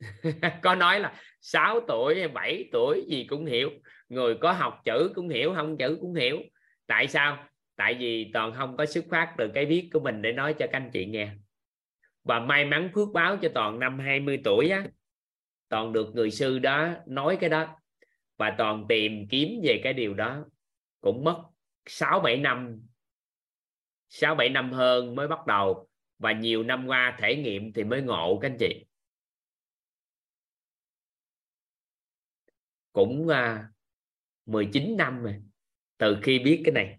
[0.62, 3.70] có nói là 6 tuổi 7 tuổi gì cũng hiểu.
[4.08, 6.38] Người có học chữ cũng hiểu, không chữ cũng hiểu.
[6.86, 7.44] Tại sao?
[7.76, 10.66] Tại vì toàn không có xuất phát từ cái viết của mình để nói cho
[10.66, 11.30] các anh chị nghe.
[12.24, 14.86] Và may mắn phước báo cho toàn năm 20 tuổi á.
[15.68, 17.66] Toàn được người sư đó nói cái đó.
[18.36, 20.44] Và toàn tìm kiếm về cái điều đó.
[21.00, 21.42] Cũng mất
[21.86, 22.80] 6 7 năm.
[24.08, 25.88] 6 7 năm hơn mới bắt đầu.
[26.18, 28.87] Và nhiều năm qua thể nghiệm thì mới ngộ các anh chị.
[32.98, 33.68] Cũng à,
[34.48, 35.42] uh, 19 năm rồi
[35.98, 36.98] từ khi biết cái này.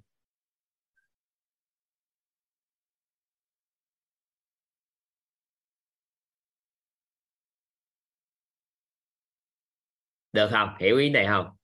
[10.33, 10.69] Được không?
[10.79, 11.55] Hiểu ý này không?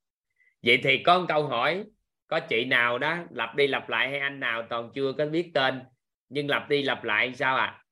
[0.64, 1.86] Vậy thì có một câu hỏi
[2.28, 5.52] có chị nào đó lặp đi lặp lại hay anh nào toàn chưa có biết
[5.54, 5.82] tên
[6.30, 7.84] nhưng lặp đi lặp lại sao à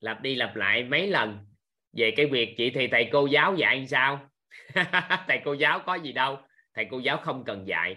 [0.00, 1.38] lặp đi lặp lại mấy lần
[1.92, 4.30] về cái việc chị thì thầy cô giáo dạy sao?
[5.28, 6.38] thầy cô giáo có gì đâu.
[6.74, 7.96] Thầy cô giáo không cần dạy.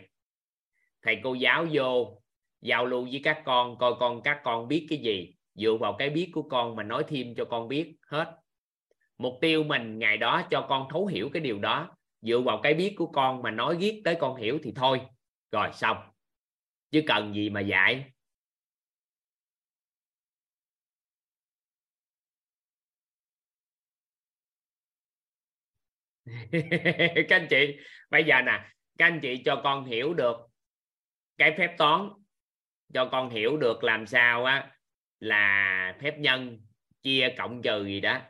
[1.02, 2.22] Thầy cô giáo vô,
[2.62, 5.36] giao lưu với các con, coi con các con biết cái gì.
[5.56, 8.36] Dựa vào cái biết của con mà nói thêm cho con biết hết.
[9.18, 11.96] Mục tiêu mình ngày đó cho con thấu hiểu cái điều đó.
[12.22, 15.02] Dựa vào cái biết của con mà nói viết tới con hiểu thì thôi.
[15.52, 15.98] Rồi xong.
[16.92, 18.06] Chứ cần gì mà dạy.
[27.30, 27.78] các anh chị,
[28.10, 30.38] bây giờ nè, các anh chị cho con hiểu được
[31.38, 32.10] cái phép toán,
[32.94, 34.72] cho con hiểu được làm sao á
[35.20, 36.62] là phép nhân
[37.02, 38.22] chia cộng trừ gì đó.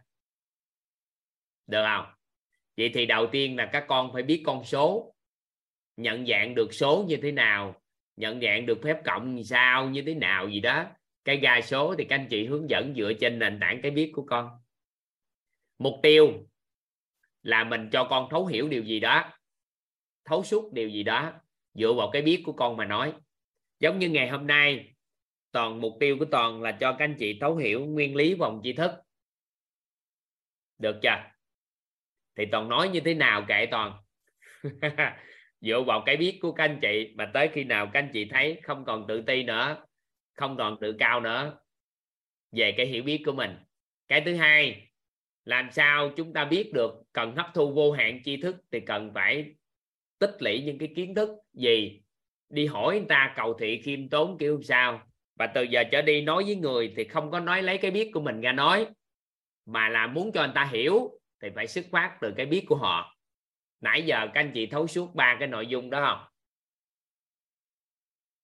[1.68, 2.06] Được không?
[2.78, 5.14] Vậy thì đầu tiên là các con phải biết con số,
[5.98, 7.82] nhận dạng được số như thế nào,
[8.16, 10.86] nhận dạng được phép cộng như sao như thế nào gì đó.
[11.26, 14.12] Cái gai số thì các anh chị hướng dẫn dựa trên nền tảng cái biết
[14.16, 14.50] của con.
[15.80, 16.49] Mục tiêu
[17.44, 19.34] là mình cho con thấu hiểu điều gì đó,
[20.26, 21.34] thấu suốt điều gì đó,
[21.74, 23.14] dựa vào cái biết của con mà nói.
[23.80, 24.96] Giống như ngày hôm nay,
[25.52, 28.62] toàn mục tiêu của toàn là cho các anh chị thấu hiểu nguyên lý vòng
[28.64, 28.92] tri thức.
[30.78, 31.24] Được chưa?
[32.36, 33.98] Thì toàn nói như thế nào kệ toàn.
[35.62, 38.26] Dựa vào cái biết của các anh chị, mà tới khi nào các anh chị
[38.26, 39.86] thấy không còn tự ti nữa,
[40.34, 41.60] không còn tự cao nữa
[42.52, 43.58] về cái hiểu biết của mình.
[44.08, 44.89] Cái thứ hai
[45.46, 49.12] làm sao chúng ta biết được cần hấp thu vô hạn tri thức thì cần
[49.14, 49.56] phải
[50.20, 52.02] tích lũy những cái kiến thức gì?
[52.50, 55.02] Đi hỏi người ta, cầu thị, khiêm tốn, kiểu sao?
[55.36, 58.12] Và từ giờ trở đi nói với người thì không có nói lấy cái biết
[58.14, 58.88] của mình ra nói.
[59.66, 62.76] Mà là muốn cho người ta hiểu thì phải xuất phát từ cái biết của
[62.76, 63.16] họ.
[63.82, 66.30] Nãy giờ các anh chị thấu suốt ba cái nội dung đó không?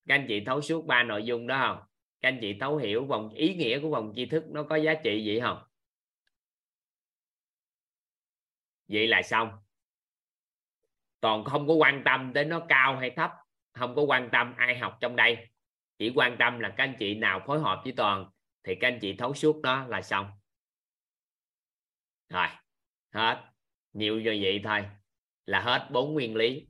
[0.08, 1.88] Các anh chị thấu suốt ba nội dung đó không?
[2.22, 4.94] Các anh chị thấu hiểu vòng ý nghĩa của vòng tri thức nó có giá
[4.94, 5.58] trị gì không?
[8.88, 9.50] Vậy là xong.
[11.20, 13.32] Toàn không có quan tâm tới nó cao hay thấp,
[13.74, 15.48] không có quan tâm ai học trong đây.
[15.98, 18.30] Chỉ quan tâm là các anh chị nào phối hợp với toàn
[18.64, 20.32] thì các anh chị thấu suốt đó là xong.
[22.30, 22.48] Rồi,
[23.14, 23.44] hết.
[23.94, 24.86] Nhiều như vậy thôi
[25.46, 26.68] là hết bốn nguyên lý.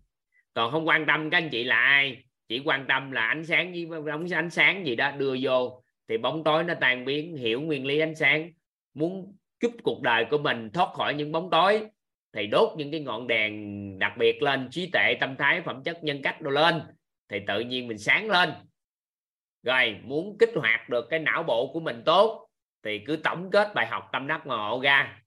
[0.53, 3.71] Còn không quan tâm các anh chị là ai, chỉ quan tâm là ánh sáng
[3.71, 7.61] với bóng ánh sáng gì đó đưa vô thì bóng tối nó tan biến, hiểu
[7.61, 8.51] nguyên lý ánh sáng,
[8.93, 11.87] muốn giúp cuộc đời của mình thoát khỏi những bóng tối
[12.35, 16.03] thì đốt những cái ngọn đèn đặc biệt lên, trí tuệ, tâm thái, phẩm chất,
[16.03, 16.81] nhân cách đồ lên.
[17.29, 18.53] Thì tự nhiên mình sáng lên.
[19.63, 22.49] Rồi, muốn kích hoạt được cái não bộ của mình tốt,
[22.83, 25.21] thì cứ tổng kết bài học tâm đắc ngộ ra.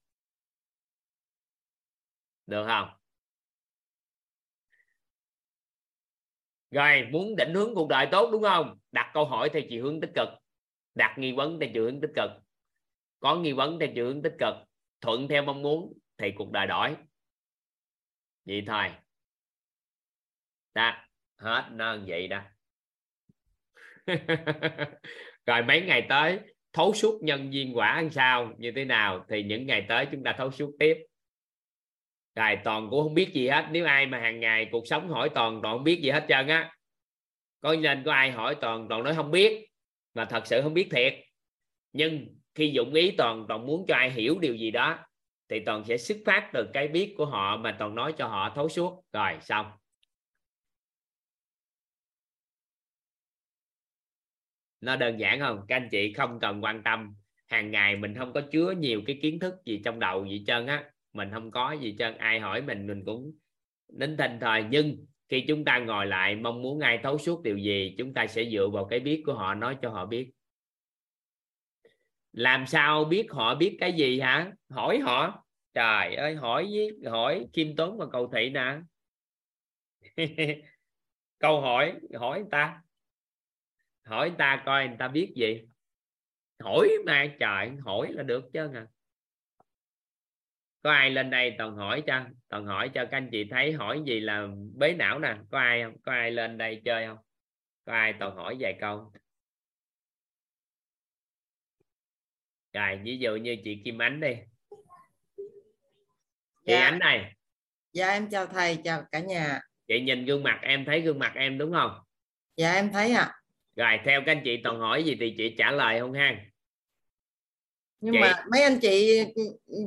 [2.47, 2.89] Được không?
[6.71, 8.77] Rồi, muốn định hướng cuộc đời tốt, đúng không?
[8.91, 10.29] Đặt câu hỏi theo chiều hướng tích cực.
[10.95, 12.31] Đặt nghi vấn theo chiều hướng tích cực.
[13.19, 14.55] Có nghi vấn theo chiều hướng tích cực,
[15.01, 16.95] thuận theo mong muốn thì cuộc đời đổi.
[18.45, 18.85] Vậy thôi.
[20.73, 21.05] Đó,
[21.37, 22.41] hết, nó vậy đó.
[25.45, 26.39] Rồi mấy ngày tới,
[26.73, 29.25] thấu suốt nhân viên quả ăn sao, như thế nào?
[29.29, 30.97] Thì những ngày tới chúng ta thấu suốt tiếp.
[32.35, 33.67] Rồi, toàn cũng không biết gì hết.
[33.71, 36.47] Nếu ai mà hàng ngày cuộc sống hỏi toàn toàn không biết gì hết trơn
[36.47, 36.71] á.
[37.61, 39.69] Có nên có ai hỏi toàn toàn nói không biết.
[40.13, 41.13] Mà thật sự không biết thiệt.
[41.93, 45.08] Nhưng khi dụng ý toàn toàn muốn cho ai hiểu điều gì đó
[45.49, 48.51] thì toàn sẽ xuất phát từ cái biết của họ mà toàn nói cho họ
[48.55, 49.03] thấu suốt.
[49.13, 49.71] Rồi, xong.
[54.81, 55.65] Nó đơn giản không?
[55.67, 57.15] Các anh chị không cần quan tâm.
[57.47, 60.67] Hàng ngày mình không có chứa nhiều cái kiến thức gì trong đầu gì trơn
[60.67, 60.91] á.
[61.13, 62.17] Mình không có gì trơn.
[62.17, 63.31] Ai hỏi mình mình cũng
[63.93, 67.57] nín thinh thời nhưng khi chúng ta ngồi lại, mong muốn ai thấu suốt điều
[67.57, 70.31] gì, chúng ta sẽ dựa vào cái biết của họ, nói cho họ biết
[72.31, 74.51] làm sao biết họ biết cái gì hả?
[74.69, 75.45] Hỏi họ.
[75.73, 78.77] Trời ơi, hỏi với, hỏi Kim tốn và cầu thị nè.
[81.39, 82.81] Câu hỏi hỏi người ta.
[84.05, 85.61] Hỏi người ta coi người ta biết gì.
[86.59, 88.81] Hỏi mà, trời, hỏi là được chứ nè
[90.83, 94.01] có ai lên đây toàn hỏi cho, toàn hỏi cho các anh chị thấy hỏi
[94.05, 95.37] gì là bế não nè.
[95.51, 96.01] Có ai không?
[96.01, 97.17] Có ai lên đây chơi không?
[97.85, 99.11] Có ai toàn hỏi vài câu?
[102.73, 104.35] Rồi ví dụ như chị Kim Ánh đi.
[106.65, 106.81] Chị dạ.
[106.81, 107.33] Ánh này
[107.93, 109.61] dạ em chào thầy chào cả nhà.
[109.87, 111.91] Chị nhìn gương mặt em thấy gương mặt em đúng không?
[112.57, 113.21] Dạ em thấy ạ.
[113.21, 113.35] À.
[113.75, 116.35] rồi theo các anh chị toàn hỏi gì thì chị trả lời không ha?
[118.01, 118.19] Nhưng chị...
[118.19, 119.23] mà mấy anh chị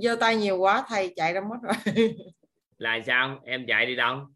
[0.02, 1.94] giơ tay nhiều quá thầy chạy ra mất rồi.
[2.78, 3.40] Là sao?
[3.44, 4.26] Em chạy đi đâu?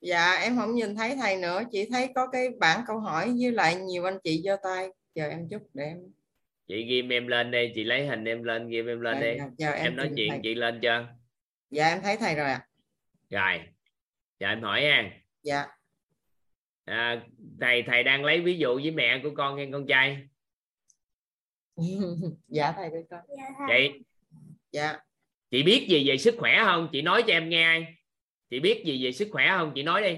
[0.00, 3.52] Dạ em không nhìn thấy thầy nữa chỉ thấy có cái bảng câu hỏi với
[3.52, 4.88] lại nhiều anh chị giơ tay.
[5.14, 5.98] Chờ em chút để em
[6.68, 9.38] chị ghim em lên đi chị lấy hình em lên ghim em lên dạ, đi.
[9.58, 10.40] dạ, em, em nói chuyện thầy.
[10.42, 11.06] chị lên chưa
[11.70, 12.54] dạ em thấy thầy rồi ạ.
[12.54, 12.66] À.
[13.30, 13.68] rồi.
[14.40, 15.20] Giờ em hỏi nha.
[15.42, 15.66] Dạ.
[16.84, 17.22] À,
[17.60, 20.28] thầy thầy đang lấy ví dụ với mẹ của con nghe con trai.
[22.48, 23.20] Dạ thầy với con.
[23.28, 24.04] Dạ, chị.
[24.72, 24.98] Dạ.
[25.50, 26.88] Chị biết gì về sức khỏe không?
[26.92, 27.92] Chị nói cho em nghe
[28.50, 29.72] chị biết gì về sức khỏe không?
[29.74, 30.16] Chị nói đi.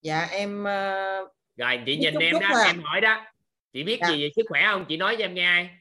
[0.00, 1.18] Dạ em ờ,
[1.56, 2.64] rồi chị biết nhìn chút em chút đó à.
[2.66, 3.24] em hỏi đó
[3.72, 4.08] chị biết Dạ.
[4.08, 4.84] gì về sức khỏe không?
[4.88, 5.74] Chị nói cho em nghe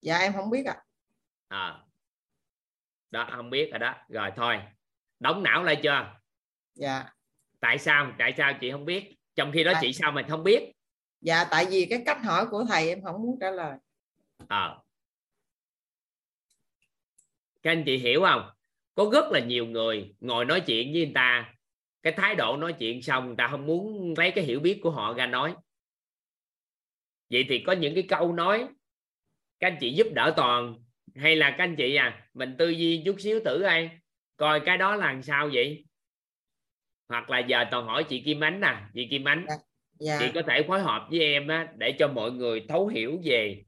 [0.00, 0.82] dạ em không biết ạ.
[1.48, 1.78] À.
[3.10, 3.94] đó không biết rồi đó.
[4.08, 4.60] Rồi thôi.
[5.20, 6.14] Đóng não lại chưa?
[6.74, 7.04] Dạ.
[7.60, 8.12] Tại sao?
[8.18, 9.16] Tại sao chị không biết?
[9.34, 10.72] Trong khi đó Tại- chị sao mình không biết?
[11.20, 13.78] Dạ tại vì cái cách hỏi của thầy em không muốn trả lời.
[14.48, 14.82] Ờ
[17.62, 18.50] các anh chị hiểu không?
[18.94, 21.54] Có rất là nhiều người ngồi nói chuyện với người ta.
[22.02, 24.90] Cái thái độ nói chuyện xong người ta không muốn lấy cái hiểu biết của
[24.90, 25.54] họ ra nói
[27.32, 28.66] vậy thì có những cái câu nói
[29.60, 30.74] các anh chị giúp đỡ toàn
[31.14, 33.90] hay là các anh chị à mình tư duy chút xíu thử ai
[34.36, 35.84] coi cái đó là làm sao vậy?
[37.08, 39.46] Hoặc là giờ toàn hỏi chị Kim Ánh nè chị Kim Ánh
[40.00, 43.20] dạ chị có thể phối hợp với em á, để cho mọi người thấu hiểu
[43.24, 43.62] về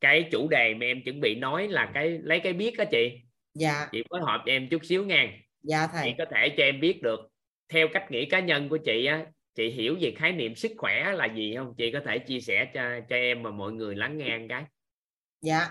[0.00, 3.20] cái chủ đề mà em chuẩn bị nói là cái lấy cái biết đó chị.
[3.54, 3.88] Dạ.
[3.92, 5.32] Chị phối hợp cho em chút xíu nha
[5.62, 7.20] dạ chị thầy có thể cho em biết được
[7.68, 9.26] theo cách nghĩ cá nhân của chị á
[9.58, 11.74] chị hiểu về khái niệm sức khỏe là gì không?
[11.78, 14.64] Chị có thể chia sẻ cho cho em và mọi người lắng nghe cái.
[15.40, 15.70] Dạ.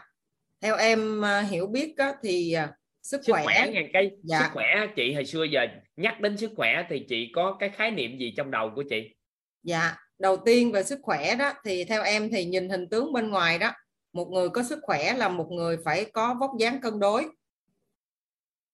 [0.62, 2.68] Theo em ờ, hiểu biết á, thì ờ,
[3.02, 4.40] sức, sức khỏe, khỏe nghe cái Dạ.
[4.40, 7.92] sức khỏe chị hồi xưa giờ nhắc đến sức khỏe thì chị có cái khái
[7.92, 9.16] niệm gì trong đầu của chị?
[9.64, 9.96] Dạ.
[10.20, 13.60] Đầu tiên về sức khỏe đó thì theo em thì nhìn hình tướng bên ngoài
[13.60, 13.72] đó
[14.14, 17.26] một người có sức khỏe là một người phải có vóc dáng cân đối.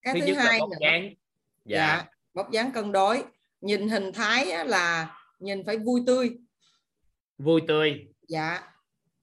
[0.01, 1.13] Cái thứ thứ nhất là hai vóc dáng.
[1.65, 1.77] Dạ.
[1.77, 3.23] dạ vóc dáng cân đối
[3.63, 6.31] nhìn hình thái là nhìn phải vui tươi.
[7.37, 8.07] Vui tươi.
[8.27, 8.59] Dạ.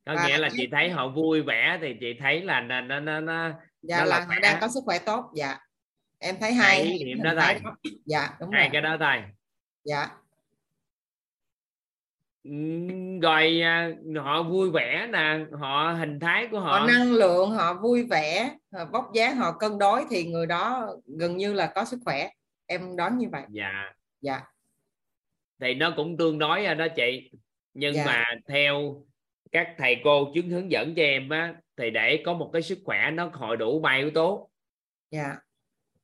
[0.07, 3.01] Có Và nghĩa là chị thấy họ vui vẻ thì chị thấy là nó nó
[3.01, 3.51] nó, nó
[3.83, 4.39] dạ Đó là là họ khỏe.
[4.43, 5.59] đang có sức khỏe tốt dạ.
[6.19, 7.73] Em thấy hai hình đó thôi
[8.07, 8.71] dạ đúng hai rồi.
[8.73, 9.23] cái đó thôi
[9.85, 10.09] dạ.
[13.23, 13.91] Rồi à,
[14.23, 16.79] họ vui vẻ nè họ hình thái của họ.
[16.79, 20.89] Họ năng lượng họ vui vẻ họ vóc dáng họ cân đối thì người đó
[21.19, 22.31] gần như là có sức khỏe.
[22.67, 23.43] Em đoán như vậy.
[23.49, 24.41] Dạ dạ.
[25.61, 27.31] Thì nó cũng tương đối đó chị.
[27.75, 28.05] Nhưng Dạ.
[28.07, 29.05] mà theo
[29.53, 32.79] các thầy cô chứng hướng dẫn cho em á thì để có một cái sức
[32.85, 34.51] khỏe nó hội đủ ba yếu tố.
[35.11, 35.37] Dạ.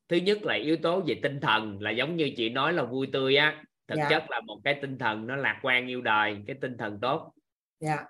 [0.07, 3.09] Thứ nhất là yếu tố về tinh thần là giống như chị nói là vui
[3.13, 3.63] tươi á.
[3.87, 4.07] Thực Dạ.
[4.09, 7.33] chất là một cái tinh thần nó lạc quan yêu đời cái tinh thần tốt.
[7.79, 8.05] Dạ.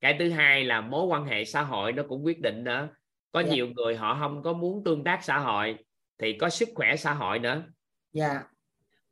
[0.00, 2.88] Cái thứ hai là mối quan hệ xã hội nó cũng quyết định nữa
[3.32, 3.54] có Dạ.
[3.54, 5.76] nhiều người họ không có muốn tương tác xã hội
[6.18, 7.62] thì có sức khỏe xã hội nữa.
[8.12, 8.42] Dạ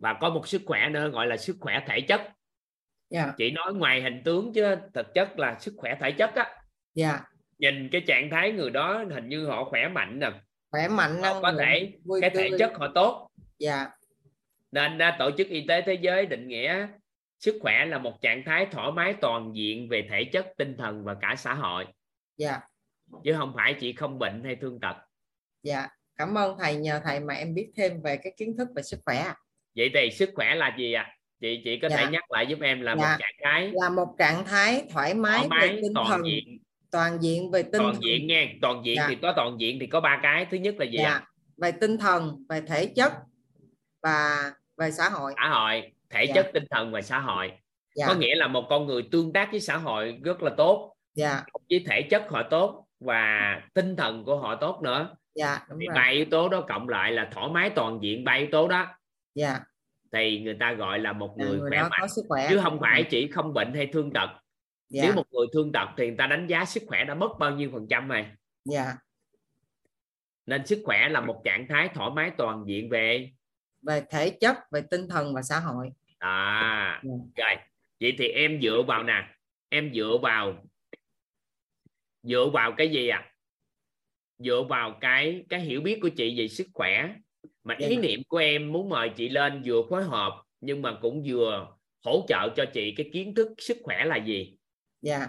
[0.05, 2.21] và có một sức khỏe nữa gọi là sức khỏe thể chất.
[3.11, 3.33] Dạ.
[3.37, 6.57] Chị nói ngoài hình tướng chứ thực chất là sức khỏe thể chất á.
[6.95, 7.21] Dạ.
[7.59, 10.31] Nhìn cái trạng thái người đó hình như họ khỏe mạnh nè.
[10.71, 13.31] Khỏe mạnh họ có thể vui cái thể chất họ tốt.
[13.59, 13.87] Dạ.
[14.73, 16.89] Nên à, tổ chức y tế thế giới định nghĩa
[17.41, 21.05] sức khỏe là một trạng thái thoải mái toàn diện về thể chất tinh thần
[21.05, 21.87] và cả xã hội.
[22.37, 22.61] Dạ.
[23.25, 24.97] Chứ không phải chỉ không bệnh hay thương tật.
[25.63, 25.89] Dạ.
[26.17, 29.01] Cảm ơn thầy nhờ thầy mà em biết thêm về cái kiến thức về sức
[29.05, 29.33] khỏe.
[29.77, 31.11] Vậy thì sức khỏe là gì ạ?
[31.41, 32.11] Chị chị có thể Dạ.
[32.11, 33.17] nhắc lại giúp em là một Dạ.
[33.21, 36.59] trạng thái là một trạng thái thoải mái, thoải mái về tinh toàn thần diện.
[36.91, 38.03] toàn diện về tinh toàn thần.
[38.03, 39.07] diện nha toàn diện Dạ.
[39.09, 40.47] thì có toàn diện thì có ba cái.
[40.51, 41.09] Thứ nhất là gì dạ.
[41.09, 41.23] ạ?
[41.57, 43.13] Về tinh thần về thể chất
[44.03, 45.33] và về xã hội.
[45.37, 46.33] Xã hội thể Dạ.
[46.35, 47.53] chất tinh thần và xã hội.
[47.95, 48.07] Dạ.
[48.09, 50.95] Có nghĩa là một con người tương tác với xã hội rất là tốt.
[51.15, 51.43] Dạ.
[51.71, 55.17] Với thể chất họ tốt và tinh thần của họ tốt nữa.
[55.35, 55.95] Dạ đúng thì rồi.
[55.97, 58.87] ba yếu tố đó cộng lại là thoải mái toàn diện ba yếu tố đó
[59.35, 59.61] dạ.
[60.13, 62.09] Thì người ta gọi là một người, người khỏe mạnh.
[62.09, 62.47] sức khỏe.
[62.51, 64.29] Chứ không phải chỉ không bệnh hay thương tật.
[64.89, 65.03] Dạ.
[65.03, 67.51] Nếu một người thương tật thì người ta đánh giá sức khỏe đã mất bao
[67.51, 68.33] nhiêu phần trăm này
[68.65, 68.95] dạ.
[70.47, 73.31] Nên sức khỏe là một trạng thái thoải mái toàn diện về
[73.83, 75.91] về thể chất về tinh thần và xã hội.
[76.19, 77.11] À Dạ.
[77.37, 77.57] rồi.
[78.01, 79.29] Vậy thì em dựa vào nè.
[79.69, 80.65] Em dựa vào
[82.23, 83.31] dựa vào cái gì à
[84.39, 87.15] dựa vào cái cái hiểu biết của chị về sức khỏe
[87.65, 88.01] mà ý Dạ.
[88.01, 91.67] niệm của em muốn mời chị lên vừa phối hợp nhưng mà cũng vừa
[92.05, 94.57] hỗ trợ cho chị cái kiến thức sức khỏe là gì?
[95.03, 95.27] Dạ.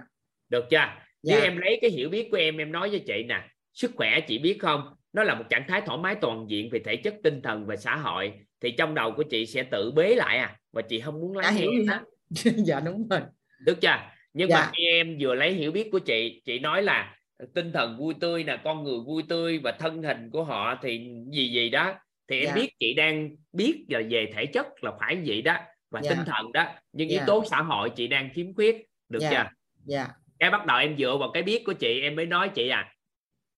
[0.49, 0.77] Được chưa?
[1.23, 1.43] Nếu Dạ.
[1.43, 3.43] em lấy cái hiểu biết của em em nói với chị nè.
[3.73, 4.81] Sức khỏe chị biết không?
[5.13, 7.75] Nó là một trạng thái thoải mái toàn diện về thể chất tinh thần và
[7.75, 8.33] xã hội.
[8.61, 10.55] Thì trong đầu của chị sẽ tự bế lại à?
[10.73, 11.99] Và chị không muốn lắng hiểu hết.
[12.65, 13.19] dạ đúng rồi.
[13.65, 13.97] Được chưa?
[14.33, 14.55] Nhưng Dạ.
[14.59, 17.15] mà khi em vừa lấy hiểu biết của chị chị nói là
[17.53, 21.07] tinh thần vui tươi nè con người vui tươi và thân hình của họ thì
[21.31, 21.95] gì gì đó
[22.29, 22.55] thì em Dạ.
[22.55, 25.57] biết chị đang biết là về thể chất là phải vậy đó
[25.91, 26.09] và Dạ.
[26.15, 27.25] tinh thần đó nhưng yếu Dạ.
[27.27, 29.29] tố xã hội chị đang khiếm khuyết được Dạ.
[29.31, 29.49] chưa
[29.85, 30.07] dạ
[30.39, 32.91] cái bắt đầu em dựa vào cái biết của chị em mới nói chị à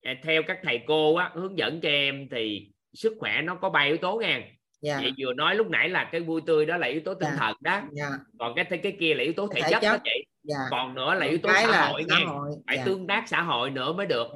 [0.02, 3.70] à, theo các thầy cô á, hướng dẫn cho em thì sức khỏe nó có
[3.70, 4.42] ba yếu tố nha
[4.82, 7.30] dạ chị vừa nói lúc nãy là cái vui tươi đó là yếu tố tinh
[7.32, 7.38] Dạ.
[7.40, 10.02] thần đó dạ còn cái cái kia là yếu tố thể, Thể chất, đó chất.
[10.04, 13.08] chị dạ còn nữa là yếu tố cái xã hội xã nha hội phải tương
[13.08, 14.28] tác xã hội nữa mới được.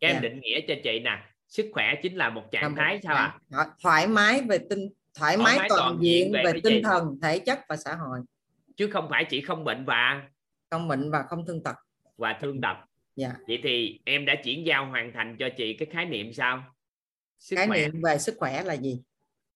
[0.00, 0.20] Các em Dạ.
[0.20, 3.66] định nghĩa cho chị nè sức khỏe chính là một trạng thái sao trạng à
[3.82, 6.82] thoải- mái về tinh thoải Thoải mái toàn toàn diện về về tinh gì?
[6.82, 8.18] thần thể chất và xã hội.
[8.76, 10.28] Chứ không phải chỉ không bệnh và
[10.70, 11.76] không bệnh và không thương tật.
[12.16, 12.76] Và thương tật.
[13.16, 13.32] Dạ.
[13.48, 16.64] Vậy thì em đã chuyển giao hoàn thành cho chị cái khái niệm sao?
[17.38, 17.78] Sức khái khỏe.
[17.80, 19.00] niệm về sức khỏe là gì?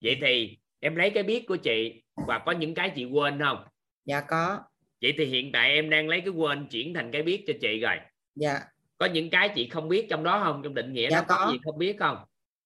[0.02, 3.64] Vậy thì em lấy cái biết của chị và có những cái chị quên không?
[4.04, 4.60] Dạ có.
[5.02, 7.80] Vậy thì hiện tại em đang lấy cái quên chuyển thành cái biết cho chị
[7.80, 7.96] rồi.
[8.34, 8.60] Dạ
[8.98, 10.62] có những cái chị không biết trong đó không?
[10.64, 11.52] Trong định nghĩa Dạ đó có có.
[11.52, 12.16] gì không biết không?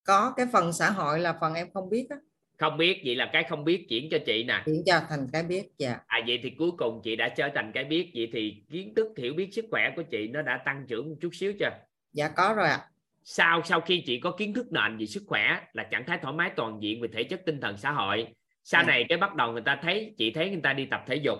[0.07, 2.15] Có cái phần xã hội là phần em không biết á.
[2.59, 4.61] Không biết vậy là cái không biết chuyển cho chị nè.
[4.65, 5.97] Chuyển cho thành cái biết dạ.
[6.07, 9.07] À vậy thì cuối cùng chị đã trở thành cái biết vậy thì kiến thức
[9.17, 11.69] hiểu biết sức khỏe của chị nó đã tăng trưởng một chút xíu chưa?
[12.13, 12.79] Dạ có rồi ạ.
[13.23, 16.33] Sau sau khi chị có kiến thức nền về sức khỏe là trạng thái thoải
[16.33, 18.27] mái toàn diện về thể chất tinh thần xã hội
[18.63, 18.87] sau Dạ.
[18.87, 21.37] này cái bắt đầu người ta thấy chị thấy người ta đi tập thể dục.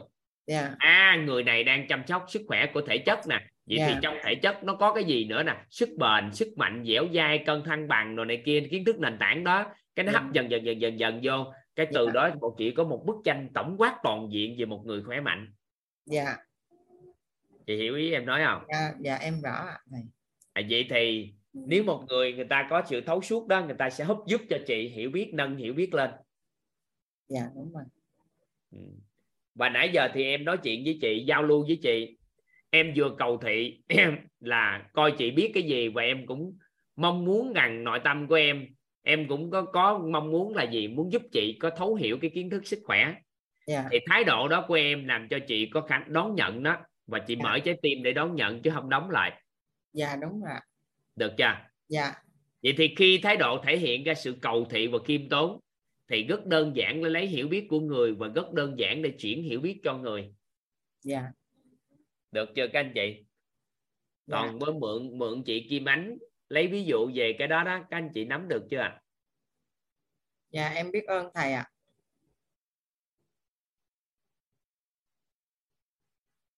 [0.48, 0.72] Dạ.
[0.78, 4.00] À người này đang chăm sóc sức khỏe của thể chất nè vậy thì Dạ.
[4.04, 5.66] trong thể chất nó có cái gì nữa nè?
[5.70, 9.18] Sức bền sức mạnh dẻo dai cân thăng bằng rồi này kia kiến thức nền
[9.20, 9.66] tảng đó.
[9.96, 10.20] Cái nó Dạ.
[10.20, 11.54] hấp dần dần dần dần dần vô.
[11.76, 12.12] Cái từ Dạ.
[12.12, 15.22] đó một chị có một bức tranh tổng quát toàn diện về một người khỏe
[15.22, 15.54] mạnh.
[16.06, 16.36] Dạ.
[17.68, 18.64] Chị hiểu ý em nói không?
[18.70, 19.80] Dạ, dạ em rõ ạ.
[20.54, 23.90] À, vậy thì nếu một người người ta có sự thấu suốt đó người ta
[23.90, 26.10] sẽ giúp giúp cho chị hiểu biết nâng hiểu biết lên.
[27.28, 27.84] Dạ đúng rồi.
[28.72, 28.80] Ừ.
[29.56, 32.18] và nãy giờ thì em nói chuyện với chị giao lưu với chị
[32.74, 33.82] em vừa cầu thị
[34.40, 36.58] là coi chị biết cái gì và em cũng
[36.96, 38.68] mong muốn rằng nội tâm của em
[39.02, 42.32] em cũng có có mong muốn là gì muốn giúp chị có thấu hiểu cái
[42.34, 43.16] kiến thức sức khỏe.
[43.68, 43.86] Dạ.
[43.92, 46.78] Thì thái độ đó của em làm cho chị có khả đón nhận đó
[47.08, 49.42] và chị mở trái tim để đón nhận chứ không đóng lại.
[49.94, 50.62] Dạ đúng rồi ạ.
[51.16, 51.58] được chưa?
[51.88, 52.14] Dạ.
[52.64, 55.60] Vậy thì khi thái độ thể hiện ra sự cầu thị và khiêm tốn
[56.10, 59.10] thì rất đơn giản để lấy hiểu biết của người và rất đơn giản để
[59.10, 60.34] chuyển hiểu biết cho người.
[61.04, 61.24] Dạ
[62.34, 63.26] được chưa các anh chị?
[64.28, 64.38] Dạ.
[64.38, 66.18] còn với mượn mượn chị Kim Ánh
[66.50, 69.02] lấy ví dụ về cái đó đó các anh chị nắm được chưa ạ?
[70.50, 71.70] Dạ em biết ơn thầy ạ.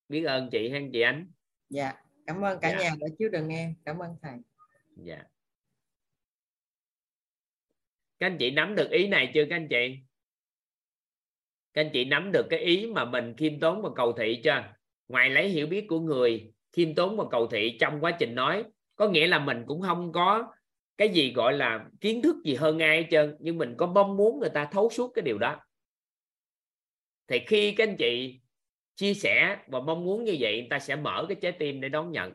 [0.09, 1.31] Biết ơn chị hay chị Ánh?
[1.69, 1.93] Dạ
[2.27, 2.77] cảm ơn cả Dạ.
[2.77, 4.37] nhà đã chiếu được nghe cảm ơn thầy.
[4.95, 5.23] Dạ.
[8.19, 9.97] Các anh chị nắm được ý này chưa các anh chị?
[11.73, 14.74] Các anh chị nắm được cái ý mà mình khiêm tốn và cầu thị chưa
[15.07, 18.63] ngoài lấy hiểu biết của người, khiêm tốn và cầu thị trong quá trình nói,
[18.95, 20.53] có nghĩa là mình cũng không có
[20.97, 24.17] cái gì gọi là kiến thức gì hơn ai hết trơn, nhưng mình có mong
[24.17, 25.59] muốn người ta thấu suốt cái điều đó.
[27.27, 28.41] Thì khi các anh chị
[28.95, 31.89] chia sẻ và mong muốn như vậy, người ta sẽ mở cái trái tim để
[31.89, 32.33] đón nhận.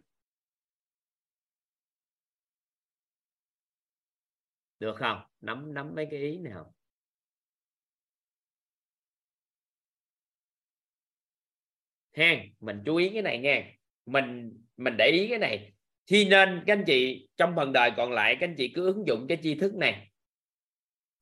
[4.79, 5.21] Được không?
[5.41, 6.75] Nắm nắm mấy cái ý nào
[12.17, 13.65] hen, mình chú ý cái này nha
[14.07, 15.73] mình mình để ý cái này.
[16.07, 19.07] Thì nên, các anh chị, trong phần đời còn lại, các anh chị cứ ứng
[19.07, 20.11] dụng cái tri thức này.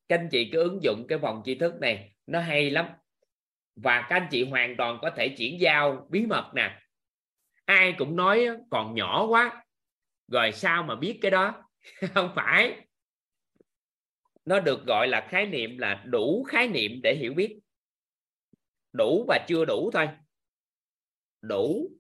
[0.09, 2.15] Các anh chị cứ ứng dụng cái vòng tri thức này.
[2.27, 2.87] Nó hay lắm.
[3.77, 6.81] Và các anh chị hoàn toàn có thể chuyển giao bí mật nè.
[7.65, 9.65] Ai cũng nói, còn nhỏ quá.
[10.29, 11.63] Rồi sao mà biết cái đó?
[12.15, 12.81] Không phải.
[14.45, 17.59] Nó được gọi là khái niệm là đủ khái niệm để hiểu biết.
[18.93, 20.09] Đủ và chưa đủ thôi
[21.41, 21.91] đủ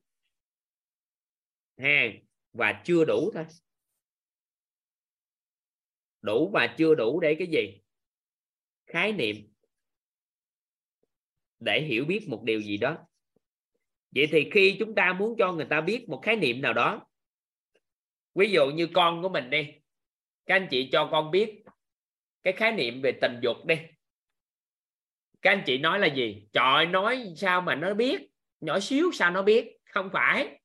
[1.78, 2.02] ha
[2.52, 3.44] và chưa đủ thôi.
[6.22, 7.80] Đủ và chưa đủ để cái gì?
[8.86, 9.36] Khái niệm
[11.58, 12.98] để hiểu biết một điều gì đó.
[14.10, 17.06] Vậy thì khi chúng ta muốn cho người ta biết một khái niệm nào đó,
[18.34, 19.72] ví dụ như con của mình đi,
[20.46, 21.62] các anh chị cho con biết
[22.42, 23.76] cái khái niệm về tình dục đi.
[25.42, 26.48] Các anh chị nói là gì?
[26.52, 28.30] Trời nói sao mà nó biết?
[28.60, 29.76] Nhỏ xíu sao nó biết?
[29.84, 30.60] Không phải.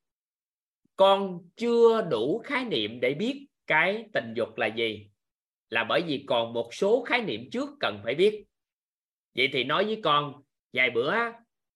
[0.95, 5.09] Con chưa đủ khái niệm để biết cái tình dục là gì.
[5.69, 8.45] Là bởi vì còn một số khái niệm trước cần phải biết.
[9.35, 10.33] Vậy thì nói với con,
[10.73, 11.13] vài bữa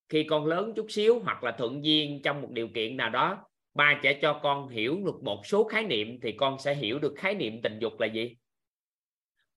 [0.09, 3.43] khi con lớn chút xíu hoặc là thuận duyên trong một điều kiện nào đó,
[3.73, 7.13] ba sẽ cho con hiểu được một số khái niệm thì con sẽ hiểu được
[7.17, 8.35] khái niệm tình dục là gì.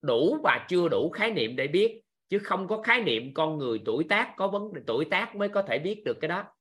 [0.01, 2.01] Đủ và chưa đủ khái niệm để biết
[2.31, 5.49] chứ không có khái niệm con người tuổi tác có vấn đề tuổi tác mới
[5.49, 6.53] có thể biết được cái đó.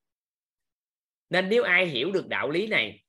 [1.29, 3.05] Nên nếu ai hiểu được đạo lý này,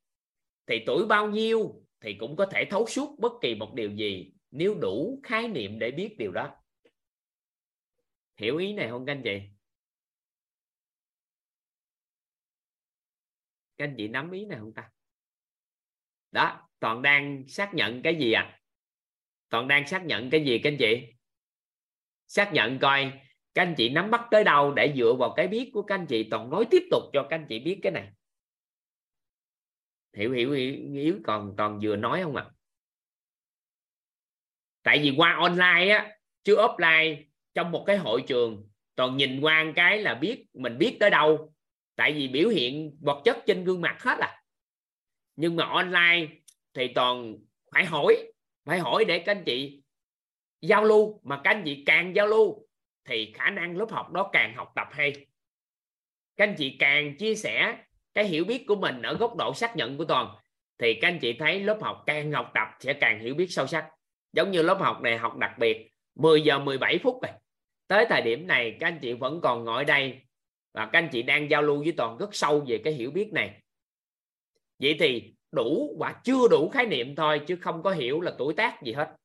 [0.67, 4.33] thì tuổi bao nhiêu thì cũng có thể thấu suốt bất kỳ một điều gì
[4.51, 6.55] nếu đủ khái niệm để biết điều đó.
[8.37, 9.39] Hiểu ý này không các anh chị
[13.77, 14.89] các anh chị nắm ý này không ta?
[16.31, 18.59] Đó, toàn đang xác nhận cái gì ạ à?
[19.49, 21.13] toàn đang xác nhận cái gì các anh chị
[22.31, 23.11] xác nhận coi
[23.53, 26.05] các anh chị nắm bắt tới đâu để dựa vào cái biết của các anh
[26.05, 28.09] chị toàn nói tiếp tục cho các anh chị biết cái này.
[30.17, 30.51] Hiểu hiểu
[30.93, 32.45] hiểu, còn còn vừa nói không ạ?
[32.47, 32.51] À?
[34.83, 36.11] tại vì qua online á
[36.43, 40.77] chứ offline trong một cái hội trường toàn nhìn qua một cái là biết mình
[40.77, 41.53] biết tới đâu.
[41.95, 44.41] Tại vì biểu hiện vật chất trên gương mặt hết à.
[45.35, 46.27] Nhưng mà online
[46.73, 47.37] thì toàn
[47.71, 48.31] phải hỏi
[48.65, 49.80] phải hỏi để các anh chị
[50.61, 52.67] giao lưu, mà các anh chị càng giao lưu
[53.05, 55.25] thì khả năng lớp học đó càng học tập hay.
[56.37, 57.77] Các anh chị càng chia sẻ
[58.13, 60.35] cái hiểu biết của mình ở góc độ xác nhận của toàn,
[60.77, 63.67] thì các anh chị thấy lớp học càng học tập sẽ càng hiểu biết sâu
[63.67, 63.89] sắc.
[64.33, 67.33] Giống như lớp học này học đặc biệt 10 giờ 17 phút này.
[67.87, 70.21] Tới thời điểm này, các anh chị vẫn còn ngồi đây
[70.73, 73.33] và các anh chị đang giao lưu với toàn rất sâu về cái hiểu biết
[73.33, 73.61] này.
[74.79, 78.53] Vậy thì đủ và chưa đủ khái niệm thôi, chứ không có hiểu là tuổi
[78.53, 79.15] tác gì hết.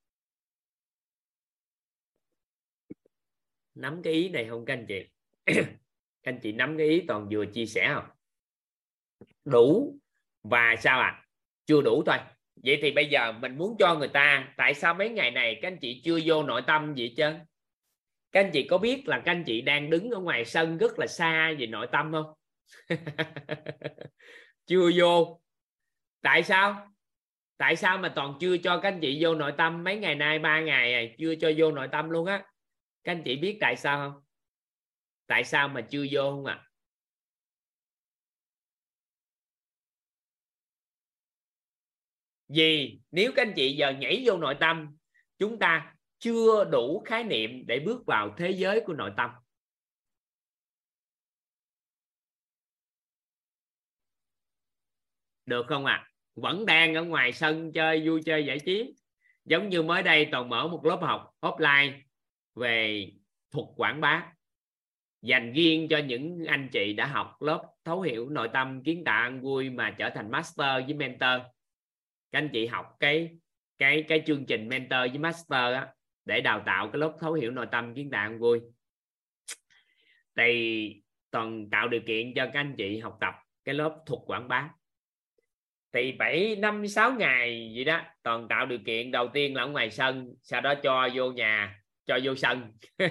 [3.77, 5.09] Nắm cái ý này không các anh chị?
[6.23, 8.05] Các anh chị nắm cái ý toàn vừa chia sẻ không?
[9.45, 9.99] Đủ
[10.43, 11.07] và sao ạ?
[11.07, 11.23] À?
[11.67, 12.17] chưa đủ thôi.
[12.65, 15.69] Vậy thì bây giờ mình muốn cho người ta, tại sao mấy ngày này các
[15.69, 17.33] anh chị chưa vô nội tâm gì chứ?
[18.33, 20.99] Các anh chị có biết là các anh chị đang đứng ở ngoài sân rất
[20.99, 22.35] là xa về nội tâm không?
[24.67, 25.41] Chưa vô.
[26.23, 26.89] Tại sao?
[27.57, 29.85] Tại sao mà toàn chưa cho các anh chị vô nội tâm?
[29.85, 32.45] Mấy ngày nay, ba ngày này chưa cho vô nội tâm luôn á
[33.07, 34.23] các anh chị biết tại sao không
[35.27, 36.67] tại sao mà chưa vô không ạ à?
[42.49, 44.97] vì nếu các anh chị giờ nhảy vô nội tâm,
[45.39, 49.31] chúng ta chưa đủ khái niệm để bước vào thế giới của nội tâm
[55.47, 56.09] được không ạ à?
[56.35, 58.95] vẫn đang ở ngoài sân chơi, vui chơi giải trí
[59.45, 62.06] giống như mới đây toàn mở một lớp học offline
[62.57, 63.07] về
[63.51, 64.33] thuật quảng bá
[65.23, 69.23] dành riêng cho những anh chị đã học lớp thấu hiểu nội tâm kiến tạo
[69.23, 71.41] ăn vui mà trở thành master với mentor.
[72.33, 73.31] Các anh chị học cái
[73.79, 75.89] cái cái chương trình mentor với master á,
[76.25, 78.61] để đào tạo cái lớp thấu hiểu nội tâm kiến tạo ăn vui.
[80.37, 84.49] Thì toàn tạo điều kiện cho các anh chị học tập cái lớp thuật quảng
[84.49, 84.71] bá.
[85.93, 89.11] Thì 7 năm 6 ngày gì đó toàn tạo điều kiện.
[89.11, 92.73] Đầu tiên là ở ngoài sân sau đó cho vô nhà cho vô sân.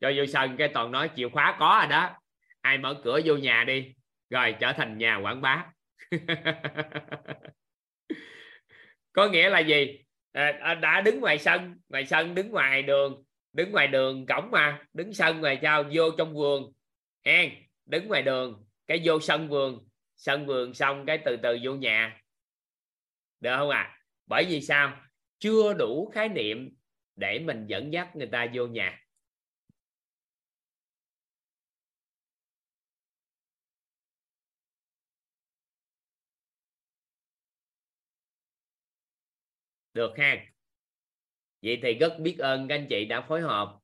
[0.00, 2.16] Cho vô sân cái toàn nói chìa khóa có rồi đó.
[2.60, 3.94] Ai mở cửa vô nhà đi.
[4.30, 5.66] Rồi trở thành nhà quảng bá.
[9.12, 9.98] Có nghĩa là gì?
[10.32, 14.50] À, à, đã đứng ngoài sân ngoài sân đứng ngoài đường đứng ngoài đường cổng
[14.50, 15.84] mà đứng sân ngoài sao?
[15.92, 16.72] Vô trong vườn.
[17.24, 17.52] Hen
[17.86, 19.88] đứng ngoài đường cái vô sân vườn.
[20.16, 22.20] Sân vườn xong cái từ từ vô nhà.
[23.40, 23.78] Được không ạ?
[23.78, 23.98] À?
[24.26, 24.96] bởi vì sao?
[25.38, 26.70] Chưa đủ khái niệm
[27.16, 29.02] để mình dẫn dắt người ta vô nhà.
[39.94, 40.46] Được ha.
[41.62, 43.78] Vậy thì rất biết ơn các anh chị đã phối hợp.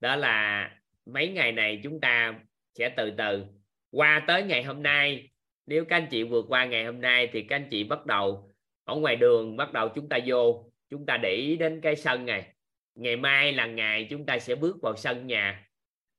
[0.00, 0.70] Đó là
[1.06, 2.40] mấy ngày này chúng ta
[2.74, 3.44] sẽ từ từ.
[3.90, 5.30] Qua tới ngày hôm nay,
[5.66, 8.50] nếu các anh chị vượt qua ngày hôm nay thì các anh chị bắt đầu
[8.84, 12.26] ở ngoài đường bắt đầu chúng ta vô chúng ta để ý đến cái sân
[12.26, 12.54] này.
[12.94, 15.66] Ngày mai là ngày chúng ta sẽ bước vào sân nhà.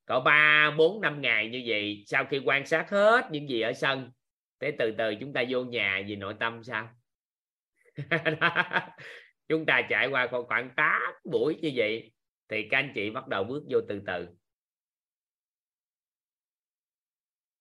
[0.05, 3.73] Có ba bốn năm ngày như vậy sau khi quan sát hết những gì ở
[3.73, 4.11] sân
[4.59, 6.89] thế từ từ chúng ta vô nhà vì nội tâm sao?
[9.47, 12.11] Chúng ta trải qua còn khoảng 8 buổi như vậy
[12.49, 14.27] thì các anh chị bắt đầu bước vô từ từ.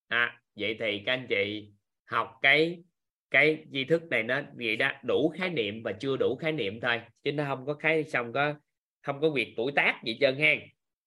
[0.09, 1.73] À, vậy thì các anh chị
[2.05, 2.83] học cái
[3.31, 6.81] cái tri thức này nó vậy đó, đủ khái niệm và chưa đủ khái niệm
[6.81, 8.55] thôi, chứ nó không có khái, xong có,
[9.03, 10.61] không có việc tuổi tác gì trơn hen.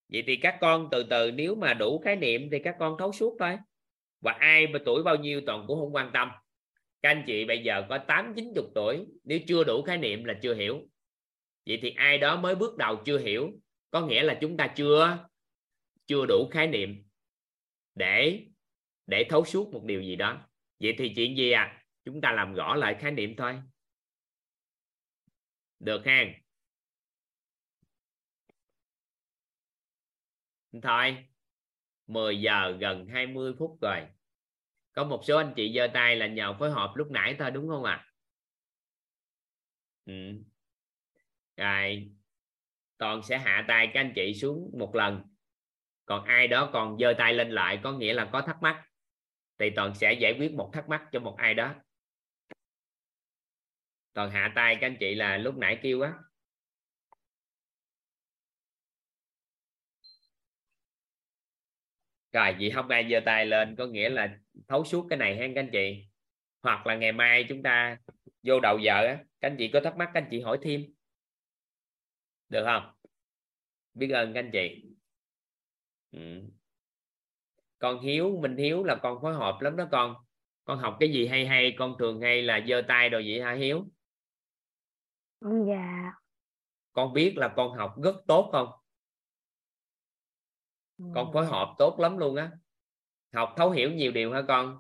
[0.10, 3.12] Vậy thì các con từ từ, nếu mà đủ khái niệm thì các con thấu
[3.12, 3.58] suốt thôi.
[4.22, 6.32] Và ai mà tuổi bao nhiêu toàn cũng không quan tâm.
[7.02, 10.24] Các anh chị bây giờ có tám, chín, chục tuổi, nếu chưa đủ khái niệm
[10.24, 10.82] là chưa hiểu.
[11.66, 13.52] Vậy thì ai đó mới bước đầu chưa hiểu,
[13.92, 15.18] có nghĩa là chúng ta chưa
[16.08, 17.04] chưa đủ khái niệm
[17.96, 18.40] để
[19.08, 20.42] để thấu suốt một điều gì đó.
[20.80, 21.83] Vậy thì chuyện gì à?
[22.06, 23.62] Chúng ta làm rõ lại khái niệm thôi.
[25.80, 26.24] Được ha
[30.82, 31.26] thôi
[32.08, 34.08] 10 giờ gần 20 phút rồi.
[34.94, 37.70] Có một số anh chị giơ tay là nhờ phối hợp lúc nãy thôi, đúng
[37.70, 37.92] không ạ?
[37.92, 38.10] À?
[40.06, 40.14] ừ.
[41.58, 42.12] rồi,
[42.98, 45.22] toàn sẽ hạ tay các anh chị xuống một lần.
[46.06, 48.86] Còn ai đó còn giơ tay lên lại, có nghĩa là có thắc mắc.
[49.60, 51.76] Thì toàn sẽ giải quyết một thắc mắc cho một ai đó
[54.14, 56.14] còn hạ tay các anh chị là lúc nãy kêu á.
[62.34, 65.48] Rồi, vậy không ai giơ tay lên, có nghĩa là thấu suốt cái này ha
[65.56, 66.08] các anh chị?
[66.62, 67.98] Hoặc là ngày mai chúng ta
[68.44, 70.82] vô đầu giờ á, các anh chị có thắc mắc các anh chị hỏi thêm.
[72.50, 72.84] Được không?
[73.94, 74.84] Biết ơn các anh chị.
[76.12, 76.20] Ừ.
[77.80, 80.16] con hiếu, minh hiếu là con phối hợp lắm đó con.
[80.66, 83.54] Con học cái gì hay hay, con thường hay là giơ tay đồ vậy hả
[83.54, 83.86] hiếu?
[85.44, 86.14] Dạ
[86.94, 88.68] con biết là con học rất tốt không?
[91.16, 92.52] Con phối hợp tốt lắm luôn á.
[93.34, 94.80] Học thấu hiểu nhiều điều hả con?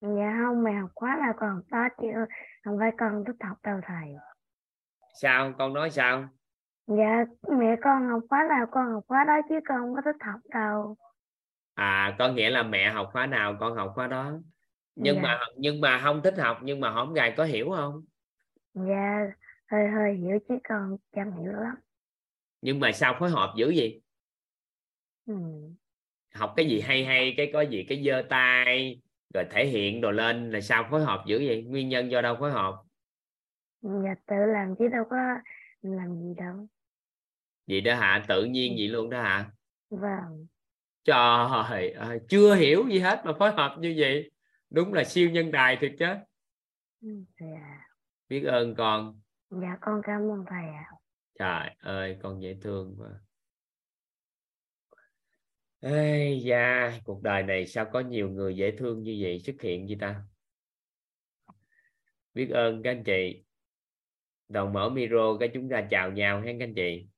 [0.00, 2.06] Dạ không mẹ học khóa là còn đó chứ
[2.64, 4.14] không phải con thích học đâu thầy.
[5.14, 5.52] Sao?
[5.58, 6.28] Con nói sao?
[6.86, 7.24] Dạ
[7.58, 10.40] mẹ con học khóa nào con học khóa đó chứ con không có thích học
[10.48, 10.96] đâu.
[11.74, 14.32] À có nghĩa là mẹ học khóa nào con học khóa đó.
[14.94, 15.22] Nhưng Dạ.
[15.22, 18.04] mà nhưng mà không thích học nhưng mà hổng gài có hiểu không?
[18.74, 19.26] Dạ
[19.74, 21.74] hơi hơi hiểu chứ con chăm hiểu lắm.
[22.62, 24.00] Nhưng mà sao phối hợp dữ gì
[25.26, 25.34] ừ.
[26.34, 29.00] học cái gì hay hay cái có gì cái giơ tay
[29.34, 31.62] rồi thể hiện đồ lên là sao phối hợp dữ vậy?
[31.62, 32.74] Nguyên nhân do đâu phối hợp?
[33.82, 35.16] Dạ tự làm chứ đâu có
[35.82, 36.66] làm gì đâu.
[37.66, 38.24] Vậy đó hả?
[38.28, 39.50] Tự nhiên vậy luôn đó hả?
[39.90, 40.46] Vâng.
[41.04, 44.30] Trời ơi chưa hiểu gì hết mà phối hợp như vậy.
[44.70, 46.06] Đúng là siêu nhân tài thiệt chứ.
[47.40, 47.84] Dạ
[48.28, 50.90] biết ơn con dạ con cảm ơn thầy ạ
[51.38, 53.08] trời ơi con dễ thương quá
[55.80, 59.86] Ê da, cuộc đời này sao có nhiều người dễ thương như vậy xuất hiện
[59.86, 60.22] vậy ta?
[62.34, 63.44] Biết ơn các anh chị.
[64.48, 67.08] Đồng mở micro cái chúng ta chào nhau ha các anh chị.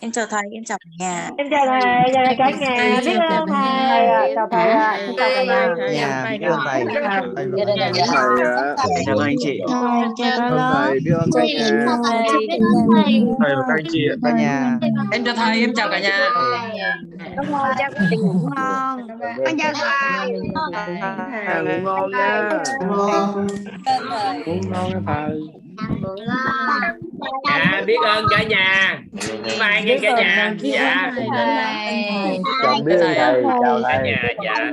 [0.00, 1.30] Em chào thầy, em chào cả nhà.
[1.38, 1.80] em chào thầy
[2.14, 4.96] chào cả nhà biết ơn thầy chào thầy ạ.
[4.96, 6.84] em chào cả nhà biết ơn thầy.
[7.36, 9.04] Thầy biết ơn thầy.
[9.06, 9.60] Cảm ơn anh chị.
[9.68, 11.86] Thầy, biết ơn cả nhà.
[13.38, 14.08] thầy và các anh chị.
[14.22, 14.78] Cả nhà.
[15.12, 16.30] Em chào thầy, em chào cả nhà.
[17.36, 20.34] Ơn cha của chị ngủ ngon con chào thầy
[21.46, 22.50] À, ngủ ngon nha.
[24.46, 25.40] Ngủ ngon nha thầy.
[27.48, 28.98] Dạ, biết ơn cả nhà.
[29.44, 30.54] Bye bye nghe cả nhà.
[30.60, 31.12] Dạ.
[32.62, 33.14] Chào biết thầy,
[33.62, 34.70] chào Cả nhà, dạ.